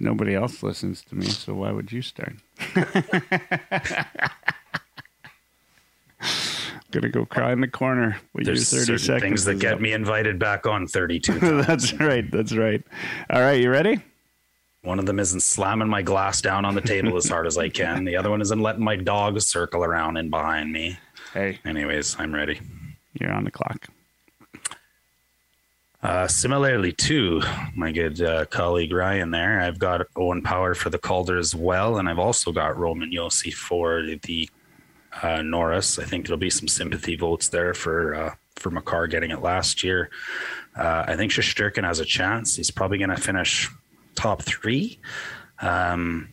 nobody 0.00 0.34
else 0.34 0.62
listens 0.62 1.02
to 1.04 1.14
me, 1.14 1.26
so 1.26 1.54
why 1.54 1.72
would 1.72 1.92
you 1.92 2.02
start? 2.02 2.34
Gonna 6.92 7.08
go 7.08 7.26
cry 7.26 7.52
in 7.52 7.60
the 7.60 7.68
corner. 7.68 8.16
We 8.32 8.44
There's 8.44 8.72
use 8.72 8.86
30 8.86 8.98
certain 8.98 8.98
seconds. 8.98 9.22
things 9.22 9.44
that 9.44 9.58
get 9.58 9.74
up. 9.74 9.80
me 9.80 9.92
invited 9.92 10.38
back 10.38 10.66
on 10.66 10.86
32 10.86 11.62
that's 11.62 11.92
right. 11.94 12.30
That's 12.30 12.54
right. 12.54 12.82
All 13.28 13.40
right, 13.40 13.60
you 13.60 13.70
ready? 13.70 14.00
One 14.86 15.00
of 15.00 15.06
them 15.06 15.18
isn't 15.18 15.40
slamming 15.40 15.88
my 15.88 16.00
glass 16.00 16.40
down 16.40 16.64
on 16.64 16.76
the 16.76 16.80
table 16.80 17.16
as 17.16 17.28
hard 17.28 17.48
as 17.48 17.58
I 17.58 17.68
can. 17.68 18.04
The 18.04 18.16
other 18.16 18.30
one 18.30 18.40
isn't 18.40 18.60
letting 18.60 18.84
my 18.84 18.94
dog 18.94 19.40
circle 19.40 19.82
around 19.82 20.16
in 20.16 20.30
behind 20.30 20.72
me. 20.72 20.96
Hey, 21.34 21.58
Anyways, 21.64 22.14
I'm 22.20 22.32
ready. 22.32 22.60
you're 23.20 23.32
on 23.32 23.42
the 23.42 23.50
clock. 23.50 23.88
Uh, 26.04 26.28
similarly 26.28 26.92
to 26.92 27.42
my 27.74 27.90
good 27.90 28.22
uh, 28.22 28.44
colleague 28.44 28.92
Ryan 28.92 29.32
there, 29.32 29.60
I've 29.60 29.80
got 29.80 30.06
Owen 30.14 30.40
Power 30.40 30.72
for 30.76 30.88
the 30.88 30.98
Calder 30.98 31.36
as 31.36 31.52
well, 31.52 31.98
and 31.98 32.08
I've 32.08 32.20
also 32.20 32.52
got 32.52 32.78
Roman 32.78 33.10
Josi 33.10 33.52
for 33.52 34.02
the 34.22 34.48
uh, 35.20 35.42
Norris. 35.42 35.98
I 35.98 36.04
think 36.04 36.26
there'll 36.26 36.38
be 36.38 36.48
some 36.48 36.68
sympathy 36.68 37.16
votes 37.16 37.48
there 37.48 37.74
for 37.74 38.14
uh, 38.14 38.34
for 38.54 38.70
Makar 38.70 39.08
getting 39.08 39.32
it 39.32 39.42
last 39.42 39.82
year. 39.82 40.10
Uh, 40.76 41.06
I 41.08 41.16
think 41.16 41.32
Shesterkin 41.32 41.82
has 41.82 41.98
a 41.98 42.04
chance. 42.04 42.54
He's 42.54 42.70
probably 42.70 42.98
going 42.98 43.10
to 43.10 43.16
finish 43.16 43.68
top 44.16 44.42
three. 44.42 44.98
Um, 45.60 46.32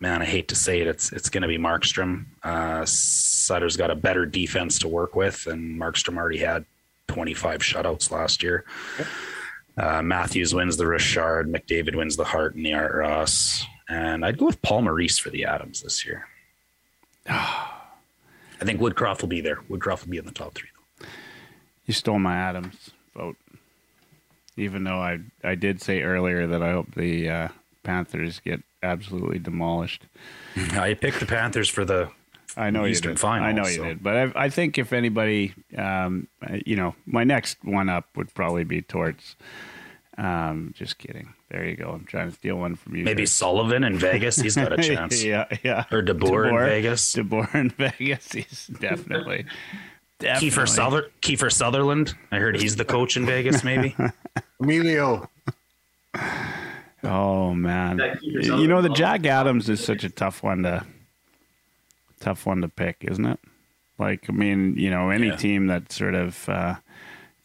man, 0.00 0.22
I 0.22 0.24
hate 0.24 0.48
to 0.48 0.54
say 0.54 0.80
it, 0.80 0.86
it's 0.86 1.12
it's 1.12 1.28
going 1.28 1.42
to 1.42 1.48
be 1.48 1.58
Markstrom. 1.58 2.26
Uh, 2.42 2.84
Sutter's 2.84 3.76
got 3.76 3.90
a 3.90 3.96
better 3.96 4.24
defense 4.26 4.78
to 4.80 4.88
work 4.88 5.16
with, 5.16 5.46
and 5.46 5.80
Markstrom 5.80 6.16
already 6.16 6.38
had 6.38 6.64
25 7.08 7.60
shutouts 7.60 8.10
last 8.10 8.42
year. 8.42 8.64
Uh, 9.76 10.02
Matthews 10.02 10.54
wins 10.54 10.76
the 10.76 10.86
Richard, 10.86 11.50
McDavid 11.50 11.94
wins 11.94 12.16
the 12.16 12.24
Hart 12.24 12.54
and 12.54 12.64
the 12.64 12.74
Art 12.74 12.94
Ross, 12.94 13.64
and 13.88 14.24
I'd 14.24 14.38
go 14.38 14.46
with 14.46 14.62
Paul 14.62 14.82
Maurice 14.82 15.18
for 15.18 15.30
the 15.30 15.44
Adams 15.44 15.82
this 15.82 16.04
year. 16.04 16.26
I 17.28 18.64
think 18.64 18.80
Woodcroft 18.80 19.20
will 19.20 19.28
be 19.28 19.40
there. 19.40 19.60
Woodcroft 19.70 20.04
will 20.04 20.10
be 20.10 20.18
in 20.18 20.24
the 20.24 20.32
top 20.32 20.54
three. 20.54 20.68
You 21.86 21.94
stole 21.94 22.18
my 22.18 22.36
Adams 22.36 22.90
vote. 23.14 23.36
Even 24.58 24.84
though 24.84 24.98
I 24.98 25.20
I 25.42 25.54
did 25.54 25.80
say 25.80 26.02
earlier 26.02 26.46
that 26.48 26.62
I 26.62 26.72
hope 26.72 26.94
the 26.94 27.28
uh, 27.28 27.48
Panthers 27.82 28.40
get 28.40 28.62
absolutely 28.82 29.38
demolished. 29.38 30.04
I 30.72 30.94
picked 30.94 31.20
the 31.20 31.26
Panthers 31.26 31.68
for 31.68 31.84
the 31.84 32.10
I 32.56 32.70
know 32.70 32.86
Eastern 32.86 33.10
you 33.10 33.14
did. 33.14 33.20
Final, 33.20 33.46
I 33.46 33.52
know 33.52 33.66
you 33.66 33.82
did. 33.84 34.02
But 34.02 34.16
I, 34.36 34.44
I 34.44 34.48
think 34.48 34.78
if 34.78 34.92
anybody, 34.92 35.54
um, 35.76 36.26
you 36.66 36.76
know, 36.76 36.94
my 37.06 37.22
next 37.24 37.58
one 37.62 37.88
up 37.88 38.06
would 38.16 38.34
probably 38.34 38.64
be 38.64 38.82
Torts. 38.82 39.36
Um, 40.16 40.74
just 40.76 40.98
kidding. 40.98 41.34
There 41.50 41.64
you 41.64 41.76
go. 41.76 41.90
I'm 41.90 42.04
trying 42.04 42.28
to 42.30 42.34
steal 42.34 42.56
one 42.56 42.74
from 42.74 42.96
you. 42.96 43.04
maybe. 43.04 43.24
Sullivan 43.24 43.84
in 43.84 43.96
Vegas. 43.96 44.36
He's 44.36 44.56
got 44.56 44.72
a 44.72 44.82
chance. 44.82 45.22
yeah, 45.22 45.46
yeah. 45.62 45.84
Or 45.92 46.02
DeBoer 46.02 46.48
in 46.50 46.58
Vegas. 46.58 47.14
DeBoer 47.14 47.54
in 47.54 47.70
Vegas. 47.98 48.32
He's 48.32 48.66
definitely. 48.66 49.46
Definitely. 50.18 50.50
Kiefer, 50.50 50.68
Suther- 50.68 51.10
Kiefer 51.22 51.52
Sutherland. 51.52 52.14
I 52.32 52.38
heard 52.38 52.60
he's 52.60 52.76
the 52.76 52.84
coach 52.84 53.16
in 53.16 53.26
Vegas, 53.26 53.62
maybe. 53.64 53.94
Emilio. 54.60 55.28
Oh 57.04 57.54
man, 57.54 58.18
you 58.22 58.66
know 58.66 58.82
the 58.82 58.88
Jack 58.88 59.24
Adams 59.24 59.68
is 59.68 59.82
such 59.82 60.02
a 60.02 60.10
tough 60.10 60.42
one 60.42 60.64
to 60.64 60.84
tough 62.18 62.44
one 62.44 62.60
to 62.62 62.68
pick, 62.68 62.96
isn't 63.02 63.24
it? 63.24 63.38
Like 63.98 64.26
I 64.28 64.32
mean, 64.32 64.74
you 64.76 64.90
know, 64.90 65.10
any 65.10 65.28
Yeah. 65.28 65.36
team 65.36 65.66
that 65.68 65.92
sort 65.92 66.14
of 66.16 66.48
uh, 66.48 66.76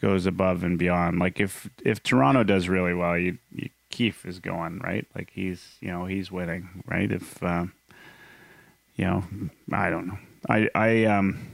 goes 0.01 0.25
above 0.25 0.63
and 0.63 0.79
beyond. 0.79 1.19
Like 1.19 1.39
if 1.39 1.69
if 1.85 2.01
Toronto 2.01 2.43
does 2.43 2.67
really 2.67 2.93
well, 2.95 3.17
you, 3.17 3.37
you 3.53 3.69
Keefe 3.91 4.25
is 4.25 4.39
going 4.39 4.79
right. 4.79 5.05
Like 5.15 5.29
he's 5.31 5.75
you 5.81 5.89
know 5.91 6.05
he's 6.05 6.31
winning 6.31 6.83
right. 6.87 7.11
If 7.11 7.41
um, 7.43 7.73
you 8.95 9.05
know, 9.05 9.23
I 9.71 9.91
don't 9.91 10.07
know. 10.07 10.17
I 10.49 10.67
I 10.73 11.05
um. 11.05 11.47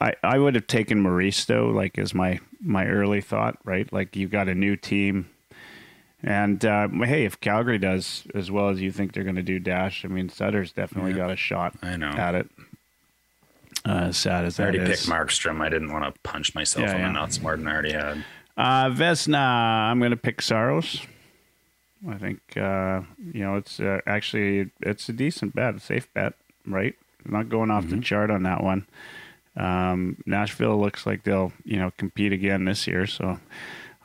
I, 0.00 0.14
I 0.22 0.38
would 0.38 0.54
have 0.56 0.66
taken 0.66 1.00
Maurice 1.00 1.44
though, 1.44 1.66
like 1.68 1.98
as 1.98 2.14
my 2.14 2.40
my 2.60 2.86
early 2.86 3.20
thought, 3.20 3.58
right? 3.64 3.90
Like 3.92 4.16
you 4.16 4.26
got 4.28 4.48
a 4.48 4.54
new 4.54 4.76
team, 4.76 5.28
and 6.22 6.64
uh, 6.64 6.88
hey, 7.04 7.24
if 7.24 7.38
Calgary 7.40 7.78
does 7.78 8.24
as 8.34 8.50
well 8.50 8.68
as 8.70 8.80
you 8.80 8.90
think 8.90 9.12
they're 9.12 9.22
going 9.24 9.36
to 9.36 9.42
do, 9.42 9.58
Dash, 9.58 10.04
I 10.04 10.08
mean, 10.08 10.28
Sutter's 10.28 10.72
definitely 10.72 11.12
Yeah. 11.12 11.18
got 11.18 11.30
a 11.30 11.36
shot 11.36 11.74
I 11.82 11.96
know. 11.96 12.08
at 12.08 12.34
it. 12.34 12.50
Uh, 13.84 14.10
sad 14.12 14.44
as 14.46 14.58
I 14.58 14.62
already 14.64 14.78
is. 14.78 14.88
picked 14.88 15.08
Markstrom. 15.10 15.60
I 15.60 15.68
didn't 15.68 15.92
want 15.92 16.12
to 16.12 16.18
punch 16.22 16.54
myself 16.54 16.86
Yeah, 16.86 16.94
in 16.94 17.00
yeah. 17.00 17.06
the 17.08 17.12
nuts 17.12 17.40
more 17.42 17.56
than 17.56 17.68
I 17.68 17.72
already 17.72 17.92
had. 17.92 18.24
Uh, 18.56 18.88
Vezina, 18.90 19.36
I'm 19.90 19.98
going 19.98 20.10
to 20.12 20.16
pick 20.16 20.40
Saros. 20.40 21.02
I 22.08 22.14
think 22.16 22.40
uh, 22.56 23.02
you 23.32 23.40
know 23.44 23.56
it's 23.56 23.78
uh, 23.80 24.00
actually 24.06 24.70
it's 24.80 25.08
a 25.08 25.12
decent 25.12 25.54
bet, 25.54 25.74
a 25.74 25.80
safe 25.80 26.12
bet, 26.14 26.34
right? 26.66 26.94
Not 27.26 27.48
going 27.48 27.70
off 27.70 27.84
Mm-hmm. 27.84 27.96
the 27.96 28.02
chart 28.02 28.30
on 28.30 28.42
that 28.42 28.62
one. 28.62 28.86
Um, 29.56 30.16
Nashville 30.26 30.78
looks 30.80 31.06
like 31.06 31.22
they'll 31.24 31.52
you 31.64 31.76
know 31.76 31.92
compete 31.96 32.32
again 32.32 32.64
this 32.64 32.86
year, 32.86 33.06
so 33.06 33.38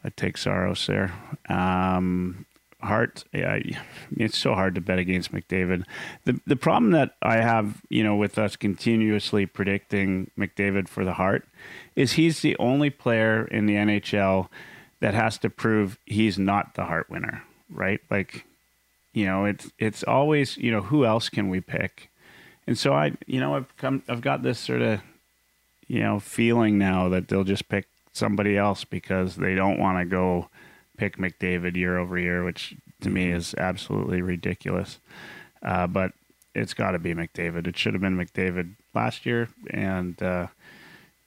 I 0.04 0.10
take 0.10 0.38
Saros 0.38 0.86
there. 0.88 1.14
Um, 1.50 2.46
Hart, 2.82 3.26
yeah, 3.34 3.60
it's 4.16 4.38
so 4.38 4.54
hard 4.54 4.76
to 4.76 4.82
bet 4.82 5.00
against 5.00 5.34
McDavid. 5.34 5.84
The 6.24 6.40
the 6.48 6.56
problem 6.56 6.92
that 6.92 7.16
I 7.22 7.38
have, 7.38 7.82
you 7.90 8.04
know, 8.04 8.16
with 8.16 8.38
us 8.38 8.56
continuously 8.56 9.46
predicting 9.46 10.32
McDavid 10.38 10.88
for 10.88 11.04
the 11.04 11.14
Hart 11.14 11.46
is 11.96 12.14
he's 12.14 12.42
the 12.42 12.56
only 12.58 12.90
player 12.90 13.44
in 13.46 13.66
the 13.66 13.76
NHL 13.76 14.48
that 15.02 15.14
has 15.14 15.38
to 15.40 15.50
prove 15.50 15.98
he's 16.06 16.40
not 16.40 16.76
the 16.76 16.86
Hart 16.86 17.10
winner, 17.10 17.44
right? 17.70 18.00
Like, 18.10 18.46
you 19.14 19.26
know, 19.26 19.44
it's 19.44 19.72
it's 19.78 20.04
always, 20.04 20.56
you 20.56 20.72
know, 20.72 20.82
who 20.82 21.06
else 21.06 21.28
can 21.28 21.50
we 21.50 21.60
pick? 21.60 22.10
And 22.66 22.78
so 22.78 22.94
I, 22.94 23.14
you 23.26 23.40
know, 23.40 23.56
I've 23.56 23.76
come, 23.78 24.04
I've 24.08 24.22
got 24.22 24.44
this 24.44 24.60
sort 24.60 24.82
of, 24.82 25.02
you 25.90 26.00
know, 26.00 26.20
feeling 26.20 26.78
now 26.78 27.10
that 27.10 27.28
they'll 27.28 27.44
just 27.44 27.68
pick 27.68 27.88
somebody 28.14 28.56
else 28.56 28.86
because 28.86 29.36
they 29.36 29.56
don't 29.56 29.80
want 29.80 29.98
to 29.98 30.06
go 30.06 30.48
pick 30.98 31.18
McDavid 31.18 31.76
year 31.76 31.98
over 31.98 32.18
year, 32.18 32.46
which 32.46 32.76
to 33.02 33.10
me 33.10 33.32
is 33.32 33.56
absolutely 33.58 34.22
ridiculous. 34.22 35.00
Uh, 35.64 35.88
but 35.88 36.14
it's 36.54 36.74
got 36.74 36.92
to 36.92 37.00
be 37.00 37.14
McDavid. 37.14 37.68
It 37.68 37.76
should 37.76 37.94
have 37.94 38.02
been 38.02 38.18
McDavid 38.18 38.76
last 38.94 39.26
year, 39.26 39.50
and 39.72 40.22
uh, 40.22 40.48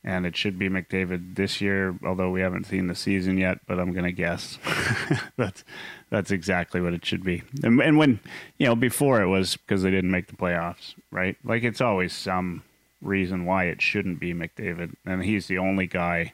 and 0.05 0.27
it 0.27 0.37
should 0.37 0.59
be 0.59 0.69
McDavid 0.69 1.35
this 1.35 1.61
year. 1.61 1.99
Although 2.05 2.31
we 2.31 2.41
haven't 2.41 2.67
seen 2.67 2.87
the 2.87 2.95
season 2.95 3.39
yet, 3.39 3.59
but 3.67 3.81
I'm 3.81 3.93
going 3.93 4.05
to 4.05 4.13
guess 4.13 4.59
that's 5.37 5.65
that's 6.09 6.31
exactly 6.31 6.81
what 6.81 6.95
it 6.95 7.05
should 7.05 7.25
be. 7.25 7.43
And, 7.65 7.81
and 7.81 7.99
when 7.99 8.21
you 8.59 8.67
know 8.67 8.77
before 8.77 9.23
it 9.23 9.29
was 9.29 9.57
because 9.57 9.83
they 9.83 9.91
didn't 9.91 10.11
make 10.13 10.29
the 10.29 10.37
playoffs, 10.37 10.95
right? 11.11 11.37
Like 11.45 11.65
it's 11.65 11.81
always 11.81 12.13
some 12.13 12.63
reason 13.03 13.45
why 13.45 13.65
it 13.65 13.83
shouldn't 13.83 14.20
be 14.20 14.33
McDavid, 14.33 14.95
and 15.05 15.24
he's 15.24 15.47
the 15.49 15.59
only 15.59 15.87
guy 15.87 16.33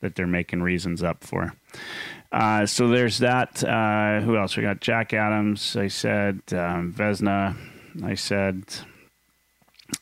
that 0.00 0.14
they're 0.14 0.26
making 0.26 0.62
reasons 0.62 1.02
up 1.02 1.24
for. 1.24 1.54
Uh, 2.30 2.66
so 2.66 2.88
there's 2.88 3.18
that. 3.18 3.62
Uh, 3.64 4.20
who 4.20 4.36
else? 4.36 4.56
We 4.56 4.62
got 4.62 4.80
Jack 4.80 5.12
Adams. 5.12 5.76
I 5.76 5.88
said 5.88 6.40
um, 6.52 6.92
Vezina. 6.92 7.56
I 8.02 8.14
said 8.14 8.64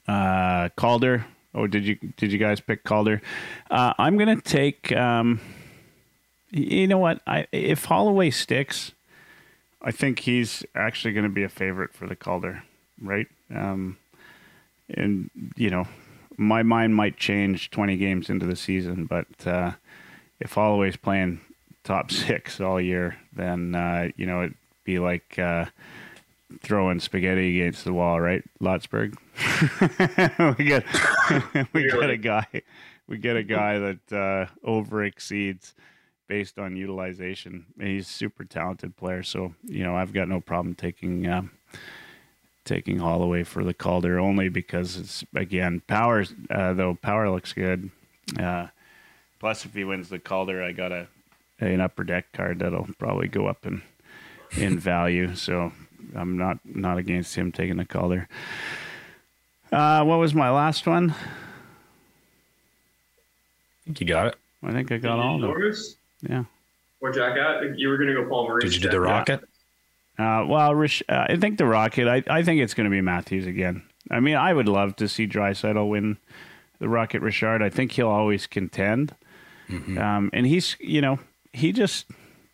uh, 0.07 0.69
Calder. 0.77 1.27
Oh, 1.55 1.67
did 1.67 1.85
you 1.85 1.97
did 2.17 2.33
you 2.33 2.39
guys 2.39 2.61
pick 2.61 2.85
Calder? 2.85 3.21
Uh, 3.71 3.93
I'm 3.99 4.17
gonna 4.17 4.41
take. 4.41 4.93
Um, 4.93 5.41
you 6.51 6.87
know 6.87 6.99
what? 6.99 7.21
I 7.27 7.47
if 7.53 7.87
Holloway 7.87 8.31
sticks, 8.31 8.93
I 9.83 9.91
think 9.91 10.21
he's 10.21 10.65
actually 10.75 11.13
going 11.13 11.25
to 11.25 11.31
be 11.31 11.43
a 11.43 11.49
favorite 11.49 11.95
for 11.95 12.07
the 12.07 12.17
Calder, 12.17 12.63
right? 13.01 13.27
Um, 13.55 13.97
and 14.95 15.31
you 15.57 15.71
know, 15.71 15.87
my 16.37 16.63
mind 16.63 16.95
might 16.95 17.17
change 17.17 17.71
20 17.71 17.97
games 17.97 18.31
into 18.31 18.47
the 18.47 18.57
season, 18.57 19.07
but 19.07 19.47
uh, 19.47 19.73
if 20.39 20.55
Holloway's 20.55 20.97
playing 20.97 21.41
top 21.85 22.11
six 22.11 22.61
all 22.61 22.81
year, 22.81 23.17
then 23.33 23.75
uh, 23.75 24.09
you 24.17 24.27
know 24.27 24.43
it'd 24.43 24.57
be 24.85 24.99
like 24.99 25.39
uh, 25.39 25.67
throwing 26.61 27.01
spaghetti 27.01 27.61
against 27.61 27.85
the 27.85 27.93
wall, 27.93 28.21
right? 28.21 28.43
Lotsburg. 28.61 29.17
we 30.59 30.65
get 30.65 30.85
we 31.73 31.85
get 31.85 32.11
a 32.11 32.17
guy 32.17 32.47
we 33.11 33.19
get 33.19 33.37
a 33.37 33.43
guy 33.43 33.79
that 33.79 34.13
uh, 34.13 34.47
over 34.65 35.05
exceeds 35.05 35.75
based 36.29 36.59
on 36.59 36.77
utilization. 36.77 37.67
He's 37.79 38.07
a 38.07 38.13
super 38.13 38.45
talented 38.45 38.97
player, 38.97 39.23
so 39.23 39.53
you 39.65 39.83
know 39.85 39.97
I've 39.97 40.13
got 40.13 40.29
no 40.29 40.41
problem 40.41 40.75
taking. 40.75 41.27
Um, 41.27 41.51
taking 42.71 42.99
Holloway 42.99 43.43
for 43.43 43.65
the 43.65 43.75
Calder 43.75 44.21
only 44.21 44.49
because 44.49 44.97
it's 44.97 45.25
again 45.35 45.83
power. 45.89 46.25
Uh, 46.49 46.73
though 46.73 46.95
power 46.95 47.29
looks 47.29 47.53
good. 47.53 47.91
Uh, 48.39 48.69
plus, 49.41 49.65
if 49.65 49.75
he 49.75 49.83
wins 49.83 50.09
the 50.09 50.21
Calder, 50.21 50.63
I 50.63 50.71
got 50.71 50.93
a 50.93 51.09
an 51.59 51.81
upper 51.81 52.05
deck 52.05 52.33
card 52.33 52.61
that'll 52.61 52.89
probably 52.99 53.27
go 53.27 53.49
up 53.49 53.67
in 53.67 53.83
in 54.57 54.79
value. 54.93 55.35
So 55.35 55.73
I'm 56.15 56.39
not 56.39 56.59
not 56.65 56.97
against 56.99 57.35
him 57.35 57.51
taking 57.51 57.77
the 57.77 57.85
Calder. 57.85 58.29
Uh, 59.73 60.05
what 60.05 60.21
was 60.21 60.33
my 60.33 60.51
last 60.51 60.87
one? 60.87 61.11
I 61.11 61.15
think 63.87 64.01
you 64.01 64.07
got 64.07 64.29
it. 64.29 64.37
I 64.63 64.71
think 64.71 64.93
I 64.93 64.99
got 64.99 65.19
all 65.19 65.43
of 65.43 65.61
them. 65.61 65.73
Yeah. 66.23 66.45
or 67.01 67.11
Jack 67.11 67.37
At 67.37 67.79
You 67.79 67.89
were 67.89 67.97
going 67.97 68.15
to 68.15 68.15
go 68.15 68.29
Paul 68.29 68.45
Maurice. 68.45 68.65
Did 68.65 68.75
you 68.75 68.81
do 68.81 68.91
the 68.91 69.01
rocket? 69.01 69.41
Uh, 70.21 70.45
well, 70.47 70.75
Rish, 70.75 71.03
uh, 71.09 71.25
I 71.31 71.37
think 71.37 71.57
the 71.57 71.65
Rocket. 71.65 72.07
I, 72.07 72.23
I 72.29 72.43
think 72.43 72.61
it's 72.61 72.75
going 72.75 72.85
to 72.85 72.91
be 72.91 73.01
Matthews 73.01 73.47
again. 73.47 73.83
I 74.11 74.21
mean, 74.21 74.37
I 74.37 74.53
would 74.53 74.69
love 74.69 74.97
to 74.97 75.09
see 75.09 75.27
Draisaitl 75.27 75.89
win 75.89 76.19
the 76.79 76.91
Rocket 76.91 77.23
Richard. 77.23 77.63
I 77.63 77.71
think 77.71 77.93
he'll 77.93 78.09
always 78.09 78.47
contend, 78.47 79.15
um, 79.99 80.29
and 80.35 80.47
he's 80.47 80.77
you 80.79 81.01
know 81.01 81.21
he 81.55 81.73
just 81.73 82.07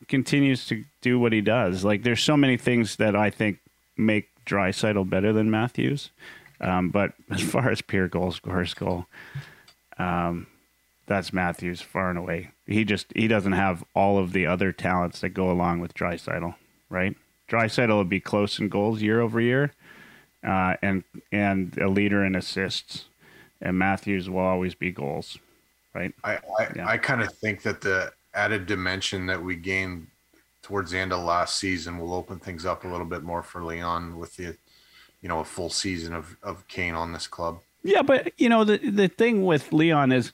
continues 0.06 0.66
to 0.66 0.84
do 1.00 1.18
what 1.18 1.32
he 1.32 1.40
does. 1.40 1.84
Like 1.84 2.04
there's 2.04 2.22
so 2.22 2.36
many 2.36 2.56
things 2.56 2.96
that 2.96 3.16
I 3.16 3.30
think 3.30 3.58
make 3.96 4.28
Draisaitl 4.44 5.10
better 5.10 5.32
than 5.32 5.50
Matthews, 5.50 6.10
um, 6.60 6.90
but 6.90 7.14
as 7.30 7.42
far 7.52 7.70
as 7.70 7.82
pure 7.82 8.06
goal 8.06 8.30
scorers 8.30 8.74
go, 8.74 9.06
um, 9.98 10.46
that's 11.06 11.32
Matthews 11.32 11.80
far 11.80 12.10
and 12.10 12.18
away. 12.18 12.50
He 12.64 12.84
just 12.84 13.06
he 13.16 13.26
doesn't 13.26 13.54
have 13.54 13.82
all 13.92 14.18
of 14.18 14.32
the 14.32 14.46
other 14.46 14.70
talents 14.70 15.20
that 15.22 15.30
go 15.30 15.50
along 15.50 15.80
with 15.80 15.94
Draisaitl, 15.94 16.54
right? 16.90 17.16
Draisaitl 17.48 17.96
would 17.96 18.08
be 18.08 18.20
close 18.20 18.58
in 18.58 18.68
goals 18.68 19.02
year 19.02 19.20
over 19.20 19.40
year, 19.40 19.72
uh, 20.44 20.74
and 20.82 21.04
and 21.32 21.76
a 21.78 21.88
leader 21.88 22.24
in 22.24 22.34
assists, 22.34 23.06
and 23.60 23.78
Matthews 23.78 24.28
will 24.28 24.40
always 24.40 24.74
be 24.74 24.90
goals, 24.90 25.38
right? 25.94 26.12
I 26.24 26.38
I, 26.58 26.68
Yeah. 26.74 26.88
I 26.88 26.98
kind 26.98 27.22
of 27.22 27.32
think 27.34 27.62
that 27.62 27.80
the 27.80 28.12
added 28.34 28.66
dimension 28.66 29.26
that 29.26 29.42
we 29.42 29.56
gained 29.56 30.08
towards 30.62 30.90
the 30.90 30.98
end 30.98 31.12
of 31.12 31.22
last 31.22 31.56
season 31.58 31.98
will 31.98 32.12
open 32.12 32.38
things 32.40 32.66
up 32.66 32.84
a 32.84 32.88
little 32.88 33.06
bit 33.06 33.22
more 33.22 33.42
for 33.42 33.64
Leon 33.64 34.18
with 34.18 34.36
the, 34.36 34.56
you 35.22 35.28
know, 35.28 35.38
a 35.40 35.44
full 35.44 35.70
season 35.70 36.12
of 36.12 36.36
of 36.42 36.66
Kane 36.68 36.94
on 36.94 37.12
this 37.12 37.26
club. 37.26 37.60
Yeah, 37.84 38.02
but 38.02 38.32
you 38.36 38.48
know 38.48 38.64
the 38.64 38.78
the 38.78 39.06
thing 39.06 39.44
with 39.44 39.72
Leon 39.72 40.10
is, 40.10 40.32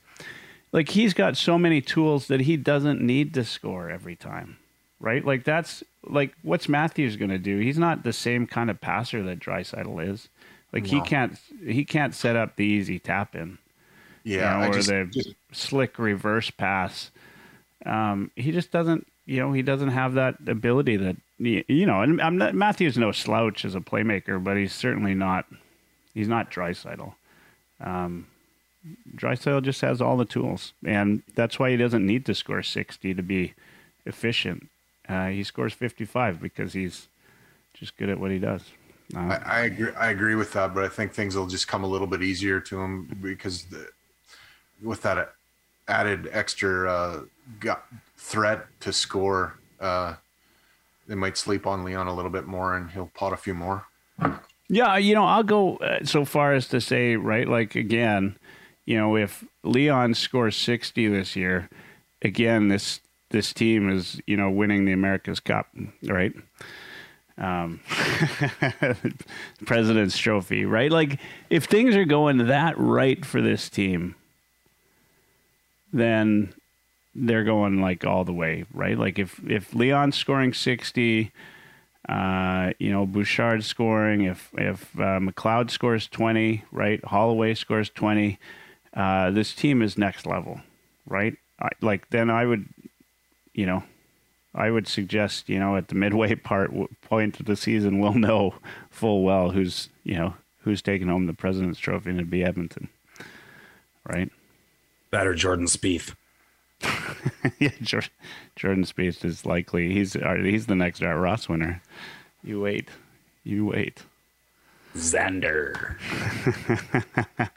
like 0.71 0.89
he's 0.89 1.13
got 1.13 1.37
so 1.37 1.59
many 1.59 1.81
tools 1.81 2.27
that 2.27 2.41
he 2.41 2.57
doesn't 2.57 2.99
need 2.99 3.35
to 3.35 3.43
score 3.43 3.91
every 3.91 4.15
time, 4.15 4.57
right? 5.03 5.23
Like 5.23 5.43
that's 5.43 5.83
like 6.05 6.33
what's 6.41 6.69
Matthews 6.69 7.17
going 7.17 7.29
to 7.29 7.37
do? 7.37 7.59
He's 7.59 7.77
not 7.77 8.03
the 8.03 8.13
same 8.13 8.47
kind 8.47 8.71
of 8.71 8.81
passer 8.81 9.21
that 9.23 9.39
Draisaitl 9.39 10.11
is. 10.11 10.29
Like 10.71 10.87
he 10.87 11.01
can't 11.01 11.37
he 11.63 11.85
can't 11.85 12.15
set 12.15 12.35
up 12.35 12.55
the 12.55 12.65
easy 12.65 12.97
tap 12.97 13.35
in, 13.35 13.59
Yeah, 14.23 14.55
you 14.55 14.63
know, 14.63 14.71
or 14.71 14.73
just, 14.73 14.87
the 14.87 15.05
just 15.11 15.35
slick 15.51 15.99
reverse 15.99 16.49
pass. 16.49 17.11
Um, 17.85 18.31
he 18.35 18.51
just 18.51 18.71
doesn't, 18.71 19.05
you 19.25 19.39
know, 19.39 19.51
he 19.51 19.61
doesn't 19.61 19.89
have 19.89 20.13
that 20.13 20.37
ability 20.47 20.97
that 20.97 21.17
you 21.37 21.85
know. 21.85 22.01
And 22.01 22.19
I'm 22.21 22.37
not, 22.37 22.55
Matthews 22.55 22.97
no 22.97 23.11
slouch 23.11 23.65
as 23.65 23.75
a 23.75 23.81
playmaker, 23.81 24.41
but 24.41 24.57
he's 24.57 24.73
certainly 24.73 25.13
not. 25.13 25.45
He's 26.15 26.29
not 26.29 26.49
Draisaitl. 26.49 27.13
Um, 27.81 28.27
Draisaitl 29.15 29.63
just 29.63 29.81
has 29.81 30.01
all 30.01 30.17
the 30.17 30.25
tools, 30.25 30.73
and 30.85 31.23
that's 31.35 31.59
why 31.59 31.71
he 31.71 31.77
doesn't 31.77 32.05
need 32.05 32.25
to 32.27 32.33
score 32.33 32.63
60 32.63 33.13
to 33.13 33.21
be 33.21 33.53
efficient. 34.05 34.69
Uh, 35.07 35.27
he 35.27 35.43
scores 35.43 35.73
55 35.73 36.41
because 36.41 36.73
he's 36.73 37.07
just 37.73 37.97
good 37.97 38.09
at 38.09 38.19
what 38.19 38.31
he 38.31 38.39
does. 38.39 38.63
Uh, 39.15 39.19
I, 39.19 39.41
I 39.45 39.59
agree. 39.61 39.91
I 39.97 40.09
agree 40.09 40.35
with 40.35 40.53
that, 40.53 40.73
but 40.73 40.83
I 40.83 40.87
think 40.87 41.13
things 41.13 41.35
will 41.35 41.47
just 41.47 41.67
come 41.67 41.83
a 41.83 41.87
little 41.87 42.07
bit 42.07 42.23
easier 42.23 42.59
to 42.61 42.81
him 42.81 43.17
because 43.21 43.65
the, 43.65 43.87
with 44.81 45.01
that 45.01 45.33
added 45.87 46.29
extra 46.31 46.91
uh, 46.91 47.21
threat 48.17 48.65
to 48.79 48.93
score, 48.93 49.59
uh, 49.79 50.15
they 51.07 51.15
might 51.15 51.37
sleep 51.37 51.67
on 51.67 51.83
Leon 51.83 52.07
a 52.07 52.13
little 52.13 52.31
bit 52.31 52.45
more, 52.45 52.75
and 52.75 52.91
he'll 52.91 53.11
pot 53.13 53.33
a 53.33 53.37
few 53.37 53.53
more. 53.53 53.85
Yeah, 54.69 54.97
you 54.97 55.13
know, 55.13 55.25
I'll 55.25 55.43
go 55.43 55.77
uh, 55.77 56.05
so 56.05 56.25
far 56.25 56.53
as 56.53 56.67
to 56.69 56.79
say, 56.79 57.15
right, 57.15 57.47
like 57.47 57.75
again, 57.75 58.37
you 58.85 58.97
know, 58.97 59.15
if 59.15 59.43
Leon 59.63 60.13
scores 60.13 60.55
60 60.55 61.07
this 61.09 61.35
year, 61.35 61.69
again, 62.21 62.69
this 62.69 62.99
this 63.33 63.51
team 63.51 63.89
is, 63.89 64.21
you 64.25 64.37
know, 64.37 64.49
winning 64.49 64.85
the 64.85 64.93
America's 64.93 65.41
Cup, 65.41 65.67
right? 66.07 66.33
Um, 67.37 67.81
President's 69.65 70.17
Trophy, 70.17 70.63
right? 70.63 70.91
Like, 70.91 71.19
if 71.49 71.65
things 71.65 71.95
are 71.95 72.05
going 72.05 72.47
that 72.47 72.77
right 72.77 73.25
for 73.25 73.41
this 73.41 73.69
team, 73.69 74.15
then 75.91 76.53
they're 77.15 77.43
going 77.43 77.81
like 77.81 78.05
all 78.05 78.23
the 78.23 78.33
way, 78.33 78.65
right? 78.73 78.97
Like 78.97 79.19
if 79.19 79.39
if 79.47 79.73
Leon's 79.73 80.15
scoring 80.15 80.53
60, 80.53 81.31
uh, 82.09 82.71
you 82.79 82.91
know, 82.91 83.05
Bouchard 83.05 83.63
scoring, 83.63 84.25
if 84.25 84.49
if 84.57 84.99
uh, 84.99 85.19
McLeod 85.19 85.69
scores 85.69 86.07
20, 86.07 86.63
right? 86.71 87.03
Holloway 87.05 87.53
scores 87.53 87.89
20, 87.89 88.39
uh, 88.95 89.31
this 89.31 89.53
team 89.53 89.81
is 89.81 89.97
next 89.97 90.25
level, 90.25 90.61
right? 91.05 91.35
I, 91.61 91.69
like 91.81 92.09
then 92.09 92.29
I 92.29 92.45
would, 92.45 92.65
you 93.53 93.65
know, 93.65 93.83
I 94.55 94.69
would 94.69 94.87
suggest, 94.87 95.49
you 95.49 95.59
know, 95.59 95.75
at 95.75 95.87
the 95.87 95.95
midway 95.95 96.35
part 96.51 96.71
point 97.01 97.39
of 97.39 97.45
the 97.45 97.55
season, 97.55 97.99
we'll 97.99 98.13
know 98.13 98.55
full 98.89 99.23
well 99.23 99.51
who's, 99.51 99.89
you 100.03 100.15
know, 100.15 100.35
who's 100.59 100.81
taking 100.81 101.07
home 101.07 101.25
the 101.25 101.33
President's 101.33 101.79
Trophy, 101.79 102.09
and 102.09 102.19
it'd 102.19 102.29
be 102.29 102.43
Edmonton, 102.43 102.89
right? 104.07 104.31
Better 105.11 105.33
Jordan 105.33 105.65
Spieth. 105.65 106.15
yeah, 107.59 107.69
Jordan, 107.81 108.09
Jordan 108.55 108.83
Spieth 108.83 109.23
is 109.23 109.45
likely. 109.45 109.93
He's 109.93 110.15
uh, 110.15 110.35
he's 110.41 110.65
the 110.65 110.75
next 110.75 111.01
Art 111.01 111.19
Ross 111.19 111.47
winner. 111.47 111.81
You 112.43 112.61
wait, 112.61 112.89
you 113.43 113.65
wait. 113.65 114.03
Xander. 114.95 115.97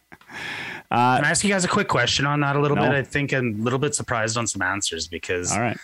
Can 0.90 1.24
I 1.24 1.30
ask 1.30 1.42
you 1.44 1.50
guys 1.50 1.64
a 1.64 1.68
quick 1.68 1.88
question 1.88 2.26
on 2.26 2.40
that 2.40 2.56
a 2.56 2.60
little 2.60 2.76
No. 2.76 2.82
bit? 2.82 2.92
I 2.92 3.02
think 3.02 3.32
I'm 3.32 3.60
a 3.60 3.62
little 3.62 3.78
bit 3.78 3.94
surprised 3.94 4.36
on 4.36 4.46
some 4.46 4.62
answers 4.62 5.06
because 5.08 5.52
All 5.52 5.60
right. 5.60 5.76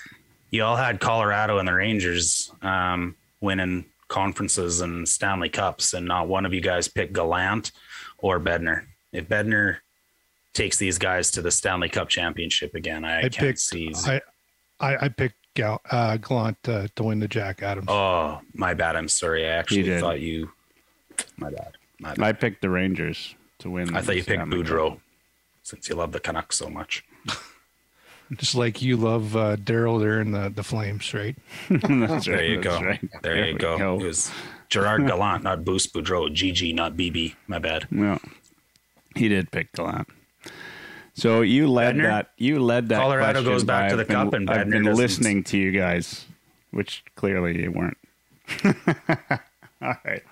you 0.50 0.62
all 0.64 0.76
had 0.76 1.00
Colorado 1.00 1.58
and 1.58 1.66
the 1.66 1.74
Rangers 1.74 2.52
um, 2.62 3.16
winning 3.40 3.84
conferences 4.08 4.80
and 4.80 5.08
Stanley 5.08 5.48
Cups, 5.48 5.94
and 5.94 6.06
not 6.06 6.28
one 6.28 6.44
of 6.46 6.52
you 6.54 6.60
guys 6.60 6.86
picked 6.88 7.12
Gallant 7.14 7.72
or 8.18 8.38
Bednar. 8.38 8.84
If 9.12 9.28
Bednar 9.28 9.78
takes 10.54 10.76
these 10.76 10.98
guys 10.98 11.30
to 11.32 11.42
the 11.42 11.50
Stanley 11.50 11.88
Cup 11.88 12.08
championship 12.08 12.74
again, 12.74 13.04
I, 13.04 13.18
I 13.18 13.22
can't 13.22 13.36
picked 13.36 13.58
see. 13.60 13.92
I, 14.06 14.20
I 14.80 14.96
I 15.06 15.08
picked 15.08 15.36
Gal, 15.54 15.80
uh, 15.90 16.16
Gallant 16.18 16.56
uh, 16.68 16.88
to 16.96 17.02
win 17.02 17.18
the 17.20 17.28
Jack 17.28 17.62
Adams. 17.62 17.86
oh, 17.90 18.40
my 18.54 18.72
bad. 18.74 18.96
I'm 18.96 19.08
sorry. 19.08 19.44
I 19.46 19.50
actually 19.50 19.82
did. 19.82 20.00
thought 20.00 20.20
you. 20.20 20.50
My 21.36 21.50
bad. 21.50 21.76
My 21.98 22.14
bad. 22.14 22.22
I 22.24 22.32
picked 22.32 22.62
the 22.62 22.70
Rangers 22.70 23.34
to 23.62 23.70
win. 23.70 23.94
I 23.96 24.00
thought 24.02 24.16
you 24.16 24.22
picked 24.24 24.40
Stanley 24.42 24.62
Cup. 24.62 24.66
Boudreau 24.72 25.00
since 25.62 25.88
you 25.88 25.94
love 25.94 26.12
the 26.12 26.20
Canucks 26.20 26.56
so 26.56 26.68
much. 26.68 27.04
Just 28.36 28.54
like 28.54 28.80
you 28.80 28.96
love 28.96 29.36
uh, 29.36 29.56
Darryl 29.56 30.00
there 30.00 30.20
in 30.20 30.32
the, 30.32 30.48
the 30.48 30.62
Flames, 30.62 31.12
right? 31.12 31.36
That's 31.68 32.24
There 32.26 32.36
right, 32.36 32.48
you 32.48 32.60
that's 32.62 32.78
go. 32.78 32.84
right. 32.86 33.00
There, 33.22 33.46
you 33.46 33.52
we 33.54 33.58
go. 33.58 34.00
It 34.00 34.04
was 34.04 34.30
Gerard 34.70 35.06
Gallant, 35.06 35.42
not 35.44 35.64
Boost 35.64 35.92
Boudreau. 35.92 36.34
GG, 36.34 36.74
not 36.74 36.94
BB. 36.94 37.34
My 37.46 37.58
bad. 37.58 37.86
Well, 37.92 38.20
he 39.14 39.28
did 39.28 39.50
pick 39.50 39.70
Gallant. 39.72 40.08
So 41.14 41.42
you 41.42 41.68
led 41.68 41.96
Bednar? 41.96 42.02
that. 42.04 42.30
You 42.38 42.58
led 42.60 42.88
that. 42.88 43.00
Colorado 43.00 43.44
goes 43.44 43.64
back 43.64 43.90
to 43.90 43.96
the 43.96 44.02
I've 44.02 44.08
been- 44.08 44.16
Cup 44.16 44.32
and 44.34 44.48
I've 44.50 44.66
Bednar 44.66 44.70
been 44.70 44.84
doesn't. 44.84 45.02
listening 45.04 45.44
to 45.44 45.58
you 45.58 45.70
guys, 45.70 46.24
which 46.70 47.04
clearly 47.16 47.60
you 47.62 47.70
weren't. 47.70 47.98
All 49.82 49.94
right. 50.06 50.22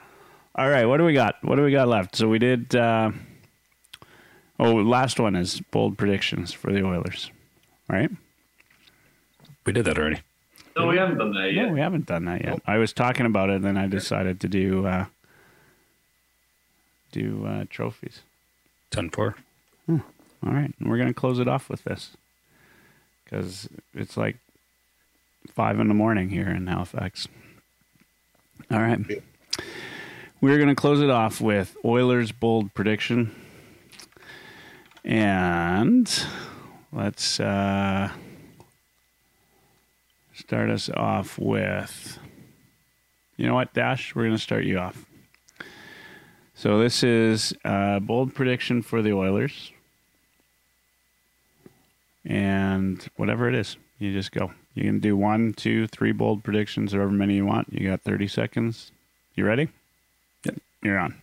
All 0.55 0.69
right. 0.69 0.85
What 0.85 0.99
do 0.99 1.05
we 1.05 1.13
got? 1.13 1.37
What 1.43 1.57
do 1.57 1.63
we 1.63 1.73
got 1.73 1.89
left? 1.89 2.17
So 2.17 2.29
we 2.29 2.39
did. 2.39 2.75
Uh, 2.75 3.13
oh, 4.59 4.75
last 4.75 5.21
one 5.21 5.37
is 5.37 5.61
bold 5.71 5.97
predictions 5.97 6.53
for 6.53 6.73
the 6.73 6.85
Oilers. 6.85 7.31
Right? 7.89 8.11
We 9.65 9.73
did 9.73 9.85
that 9.85 9.99
already. 9.99 10.21
No, 10.77 10.87
we 10.87 10.97
haven't 10.97 11.19
done 11.19 11.35
that 11.35 11.53
yet. 11.53 11.57
No, 11.57 11.63
yet. 11.65 11.73
we 11.73 11.81
haven't 11.81 12.07
done 12.07 12.25
that 12.27 12.45
yet. 12.45 12.63
I 12.67 12.79
was 12.79 12.93
talking 12.93 13.27
about 13.27 13.51
it, 13.51 13.57
and 13.57 13.65
then 13.65 13.77
I 13.77 13.87
decided 13.87 14.41
to 14.41 14.49
do 14.49 14.87
uh, 14.87 15.07
do 17.13 17.47
uh, 17.47 17.65
trophies. 17.69 18.23
10 18.91 19.11
4. 19.11 19.37
All 19.89 20.53
right, 20.53 20.73
we're 20.81 20.97
gonna 20.97 21.13
close 21.13 21.39
it 21.39 21.49
off 21.49 21.69
with 21.69 21.85
this 21.85 22.17
because 23.25 23.69
it's 23.95 24.17
like 24.17 24.39
five 25.53 25.79
in 25.79 25.89
the 25.89 25.95
morning 25.95 26.31
here 26.31 26.49
in 26.49 26.67
Halifax. 26.67 27.29
All 28.71 28.81
right, 28.81 29.01
we're 30.41 30.59
gonna 30.59 30.75
close 30.75 31.01
it 31.01 31.11
off 31.11 31.41
with 31.41 31.77
Oilers 31.85 32.33
bold 32.33 32.73
prediction, 32.75 33.35
and 35.05 36.25
let's 36.93 37.39
uh, 37.41 38.11
start 40.35 40.71
us 40.71 40.89
off 40.91 41.39
with. 41.39 42.19
You 43.37 43.47
know 43.47 43.55
what, 43.55 43.73
Dash? 43.73 44.15
We're 44.15 44.25
gonna 44.25 44.39
start 44.39 44.65
you 44.65 44.79
off. 44.79 45.07
So 46.55 46.79
this 46.79 47.03
is 47.03 47.55
a 47.65 48.01
bold 48.01 48.35
prediction 48.35 48.83
for 48.83 49.01
the 49.01 49.13
Oilers. 49.13 49.73
And 52.25 53.03
whatever 53.17 53.49
it 53.49 53.55
is, 53.55 53.79
you 53.99 54.13
just 54.13 54.31
go. 54.31 54.53
You 54.75 54.85
can 54.85 54.99
do 54.99 55.17
one, 55.17 55.55
two, 55.55 55.87
three 55.87 56.13
bold 56.13 56.45
predictions, 56.45 56.93
however 56.93 57.13
many 57.13 57.37
you 57.37 57.47
want. 57.47 57.73
You 57.73 57.89
got 57.89 58.03
30 58.03 58.29
seconds. 58.29 58.93
You 59.35 59.47
ready? 59.47 59.71
You're 60.83 60.99
on. 60.99 61.15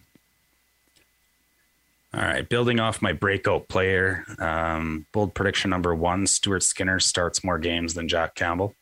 All 2.14 2.22
right. 2.22 2.48
Building 2.48 2.80
off 2.80 3.02
my 3.02 3.14
breakout 3.14 3.68
player, 3.68 4.26
um, 4.40 5.06
bold 5.14 5.34
prediction 5.34 5.70
number 5.70 5.94
one 5.94 6.26
Stuart 6.26 6.64
Skinner 6.64 7.00
starts 7.00 7.44
more 7.44 7.60
games 7.60 7.94
than 7.94 8.08
Jack 8.08 8.36
Campbell. 8.36 8.74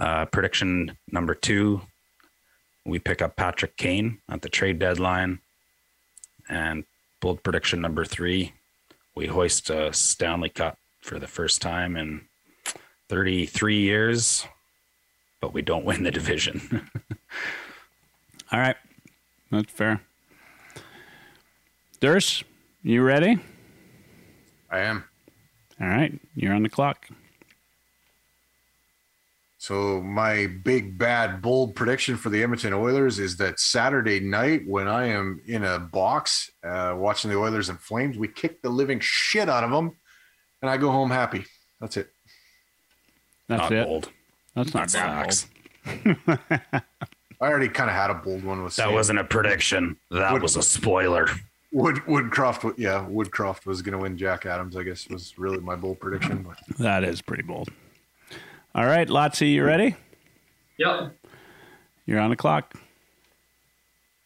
Uh, 0.00 0.24
prediction 0.26 0.98
number 1.10 1.34
two 1.34 1.82
we 2.84 2.98
pick 2.98 3.22
up 3.22 3.36
Patrick 3.36 3.76
Kane 3.76 4.18
at 4.28 4.42
the 4.42 4.48
trade 4.48 4.78
deadline. 4.78 5.38
And 6.48 6.84
bold 7.20 7.42
prediction 7.42 7.80
number 7.80 8.04
three 8.04 8.52
we 9.14 9.26
hoist 9.26 9.70
a 9.70 9.92
Stanley 9.92 10.48
Cup 10.48 10.78
for 11.00 11.18
the 11.18 11.26
first 11.26 11.60
time 11.60 11.96
in 11.96 12.22
33 13.08 13.78
years, 13.80 14.46
but 15.40 15.52
we 15.52 15.60
don't 15.60 15.84
win 15.84 16.02
the 16.02 16.10
division. 16.10 16.88
All 18.52 18.60
right. 18.60 18.76
That's 19.50 19.72
fair. 19.72 20.00
Durs, 22.00 22.42
you 22.82 23.02
ready? 23.02 23.38
I 24.70 24.80
am. 24.80 25.04
All 25.80 25.88
right, 25.88 26.18
you're 26.34 26.54
on 26.54 26.62
the 26.62 26.68
clock. 26.68 27.06
So 29.58 30.02
my 30.02 30.46
big 30.46 30.98
bad 30.98 31.40
bold 31.40 31.76
prediction 31.76 32.16
for 32.16 32.30
the 32.30 32.42
Edmonton 32.42 32.72
Oilers 32.72 33.18
is 33.18 33.36
that 33.36 33.60
Saturday 33.60 34.18
night 34.20 34.62
when 34.66 34.88
I 34.88 35.06
am 35.06 35.40
in 35.46 35.62
a 35.64 35.78
box 35.78 36.50
uh, 36.64 36.94
watching 36.96 37.30
the 37.30 37.38
Oilers 37.38 37.68
and 37.68 37.78
Flames, 37.78 38.18
we 38.18 38.26
kick 38.26 38.60
the 38.60 38.70
living 38.70 38.98
shit 39.00 39.48
out 39.48 39.62
of 39.62 39.70
them, 39.70 39.96
and 40.60 40.70
I 40.70 40.76
go 40.76 40.90
home 40.90 41.10
happy. 41.10 41.44
That's 41.80 41.96
it. 41.96 42.10
That's 43.48 43.62
Not 43.62 43.72
it. 43.72 43.86
bold. 43.86 44.10
That's 44.56 44.74
not 44.74 44.92
Not 44.92 45.36
that 45.86 46.26
facts. 46.26 46.82
I 47.42 47.46
already 47.48 47.68
kind 47.68 47.90
of 47.90 47.96
had 47.96 48.08
a 48.08 48.14
bold 48.14 48.44
one 48.44 48.62
with 48.62 48.76
That 48.76 48.84
Sam. 48.84 48.94
wasn't 48.94 49.18
a 49.18 49.24
prediction. 49.24 49.96
That 50.12 50.32
Would- 50.32 50.42
was 50.42 50.54
a 50.56 50.62
spoiler. 50.62 51.26
Wood 51.72 51.96
Woodcroft. 52.06 52.74
Yeah, 52.78 53.04
Woodcroft 53.10 53.66
was 53.66 53.82
going 53.82 53.92
to 53.92 53.98
win 53.98 54.16
Jack 54.16 54.46
Adams. 54.46 54.76
I 54.76 54.82
guess 54.84 55.08
was 55.08 55.36
really 55.38 55.58
my 55.58 55.74
bold 55.74 55.98
prediction. 55.98 56.42
But. 56.44 56.58
That 56.78 57.02
is 57.02 57.20
pretty 57.20 57.42
bold. 57.42 57.68
All 58.74 58.86
right, 58.86 59.08
Lotsie, 59.08 59.52
you 59.52 59.64
ready? 59.64 59.96
Yep. 60.78 61.16
You're 62.06 62.20
on 62.20 62.30
the 62.30 62.36
clock. 62.36 62.74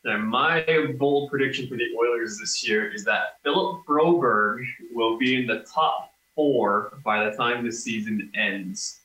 And 0.04 0.28
my 0.28 0.64
bold 0.98 1.30
prediction 1.30 1.68
for 1.68 1.76
the 1.76 1.86
Oilers 1.98 2.38
this 2.38 2.66
year 2.68 2.92
is 2.92 3.04
that 3.04 3.38
Philip 3.42 3.84
Broberg 3.86 4.64
will 4.92 5.16
be 5.18 5.40
in 5.40 5.46
the 5.46 5.60
top 5.72 6.12
four 6.34 6.98
by 7.04 7.28
the 7.28 7.36
time 7.36 7.64
the 7.64 7.72
season 7.72 8.30
ends. 8.34 9.00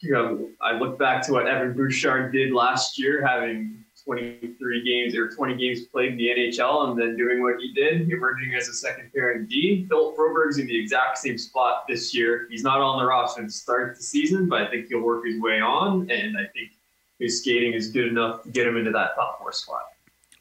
You 0.00 0.12
know, 0.12 0.48
I 0.60 0.78
look 0.78 0.98
back 0.98 1.24
to 1.26 1.32
what 1.32 1.46
Evan 1.46 1.74
Bouchard 1.74 2.32
did 2.32 2.52
last 2.52 2.98
year, 2.98 3.24
having 3.26 3.84
23 4.04 4.84
games 4.84 5.14
or 5.14 5.28
20 5.30 5.56
games 5.56 5.86
played 5.86 6.12
in 6.12 6.16
the 6.16 6.28
NHL 6.28 6.90
and 6.90 6.98
then 6.98 7.16
doing 7.16 7.42
what 7.42 7.60
he 7.60 7.72
did, 7.74 8.10
emerging 8.10 8.54
as 8.54 8.68
a 8.68 8.72
second 8.72 9.10
pairing 9.14 9.46
D. 9.46 9.86
Philip 9.88 10.16
Broberg's 10.16 10.58
in 10.58 10.66
the 10.66 10.80
exact 10.80 11.18
same 11.18 11.36
spot 11.36 11.84
this 11.86 12.14
year. 12.14 12.46
He's 12.50 12.62
not 12.62 12.80
on 12.80 12.98
the 12.98 13.04
roster 13.04 13.42
to 13.42 13.50
start 13.50 13.96
the 13.96 14.02
season, 14.02 14.48
but 14.48 14.62
I 14.62 14.70
think 14.70 14.88
he'll 14.88 15.00
work 15.00 15.26
his 15.26 15.40
way 15.40 15.60
on, 15.60 16.10
and 16.10 16.36
I 16.36 16.46
think 16.54 16.70
his 17.18 17.40
skating 17.40 17.74
is 17.74 17.90
good 17.90 18.08
enough 18.08 18.42
to 18.44 18.48
get 18.50 18.66
him 18.66 18.76
into 18.76 18.90
that 18.92 19.14
top 19.14 19.38
four 19.38 19.52
spot. 19.52 19.82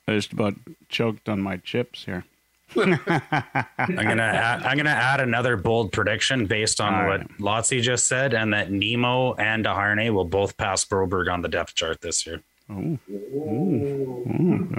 I 0.08 0.14
just 0.14 0.32
about 0.32 0.56
choked 0.88 1.28
on 1.28 1.42
my 1.42 1.58
chips 1.58 2.06
here. 2.06 2.24
I'm 2.76 3.96
gonna 3.96 4.22
add, 4.24 4.64
I'm 4.64 4.78
gonna 4.78 4.90
add 4.90 5.20
another 5.22 5.58
bold 5.58 5.92
prediction 5.92 6.46
based 6.46 6.80
on 6.80 6.94
All 6.94 7.08
what 7.08 7.20
right. 7.22 7.40
Lotzie 7.40 7.82
just 7.82 8.08
said, 8.08 8.34
and 8.34 8.54
that 8.54 8.72
Nemo 8.72 9.34
and 9.36 9.66
Desharnais 9.66 10.14
will 10.14 10.26
both 10.26 10.56
pass 10.58 10.86
Broberg 10.86 11.32
on 11.32 11.42
the 11.42 11.48
depth 11.50 11.76
chart 11.76 12.02
this 12.02 12.26
year. 12.28 12.42
Oh, 12.70 12.98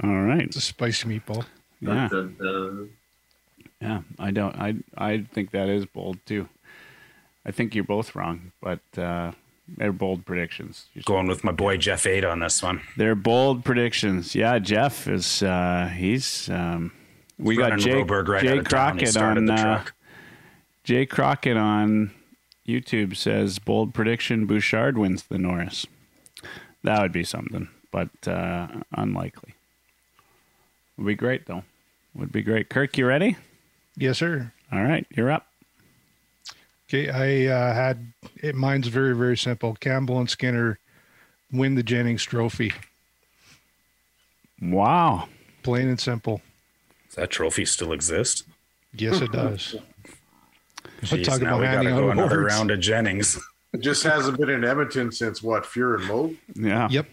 all 0.03 0.21
right. 0.23 0.41
It's 0.43 0.55
a 0.55 0.61
spicy 0.61 1.07
meatball. 1.09 1.45
Yeah, 1.81 2.07
Dun, 2.09 2.09
dun, 2.09 2.35
dun. 2.39 2.89
yeah. 3.81 4.01
I 4.19 4.31
don't. 4.31 4.55
I 4.55 4.75
I 4.97 5.25
think 5.33 5.51
that 5.51 5.67
is 5.67 5.85
bold 5.85 6.17
too. 6.25 6.47
I 7.45 7.51
think 7.51 7.73
you're 7.75 7.83
both 7.83 8.15
wrong, 8.15 8.51
but 8.61 8.79
uh, 8.97 9.31
they're 9.67 9.91
bold 9.91 10.25
predictions. 10.25 10.85
You're 10.93 11.03
Going 11.05 11.27
with 11.27 11.43
my 11.43 11.51
boy 11.51 11.77
Jeff 11.77 12.05
Aid 12.05 12.23
on 12.23 12.39
this 12.39 12.61
one. 12.61 12.81
They're 12.97 13.15
bold 13.15 13.65
predictions. 13.65 14.35
Yeah, 14.35 14.59
Jeff 14.59 15.07
is. 15.07 15.41
Uh, 15.43 15.91
he's. 15.93 16.49
Um, 16.49 16.91
we 17.41 17.55
got 17.55 17.71
Running 17.71 17.85
Jay, 17.85 18.03
right 18.03 18.11
out 18.11 18.41
Jay 18.41 18.57
of 18.57 18.69
town. 18.69 18.99
He 18.99 19.05
Crockett 19.05 19.17
on. 19.17 19.45
the 19.45 19.53
Uh. 19.53 19.83
Jay 20.83 21.05
Crockett 21.05 21.57
on 21.57 22.11
YouTube 22.67 23.15
says 23.15 23.59
bold 23.59 23.93
prediction: 23.93 24.45
Bouchard 24.45 24.97
wins 24.97 25.23
the 25.23 25.37
Norris. 25.37 25.85
That 26.83 27.01
would 27.01 27.11
be 27.11 27.23
something, 27.23 27.67
but 27.91 28.09
uh, 28.27 28.67
unlikely. 28.93 29.53
Would 30.97 31.07
be 31.07 31.15
great 31.15 31.45
though. 31.47 31.63
Would 32.15 32.31
be 32.31 32.41
great. 32.41 32.69
Kirk, 32.69 32.97
you 32.97 33.05
ready? 33.05 33.37
Yes, 33.95 34.17
sir. 34.19 34.51
All 34.71 34.83
right, 34.83 35.05
you're 35.15 35.31
up. 35.31 35.47
Okay, 36.87 37.09
I 37.09 37.51
uh, 37.53 37.73
had 37.73 38.11
it. 38.37 38.55
Mine's 38.55 38.87
very, 38.87 39.15
very 39.15 39.37
simple. 39.37 39.75
Campbell 39.75 40.19
and 40.19 40.29
Skinner 40.29 40.77
win 41.51 41.75
the 41.75 41.83
Jennings 41.83 42.23
Trophy. 42.23 42.73
Wow. 44.61 45.27
Plain 45.63 45.87
and 45.87 45.99
simple. 45.99 46.41
Does 47.11 47.17
that 47.17 47.29
trophy 47.29 47.65
still 47.65 47.91
exist? 47.91 48.45
Yes, 48.93 49.19
it 49.19 49.33
does. 49.33 49.75
Jeez, 51.01 51.25
talk 51.25 51.41
now 51.41 51.59
about 51.59 51.59
we 51.59 51.65
gotta 51.65 51.89
go 51.89 52.07
out 52.07 52.13
another 52.13 52.41
round 52.41 52.71
of 52.71 52.79
Jennings. 52.79 53.37
it 53.73 53.81
just 53.81 54.01
hasn't 54.03 54.39
been 54.39 54.49
in 54.49 54.63
Edmonton 54.63 55.11
since 55.11 55.43
what 55.43 55.65
Fear 55.65 55.95
and 55.95 56.07
Load. 56.07 56.37
Yeah. 56.55 56.87
Yep. 56.89 57.07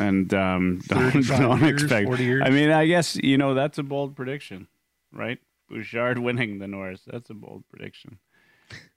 And 0.00 0.34
um, 0.34 0.80
don't, 0.88 1.24
don't 1.28 1.60
years, 1.60 1.82
expect. 1.84 2.08
40 2.08 2.24
years. 2.24 2.42
I 2.44 2.50
mean, 2.50 2.72
I 2.72 2.86
guess 2.86 3.14
you 3.14 3.38
know 3.38 3.54
that's 3.54 3.78
a 3.78 3.84
bold 3.84 4.16
prediction, 4.16 4.66
right? 5.12 5.38
Bouchard 5.68 6.18
winning 6.18 6.58
the 6.58 6.66
Norris. 6.66 7.02
That's 7.06 7.30
a 7.30 7.34
bold 7.34 7.62
prediction. 7.70 8.18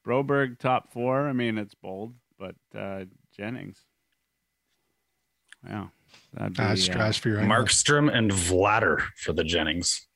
Broberg 0.03 0.57
top 0.57 0.91
four. 0.91 1.29
I 1.29 1.33
mean, 1.33 1.59
it's 1.59 1.75
bold, 1.75 2.15
but 2.39 2.55
uh, 2.75 3.05
Jennings. 3.37 3.77
Yeah, 5.67 5.87
that'd 6.33 6.53
be. 6.53 6.63
Ah, 6.63 6.71
uh, 6.71 6.75
stratosphere. 6.75 7.39
I. 7.39 7.43
Markstrom 7.43 8.11
and 8.13 8.31
Vladar 8.31 9.01
for 9.17 9.33
the 9.33 9.43
Jennings. 9.43 10.07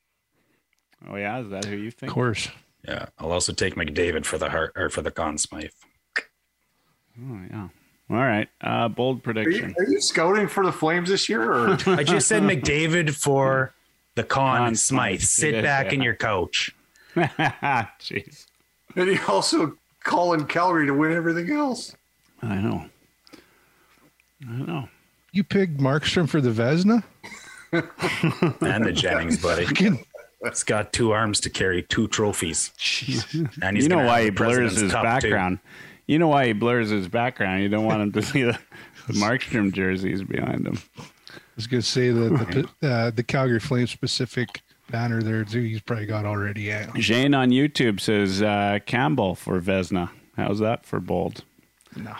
oh 1.08 1.16
yeah, 1.16 1.40
is 1.40 1.50
that 1.50 1.64
who 1.64 1.76
you 1.76 1.90
think? 1.90 2.10
Of 2.10 2.14
course. 2.14 2.48
Yeah, 2.86 3.06
I'll 3.18 3.30
also 3.32 3.52
take 3.52 3.76
McDavid 3.76 4.24
for 4.24 4.38
the 4.38 4.50
Hart 4.50 4.72
or 4.76 4.88
for 4.88 5.02
the 5.02 5.10
Conn 5.10 5.38
Smythe. 5.38 5.70
Oh 6.18 7.40
yeah. 7.50 7.68
All 8.10 8.16
right. 8.16 8.48
Uh, 8.60 8.88
bold 8.88 9.16
Are 9.16 9.18
you, 9.18 9.22
prediction. 9.22 9.74
are 9.78 9.84
you 9.88 10.00
scouting 10.00 10.48
for 10.48 10.66
the 10.66 10.72
Flames 10.72 11.08
this 11.08 11.28
year? 11.28 11.50
Or 11.50 11.70
I 11.86 12.02
just 12.02 12.28
said 12.28 12.42
McDavid 12.42 13.14
for 13.14 13.72
the 14.16 14.24
Conn 14.24 14.58
Conn 14.58 14.68
and 14.68 14.78
Smythe. 14.78 15.20
Smythe. 15.20 15.20
Sit 15.22 15.54
It 15.54 15.58
is, 15.58 15.62
back 15.62 15.92
in 15.92 16.02
your 16.02 16.14
couch. 16.14 16.74
Jeez. 17.16 18.46
and 18.96 19.08
he 19.08 19.18
also 19.28 19.78
calling 20.02 20.46
Calgary 20.46 20.86
to 20.86 20.94
win 20.94 21.12
everything 21.12 21.50
else. 21.50 21.94
I 22.42 22.56
know. 22.56 22.86
I 24.48 24.52
know. 24.52 24.88
You 25.32 25.42
picked 25.44 25.78
Markstrom 25.78 26.28
for 26.28 26.40
the 26.40 26.50
Vezina? 26.50 27.02
And 28.60 28.84
the 28.84 28.92
Jennings, 28.92 29.40
buddy. 29.40 29.64
Fucking- 29.64 30.04
It's 30.42 30.62
got 30.62 30.92
two 30.92 31.12
arms 31.12 31.40
to 31.40 31.50
carry 31.50 31.82
two 31.82 32.06
trophies. 32.08 32.70
And 33.62 33.76
he's 33.76 33.84
you 33.84 33.88
know 33.88 34.04
why 34.04 34.24
he 34.24 34.30
blurs 34.30 34.78
his 34.78 34.90
Cup, 34.92 35.00
too. 35.00 35.04
background. 35.30 35.58
You 36.06 36.18
know 36.18 36.28
why 36.28 36.48
he 36.48 36.52
blurs 36.52 36.90
his 36.90 37.08
background. 37.08 37.62
You 37.62 37.68
don't 37.70 37.84
want 37.86 38.02
him 38.02 38.12
to 38.12 38.22
see 38.22 38.42
the, 38.42 38.58
the 39.06 39.12
Markstrom 39.14 39.72
jerseys 39.72 40.22
behind 40.22 40.66
him. 40.66 40.78
I 40.98 41.02
was 41.56 41.66
going 41.66 41.80
to 41.82 41.88
say 41.88 42.10
that 42.10 42.66
the, 42.80 42.88
uh, 42.88 43.10
the 43.10 43.22
Calgary 43.22 43.60
Flames 43.60 43.90
specific 43.90 44.60
banner 44.90 45.22
there, 45.22 45.44
too, 45.44 45.62
he's 45.62 45.80
probably 45.80 46.06
got 46.06 46.26
already. 46.26 46.62
Yeah. 46.62 46.92
Shane 46.98 47.32
on 47.34 47.50
YouTube 47.50 48.00
says 48.00 48.42
uh, 48.42 48.80
Campbell 48.84 49.34
for 49.34 49.58
Vezina. 49.60 50.10
How's 50.36 50.58
that 50.58 50.84
for 50.84 50.98
bold? 51.00 51.44
No. 51.96 52.14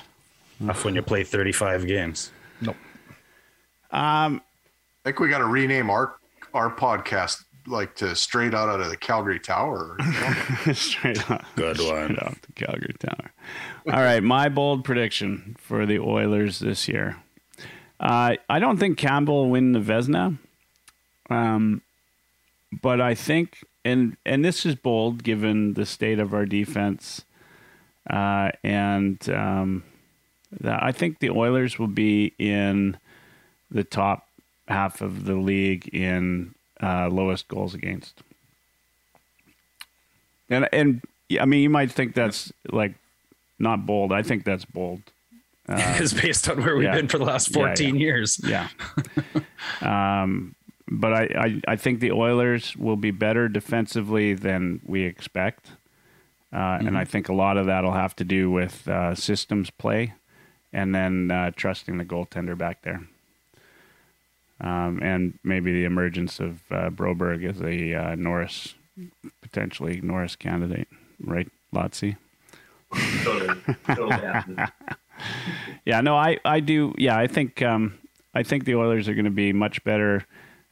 Tough 0.65 0.85
when 0.85 0.95
you 0.95 1.03
play 1.03 1.25
35 1.25 1.87
games. 1.87 2.31
Nope. 3.93 4.03
Um, 4.03 4.43
I 5.05 5.09
think 5.09 5.21
we 5.21 5.29
got 5.29 5.39
to 5.39 5.47
rename 5.47 5.91
our 5.91 6.17
our 6.55 6.75
podcast 6.75 7.43
like 7.67 7.95
to 7.97 8.15
straight 8.15 8.55
out 8.55 8.69
out 8.69 8.81
of 8.81 8.91
the 8.91 8.97
Calgary 8.97 9.39
Tower. 9.39 9.97
straight 10.73 11.31
out. 11.31 11.45
Good 11.57 11.79
one. 11.79 12.17
Straight 12.17 12.43
the 12.43 12.53
Calgary 12.55 12.95
Tower. 12.99 13.33
All 13.87 14.03
right, 14.03 14.23
my 14.23 14.49
bold 14.49 14.85
prediction 14.85 15.57
for 15.59 15.87
the 15.87 15.99
Oilers 15.99 16.59
this 16.59 16.89
year. 16.89 17.17
Uh, 18.01 18.37
I 18.49 18.59
don't 18.59 18.79
think 18.79 18.99
Campbell 18.99 19.45
will 19.45 19.51
win 19.51 19.73
the 19.73 19.79
Vezina, 19.79 20.39
um, 21.31 21.83
but 22.81 23.01
I 23.01 23.15
think, 23.15 23.65
and 23.85 24.17
and 24.27 24.45
this 24.45 24.67
is 24.67 24.75
bold 24.75 25.23
given 25.23 25.75
the 25.75 25.87
state 25.87 26.19
of 26.19 26.35
our 26.35 26.47
defense, 26.47 27.25
uh, 28.11 28.51
and 28.65 29.29
um, 29.31 29.85
that 30.61 30.83
I 30.83 30.91
think 30.91 31.21
the 31.21 31.31
Oilers 31.31 31.79
will 31.79 31.87
be 31.87 32.35
in 32.39 32.97
the 33.73 33.85
top 33.85 34.29
half 34.69 35.01
of 35.01 35.25
the 35.25 35.35
league 35.35 35.89
in 35.89 36.55
uh, 36.83 37.09
lowest 37.09 37.49
goals 37.49 37.75
against. 37.75 38.23
And 40.49 40.69
and 40.73 41.03
I 41.41 41.47
mean, 41.47 41.63
you 41.63 41.71
might 41.71 41.91
think 41.91 42.15
that's 42.15 42.53
like 42.71 42.95
not 43.59 43.87
bold. 43.87 44.13
I 44.13 44.23
think 44.23 44.45
that's 44.45 44.65
bold. 44.65 45.03
Because 45.67 46.13
based 46.13 46.49
on 46.51 46.61
where 46.63 46.77
we've 46.77 46.85
yeah. 46.85 46.97
been 46.97 47.07
for 47.09 47.19
the 47.19 47.25
last 47.25 47.55
Yeah, 47.55 47.63
yeah. 47.63 47.67
14 47.69 47.97
years. 47.97 48.41
Yeah. 48.45 48.69
um, 49.81 50.57
but 50.89 51.13
I, 51.13 51.23
I, 51.39 51.61
I 51.69 51.77
think 51.77 52.01
the 52.01 52.11
Oilers 52.11 52.77
will 52.77 52.97
be 52.97 53.13
better 53.13 53.49
defensively 53.49 54.35
than 54.35 54.81
we 54.85 55.05
expect. 55.05 55.71
Uh, 56.53 56.79
And 56.81 56.99
I 56.99 57.05
think 57.05 57.29
a 57.29 57.33
lot 57.33 57.57
of 57.57 57.67
that 57.67 57.85
will 57.85 57.93
have 57.93 58.15
to 58.17 58.25
do 58.25 58.51
with 58.51 58.87
uh, 58.89 59.15
systems 59.15 59.71
play 59.71 60.15
and 60.73 60.95
then 60.95 61.31
uh, 61.31 61.53
trusting 61.55 61.97
the 61.97 62.05
goaltender 62.05 62.59
back 62.59 62.83
there. 62.83 63.07
Um, 64.63 65.01
and 65.03 65.39
maybe 65.43 65.73
the 65.73 65.85
emergence 65.85 66.39
of 66.39 66.63
uh, 66.71 66.89
Broberg 66.91 67.45
as 67.45 67.61
a 67.61 67.95
uh, 67.95 68.15
Norris, 68.15 68.75
potentially 69.41 70.01
Norris 70.01 70.37
candidate, 70.37 70.89
right, 71.21 71.51
Lotzie? 71.73 72.17
Totally, 73.25 73.61
totally. 73.87 74.55
Yeah, 75.85 76.01
no, 76.01 76.17
I, 76.17 76.39
I 76.45 76.61
do. 76.61 76.95
Yeah, 76.99 77.17
I 77.17 77.27
think 77.27 77.63
um, 77.63 77.99
I 78.35 78.43
think 78.43 78.65
the 78.65 78.75
Oilers 78.77 79.09
are 79.09 79.15
going 79.15 79.25
to 79.25 79.31
be 79.31 79.53
much 79.53 79.83
better 79.85 80.27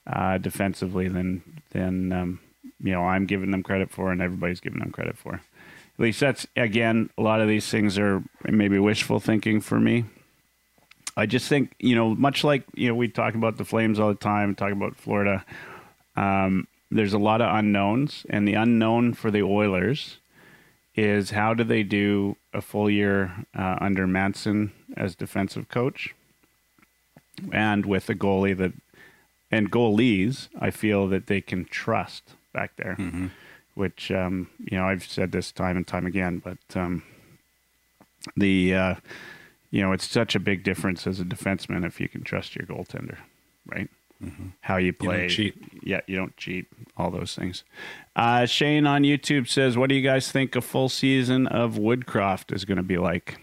uh, 0.06 0.38
defensively 0.38 1.08
than 1.08 1.42
than 1.70 2.12
um, 2.12 2.40
you 2.82 2.92
know 2.92 3.02
I'm 3.02 3.26
giving 3.26 3.50
them 3.50 3.62
credit 3.62 3.90
for, 3.90 4.12
and 4.12 4.20
everybody's 4.22 4.60
giving 4.60 4.80
them 4.80 4.90
credit 4.90 5.16
for. 5.16 5.34
At 5.34 6.00
least 6.00 6.20
that's 6.20 6.46
again 6.56 7.10
a 7.18 7.22
lot 7.22 7.40
of 7.40 7.48
these 7.48 7.68
things 7.68 7.98
are 7.98 8.22
maybe 8.44 8.78
wishful 8.78 9.20
thinking 9.20 9.60
for 9.60 9.80
me. 9.80 10.04
I 11.20 11.26
just 11.26 11.48
think 11.48 11.74
you 11.78 11.94
know, 11.94 12.14
much 12.14 12.42
like 12.44 12.64
you 12.74 12.88
know, 12.88 12.94
we 12.94 13.08
talk 13.08 13.34
about 13.34 13.56
the 13.56 13.64
Flames 13.64 13.98
all 13.98 14.08
the 14.08 14.14
time, 14.14 14.54
talk 14.54 14.72
about 14.72 14.96
Florida. 14.96 15.44
Um, 16.16 16.66
there's 16.90 17.12
a 17.12 17.18
lot 17.18 17.40
of 17.40 17.54
unknowns, 17.54 18.26
and 18.30 18.46
the 18.48 18.54
unknown 18.54 19.14
for 19.14 19.30
the 19.30 19.42
Oilers 19.42 20.18
is 20.96 21.30
how 21.30 21.54
do 21.54 21.62
they 21.62 21.82
do 21.84 22.36
a 22.52 22.60
full 22.60 22.90
year 22.90 23.46
uh, 23.56 23.76
under 23.80 24.06
Manson 24.06 24.72
as 24.96 25.14
defensive 25.14 25.68
coach, 25.68 26.14
and 27.52 27.86
with 27.86 28.08
a 28.10 28.14
goalie 28.14 28.56
that 28.56 28.72
and 29.50 29.70
goalies, 29.70 30.48
I 30.60 30.70
feel 30.70 31.06
that 31.08 31.26
they 31.26 31.40
can 31.40 31.64
trust 31.66 32.34
back 32.52 32.76
there, 32.76 32.96
Mm-hmm. 32.98 33.26
which 33.74 34.10
um, 34.10 34.48
you 34.58 34.76
know 34.78 34.86
I've 34.86 35.04
said 35.04 35.32
this 35.32 35.52
time 35.52 35.76
and 35.76 35.86
time 35.86 36.06
again, 36.06 36.42
but 36.42 36.58
um, 36.76 37.02
the 38.36 38.74
uh, 38.74 38.94
you 39.70 39.80
know 39.82 39.92
it's 39.92 40.08
such 40.08 40.34
a 40.34 40.40
big 40.40 40.62
difference 40.64 41.06
as 41.06 41.20
a 41.20 41.24
defenseman 41.24 41.84
if 41.86 42.00
you 42.00 42.08
can 42.08 42.22
trust 42.22 42.56
your 42.56 42.66
goaltender, 42.66 43.18
right? 43.66 43.88
How 44.60 44.76
you 44.76 44.92
Mm-hmm. 44.92 45.04
don't 45.06 45.14
play, 45.16 45.28
cheat. 45.28 45.54
yeah, 45.82 46.00
you 46.06 46.14
don't 46.16 46.36
cheat, 46.36 46.66
all 46.96 47.10
those 47.10 47.34
things. 47.34 47.64
Uh, 48.14 48.44
Shane 48.44 48.86
on 48.86 49.02
YouTube 49.02 49.48
says, 49.48 49.78
"What 49.78 49.88
do 49.88 49.94
you 49.94 50.02
guys 50.02 50.30
think 50.30 50.54
a 50.54 50.60
full 50.60 50.88
season 50.90 51.46
of 51.46 51.76
Woodcroft 51.76 52.52
is 52.54 52.64
going 52.66 52.76
to 52.76 52.82
be 52.82 52.98
like?" 52.98 53.38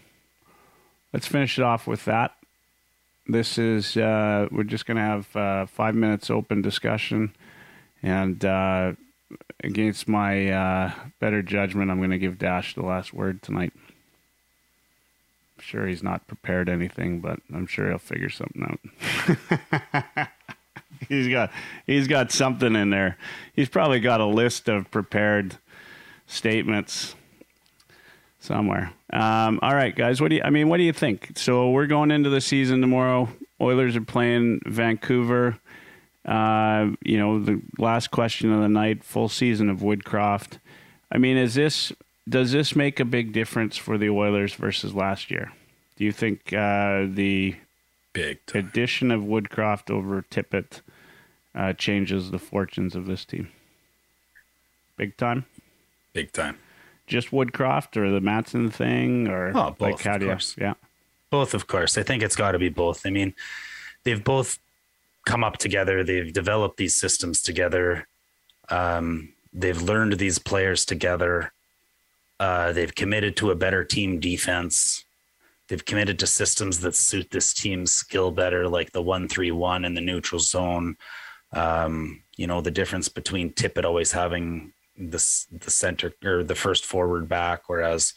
Let's 1.12 1.26
finish 1.26 1.58
it 1.58 1.62
off 1.64 1.86
with 1.86 2.04
that. 2.04 2.34
This 3.26 3.58
is 3.58 3.96
uh, 3.96 4.46
we're 4.52 4.62
just 4.62 4.86
going 4.86 4.98
to 4.98 5.02
have 5.02 5.36
uh, 5.36 5.66
five 5.66 5.94
minutes 5.96 6.30
open 6.30 6.62
discussion, 6.62 7.34
and 8.02 8.44
uh, 8.44 8.92
against 9.64 10.06
my 10.06 10.48
uh, 10.50 10.92
better 11.18 11.42
judgment, 11.42 11.90
I'm 11.90 11.98
going 11.98 12.10
to 12.10 12.18
give 12.18 12.38
Dash 12.38 12.74
the 12.74 12.82
last 12.82 13.12
word 13.12 13.42
tonight. 13.42 13.72
Sure 15.60 15.86
he's 15.86 16.02
not 16.02 16.26
prepared 16.26 16.68
anything, 16.68 17.20
but 17.20 17.40
I'm 17.52 17.66
sure 17.66 17.88
he'll 17.88 17.98
figure 17.98 18.30
something 18.30 18.78
out. 20.16 20.28
he's 21.08 21.28
got 21.28 21.50
he's 21.86 22.06
got 22.06 22.32
something 22.32 22.74
in 22.74 22.90
there. 22.90 23.16
He's 23.52 23.68
probably 23.68 24.00
got 24.00 24.20
a 24.20 24.26
list 24.26 24.68
of 24.68 24.90
prepared 24.90 25.56
statements 26.26 27.14
somewhere. 28.40 28.92
Um, 29.12 29.58
all 29.62 29.74
right, 29.74 29.94
guys. 29.94 30.20
What 30.20 30.28
do 30.28 30.36
you? 30.36 30.42
I 30.44 30.50
mean, 30.50 30.68
what 30.68 30.76
do 30.76 30.82
you 30.84 30.92
think? 30.92 31.32
So 31.36 31.70
we're 31.70 31.86
going 31.86 32.10
into 32.10 32.30
the 32.30 32.40
season 32.40 32.80
tomorrow. 32.80 33.28
Oilers 33.60 33.96
are 33.96 34.02
playing 34.02 34.60
Vancouver. 34.66 35.58
Uh, 36.24 36.90
you 37.02 37.18
know, 37.18 37.42
the 37.42 37.60
last 37.78 38.10
question 38.10 38.52
of 38.52 38.60
the 38.60 38.68
night. 38.68 39.02
Full 39.02 39.28
season 39.28 39.70
of 39.70 39.78
Woodcroft. 39.78 40.58
I 41.10 41.18
mean, 41.18 41.36
is 41.36 41.54
this 41.54 41.92
does 42.28 42.52
this 42.52 42.74
make 42.76 43.00
a 43.00 43.04
big 43.04 43.32
difference 43.32 43.76
for 43.76 43.96
the 43.98 44.10
Oilers 44.10 44.54
versus 44.54 44.94
last 44.94 45.30
year? 45.30 45.52
Do 45.96 46.04
you 46.04 46.12
think 46.12 46.52
uh, 46.52 47.06
the 47.08 47.56
Big 48.12 48.44
time. 48.46 48.66
addition 48.66 49.10
of 49.10 49.22
Woodcroft 49.22 49.90
over 49.90 50.22
Tippett 50.22 50.80
uh, 51.54 51.72
changes 51.72 52.30
the 52.30 52.38
fortunes 52.38 52.94
of 52.94 53.06
this 53.06 53.24
team? 53.24 53.48
Big 54.96 55.16
time. 55.16 55.44
Big 56.12 56.32
time. 56.32 56.58
Just 57.06 57.30
Woodcroft 57.30 57.96
or 57.96 58.10
the 58.10 58.20
Manson 58.20 58.70
thing 58.70 59.28
or 59.28 59.48
Oh, 59.54 59.70
both, 59.70 59.80
like 59.80 60.00
how 60.02 60.18
do 60.18 60.26
you? 60.26 60.32
course. 60.32 60.54
Yeah. 60.58 60.74
Both, 61.30 61.54
of 61.54 61.66
course. 61.66 61.96
I 61.98 62.02
think 62.02 62.22
it's 62.22 62.36
got 62.36 62.52
to 62.52 62.58
be 62.58 62.68
both. 62.68 63.06
I 63.06 63.10
mean, 63.10 63.34
they've 64.04 64.22
both 64.22 64.58
come 65.26 65.44
up 65.44 65.58
together. 65.58 66.02
They've 66.04 66.32
developed 66.32 66.76
these 66.78 66.96
systems 66.96 67.42
together. 67.42 68.06
Um, 68.70 69.32
they've 69.52 69.80
learned 69.80 70.14
these 70.18 70.38
players 70.38 70.84
together. 70.84 71.52
Uh, 72.40 72.72
they've 72.72 72.94
committed 72.94 73.36
to 73.36 73.50
a 73.50 73.56
better 73.56 73.84
team 73.84 74.20
defense. 74.20 75.04
They've 75.68 75.84
committed 75.84 76.18
to 76.20 76.26
systems 76.26 76.80
that 76.80 76.94
suit 76.94 77.30
this 77.30 77.52
team's 77.52 77.90
skill 77.90 78.30
better, 78.30 78.68
like 78.68 78.92
the 78.92 79.02
one-three-one 79.02 79.84
in 79.84 79.94
the 79.94 80.00
neutral 80.00 80.40
zone. 80.40 80.96
Um, 81.52 82.22
you 82.36 82.46
know, 82.46 82.60
the 82.60 82.70
difference 82.70 83.08
between 83.08 83.52
Tippett 83.52 83.84
always 83.84 84.12
having 84.12 84.72
this 84.96 85.46
the 85.52 85.70
center 85.70 86.12
or 86.24 86.42
the 86.42 86.54
first 86.54 86.84
forward 86.84 87.28
back, 87.28 87.68
whereas 87.68 88.14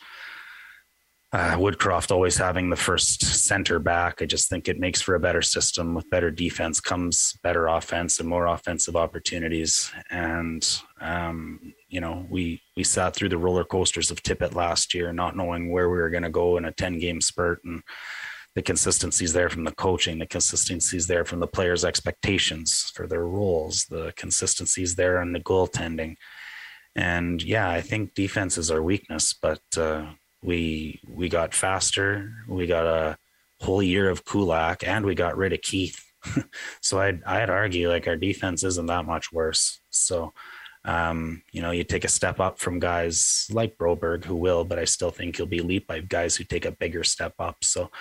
uh, 1.34 1.56
Woodcroft 1.56 2.12
always 2.12 2.38
having 2.38 2.70
the 2.70 2.76
first 2.76 3.22
center 3.22 3.80
back. 3.80 4.22
I 4.22 4.26
just 4.26 4.50
think 4.50 4.68
it 4.68 4.80
makes 4.80 5.02
for 5.02 5.16
a 5.16 5.20
better 5.20 5.42
system 5.42 5.94
with 5.94 6.10
better 6.10 6.30
defense 6.30 6.80
comes 6.82 7.38
better 7.42 7.68
offense 7.68 8.20
and 8.20 8.28
more 8.28 8.48
offensive 8.48 8.96
opportunities. 8.96 9.92
And 10.10 10.68
um, 11.00 11.74
you 11.92 12.00
know, 12.00 12.26
we 12.30 12.62
we 12.78 12.84
sat 12.84 13.14
through 13.14 13.30
the 13.30 13.38
roller 13.38 13.66
coasters 13.66 14.12
of 14.12 14.24
Tippett 14.24 14.56
last 14.56 14.94
year, 14.94 15.12
not 15.12 15.36
knowing 15.36 15.72
where 15.72 15.90
we 15.90 15.98
were 15.98 16.10
going 16.10 16.24
to 16.24 16.30
go 16.30 16.58
in 16.58 16.66
a 16.66 16.72
ten 16.72 16.98
game 16.98 17.20
spurt, 17.20 17.60
and 17.66 17.84
the 18.56 18.62
consistencies 18.62 19.34
there 19.34 19.50
from 19.50 19.66
the 19.66 19.74
coaching, 19.74 20.18
the 20.18 20.26
consistencies 20.26 21.08
there 21.08 21.26
from 21.26 21.42
the 21.42 21.48
players' 21.48 21.84
expectations 21.84 22.92
for 22.96 23.08
their 23.08 23.26
roles, 23.26 23.86
the 23.90 24.14
consistencies 24.16 24.96
there 24.96 25.22
in 25.22 25.34
the 25.34 25.40
goaltending. 25.42 26.16
And 26.96 27.44
yeah, 27.44 27.70
I 27.70 27.82
think 27.82 28.14
defense 28.14 28.58
is 28.58 28.72
our 28.72 28.82
weakness, 28.82 29.34
but 29.34 29.62
uh, 29.78 30.14
we 30.42 31.02
we 31.06 31.28
got 31.28 31.54
faster. 31.54 32.32
We 32.48 32.68
got 32.68 32.86
a 32.86 33.18
whole 33.60 33.84
year 33.84 34.10
of 34.10 34.24
Kulak, 34.24 34.88
and 34.88 35.06
we 35.06 35.14
got 35.14 35.36
rid 35.36 35.52
of 35.52 35.62
Keith. 35.62 36.02
so 36.82 37.02
I'd 37.02 37.22
I'd 37.26 37.50
argue 37.50 37.90
like 37.90 38.08
our 38.08 38.16
defense 38.16 38.64
isn't 38.64 38.88
that 38.88 39.06
much 39.06 39.34
worse. 39.34 39.82
So 39.90 40.34
um, 40.84 41.44
you 41.52 41.62
know, 41.62 41.72
you 41.72 41.84
take 41.84 42.04
a 42.04 42.08
step 42.10 42.40
up 42.40 42.60
from 42.60 42.80
guys 42.80 43.48
like 43.52 43.78
Broberg 43.78 44.26
who 44.26 44.36
will, 44.36 44.64
but 44.64 44.80
I 44.80 44.86
still 44.86 45.12
think 45.12 45.38
he'll 45.38 45.46
be 45.46 45.62
leaped 45.62 45.88
by 45.88 46.00
guys 46.02 46.36
who 46.36 46.44
take 46.44 46.66
a 46.66 46.72
bigger 46.72 47.04
step 47.04 47.34
up. 47.40 47.64
So 47.64 47.92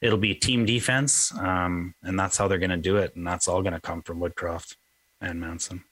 it'll 0.00 0.18
be 0.18 0.34
team 0.34 0.64
defense, 0.64 1.36
um, 1.38 1.94
and 2.02 2.18
that's 2.18 2.36
how 2.36 2.46
they're 2.46 2.58
going 2.58 2.70
to 2.70 2.76
do 2.76 2.96
it, 2.96 3.16
and 3.16 3.26
that's 3.26 3.48
all 3.48 3.62
going 3.62 3.72
to 3.74 3.80
come 3.80 4.02
from 4.02 4.20
Woodcroft 4.20 4.76
and 5.20 5.40
Manson. 5.40 5.82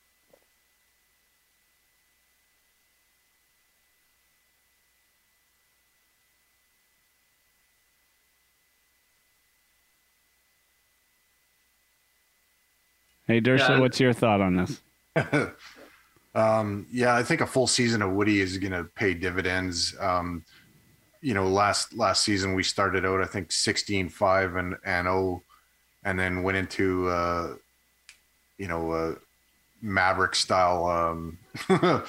Hey, 13.27 13.41
Dursa, 13.41 13.71
Yeah. 13.71 13.81
what's 13.81 13.99
your 14.01 14.13
thought 14.13 14.41
on 14.41 14.57
this? 14.57 14.81
Um, 16.37 16.87
yeah, 16.93 17.17
I 17.17 17.23
think 17.23 17.41
a 17.41 17.47
full 17.47 17.67
season 17.67 18.03
of 18.03 18.13
Woody 18.13 18.41
is 18.41 18.59
going 18.59 18.73
to 18.73 18.85
pay 18.85 19.15
dividends. 19.15 19.97
Um, 19.99 20.45
you 21.23 21.33
know, 21.33 21.49
last 21.49 21.97
last 21.97 22.23
season 22.23 22.55
we 22.55 22.63
started 22.63 23.07
out 23.07 23.23
I 23.23 23.25
think 23.25 23.51
16 23.51 24.11
5 24.11 24.57
and 24.57 24.77
and 24.85 25.07
0 25.07 25.43
and 26.05 26.19
then 26.19 26.43
went 26.43 26.59
into 26.59 27.09
uh 27.09 27.55
you 28.59 28.69
know, 28.69 28.93
uh 28.93 29.15
Maverick 29.81 30.35
style 30.35 30.87
um 30.87 31.39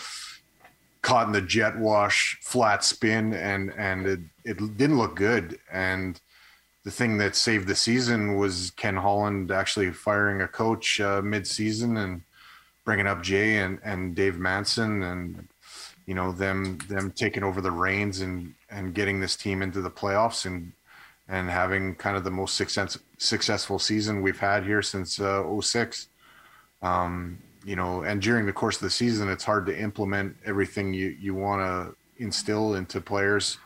caught 1.02 1.28
in 1.28 1.34
the 1.34 1.42
jet 1.42 1.78
wash 1.78 2.38
flat 2.42 2.84
spin 2.84 3.34
and 3.34 3.74
and 3.78 4.06
it, 4.06 4.20
it 4.44 4.78
didn't 4.78 4.98
look 4.98 5.16
good 5.16 5.58
and 5.72 6.20
the 6.84 6.92
thing 6.92 7.18
that 7.18 7.36
saved 7.36 7.68
the 7.68 7.76
season 7.76 8.38
was 8.38 8.72
Ken 8.72 8.98
Holland 8.98 9.52
actually 9.52 9.92
firing 9.92 10.42
a 10.42 10.48
coach 10.48 11.02
uh, 11.02 11.22
mid-season 11.22 11.98
and 11.98 12.22
bringing 12.88 13.06
up 13.06 13.22
Jay 13.22 13.58
and, 13.58 13.80
and 13.84 14.16
Dave 14.16 14.40
Manson 14.40 15.04
and 15.04 15.46
you 16.06 16.16
know 16.16 16.32
them 16.32 16.78
them 16.88 17.12
taking 17.12 17.44
over 17.44 17.60
the 17.60 17.70
reins 17.70 18.22
and 18.22 18.54
and 18.70 18.94
getting 18.94 19.20
this 19.20 19.36
team 19.36 19.62
into 19.62 19.82
the 19.82 19.92
playoffs 19.92 20.46
and 20.46 20.72
and 21.28 21.50
having 21.50 21.96
kind 21.96 22.16
of 22.16 22.24
the 22.24 22.32
most 22.32 22.56
success, 22.56 22.98
successful 23.18 23.78
season 23.78 24.22
we've 24.22 24.40
had 24.40 24.64
here 24.64 24.82
since 24.82 25.20
uh, 25.20 25.44
06 25.60 26.08
um, 26.82 27.38
you 27.66 27.76
know 27.76 28.04
and 28.04 28.22
during 28.22 28.46
the 28.46 28.54
course 28.54 28.78
of 28.78 28.84
the 28.84 28.90
season 28.90 29.28
it's 29.28 29.44
hard 29.44 29.66
to 29.66 29.78
implement 29.78 30.38
everything 30.46 30.94
you 30.94 31.08
you 31.20 31.36
want 31.36 31.62
to 31.62 32.24
instill 32.24 32.76
into 32.76 33.02
players. 33.02 33.58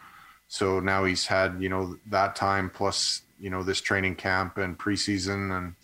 So 0.47 0.79
now 0.79 1.03
he's 1.03 1.27
had 1.27 1.61
you 1.61 1.69
know 1.69 1.95
that 2.07 2.35
time 2.35 2.71
plus 2.71 3.21
you 3.39 3.51
know 3.51 3.61
this 3.61 3.81
training 3.81 4.15
camp 4.15 4.57
and 4.57 4.75
preseason 4.75 5.55
and 5.55 5.75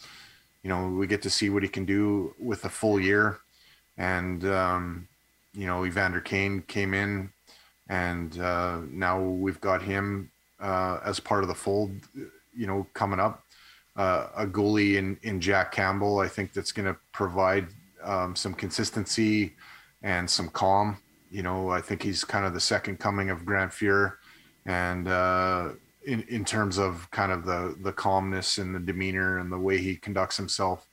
you 0.67 0.73
know 0.73 0.89
we 0.89 1.07
get 1.07 1.21
to 1.21 1.29
see 1.29 1.49
what 1.49 1.63
he 1.63 1.69
can 1.69 1.85
do 1.85 2.35
with 2.37 2.65
a 2.65 2.69
full 2.69 2.99
year. 2.99 3.39
And 3.97 4.43
um, 4.43 5.07
you 5.53 5.65
know 5.65 5.85
evander 5.85 6.19
kane 6.19 6.61
came 6.63 6.93
in 6.93 7.29
and 7.87 8.37
uh, 8.41 8.79
now 8.91 9.17
we've 9.17 9.61
got 9.61 9.81
him 9.81 10.29
uh, 10.59 10.99
as 11.05 11.21
part 11.21 11.41
of 11.43 11.47
the 11.47 11.55
fold 11.55 11.91
you 12.53 12.67
know 12.67 12.85
coming 12.93 13.19
up. 13.19 13.45
Uh, 13.95 14.27
a 14.35 14.45
goalie 14.45 14.97
in 14.97 15.17
in 15.23 15.41
jack 15.41 15.71
campbell 15.71 16.19
i 16.19 16.27
think 16.27 16.53
that's 16.53 16.71
going 16.71 16.85
to 16.85 16.95
provide 17.13 17.65
um, 18.03 18.35
some 18.35 18.53
consistency 18.53 19.53
and 20.03 20.29
some 20.29 20.49
calm. 20.49 20.97
You 21.31 21.43
know 21.43 21.69
i 21.69 21.79
think 21.79 22.03
he's 22.03 22.25
kind 22.25 22.45
of 22.45 22.53
the 22.53 22.65
second 22.73 22.99
coming 22.99 23.29
of 23.29 23.45
grant 23.45 23.71
fuhr. 23.71 24.17
And 24.65 25.07
uh, 25.07 25.69
in 26.07 26.23
in 26.29 26.45
terms 26.45 26.77
of 26.77 27.11
kind 27.11 27.31
of 27.31 27.45
the 27.45 27.75
the 27.81 27.91
calmness 27.91 28.57
and 28.57 28.73
the 28.73 28.79
demeanor 28.79 29.37
and 29.37 29.51
the 29.51 29.59
way 29.59 29.77
he 29.77 29.95
conducts 29.97 30.37
himself, 30.37 30.87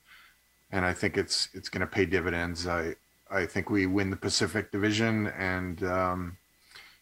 and 0.72 0.84
I 0.84 0.92
think 0.92 1.16
it's 1.16 1.48
it's 1.54 1.68
going 1.68 1.80
to 1.80 1.86
pay 1.86 2.04
dividends. 2.04 2.66
I 2.66 2.96
I 3.30 3.46
think 3.46 3.70
we 3.70 3.86
win 3.86 4.10
the 4.10 4.16
Pacific 4.16 4.72
Division 4.72 5.28
and 5.28 5.82
um, 5.84 6.36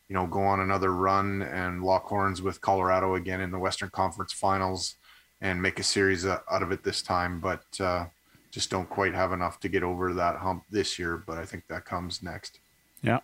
you 0.09 0.15
know 0.15 0.27
go 0.27 0.43
on 0.43 0.61
another 0.61 0.93
run 0.93 1.43
and 1.43 1.83
lock 1.83 2.05
horns 2.05 2.43
with 2.43 2.61
Colorado 2.61 3.15
again 3.15 3.41
in 3.41 3.51
the 3.51 3.59
Western 3.59 3.91
Conference 3.91 4.33
Finals 4.33 4.95
and 5.41 5.61
make 5.61 5.81
a 5.81 5.83
series 5.83 6.27
out 6.27 6.63
of 6.63 6.71
it 6.71 6.85
this 6.85 7.03
time. 7.03 7.41
But 7.41 7.65
uh, 7.81 8.07
just 8.51 8.71
don't 8.71 8.89
quite 8.89 9.15
have 9.15 9.33
enough 9.33 9.59
to 9.61 9.69
get 9.71 9.83
over 9.83 10.13
that 10.13 10.37
hump 10.37 10.65
this 10.71 10.99
year. 10.99 11.17
But 11.17 11.39
I 11.39 11.47
think 11.47 11.67
that 11.69 11.87
comes 11.87 12.23
next. 12.23 12.61
Yeah. 13.03 13.21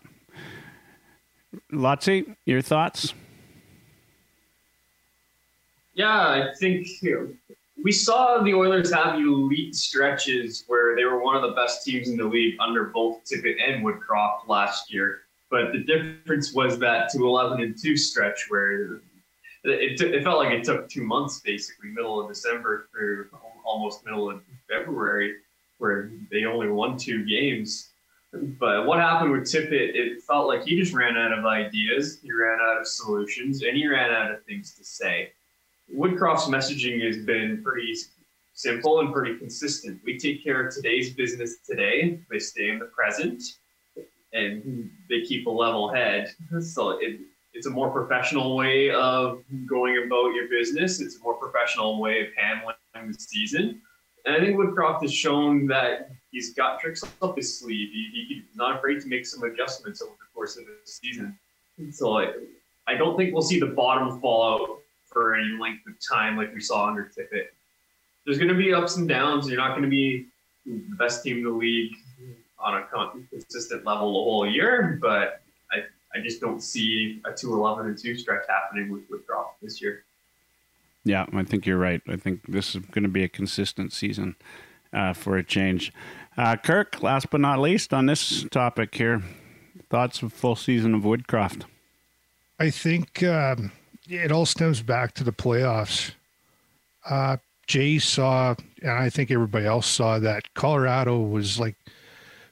Lotzi, 1.71 2.35
your 2.45 2.61
thoughts? 2.61 3.13
Yeah, 5.99 6.29
I 6.29 6.53
think 6.57 6.87
you 7.01 7.11
know, 7.13 7.55
we 7.83 7.91
saw 7.91 8.41
the 8.41 8.53
Oilers 8.53 8.89
have 8.93 9.15
elite 9.15 9.75
stretches 9.75 10.63
where 10.67 10.95
they 10.95 11.03
were 11.03 11.21
one 11.21 11.35
of 11.35 11.41
the 11.41 11.51
best 11.51 11.83
teams 11.83 12.07
in 12.07 12.15
the 12.15 12.23
league 12.23 12.55
under 12.61 12.85
both 12.85 13.25
Tippett 13.25 13.57
and 13.61 13.85
Woodcroft 13.85 14.47
last 14.47 14.93
year. 14.93 15.23
But 15.51 15.73
the 15.73 15.79
difference 15.79 16.53
was 16.53 16.79
that 16.79 17.09
to 17.09 17.17
11 17.17 17.59
and 17.59 17.77
2 17.77 17.97
stretch 17.97 18.45
where 18.47 19.01
it, 19.65 19.97
t- 19.97 20.05
it 20.05 20.23
felt 20.23 20.37
like 20.37 20.53
it 20.53 20.63
took 20.63 20.87
two 20.87 21.03
months, 21.03 21.41
basically, 21.41 21.89
middle 21.89 22.21
of 22.21 22.29
December 22.29 22.87
through 22.93 23.27
almost 23.65 24.05
middle 24.05 24.31
of 24.31 24.41
February, 24.69 25.35
where 25.79 26.11
they 26.31 26.45
only 26.45 26.69
won 26.69 26.97
two 26.97 27.25
games. 27.25 27.89
But 28.31 28.85
what 28.85 28.99
happened 28.99 29.33
with 29.33 29.41
Tippett, 29.41 29.95
it 29.95 30.21
felt 30.21 30.47
like 30.47 30.63
he 30.63 30.79
just 30.79 30.93
ran 30.93 31.17
out 31.17 31.37
of 31.37 31.45
ideas, 31.45 32.21
he 32.23 32.31
ran 32.31 32.59
out 32.61 32.79
of 32.79 32.87
solutions, 32.87 33.63
and 33.63 33.75
he 33.75 33.85
ran 33.85 34.11
out 34.11 34.31
of 34.31 34.45
things 34.45 34.71
to 34.75 34.85
say. 34.85 35.33
Woodcroft's 35.95 36.47
messaging 36.47 37.05
has 37.05 37.17
been 37.17 37.63
pretty 37.63 37.95
simple 38.53 38.99
and 38.99 39.13
pretty 39.13 39.37
consistent. 39.37 40.01
We 40.03 40.17
take 40.17 40.43
care 40.43 40.67
of 40.67 40.73
today's 40.73 41.13
business 41.13 41.59
today, 41.65 42.19
they 42.29 42.39
stay 42.39 42.69
in 42.69 42.79
the 42.79 42.85
present, 42.85 43.41
and 44.33 44.89
they 45.09 45.21
keep 45.21 45.47
a 45.47 45.49
level 45.49 45.91
head. 45.91 46.33
So 46.59 46.99
it, 46.99 47.19
it's 47.53 47.65
a 47.65 47.69
more 47.69 47.89
professional 47.89 48.55
way 48.55 48.91
of 48.91 49.43
going 49.65 50.03
about 50.05 50.33
your 50.33 50.47
business. 50.49 51.01
It's 51.01 51.17
a 51.17 51.23
more 51.23 51.35
professional 51.35 51.99
way 51.99 52.21
of 52.21 52.27
handling 52.35 52.75
the 52.93 53.13
season. 53.13 53.81
And 54.25 54.35
I 54.35 54.39
think 54.39 54.57
Woodcroft 54.57 55.01
has 55.01 55.13
shown 55.13 55.65
that 55.67 56.11
he's 56.31 56.53
got 56.53 56.79
tricks 56.79 57.03
up 57.21 57.37
his 57.37 57.59
sleeve. 57.59 57.89
He, 57.91 58.25
he's 58.27 58.55
not 58.55 58.77
afraid 58.77 58.99
to 59.01 59.07
make 59.07 59.25
some 59.25 59.43
adjustments 59.43 60.01
over 60.01 60.11
the 60.19 60.27
course 60.33 60.57
of 60.57 60.65
the 60.65 60.77
season. 60.83 61.37
So 61.91 62.19
I, 62.19 62.33
I 62.87 62.95
don't 62.95 63.17
think 63.17 63.33
we'll 63.33 63.41
see 63.41 63.59
the 63.59 63.67
bottom 63.67 64.19
fall 64.19 64.53
out 64.53 64.78
for 65.11 65.35
any 65.35 65.57
length 65.59 65.87
of 65.87 65.93
time 65.99 66.37
like 66.37 66.53
we 66.53 66.61
saw 66.61 66.87
under 66.87 67.05
Tippett. 67.05 67.47
There's 68.25 68.37
going 68.37 68.49
to 68.49 68.55
be 68.55 68.73
ups 68.73 68.97
and 68.97 69.07
downs. 69.07 69.47
You're 69.47 69.57
not 69.57 69.71
going 69.71 69.83
to 69.83 69.89
be 69.89 70.27
the 70.65 70.95
best 70.97 71.23
team 71.23 71.37
in 71.37 71.43
the 71.43 71.49
league 71.49 71.93
on 72.59 72.75
a 72.75 72.85
consistent 73.29 73.85
level 73.85 74.07
the 74.07 74.23
whole 74.23 74.47
year, 74.47 74.99
but 75.01 75.41
I, 75.71 75.83
I 76.13 76.21
just 76.21 76.41
don't 76.41 76.61
see 76.61 77.21
a 77.25 77.31
2 77.31 77.53
11 77.53 77.87
and 77.87 77.97
2 77.97 78.17
stretch 78.17 78.43
happening 78.49 78.91
with 78.91 79.09
Woodcroft 79.09 79.53
this 79.61 79.81
year. 79.81 80.03
Yeah, 81.05 81.25
I 81.33 81.43
think 81.43 81.65
you're 81.65 81.77
right. 81.77 82.01
I 82.07 82.17
think 82.17 82.47
this 82.47 82.75
is 82.75 82.85
going 82.87 83.03
to 83.03 83.09
be 83.09 83.23
a 83.23 83.29
consistent 83.29 83.93
season 83.93 84.35
uh, 84.91 85.13
for 85.13 85.37
a 85.37 85.43
change. 85.43 85.93
Uh, 86.37 86.55
Kirk, 86.57 87.01
last 87.01 87.29
but 87.29 87.41
not 87.41 87.59
least 87.59 87.93
on 87.93 88.05
this 88.05 88.45
topic 88.51 88.93
here, 88.95 89.23
thoughts 89.89 90.21
of 90.21 90.33
full 90.33 90.55
season 90.55 90.93
of 90.93 91.01
Woodcroft? 91.01 91.63
I 92.59 92.69
think 92.69 93.23
um, 93.23 93.71
it 94.09 94.31
all 94.31 94.45
stems 94.45 94.81
back 94.81 95.13
to 95.13 95.23
the 95.23 95.31
playoffs. 95.31 96.11
Uh, 97.07 97.37
Jay 97.67 97.99
saw, 97.99 98.55
and 98.81 98.91
I 98.91 99.09
think 99.09 99.29
everybody 99.29 99.65
else 99.65 99.87
saw 99.87 100.19
that 100.19 100.53
Colorado 100.55 101.19
was 101.19 101.59
like 101.59 101.75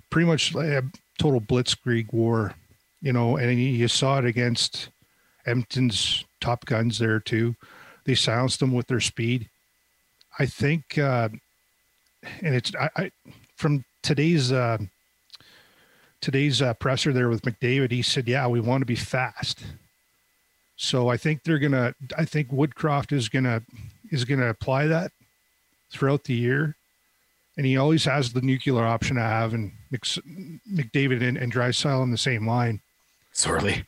pretty 0.09 0.27
much 0.27 0.53
a 0.55 0.83
total 1.17 1.41
blitzkrieg 1.41 2.13
war, 2.13 2.53
you 3.01 3.11
know, 3.11 3.37
and 3.37 3.59
you 3.59 3.87
saw 3.87 4.19
it 4.19 4.25
against 4.25 4.89
Edmonton's 5.45 6.23
top 6.39 6.65
guns 6.65 6.99
there 6.99 7.19
too. 7.19 7.55
They 8.05 8.15
silenced 8.15 8.59
them 8.59 8.71
with 8.71 8.87
their 8.87 8.99
speed. 8.99 9.49
I 10.39 10.45
think, 10.45 10.97
uh, 10.97 11.29
and 12.41 12.55
it's 12.55 12.71
I, 12.75 12.89
I 12.95 13.11
from 13.55 13.83
today's 14.03 14.51
uh, 14.51 14.77
today's 16.21 16.61
uh, 16.61 16.75
presser 16.75 17.11
there 17.11 17.29
with 17.29 17.41
McDavid. 17.41 17.91
He 17.91 18.03
said, 18.03 18.27
"Yeah, 18.27 18.47
we 18.47 18.59
want 18.59 18.81
to 18.81 18.85
be 18.85 18.95
fast." 18.95 19.63
So 20.77 21.09
I 21.09 21.17
think 21.17 21.43
they're 21.43 21.59
gonna. 21.59 21.93
I 22.17 22.23
think 22.23 22.49
Woodcroft 22.49 23.11
is 23.11 23.29
gonna 23.29 23.63
is 24.11 24.23
gonna 24.23 24.47
apply 24.47 24.87
that 24.87 25.11
throughout 25.91 26.23
the 26.25 26.35
year, 26.35 26.75
and 27.57 27.65
he 27.65 27.77
always 27.77 28.05
has 28.05 28.31
the 28.31 28.41
nuclear 28.41 28.85
option 28.85 29.15
to 29.15 29.23
have 29.23 29.55
and 29.55 29.71
McDavid 29.91 31.27
and, 31.27 31.35
and 31.37 31.51
Draisaitl 31.51 31.99
on 31.99 32.11
the 32.11 32.17
same 32.17 32.47
line. 32.47 32.79
Sorely. 33.33 33.83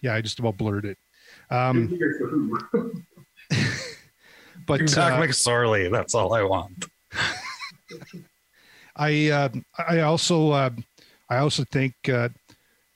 Yeah, 0.00 0.14
I 0.14 0.20
just 0.20 0.40
about 0.40 0.56
blurred 0.56 0.84
it. 0.84 0.98
Um, 1.50 1.88
but 4.66 4.88
Zach 4.88 5.12
uh, 5.12 5.22
McSorley, 5.22 5.90
that's 5.90 6.14
all 6.14 6.34
I 6.34 6.42
want. 6.42 6.86
I 8.96 9.30
uh, 9.30 9.48
I 9.88 10.00
also 10.00 10.50
uh, 10.50 10.70
I 11.28 11.38
also 11.38 11.62
think 11.64 11.94
uh, 12.08 12.30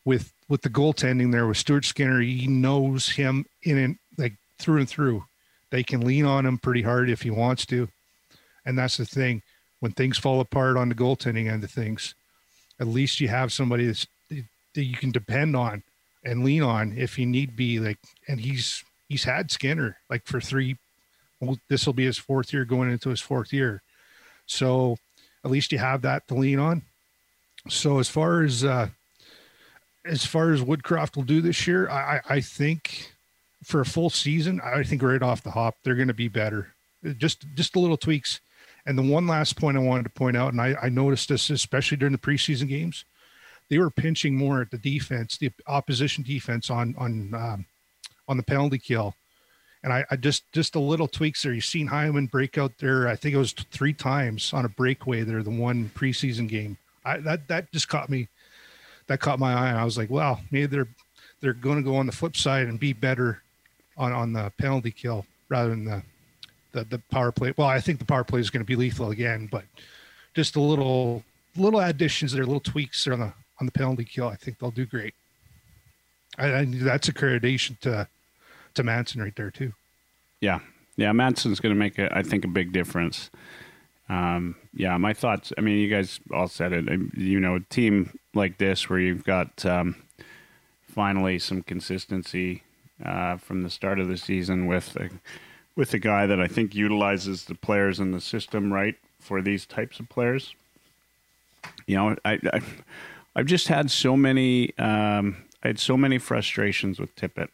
with 0.05 0.34
with 0.55 0.63
the 0.63 0.71
goaltending 0.71 1.33
there 1.33 1.49
with 1.49 1.57
Stuart 1.57 1.85
Skinner, 1.85 2.21
he 2.21 2.47
knows 2.47 3.09
him 3.09 3.45
in 3.65 3.77
and 3.77 3.99
like 4.17 4.35
through 4.57 4.79
and 4.79 4.89
through. 4.89 5.25
They 5.71 5.83
can 5.83 6.03
lean 6.03 6.27
on 6.27 6.47
him 6.47 6.59
pretty 6.59 6.83
hard 6.83 7.11
if 7.11 7.23
he 7.23 7.31
wants 7.31 7.67
to, 7.67 7.89
and 8.65 8.79
that's 8.79 8.97
the 8.97 9.05
thing. 9.05 9.43
When 9.81 9.91
things 9.91 10.17
fall 10.17 10.41
apart 10.41 10.77
on 10.77 10.89
the 10.89 10.95
goaltending 10.95 11.51
end 11.51 11.65
of 11.65 11.73
things, 11.73 12.15
at 12.79 12.87
least 12.87 13.21
you 13.21 13.27
have 13.27 13.53
somebody 13.53 13.87
that's, 13.87 14.07
that 14.31 14.85
you 14.85 14.97
can 14.97 15.11
depend 15.11 15.57
on 15.57 15.83
and 16.25 16.45
lean 16.45 16.63
on 16.63 16.97
if 16.97 17.19
you 17.19 17.27
need 17.27 17.57
be. 17.57 17.81
Like, 17.81 17.99
and 18.29 18.39
he's 18.39 18.85
he's 19.09 19.25
had 19.25 19.51
Skinner 19.51 19.97
like 20.09 20.25
for 20.25 20.41
three. 20.41 20.77
Well, 21.41 21.59
this 21.69 21.85
will 21.85 21.95
be 21.95 22.05
his 22.05 22.17
fourth 22.17 22.53
year 22.53 22.65
going 22.65 22.93
into 22.93 23.09
his 23.09 23.21
fourth 23.21 23.53
year, 23.53 23.83
so 24.47 24.99
at 25.45 25.51
least 25.51 25.73
you 25.73 25.79
have 25.79 26.03
that 26.03 26.29
to 26.29 26.35
lean 26.35 26.61
on. 26.61 26.83
So 27.69 27.99
as 27.99 28.09
far 28.09 28.43
as 28.43 28.63
uh, 28.63 28.91
as 30.05 30.25
far 30.25 30.53
as 30.53 30.63
Woodcroft 30.63 31.17
will 31.17 31.23
do 31.23 31.41
this 31.41 31.67
year, 31.67 31.89
I, 31.89 32.21
I 32.29 32.41
think 32.41 33.13
for 33.65 33.81
a 33.81 33.87
full 33.87 34.11
season, 34.11 34.61
I 34.63 34.83
think 34.83 35.03
right 35.03 35.23
off 35.23 35.43
the 35.43 35.51
hop 35.51 35.77
they're 35.83 35.95
going 35.95 36.09
to 36.09 36.15
be 36.15 36.29
better. 36.29 36.75
Just 37.19 37.45
just 37.55 37.77
a 37.77 37.81
little 37.81 37.97
tweaks. 37.97 38.41
And 38.87 38.99
the 38.99 39.03
one 39.03 39.27
last 39.27 39.57
point 39.57 39.79
I 39.79 39.81
wanted 39.81 40.05
to 40.05 40.11
point 40.11 40.37
out, 40.37 40.53
and 40.53 40.61
I, 40.61 40.75
I 40.83 40.89
noticed 40.91 41.31
this 41.31 41.49
especially 41.49 41.97
during 41.97 42.13
the 42.13 42.19
preseason 42.19 42.69
games, 42.69 43.05
they 43.71 43.79
were 43.79 43.91
pinching 43.91 44.37
more 44.37 44.61
at 44.61 44.71
the 44.71 44.79
defense, 44.79 45.39
the 45.39 45.51
opposition 45.67 46.23
defense 46.23 46.71
on 46.71 46.95
on 46.99 47.35
um, 47.35 47.67
on 48.29 48.37
the 48.37 48.43
penalty 48.43 48.79
kill. 48.79 49.15
And 49.83 49.93
I, 49.93 50.05
I, 50.11 50.17
just 50.17 50.51
just 50.53 50.77
a 50.77 50.81
little 50.81 51.09
tweaks 51.09 51.43
there. 51.43 51.53
You've 51.53 51.65
seen 51.65 51.87
Hyman 51.87 52.27
break 52.27 52.57
out 52.57 52.73
there. 52.79 53.07
I 53.09 53.17
think 53.17 53.35
it 53.35 53.39
was 53.39 53.53
three 53.53 53.93
times 53.93 54.53
on 54.53 54.65
a 54.65 54.69
breakaway 54.69 55.23
there, 55.23 55.43
the 55.43 55.51
one 55.51 55.91
preseason 55.95 56.49
game. 56.49 56.79
I, 57.05 57.19
that 57.19 57.49
that 57.49 57.73
just 57.73 57.89
caught 57.89 58.09
me. 58.09 58.29
That 59.07 59.21
caught 59.21 59.39
my 59.39 59.53
eye. 59.53 59.69
And 59.69 59.79
I 59.79 59.85
was 59.85 59.99
like, 59.99 60.11
well, 60.11 60.41
maybe 60.51 60.67
they're 60.67 60.89
they're 61.41 61.53
going 61.53 61.77
to 61.77 61.83
go 61.83 61.97
on 61.97 62.07
the 62.07 62.13
flip 62.13 62.37
side 62.37 62.67
and 62.67 62.81
be 62.81 62.93
better 62.93 63.43
on 63.97 64.13
on 64.13 64.33
the 64.33 64.53
penalty 64.59 64.91
kill 64.91 65.27
rather 65.49 65.71
than 65.71 65.85
the 65.85 66.03
the, 66.73 66.85
the 66.85 66.99
power 67.11 67.33
play. 67.33 67.55
Well, 67.57 67.69
I 67.69 67.81
think 67.81 67.99
the 67.99 68.05
power 68.05 68.25
play 68.25 68.41
is 68.41 68.51
going 68.51 68.63
to 68.63 68.67
be 68.67 68.77
lethal 68.77 69.11
again, 69.11 69.49
but 69.51 69.65
just 70.35 70.57
a 70.57 70.61
little 70.61 71.23
little 71.57 71.81
additions 71.81 72.33
there, 72.33 72.45
little 72.45 72.61
tweaks 72.61 73.05
there 73.05 73.15
on 73.15 73.21
the 73.21 73.33
on 73.61 73.67
the 73.67 73.73
penalty 73.73 74.05
kill. 74.05 74.29
I 74.29 74.37
think 74.37 74.59
they'll 74.59 74.71
do 74.71 74.87
great. 74.87 75.15
I, 76.37 76.65
that's 76.65 77.09
accreditation 77.09 77.79
to 77.81 78.09
to 78.75 78.83
Manson 78.83 79.23
right 79.23 79.35
there 79.37 79.51
too. 79.51 79.73
Yeah, 80.41 80.61
yeah, 80.97 81.13
Manson's 81.13 81.61
going 81.61 81.75
to 81.75 81.79
make 81.79 81.99
a, 81.99 82.15
I 82.17 82.23
think 82.23 82.45
a 82.45 82.49
big 82.49 82.73
difference. 82.73 83.31
Um, 84.09 84.57
yeah, 84.75 84.97
my 84.99 85.15
thoughts. 85.15 85.53
I 85.57 85.61
mean, 85.61 85.79
you 85.79 85.89
guys 85.89 86.21
all 86.33 86.49
said 86.49 86.73
it. 86.73 86.85
You 87.17 87.41
know, 87.41 87.61
team 87.71 88.19
like 88.35 88.59
this 88.59 88.89
where 88.89 88.99
you've 88.99 89.25
got 89.25 89.65
um, 89.65 89.97
finally 90.89 91.39
some 91.39 91.63
consistency 91.63 92.63
uh, 93.05 93.37
from 93.37 93.63
the 93.63 93.71
start 93.71 93.99
of 93.99 94.09
the 94.09 94.17
season 94.17 94.67
with 94.67 94.97
a, 94.97 95.11
with 95.77 95.93
a 95.95 95.99
guy 95.99 96.27
that 96.27 96.41
I 96.41 96.47
think 96.47 96.75
utilizes 96.75 97.45
the 97.45 97.55
players 97.55 97.99
in 97.99 98.13
the 98.13 98.21
system 98.21 98.73
right 98.73 98.97
for 99.21 99.43
these 99.43 99.67
types 99.67 99.99
of 99.99 100.09
players. 100.09 100.55
You 101.87 101.97
know, 101.97 102.17
I, 102.25 102.39
I 102.53 102.61
I've 103.37 103.47
just 103.47 103.69
had 103.69 103.91
so 103.91 104.17
many. 104.17 104.77
Um, 104.79 105.37
I 105.63 105.69
had 105.69 105.79
so 105.79 105.97
many 105.97 106.19
frustrations 106.19 107.01
with 107.01 107.17
Tippett 107.17 107.49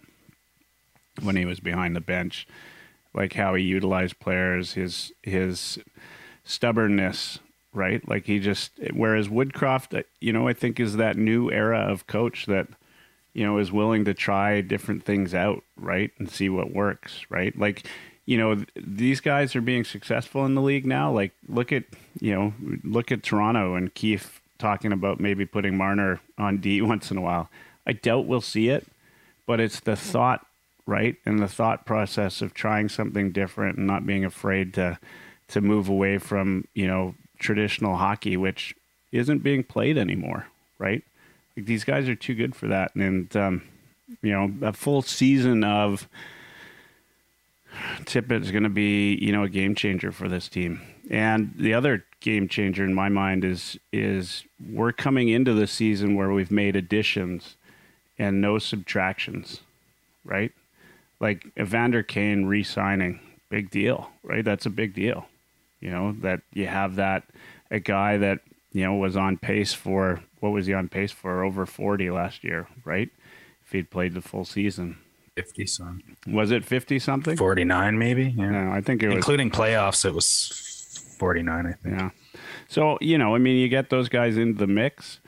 when 1.22 1.36
he 1.36 1.44
was 1.44 1.60
behind 1.60 1.94
the 1.94 2.00
bench, 2.00 2.46
like 3.14 3.34
how 3.34 3.54
he 3.54 3.64
utilized 3.64 4.18
players, 4.20 4.74
his 4.74 5.12
his 5.22 5.78
stubbornness, 6.44 7.38
right? 7.72 8.06
Like 8.08 8.26
he 8.26 8.38
just 8.38 8.72
whereas 8.92 9.28
Woodcroft, 9.28 9.98
uh, 9.98 10.02
you 10.20 10.32
know, 10.32 10.48
I 10.48 10.52
think 10.52 10.80
is 10.80 10.96
that 10.96 11.16
new 11.16 11.50
era 11.50 11.78
of 11.80 12.06
coach 12.06 12.46
that 12.46 12.68
you 13.32 13.44
know 13.44 13.58
is 13.58 13.72
willing 13.72 14.04
to 14.06 14.14
try 14.14 14.60
different 14.60 15.04
things 15.04 15.34
out, 15.34 15.62
right, 15.76 16.10
and 16.18 16.30
see 16.30 16.48
what 16.48 16.72
works, 16.72 17.24
right? 17.28 17.56
Like 17.58 17.86
you 18.26 18.38
know 18.38 18.64
these 18.76 19.20
guys 19.20 19.56
are 19.56 19.60
being 19.60 19.84
successful 19.84 20.44
in 20.46 20.54
the 20.54 20.62
league 20.62 20.86
now. 20.86 21.12
Like 21.12 21.32
look 21.48 21.72
at 21.72 21.84
you 22.20 22.34
know 22.34 22.52
look 22.84 23.12
at 23.12 23.22
Toronto 23.22 23.74
and 23.74 23.94
Keith 23.94 24.40
talking 24.58 24.92
about 24.92 25.20
maybe 25.20 25.46
putting 25.46 25.76
Marner 25.76 26.20
on 26.38 26.58
D 26.58 26.82
once 26.82 27.10
in 27.10 27.16
a 27.16 27.22
while. 27.22 27.50
I 27.86 27.92
doubt 27.92 28.26
we'll 28.26 28.40
see 28.40 28.68
it, 28.68 28.86
but 29.46 29.58
it's 29.58 29.80
the 29.80 29.96
thought, 29.96 30.46
right, 30.86 31.16
and 31.24 31.40
the 31.40 31.48
thought 31.48 31.86
process 31.86 32.42
of 32.42 32.54
trying 32.54 32.88
something 32.88 33.32
different 33.32 33.78
and 33.78 33.86
not 33.86 34.06
being 34.06 34.24
afraid 34.24 34.74
to 34.74 34.98
to 35.48 35.60
move 35.60 35.88
away 35.88 36.18
from 36.18 36.66
you 36.74 36.86
know 36.86 37.14
traditional 37.40 37.96
hockey, 37.96 38.36
which 38.36 38.74
isn't 39.10 39.42
being 39.42 39.64
played 39.64 39.98
anymore, 39.98 40.46
right? 40.78 41.02
Like 41.56 41.66
these 41.66 41.82
guys 41.84 42.08
are 42.08 42.14
too 42.14 42.34
good 42.34 42.54
for 42.54 42.68
that, 42.68 42.94
and 42.94 43.34
um, 43.36 43.62
you 44.22 44.30
know 44.30 44.68
a 44.68 44.72
full 44.72 45.02
season 45.02 45.64
of 45.64 46.08
Tippett 48.04 48.42
is 48.42 48.50
going 48.50 48.64
to 48.64 48.68
be, 48.68 49.14
you 49.16 49.32
know, 49.32 49.44
a 49.44 49.48
game 49.48 49.74
changer 49.74 50.12
for 50.12 50.28
this 50.28 50.48
team. 50.48 50.80
And 51.10 51.52
the 51.56 51.74
other 51.74 52.04
game 52.20 52.48
changer 52.48 52.84
in 52.84 52.94
my 52.94 53.08
mind 53.08 53.44
is 53.44 53.78
is 53.92 54.44
we're 54.72 54.92
coming 54.92 55.28
into 55.28 55.54
the 55.54 55.66
season 55.66 56.14
where 56.14 56.30
we've 56.30 56.50
made 56.50 56.76
additions 56.76 57.56
and 58.18 58.40
no 58.40 58.58
subtractions, 58.58 59.60
right? 60.24 60.52
Like 61.18 61.46
Evander 61.58 62.02
Kane 62.02 62.44
re-signing, 62.44 63.20
big 63.48 63.70
deal, 63.70 64.10
right? 64.22 64.44
That's 64.44 64.66
a 64.66 64.70
big 64.70 64.94
deal. 64.94 65.26
You 65.80 65.90
know 65.90 66.16
that 66.20 66.42
you 66.52 66.66
have 66.66 66.96
that 66.96 67.24
a 67.70 67.80
guy 67.80 68.16
that 68.18 68.40
you 68.72 68.82
know 68.84 68.94
was 68.94 69.16
on 69.16 69.38
pace 69.38 69.72
for 69.72 70.22
what 70.40 70.50
was 70.50 70.66
he 70.66 70.74
on 70.74 70.88
pace 70.88 71.12
for 71.12 71.44
over 71.44 71.66
forty 71.66 72.10
last 72.10 72.44
year, 72.44 72.68
right? 72.84 73.08
If 73.64 73.72
he'd 73.72 73.90
played 73.90 74.14
the 74.14 74.20
full 74.20 74.44
season, 74.44 74.98
50 75.36 75.66
something. 75.66 76.16
was 76.26 76.50
it 76.50 76.64
fifty 76.64 76.98
something? 76.98 77.36
49 77.36 77.98
maybe. 77.98 78.34
Yeah. 78.36 78.50
No, 78.50 78.72
I 78.72 78.80
think 78.80 79.02
it 79.02 79.08
was 79.08 79.16
Including 79.16 79.50
playoffs, 79.50 80.04
it 80.04 80.12
was 80.12 81.14
49, 81.18 81.66
I 81.66 81.72
think. 81.72 81.98
Yeah. 81.98 82.10
So 82.68 82.98
you 83.00 83.18
know, 83.18 83.34
I 83.34 83.38
mean, 83.38 83.56
you 83.56 83.68
get 83.68 83.90
those 83.90 84.08
guys 84.08 84.36
into 84.36 84.58
the 84.58 84.66
mix, 84.66 85.20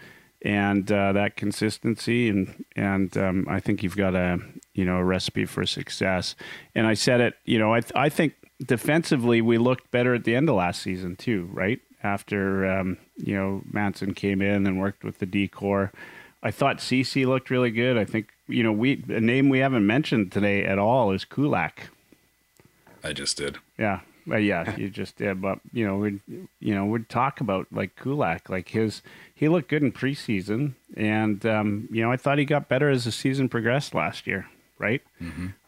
and 0.43 0.91
uh, 0.91 1.13
that 1.13 1.37
consistency, 1.37 2.29
and 2.29 2.65
and 2.77 3.17
um, 3.17 3.47
I 3.49 3.61
think 3.61 3.83
you've 3.83 3.97
got 3.97 4.15
a 4.15 4.39
you 4.75 4.85
know 4.85 4.97
a 4.97 5.05
recipe 5.05 5.45
for 5.45 5.67
success. 5.67 6.35
And 6.75 6.87
I 6.87 6.95
said 6.95 7.21
it, 7.21 7.35
you 7.45 7.59
know, 7.59 7.75
I 7.75 7.83
I 7.95 8.09
think 8.09 8.35
defensively 8.67 9.41
we 9.41 9.59
looked 9.59 9.91
better 9.91 10.15
at 10.15 10.25
the 10.25 10.35
end 10.35 10.49
of 10.49 10.57
last 10.57 10.83
season 10.83 11.17
too, 11.17 11.49
right? 11.53 11.81
After 12.03 12.67
um, 12.67 12.99
you 13.17 13.35
know 13.35 13.63
Manson 13.71 14.15
came 14.15 14.43
in 14.43 14.67
and 14.67 14.81
worked 14.81 15.05
with 15.05 15.19
the 15.19 15.27
D 15.27 15.49
core. 15.49 15.93
I 16.43 16.51
thought 16.51 16.79
CC 16.79 17.25
looked 17.27 17.51
really 17.51 17.71
good. 17.71 17.97
I 17.97 18.05
think 18.05 18.29
you 18.49 18.63
know 18.63 18.73
we 18.73 19.05
a 19.09 19.21
name 19.21 19.49
we 19.49 19.61
haven't 19.61 19.87
mentioned 19.87 20.33
today 20.33 20.65
at 20.65 20.79
all 20.79 21.13
is 21.13 21.25
Kulak. 21.25 21.91
I 23.05 23.13
just 23.13 23.37
did. 23.37 23.59
Yeah. 23.79 24.01
Well, 24.27 24.39
yeah, 24.39 24.77
you 24.77 24.89
just 24.89 25.17
did, 25.17 25.41
but 25.41 25.59
you 25.73 25.87
know, 25.87 25.97
we 25.97 26.21
you 26.61 26.75
know, 26.75 26.85
we'd 26.85 27.09
talk 27.09 27.41
about 27.41 27.67
like 27.73 27.97
Kulak, 27.97 28.49
like 28.49 28.69
his 28.69 29.03
he 29.35 29.49
looked 29.49 29.69
good 29.69 29.83
in 29.83 29.93
preseason, 29.93 30.75
and 30.97 31.45
um, 31.47 31.89
you 31.91 32.03
know, 32.03 32.13
I 32.13 32.17
thought 32.17 32.39
he 32.39 32.45
got 32.45 32.69
better 32.69 32.89
as 32.89 33.05
the 33.05 33.13
season 33.13 33.49
progressed 33.49 33.95
last 33.95 34.27
year. 34.27 34.47
Right? 34.83 35.01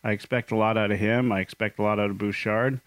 I 0.03 0.11
expect 0.11 0.51
a 0.51 0.57
lot 0.57 0.77
out 0.77 0.91
of 0.91 0.99
him. 0.99 1.31
I 1.31 1.41
expect 1.41 1.79
a 1.79 1.83
lot 1.83 2.01
out 2.01 2.11
of 2.11 2.19
Bouchard. 2.19 2.81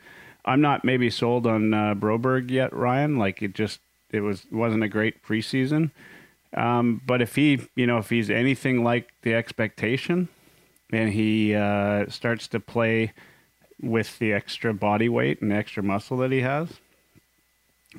I'm 0.43 0.61
not 0.61 0.83
maybe 0.85 1.09
sold 1.09 1.47
on 1.47 1.73
uh, 1.73 1.95
Broberg 1.95 2.51
yet, 2.51 2.73
Ryan. 2.73 3.17
Like 3.17 3.41
it 3.41 3.53
just 3.55 3.79
it 4.11 4.19
was 4.21 4.45
wasn't 4.51 4.83
a 4.83 4.89
great 4.89 5.23
preseason, 5.23 5.91
um, 6.53 7.01
but 7.05 7.21
if 7.21 7.35
he 7.35 7.61
you 7.75 7.87
know 7.87 7.97
if 7.97 8.09
he's 8.09 8.29
anything 8.29 8.83
like 8.83 9.09
the 9.21 9.33
expectation, 9.33 10.27
and 10.91 11.13
he 11.13 11.55
uh, 11.55 12.07
starts 12.09 12.47
to 12.49 12.59
play 12.59 13.13
with 13.81 14.17
the 14.19 14.33
extra 14.33 14.73
body 14.73 15.09
weight 15.09 15.41
and 15.41 15.53
extra 15.53 15.83
muscle 15.83 16.17
that 16.17 16.31
he 16.31 16.41
has, 16.41 16.69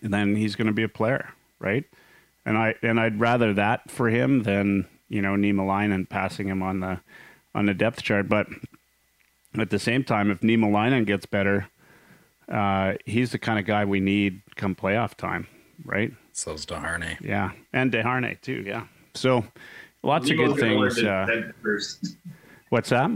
then 0.02 0.36
he's 0.36 0.56
going 0.56 0.66
to 0.66 0.72
be 0.72 0.82
a 0.82 0.88
player, 0.88 1.30
right? 1.58 1.84
And 2.44 2.56
I 2.56 2.74
and 2.82 2.98
I'd 2.98 3.20
rather 3.20 3.52
that 3.54 3.90
for 3.90 4.08
him 4.08 4.42
than 4.42 4.86
you 5.08 5.22
know 5.22 5.34
Niemelainen 5.34 6.08
passing 6.08 6.48
him 6.48 6.62
on 6.62 6.80
the 6.80 7.00
on 7.54 7.66
the 7.66 7.74
depth 7.74 8.02
chart. 8.02 8.28
But 8.28 8.46
at 9.58 9.70
the 9.70 9.78
same 9.78 10.04
time, 10.04 10.30
if 10.30 10.40
Niemelainen 10.40 11.06
gets 11.06 11.26
better, 11.26 11.68
uh, 12.50 12.94
he's 13.04 13.32
the 13.32 13.38
kind 13.38 13.58
of 13.58 13.66
guy 13.66 13.84
we 13.84 14.00
need 14.00 14.42
come 14.56 14.74
playoff 14.74 15.14
time, 15.14 15.46
right? 15.84 16.12
So's 16.32 16.64
Desharnais. 16.64 17.20
Yeah, 17.20 17.52
and 17.72 17.92
Desharnais 17.92 18.40
too. 18.40 18.62
Yeah, 18.66 18.86
so 19.14 19.44
lots 20.02 20.30
of 20.30 20.36
good 20.36 20.56
things. 20.56 21.02
Uh, 21.02 21.52
first. 21.62 22.16
what's 22.70 22.90
that? 22.90 23.10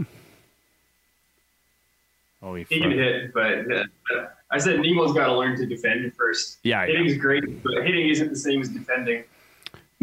Oh, 2.41 2.55
he 2.55 2.65
He 2.69 2.79
can 2.79 2.91
hit, 2.91 3.33
but 3.33 3.71
uh, 3.71 4.25
I 4.51 4.57
said 4.57 4.81
Nemo's 4.81 5.13
got 5.13 5.27
to 5.27 5.37
learn 5.37 5.57
to 5.57 5.65
defend 5.65 6.13
first. 6.15 6.59
Yeah, 6.63 6.85
yeah. 6.85 6.91
hitting's 6.91 7.17
great, 7.17 7.63
but 7.63 7.83
hitting 7.83 8.09
isn't 8.09 8.29
the 8.29 8.35
same 8.35 8.61
as 8.61 8.69
defending. 8.69 9.23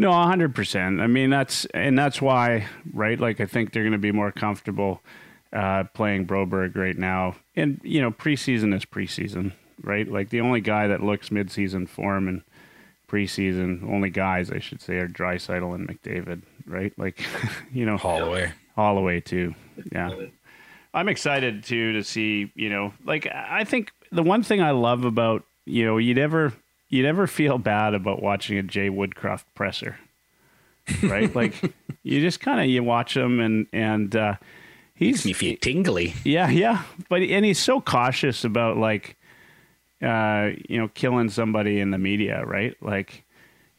No, 0.01 0.11
hundred 0.11 0.55
percent. 0.55 0.99
I 0.99 1.05
mean, 1.05 1.29
that's 1.29 1.65
and 1.75 1.95
that's 1.95 2.19
why, 2.19 2.65
right? 2.91 3.19
Like, 3.19 3.39
I 3.39 3.45
think 3.45 3.71
they're 3.71 3.83
going 3.83 3.91
to 3.91 3.99
be 3.99 4.11
more 4.11 4.31
comfortable 4.31 4.99
uh, 5.53 5.83
playing 5.93 6.25
Broberg 6.25 6.75
right 6.75 6.97
now. 6.97 7.35
And 7.55 7.79
you 7.83 8.01
know, 8.01 8.09
preseason 8.09 8.75
is 8.75 8.83
preseason, 8.83 9.51
right? 9.83 10.11
Like 10.11 10.29
the 10.29 10.41
only 10.41 10.59
guy 10.59 10.87
that 10.87 11.03
looks 11.03 11.29
midseason 11.29 11.87
form 11.87 12.27
and 12.27 12.41
preseason, 13.07 13.83
only 13.83 14.09
guys 14.09 14.49
I 14.49 14.57
should 14.57 14.81
say, 14.81 14.95
are 14.95 15.07
Draisaitl 15.07 15.75
and 15.75 15.87
McDavid, 15.87 16.41
right? 16.65 16.97
Like, 16.97 17.23
you 17.71 17.85
know, 17.85 17.97
Holloway. 17.97 18.53
Holloway 18.75 19.21
too. 19.21 19.53
Yeah. 19.91 20.09
I'm 20.95 21.09
excited 21.09 21.63
too 21.63 21.93
to 21.93 22.03
see, 22.03 22.51
you 22.55 22.71
know, 22.71 22.91
like 23.05 23.27
I 23.31 23.65
think 23.65 23.91
the 24.11 24.23
one 24.23 24.41
thing 24.41 24.63
I 24.63 24.71
love 24.71 25.05
about, 25.05 25.43
you 25.65 25.85
know, 25.85 25.99
you 25.99 26.15
never 26.15 26.53
you 26.91 27.01
never 27.01 27.25
feel 27.25 27.57
bad 27.57 27.95
about 27.95 28.21
watching 28.21 28.59
a 28.59 28.63
Jay 28.63 28.89
Woodcroft 28.89 29.45
presser. 29.55 29.97
Right? 31.01 31.33
like 31.41 31.55
you 32.03 32.21
just 32.21 32.39
kind 32.39 32.59
of 32.59 32.67
you 32.67 32.83
watch 32.83 33.17
him 33.17 33.39
and 33.39 33.65
and 33.73 34.15
uh 34.15 34.35
he's 34.93 35.25
Me 35.25 35.33
feel 35.33 35.57
tingly. 35.59 36.13
yeah, 36.23 36.49
yeah. 36.49 36.83
But 37.09 37.21
and 37.23 37.43
he's 37.43 37.57
so 37.59 37.81
cautious 37.81 38.43
about 38.43 38.77
like 38.77 39.15
uh 40.01 40.51
you 40.67 40.77
know 40.79 40.89
killing 40.93 41.29
somebody 41.29 41.79
in 41.79 41.91
the 41.91 41.97
media, 41.97 42.43
right? 42.45 42.75
Like 42.81 43.23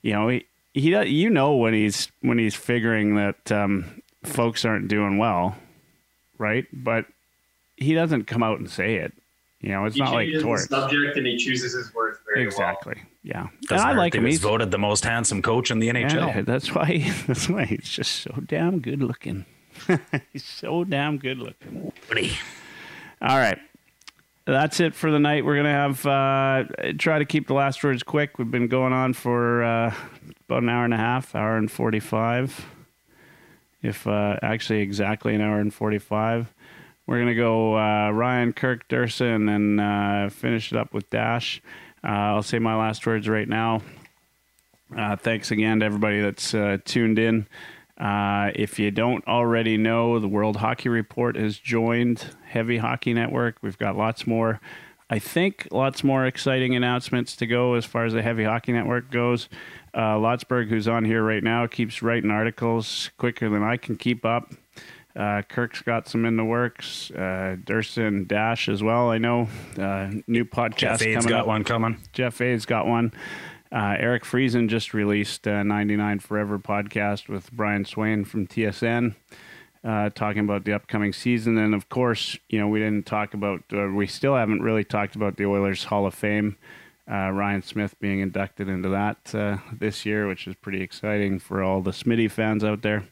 you 0.03 0.13
know, 0.13 0.29
he 0.29 0.47
he 0.75 0.91
does- 0.91 1.09
you 1.11 1.29
know 1.31 1.57
when 1.57 1.75
he's 1.75 2.11
when 2.23 2.39
he's 2.39 2.55
figuring 2.55 3.17
that 3.17 3.53
um 3.53 4.03
folks 4.25 4.65
aren't 4.65 4.89
doing 4.89 5.19
well, 5.19 5.57
right? 6.39 6.67
But 6.73 7.07
he 7.77 7.95
doesn't 7.95 8.25
come 8.27 8.43
out 8.43 8.59
and 8.61 8.71
say 8.71 8.97
it. 8.97 9.13
You 9.61 9.71
know, 9.71 9.85
it's 9.85 9.95
He 9.97 10.03
not 10.03 10.13
like 10.15 10.29
changes 10.29 10.43
the 10.45 10.81
subject 10.81 11.17
and 11.17 11.27
he 11.27 11.37
chooses 11.37 11.73
his 11.73 11.93
words 11.95 12.19
Exactly. 12.37 13.03
Yeah. 13.23 13.43
And 13.49 13.69
Doesn't 13.69 13.87
I 13.87 13.93
like 13.93 14.15
him. 14.15 14.25
He 14.25 14.31
He's 14.33 14.41
voted 14.41 14.71
the 14.71 14.79
most 14.79 15.05
handsome 15.05 15.43
coach 15.43 15.71
in 15.71 15.79
the 15.79 15.89
NHL. 15.89 16.35
yeah, 16.35 16.41
that's 16.47 16.75
why 16.75 17.11
that's 17.27 17.49
why 17.49 17.65
he's 17.65 17.89
just 17.89 18.13
so 18.23 18.33
damn 18.47 18.81
good 18.81 19.03
looking. 19.03 19.47
he's 20.33 20.45
so 20.45 20.85
damn 20.85 21.19
good 21.19 21.39
looking. 21.39 21.93
All 23.21 23.39
right. 23.39 23.59
That's 24.45 24.81
it 24.81 24.95
for 24.95 25.13
the 25.13 25.21
night. 25.21 25.45
We're 25.45 25.55
going 25.55 25.67
to 25.67 25.71
have, 25.71 26.05
uh, 26.07 26.93
try 26.99 27.21
to 27.21 27.25
keep 27.25 27.47
the 27.47 27.55
last 27.55 27.83
words 27.85 28.03
quick. 28.03 28.39
We've 28.39 28.51
been 28.51 28.67
going 28.67 28.93
on 28.93 29.13
for 29.13 29.63
uh, 29.63 29.95
about 30.49 30.65
an 30.65 30.69
hour 30.69 30.85
and 30.85 30.93
a 30.93 30.97
half, 30.97 31.37
hour 31.37 31.57
and 31.57 31.71
45. 31.71 32.67
If 33.83 34.07
uh, 34.07 34.37
actually 34.43 34.81
exactly 34.81 35.35
an 35.37 35.41
hour 35.41 35.61
and 35.61 35.73
45. 35.73 36.53
We're 37.07 37.17
going 37.17 37.29
to 37.29 37.35
go 37.35 37.77
uh, 37.77 38.11
Ryan, 38.11 38.53
Kirk, 38.53 38.89
Dursa, 38.89 39.35
and 39.35 39.81
uh, 39.81 40.29
finish 40.29 40.73
it 40.73 40.79
up 40.79 40.93
with 40.93 41.09
Dash. 41.11 41.63
Uh, 42.05 42.09
I'll 42.37 42.43
say 42.43 42.59
my 42.59 42.75
last 42.77 43.07
words 43.07 43.29
right 43.29 43.49
now. 43.49 43.83
Uh, 44.97 45.17
thanks 45.17 45.51
again 45.51 45.81
to 45.81 45.87
everybody 45.87 46.21
that's 46.21 46.55
uh, 46.55 46.79
tuned 46.85 47.19
in. 47.19 47.47
Uh, 47.99 48.51
if 48.55 48.79
you 48.79 48.91
don't 48.91 49.27
already 49.29 49.77
know, 49.77 50.19
the 50.19 50.29
World 50.29 50.57
Hockey 50.57 50.89
Report 50.89 51.37
has 51.37 51.59
joined 51.59 52.35
Heavy 52.45 52.79
Hockey 52.79 53.15
Network. 53.15 53.57
We've 53.63 53.79
got 53.79 53.97
lots 53.97 54.27
more, 54.27 54.61
I 55.09 55.19
think, 55.19 55.69
lots 55.71 56.03
more 56.03 56.27
exciting 56.27 56.75
announcements 56.75 57.37
to 57.37 57.47
go 57.47 57.75
as 57.75 57.85
far 57.85 58.05
as 58.05 58.13
the 58.13 58.23
Heavy 58.23 58.45
Hockey 58.45 58.73
Network 58.73 59.11
goes. 59.11 59.49
Uh, 59.95 60.17
Lotsberg, 60.17 60.69
who's 60.69 60.89
on 60.89 61.05
here 61.05 61.23
right 61.23 61.45
now, 61.45 61.67
keeps 61.67 62.03
writing 62.03 62.31
articles 62.31 63.11
quicker 63.19 63.49
than 63.49 63.63
I 63.63 63.77
can 63.77 63.97
keep 63.97 64.25
up. 64.25 64.53
Uh, 65.15 65.43
Kirk's 65.43 65.83
got 65.83 66.09
some 66.09 66.25
in 66.25 66.37
the 66.37 66.45
works. 66.45 67.11
Uh, 67.11 67.57
Durson 67.65 68.27
Dash 68.27 68.69
as 68.69 68.83
well. 68.83 69.11
I 69.11 69.19
know. 69.19 69.49
Uh, 69.79 70.11
new 70.27 70.45
podcast 70.45 70.77
Jeff 70.77 71.01
coming 71.01 71.29
got 71.29 71.41
up. 71.43 71.47
one 71.47 71.65
coming. 71.65 71.99
Jeff 72.13 72.41
A's 72.41 72.65
got 72.65 72.87
one. 72.87 73.13
Uh, 73.71 73.97
Eric 73.99 74.25
Friesen 74.25 74.69
just 74.69 74.93
released 74.95 75.47
a 75.47 75.65
99 75.65 76.19
Forever 76.21 76.59
podcast 76.59 77.29
with 77.29 77.51
Brian 77.53 77.85
Swain 77.85 78.25
from 78.25 78.47
TSN, 78.47 79.15
uh, 79.83 80.11
talking 80.11 80.45
about 80.45 80.65
the 80.65 80.75
upcoming 80.75 81.13
season. 81.13 81.57
And 81.57 81.75
of 81.75 81.89
course, 81.89 82.39
you 82.51 82.59
know, 82.59 82.69
we 82.69 82.81
didn't 82.81 83.07
talk 83.07 83.33
about, 83.35 83.63
uh, 83.73 83.89
we 83.89 84.07
still 84.07 84.37
haven't 84.37 84.63
really 84.63 84.85
talked 84.85 85.15
about 85.17 85.37
the 85.37 85.47
Oilers 85.47 85.85
Hall 85.85 86.07
of 86.07 86.15
Fame. 86.15 86.57
Uh, 87.11 87.31
Ryan 87.31 87.63
Smyth 87.63 87.99
being 87.99 88.21
inducted 88.21 88.69
into 88.69 88.89
that 88.91 89.35
uh, 89.35 89.57
this 89.77 90.07
year, 90.07 90.29
which 90.29 90.47
is 90.47 90.55
pretty 90.55 90.83
exciting 90.83 91.39
for 91.39 91.63
all 91.63 91.81
the 91.83 91.91
Smitty 91.91 92.31
fans 92.31 92.63
out 92.63 92.83
there. 92.83 93.05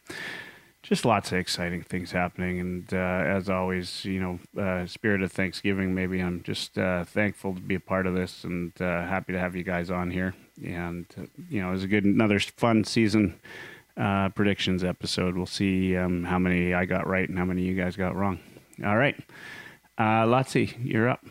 Just 0.90 1.04
lots 1.04 1.30
of 1.30 1.38
exciting 1.38 1.82
things 1.82 2.10
happening. 2.10 2.58
And 2.58 2.92
uh, 2.92 2.96
as 2.96 3.48
always, 3.48 4.04
you 4.04 4.20
know, 4.20 4.60
uh, 4.60 4.86
spirit 4.86 5.22
of 5.22 5.30
Thanksgiving, 5.30 5.94
maybe 5.94 6.20
I'm 6.20 6.42
just 6.42 6.76
uh, 6.76 7.04
thankful 7.04 7.54
to 7.54 7.60
be 7.60 7.76
a 7.76 7.80
part 7.80 8.08
of 8.08 8.14
this 8.14 8.42
and 8.42 8.72
uh, 8.82 9.06
happy 9.06 9.32
to 9.32 9.38
have 9.38 9.54
you 9.54 9.62
guys 9.62 9.88
on 9.88 10.10
here. 10.10 10.34
And, 10.64 11.06
uh, 11.16 11.26
you 11.48 11.62
know, 11.62 11.68
it 11.68 11.72
was 11.72 11.84
a 11.84 11.86
good, 11.86 12.04
another 12.04 12.40
fun 12.40 12.82
season 12.82 13.38
uh, 13.96 14.30
predictions 14.30 14.82
episode. 14.82 15.36
We'll 15.36 15.46
see 15.46 15.96
um, 15.96 16.24
how 16.24 16.40
many 16.40 16.74
I 16.74 16.86
got 16.86 17.06
right 17.06 17.28
and 17.28 17.38
how 17.38 17.44
many 17.44 17.62
you 17.62 17.74
guys 17.74 17.94
got 17.94 18.16
wrong. 18.16 18.40
All 18.84 18.96
right. 18.96 19.16
Uh, 19.96 20.42
you're 20.82 21.08
up. 21.08 21.24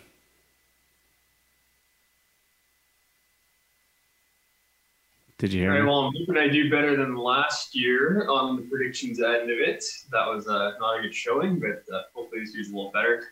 Did 5.39 5.53
you 5.53 5.61
hear 5.61 5.71
right, 5.71 5.79
me? 5.79 5.87
well, 5.87 5.99
I'm 6.01 6.13
hoping 6.17 6.35
I 6.35 6.49
do 6.49 6.69
better 6.69 6.97
than 6.97 7.15
last 7.15 7.73
year 7.73 8.27
on 8.27 8.57
the 8.57 8.61
predictions 8.63 9.21
end 9.21 9.49
of 9.49 9.57
it. 9.57 9.85
That 10.11 10.27
was 10.27 10.49
uh, 10.49 10.73
not 10.81 10.99
a 10.99 11.01
good 11.01 11.15
showing, 11.15 11.61
but 11.61 11.85
uh, 11.95 12.01
hopefully 12.13 12.41
this 12.41 12.53
year's 12.53 12.71
a 12.71 12.75
little 12.75 12.91
better. 12.91 13.23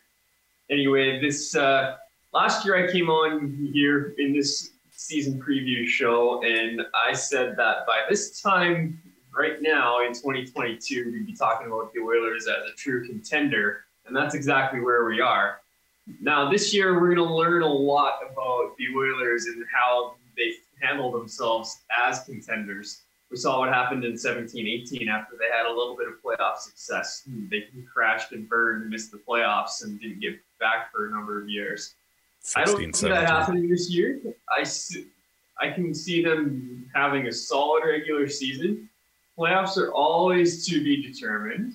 Anyway, 0.70 1.20
this 1.20 1.54
uh, 1.54 1.98
last 2.34 2.66
year 2.66 2.78
I 2.78 2.90
came 2.90 3.10
on 3.10 3.70
here 3.74 4.16
in 4.20 4.32
this 4.32 4.72
season 4.90 5.38
preview 5.38 5.86
show, 5.86 6.42
and 6.44 6.82
I 6.96 7.12
said 7.12 7.58
that 7.58 7.86
by 7.86 8.04
this 8.10 8.42
time, 8.42 9.02
right 9.38 9.62
now 9.62 10.00
in 10.00 10.14
2022, 10.14 11.12
we'd 11.12 11.26
be 11.26 11.34
talking 11.34 11.68
about 11.68 11.94
the 11.94 12.00
Oilers 12.00 12.48
as 12.48 12.72
a 12.72 12.76
true 12.78 13.06
contender, 13.06 13.84
and 14.06 14.16
that's 14.16 14.34
exactly 14.34 14.80
where 14.80 15.04
we 15.04 15.20
are. 15.20 15.60
Now, 16.22 16.50
this 16.50 16.74
year, 16.74 17.02
we're 17.02 17.14
going 17.14 17.28
to 17.28 17.34
learn 17.36 17.64
a 17.64 17.68
lot 17.68 18.20
about 18.32 18.78
the 18.78 18.96
Oilers 18.96 19.48
and 19.48 19.66
how 19.70 20.16
handle 20.82 21.12
themselves 21.12 21.82
as 22.08 22.24
contenders. 22.24 23.02
We 23.30 23.38
saw 23.38 23.60
what 23.60 23.70
happened 23.70 24.06
in 24.06 24.18
17 24.18 24.68
18 24.68 25.10
after 25.10 25.36
they 25.38 25.50
had 25.52 25.66
a 25.66 25.74
little 25.74 25.98
bit 25.98 26.08
of 26.08 26.14
playoff 26.24 26.58
success. 26.58 27.24
They 27.50 27.66
crashed 27.92 28.32
and 28.32 28.48
burned 28.48 28.84
and 28.84 28.92
missed 28.92 29.12
the 29.12 29.18
playoffs 29.18 29.84
and 29.84 30.00
didn't 30.00 30.22
get 30.22 30.40
back 30.60 30.92
for 30.92 31.08
a 31.08 31.12
number 31.12 31.42
of 31.42 31.50
years. 31.50 31.96
I 32.56 32.64
don't 32.64 32.96
see 32.96 33.10
that 33.10 33.28
happening 33.28 33.70
this 33.70 33.90
year. 33.90 34.20
I, 34.58 34.64
see, 34.64 35.08
I 35.60 35.70
can 35.70 35.94
see 35.94 36.24
them 36.24 36.90
having 36.96 37.28
a 37.28 37.32
solid 37.32 37.84
regular 37.86 38.30
season. 38.30 38.90
Playoffs 39.38 39.78
are 39.78 39.92
always 39.92 40.66
to 40.68 40.82
be 40.82 41.02
determined, 41.02 41.74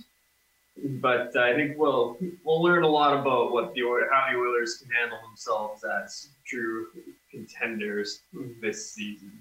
but 1.00 1.36
I 1.36 1.54
think 1.54 1.76
we'll 1.76 2.16
we'll 2.44 2.62
learn 2.62 2.82
a 2.82 2.88
lot 2.88 3.18
about 3.20 3.52
what 3.52 3.74
the 3.74 3.82
how 4.10 4.32
the 4.32 4.38
Oilers 4.38 4.76
can 4.76 4.90
handle 4.90 5.18
themselves 5.28 5.84
as 5.84 6.30
true 6.44 6.88
contenders 7.32 8.20
this 8.60 8.92
season. 8.92 9.32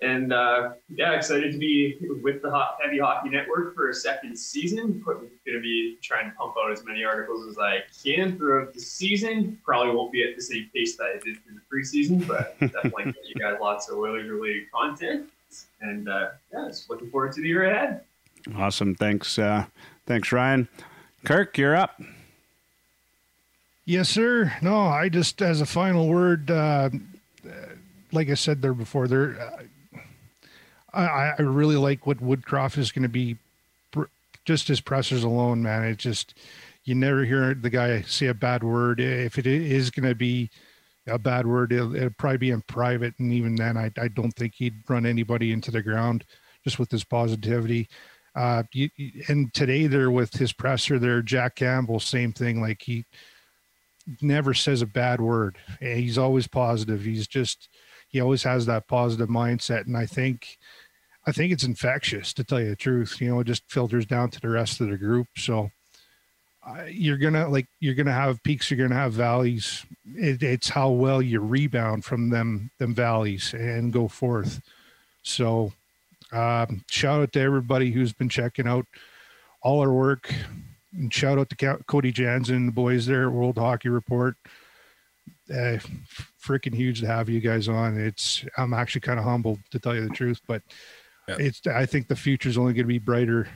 And 0.00 0.32
uh, 0.32 0.70
yeah, 0.88 1.12
excited 1.12 1.52
to 1.52 1.58
be 1.58 1.98
with 2.22 2.40
the 2.40 2.50
Hot 2.50 2.78
Heavy 2.80 3.00
Hockey 3.00 3.30
Network 3.30 3.74
for 3.74 3.90
a 3.90 3.94
second 3.94 4.38
season. 4.38 5.02
Going 5.04 5.28
to 5.46 5.60
be 5.60 5.98
trying 6.02 6.30
to 6.30 6.36
pump 6.36 6.54
out 6.62 6.70
as 6.70 6.84
many 6.84 7.04
articles 7.04 7.48
as 7.48 7.58
I 7.58 7.80
can 8.04 8.36
throughout 8.36 8.74
the 8.74 8.80
season. 8.80 9.58
Probably 9.64 9.94
won't 9.94 10.12
be 10.12 10.22
at 10.22 10.36
the 10.36 10.42
same 10.42 10.70
pace 10.72 10.96
that 10.96 11.06
I 11.16 11.18
did 11.24 11.38
in 11.48 11.56
the 11.56 11.62
preseason, 11.72 12.26
but 12.28 12.58
definitely 12.72 13.06
get 13.06 13.28
you 13.28 13.34
guys 13.34 13.56
lots 13.60 13.88
of 13.88 13.98
Oilers 13.98 14.28
related 14.30 14.70
content. 14.70 15.30
And 15.80 16.08
uh, 16.08 16.28
yeah, 16.52 16.68
just 16.68 16.88
looking 16.88 17.10
forward 17.10 17.32
to 17.32 17.42
the 17.42 17.48
year 17.48 17.64
ahead. 17.64 18.02
Awesome. 18.54 18.94
Thanks. 18.94 19.36
Uh, 19.36 19.64
thanks, 20.06 20.30
Ryan. 20.30 20.68
Kirk, 21.24 21.58
you're 21.58 21.74
up. 21.74 22.00
Yes, 23.88 24.10
sir. 24.10 24.52
No, 24.60 24.82
I 24.82 25.08
just 25.08 25.40
as 25.40 25.62
a 25.62 25.66
final 25.66 26.08
word, 26.08 26.50
uh, 26.50 26.90
like 28.12 28.28
I 28.28 28.34
said 28.34 28.60
there 28.60 28.74
before, 28.74 29.08
there, 29.08 29.40
uh, 29.40 29.98
I, 30.92 31.32
I 31.38 31.42
really 31.42 31.76
like 31.76 32.06
what 32.06 32.18
Woodcroft 32.22 32.76
is 32.76 32.92
going 32.92 33.04
to 33.04 33.08
be. 33.08 33.38
Just 34.44 34.68
his 34.68 34.82
pressers 34.82 35.24
alone, 35.24 35.62
man. 35.62 35.84
It 35.84 35.96
just 35.96 36.34
you 36.84 36.94
never 36.94 37.24
hear 37.24 37.54
the 37.54 37.70
guy 37.70 38.02
say 38.02 38.26
a 38.26 38.34
bad 38.34 38.62
word. 38.62 39.00
If 39.00 39.38
it 39.38 39.46
is 39.46 39.90
going 39.90 40.06
to 40.06 40.14
be 40.14 40.50
a 41.06 41.18
bad 41.18 41.46
word, 41.46 41.72
it'll, 41.72 41.96
it'll 41.96 42.10
probably 42.10 42.36
be 42.36 42.50
in 42.50 42.60
private, 42.62 43.14
and 43.18 43.32
even 43.32 43.56
then, 43.56 43.78
I, 43.78 43.90
I 43.98 44.08
don't 44.08 44.32
think 44.32 44.54
he'd 44.54 44.74
run 44.86 45.06
anybody 45.06 45.50
into 45.50 45.70
the 45.70 45.82
ground 45.82 46.26
just 46.62 46.78
with 46.78 46.90
his 46.90 47.04
positivity. 47.04 47.88
Uh, 48.34 48.64
you- 48.74 48.90
and 49.28 49.52
today 49.54 49.86
there 49.86 50.10
with 50.10 50.34
his 50.34 50.52
presser 50.52 50.98
there, 50.98 51.22
Jack 51.22 51.54
Campbell, 51.56 52.00
same 52.00 52.34
thing. 52.34 52.60
Like 52.60 52.82
he 52.82 53.06
never 54.20 54.54
says 54.54 54.82
a 54.82 54.86
bad 54.86 55.20
word. 55.20 55.58
He's 55.80 56.18
always 56.18 56.46
positive. 56.46 57.02
He's 57.02 57.26
just 57.26 57.68
he 58.08 58.20
always 58.20 58.42
has 58.44 58.66
that 58.66 58.88
positive 58.88 59.28
mindset, 59.28 59.86
and 59.86 59.96
I 59.96 60.06
think 60.06 60.58
I 61.26 61.32
think 61.32 61.52
it's 61.52 61.64
infectious 61.64 62.32
to 62.34 62.44
tell 62.44 62.60
you 62.60 62.70
the 62.70 62.76
truth. 62.76 63.20
You 63.20 63.28
know, 63.28 63.40
it 63.40 63.46
just 63.46 63.64
filters 63.68 64.06
down 64.06 64.30
to 64.30 64.40
the 64.40 64.48
rest 64.48 64.80
of 64.80 64.88
the 64.88 64.96
group. 64.96 65.26
So 65.36 65.70
uh, 66.66 66.84
you're 66.90 67.18
gonna 67.18 67.48
like 67.48 67.66
you're 67.80 67.94
gonna 67.94 68.12
have 68.12 68.42
peaks, 68.42 68.70
you're 68.70 68.88
gonna 68.88 69.00
have 69.00 69.12
valleys. 69.12 69.84
It, 70.06 70.42
it's 70.42 70.68
how 70.68 70.90
well 70.90 71.20
you 71.20 71.40
rebound 71.40 72.04
from 72.04 72.30
them 72.30 72.70
them 72.78 72.94
valleys 72.94 73.52
and 73.52 73.92
go 73.92 74.08
forth. 74.08 74.60
So 75.22 75.72
um, 76.32 76.84
shout 76.88 77.20
out 77.20 77.32
to 77.32 77.40
everybody 77.40 77.90
who's 77.90 78.12
been 78.12 78.28
checking 78.28 78.66
out 78.66 78.86
all 79.62 79.80
our 79.80 79.92
work 79.92 80.32
and 80.92 81.12
shout 81.12 81.38
out 81.38 81.50
to 81.50 81.78
Cody 81.86 82.12
Jansen 82.12 82.56
and 82.56 82.68
the 82.68 82.72
boys 82.72 83.06
there 83.06 83.24
at 83.28 83.32
World 83.32 83.58
Hockey 83.58 83.88
Report. 83.88 84.36
Uh, 85.50 85.78
freaking 86.42 86.74
huge 86.74 87.00
to 87.00 87.06
have 87.06 87.28
you 87.28 87.40
guys 87.40 87.68
on. 87.68 87.98
It's 87.98 88.44
I'm 88.56 88.72
actually 88.74 89.00
kind 89.02 89.18
of 89.18 89.24
humbled 89.24 89.58
to 89.70 89.78
tell 89.78 89.94
you 89.94 90.02
the 90.06 90.14
truth, 90.14 90.40
but 90.46 90.62
Yeah. 91.26 91.36
it's 91.38 91.66
I 91.66 91.86
think 91.86 92.08
the 92.08 92.16
future 92.16 92.48
is 92.48 92.58
only 92.58 92.72
going 92.72 92.84
to 92.84 92.88
be 92.88 92.98
brighter 92.98 93.48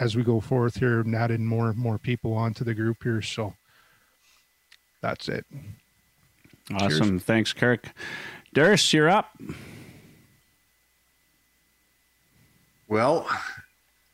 as 0.00 0.16
we 0.16 0.22
go 0.22 0.40
forth 0.40 0.76
here 0.76 1.00
and 1.00 1.14
adding 1.14 1.44
more 1.46 1.68
and 1.70 1.78
more 1.78 1.98
people 1.98 2.34
onto 2.34 2.64
the 2.64 2.74
group 2.74 3.02
here. 3.02 3.22
So 3.22 3.54
that's 5.02 5.28
it. 5.28 5.46
Awesome. 6.74 7.18
Thanks, 7.18 7.52
Kirk. 7.52 7.88
Durst, 8.52 8.92
you're 8.92 9.08
up. 9.08 9.30
Well, 12.88 13.28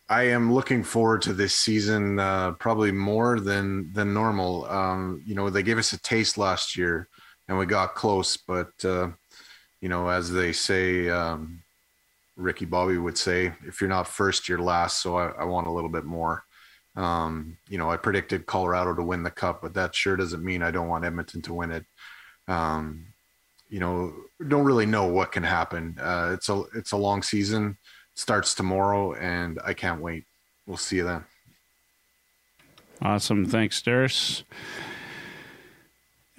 I 0.08 0.24
am 0.24 0.52
looking 0.52 0.82
forward 0.82 1.22
to 1.22 1.32
this 1.32 1.54
season 1.54 2.18
uh, 2.18 2.52
probably 2.52 2.92
more 2.92 3.40
than 3.40 3.92
than 3.92 4.12
normal. 4.12 4.66
Um, 4.66 5.22
you 5.24 5.34
know, 5.34 5.48
they 5.50 5.62
gave 5.62 5.78
us 5.78 5.92
a 5.92 6.00
taste 6.00 6.36
last 6.36 6.76
year, 6.76 7.08
and 7.48 7.58
we 7.58 7.66
got 7.66 7.94
close. 7.94 8.36
But 8.36 8.72
uh, 8.84 9.10
you 9.80 9.88
know, 9.88 10.08
as 10.08 10.30
they 10.30 10.52
say, 10.52 11.08
um, 11.08 11.62
Ricky 12.36 12.64
Bobby 12.64 12.98
would 12.98 13.16
say, 13.16 13.52
"If 13.66 13.80
you're 13.80 13.88
not 13.88 14.08
first, 14.08 14.48
you're 14.48 14.58
last." 14.58 15.02
So 15.02 15.16
I, 15.16 15.28
I 15.30 15.44
want 15.44 15.66
a 15.66 15.72
little 15.72 15.90
bit 15.90 16.04
more. 16.04 16.44
Um, 16.94 17.56
you 17.68 17.78
know, 17.78 17.90
I 17.90 17.96
predicted 17.96 18.46
Colorado 18.46 18.94
to 18.94 19.02
win 19.02 19.22
the 19.22 19.30
cup, 19.30 19.62
but 19.62 19.74
that 19.74 19.94
sure 19.94 20.16
doesn't 20.16 20.44
mean 20.44 20.62
I 20.62 20.70
don't 20.70 20.88
want 20.88 21.04
Edmonton 21.06 21.40
to 21.42 21.54
win 21.54 21.70
it. 21.70 21.86
Um, 22.48 23.06
you 23.70 23.80
know, 23.80 24.12
don't 24.46 24.66
really 24.66 24.84
know 24.84 25.06
what 25.06 25.32
can 25.32 25.42
happen. 25.42 25.96
Uh, 25.98 26.32
it's 26.34 26.50
a 26.50 26.64
it's 26.74 26.92
a 26.92 26.98
long 26.98 27.22
season 27.22 27.78
starts 28.14 28.54
tomorrow, 28.54 29.14
and 29.14 29.58
I 29.64 29.74
can't 29.74 30.00
wait. 30.00 30.24
We'll 30.66 30.76
see 30.76 30.96
you 30.96 31.04
then. 31.04 31.24
Awesome. 33.00 33.46
Thanks, 33.46 33.82
Durst. 33.82 34.44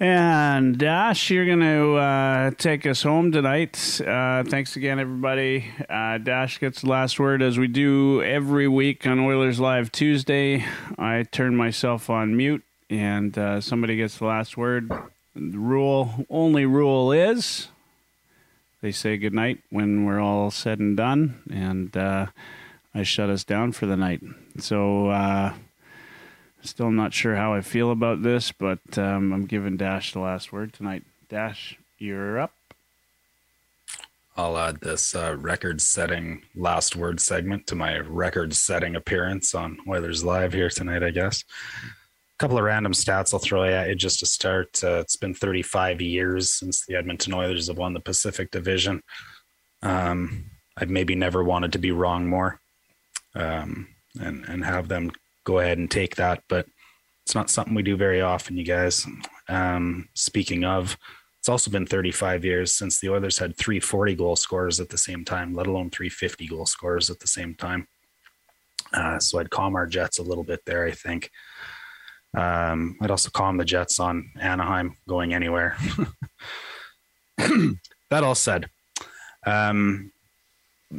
And 0.00 0.76
Dash, 0.76 1.30
you're 1.30 1.46
going 1.46 1.60
to 1.60 1.94
uh, 1.94 2.50
take 2.58 2.84
us 2.84 3.02
home 3.02 3.30
tonight. 3.30 4.00
Uh, 4.04 4.42
thanks 4.42 4.74
again, 4.74 4.98
everybody. 4.98 5.66
Uh, 5.88 6.18
Dash 6.18 6.58
gets 6.58 6.80
the 6.80 6.88
last 6.88 7.20
word 7.20 7.42
as 7.42 7.58
we 7.58 7.68
do 7.68 8.22
every 8.22 8.66
week 8.66 9.06
on 9.06 9.20
Oilers 9.20 9.60
Live 9.60 9.92
Tuesday. 9.92 10.64
I 10.98 11.22
turn 11.30 11.54
myself 11.54 12.10
on 12.10 12.36
mute, 12.36 12.64
and 12.90 13.38
uh, 13.38 13.60
somebody 13.60 13.96
gets 13.96 14.18
the 14.18 14.26
last 14.26 14.56
word. 14.56 14.90
The 15.36 15.58
rule, 15.58 16.26
only 16.28 16.66
rule 16.66 17.12
is 17.12 17.68
they 18.84 18.92
say 18.92 19.16
goodnight 19.16 19.62
when 19.70 20.04
we're 20.04 20.20
all 20.20 20.50
said 20.50 20.78
and 20.78 20.94
done, 20.94 21.40
and 21.50 21.96
uh, 21.96 22.26
I 22.94 23.02
shut 23.02 23.30
us 23.30 23.42
down 23.42 23.72
for 23.72 23.86
the 23.86 23.96
night. 23.96 24.20
So, 24.58 25.08
uh, 25.08 25.54
Still 26.60 26.90
not 26.90 27.12
sure 27.12 27.36
how 27.36 27.52
I 27.52 27.60
feel 27.60 27.90
about 27.90 28.22
this, 28.22 28.50
but 28.50 28.78
um, 28.96 29.34
I'm 29.34 29.44
giving 29.44 29.76
Dash 29.76 30.14
the 30.14 30.20
last 30.20 30.50
word 30.50 30.72
tonight. 30.72 31.02
Dash, 31.28 31.78
you're 31.98 32.38
up. 32.38 32.52
I'll 34.34 34.56
add 34.56 34.80
this 34.80 35.14
uh, 35.14 35.36
record-setting 35.38 36.42
last 36.54 36.96
word 36.96 37.20
segment 37.20 37.66
to 37.66 37.74
my 37.74 37.98
record-setting 37.98 38.96
appearance 38.96 39.54
on 39.54 39.76
Oilers 39.86 40.24
Live 40.24 40.54
here 40.54 40.70
tonight. 40.70 41.02
I 41.02 41.10
guess. 41.10 41.44
Couple 42.38 42.58
of 42.58 42.64
random 42.64 42.92
stats 42.92 43.32
I'll 43.32 43.38
throw 43.38 43.62
at 43.64 43.88
you 43.88 43.94
just 43.94 44.18
to 44.18 44.26
start. 44.26 44.82
Uh, 44.82 44.98
it's 44.98 45.16
been 45.16 45.34
35 45.34 46.00
years 46.00 46.52
since 46.52 46.84
the 46.84 46.96
Edmonton 46.96 47.32
Oilers 47.32 47.68
have 47.68 47.78
won 47.78 47.94
the 47.94 48.00
Pacific 48.00 48.50
Division. 48.50 49.00
Um, 49.82 50.50
I've 50.76 50.90
maybe 50.90 51.14
never 51.14 51.44
wanted 51.44 51.72
to 51.72 51.78
be 51.78 51.92
wrong 51.92 52.26
more, 52.26 52.58
um, 53.36 53.86
and 54.20 54.44
and 54.48 54.64
have 54.64 54.88
them 54.88 55.12
go 55.44 55.60
ahead 55.60 55.78
and 55.78 55.90
take 55.90 56.16
that, 56.16 56.42
but 56.48 56.66
it's 57.24 57.34
not 57.34 57.50
something 57.50 57.74
we 57.74 57.82
do 57.82 57.96
very 57.96 58.20
often, 58.20 58.56
you 58.56 58.64
guys. 58.64 59.06
Um, 59.48 60.08
speaking 60.14 60.64
of, 60.64 60.96
it's 61.38 61.48
also 61.48 61.70
been 61.70 61.86
35 61.86 62.44
years 62.44 62.72
since 62.72 63.00
the 63.00 63.10
Oilers 63.10 63.38
had 63.38 63.56
340 63.56 64.14
goal 64.14 64.36
scorers 64.36 64.80
at 64.80 64.88
the 64.88 64.98
same 64.98 65.24
time, 65.24 65.54
let 65.54 65.66
alone 65.66 65.90
350 65.90 66.46
goal 66.46 66.66
scorers 66.66 67.10
at 67.10 67.20
the 67.20 67.26
same 67.26 67.54
time. 67.54 67.86
Uh, 68.92 69.18
so 69.18 69.38
I'd 69.38 69.50
calm 69.50 69.74
our 69.74 69.86
Jets 69.86 70.18
a 70.18 70.22
little 70.22 70.44
bit 70.44 70.60
there, 70.66 70.86
I 70.86 70.92
think. 70.92 71.30
Um, 72.34 72.96
I'd 73.00 73.10
also 73.10 73.30
calm 73.30 73.56
the 73.56 73.64
Jets 73.64 74.00
on 74.00 74.30
Anaheim 74.40 74.96
going 75.08 75.34
anywhere. 75.34 75.76
that 77.38 78.24
all 78.24 78.34
said, 78.34 78.68
um, 79.46 80.12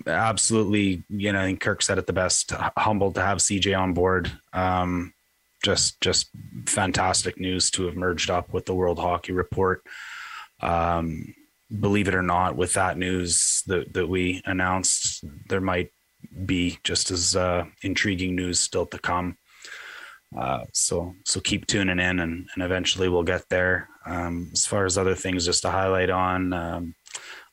absolutely, 0.08 1.04
you 1.10 1.32
know, 1.32 1.42
I 1.42 1.46
think 1.46 1.60
Kirk 1.60 1.82
said 1.82 1.98
it 1.98 2.08
the 2.08 2.14
best. 2.14 2.52
Humbled 2.78 3.16
to 3.16 3.22
have 3.22 3.40
CJ 3.40 3.78
on 3.78 3.94
board. 3.94 4.32
Um, 4.54 5.14
just, 5.64 6.00
just 6.02 6.30
fantastic 6.68 7.40
news 7.40 7.72
to 7.72 7.86
have 7.86 7.96
merged 7.96 8.30
up 8.30 8.54
with 8.54 8.66
the 8.66 8.76
World 8.76 9.00
Hockey 9.00 9.34
Report. 9.34 9.84
Um, 10.62 11.34
believe 11.80 12.08
it 12.08 12.16
or 12.16 12.22
not, 12.22 12.56
with 12.56 12.74
that 12.74 12.98
news 12.98 13.64
that 13.68 13.94
that 13.94 14.08
we 14.08 14.42
announced, 14.46 15.24
there 15.50 15.62
might 15.62 15.92
be 16.46 16.80
just 16.84 17.12
as 17.12 17.36
uh, 17.36 17.66
intriguing 17.82 18.36
news 18.36 18.60
still 18.60 18.86
to 18.88 19.00
come. 19.00 19.38
Uh, 20.38 20.66
so 20.74 21.14
so 21.26 21.40
keep 21.40 21.66
tuning 21.68 22.00
in, 22.00 22.20
and, 22.20 22.48
and 22.54 22.64
eventually 22.64 23.10
we'll 23.10 23.24
get 23.24 23.48
there. 23.50 23.90
Um, 24.06 24.50
as 24.54 24.66
far 24.66 24.86
as 24.86 24.98
other 24.98 25.16
things, 25.16 25.46
just 25.46 25.62
to 25.64 25.72
highlight 25.72 26.10
on, 26.10 26.54
um, 26.54 26.96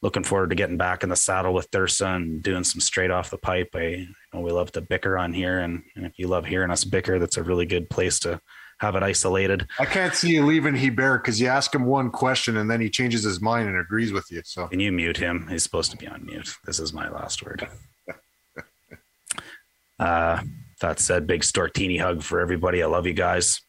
looking 0.02 0.24
forward 0.24 0.50
to 0.50 0.56
getting 0.56 0.76
back 0.76 1.02
in 1.02 1.08
the 1.08 1.16
saddle 1.16 1.54
with 1.54 1.70
Thursa 1.70 2.16
and 2.16 2.42
doing 2.42 2.64
some 2.64 2.80
straight 2.80 3.10
off 3.10 3.30
the 3.30 3.38
pipe. 3.38 3.70
I 3.74 3.86
you 3.86 4.14
know 4.34 4.40
we 4.40 4.52
love 4.52 4.72
to 4.72 4.80
bicker 4.80 5.16
on 5.16 5.32
here, 5.32 5.60
and, 5.60 5.82
and 5.96 6.06
if 6.06 6.18
you 6.18 6.28
love 6.28 6.46
hearing 6.46 6.70
us 6.70 6.84
bicker, 6.84 7.18
that's 7.18 7.36
a 7.36 7.42
really 7.42 7.66
good 7.66 7.88
place 7.88 8.18
to 8.20 8.40
have 8.82 8.96
it 8.96 9.02
isolated. 9.02 9.68
I 9.78 9.84
can't 9.84 10.12
see 10.12 10.32
you 10.32 10.44
leaving 10.44 10.74
Hebert 10.74 11.22
because 11.22 11.40
you 11.40 11.46
ask 11.46 11.72
him 11.72 11.84
one 11.84 12.10
question 12.10 12.56
and 12.56 12.68
then 12.68 12.80
he 12.80 12.90
changes 12.90 13.22
his 13.22 13.40
mind 13.40 13.68
and 13.68 13.78
agrees 13.78 14.12
with 14.12 14.26
you. 14.28 14.42
So 14.44 14.66
Can 14.66 14.80
you 14.80 14.90
mute 14.90 15.16
him? 15.16 15.46
He's 15.48 15.62
supposed 15.62 15.92
to 15.92 15.96
be 15.96 16.08
on 16.08 16.26
mute. 16.26 16.52
This 16.66 16.80
is 16.80 16.92
my 16.92 17.08
last 17.08 17.44
word. 17.44 17.68
uh, 20.00 20.42
that 20.82 21.00
said, 21.00 21.26
big 21.26 21.40
Stortini 21.40 21.98
hug 21.98 22.22
for 22.22 22.40
everybody. 22.40 22.82
I 22.82 22.86
love 22.86 23.06
you 23.06 23.14
guys. 23.14 23.60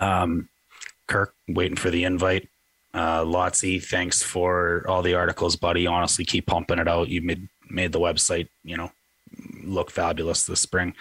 Um, 0.00 0.48
Kirk, 1.06 1.34
waiting 1.48 1.76
for 1.76 1.90
the 1.90 2.04
invite. 2.04 2.48
Uh, 2.92 3.24
Lotsy, 3.24 3.82
thanks 3.82 4.22
for 4.22 4.84
all 4.88 5.02
the 5.02 5.14
articles, 5.14 5.56
buddy. 5.56 5.86
Honestly, 5.86 6.24
keep 6.24 6.46
pumping 6.46 6.78
it 6.78 6.88
out. 6.88 7.08
You 7.08 7.22
made 7.22 7.48
made 7.68 7.92
the 7.92 8.00
website, 8.00 8.48
you 8.62 8.76
know, 8.76 8.92
look 9.62 9.90
fabulous 9.90 10.44
this 10.44 10.60
spring 10.60 10.94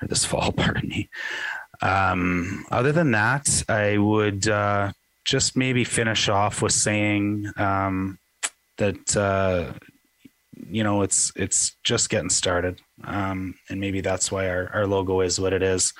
or 0.00 0.08
this 0.08 0.24
fall. 0.24 0.52
Pardon 0.56 0.88
me. 0.88 1.08
Um, 1.80 2.64
other 2.70 2.92
than 2.92 3.12
that, 3.12 3.64
I 3.68 3.98
would 3.98 4.48
uh, 4.48 4.92
just 5.24 5.56
maybe 5.56 5.84
finish 5.84 6.28
off 6.28 6.62
with 6.62 6.72
saying 6.72 7.50
um, 7.56 8.18
that 8.78 9.16
uh, 9.16 9.72
you 10.66 10.82
know 10.82 11.02
it's 11.02 11.32
it's 11.36 11.76
just 11.84 12.10
getting 12.10 12.30
started, 12.30 12.80
um, 13.04 13.54
and 13.70 13.80
maybe 13.80 14.00
that's 14.00 14.32
why 14.32 14.48
our, 14.48 14.70
our 14.74 14.86
logo 14.86 15.20
is 15.20 15.38
what 15.38 15.52
it 15.52 15.62
is. 15.62 15.92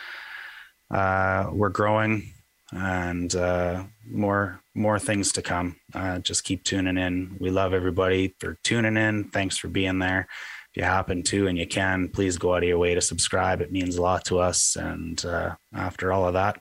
Uh, 0.91 1.51
we're 1.53 1.69
growing, 1.69 2.33
and 2.73 3.35
uh, 3.35 3.85
more 4.07 4.61
more 4.75 4.99
things 4.99 5.33
to 5.33 5.43
come. 5.43 5.77
Uh, 5.95 6.19
just 6.19 6.45
keep 6.45 6.65
tuning 6.65 6.97
in. 6.97 7.37
We 7.41 7.51
love 7.51 7.75
everybody 7.75 8.35
for 8.39 8.59
tuning 8.63 8.97
in. 8.97 9.25
Thanks 9.31 9.59
for 9.59 9.69
being 9.69 9.99
there 9.99 10.29
If 10.71 10.77
you 10.77 10.85
happen 10.85 11.23
to 11.25 11.49
and 11.49 11.59
you 11.59 11.67
can, 11.67 12.09
please 12.09 12.39
go 12.39 12.55
out 12.55 12.63
of 12.63 12.69
your 12.69 12.79
way 12.79 12.95
to 12.95 13.01
subscribe. 13.01 13.61
It 13.61 13.73
means 13.73 13.97
a 13.97 14.03
lot 14.03 14.25
to 14.27 14.39
us. 14.39 14.77
And 14.77 15.25
uh, 15.25 15.57
after 15.75 16.13
all 16.13 16.27
of 16.27 16.35
that, 16.35 16.61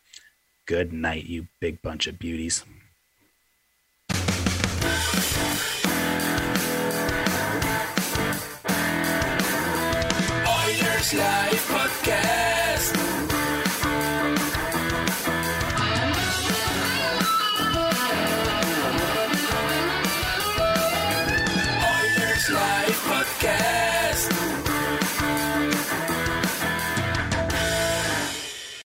good 0.66 0.92
night, 0.92 1.26
you 1.26 1.48
big 1.62 1.82
bunch 1.82 2.08
of 2.08 2.18
beauties. 2.18 2.66
Life 11.14 11.68
Podcast. 11.70 13.37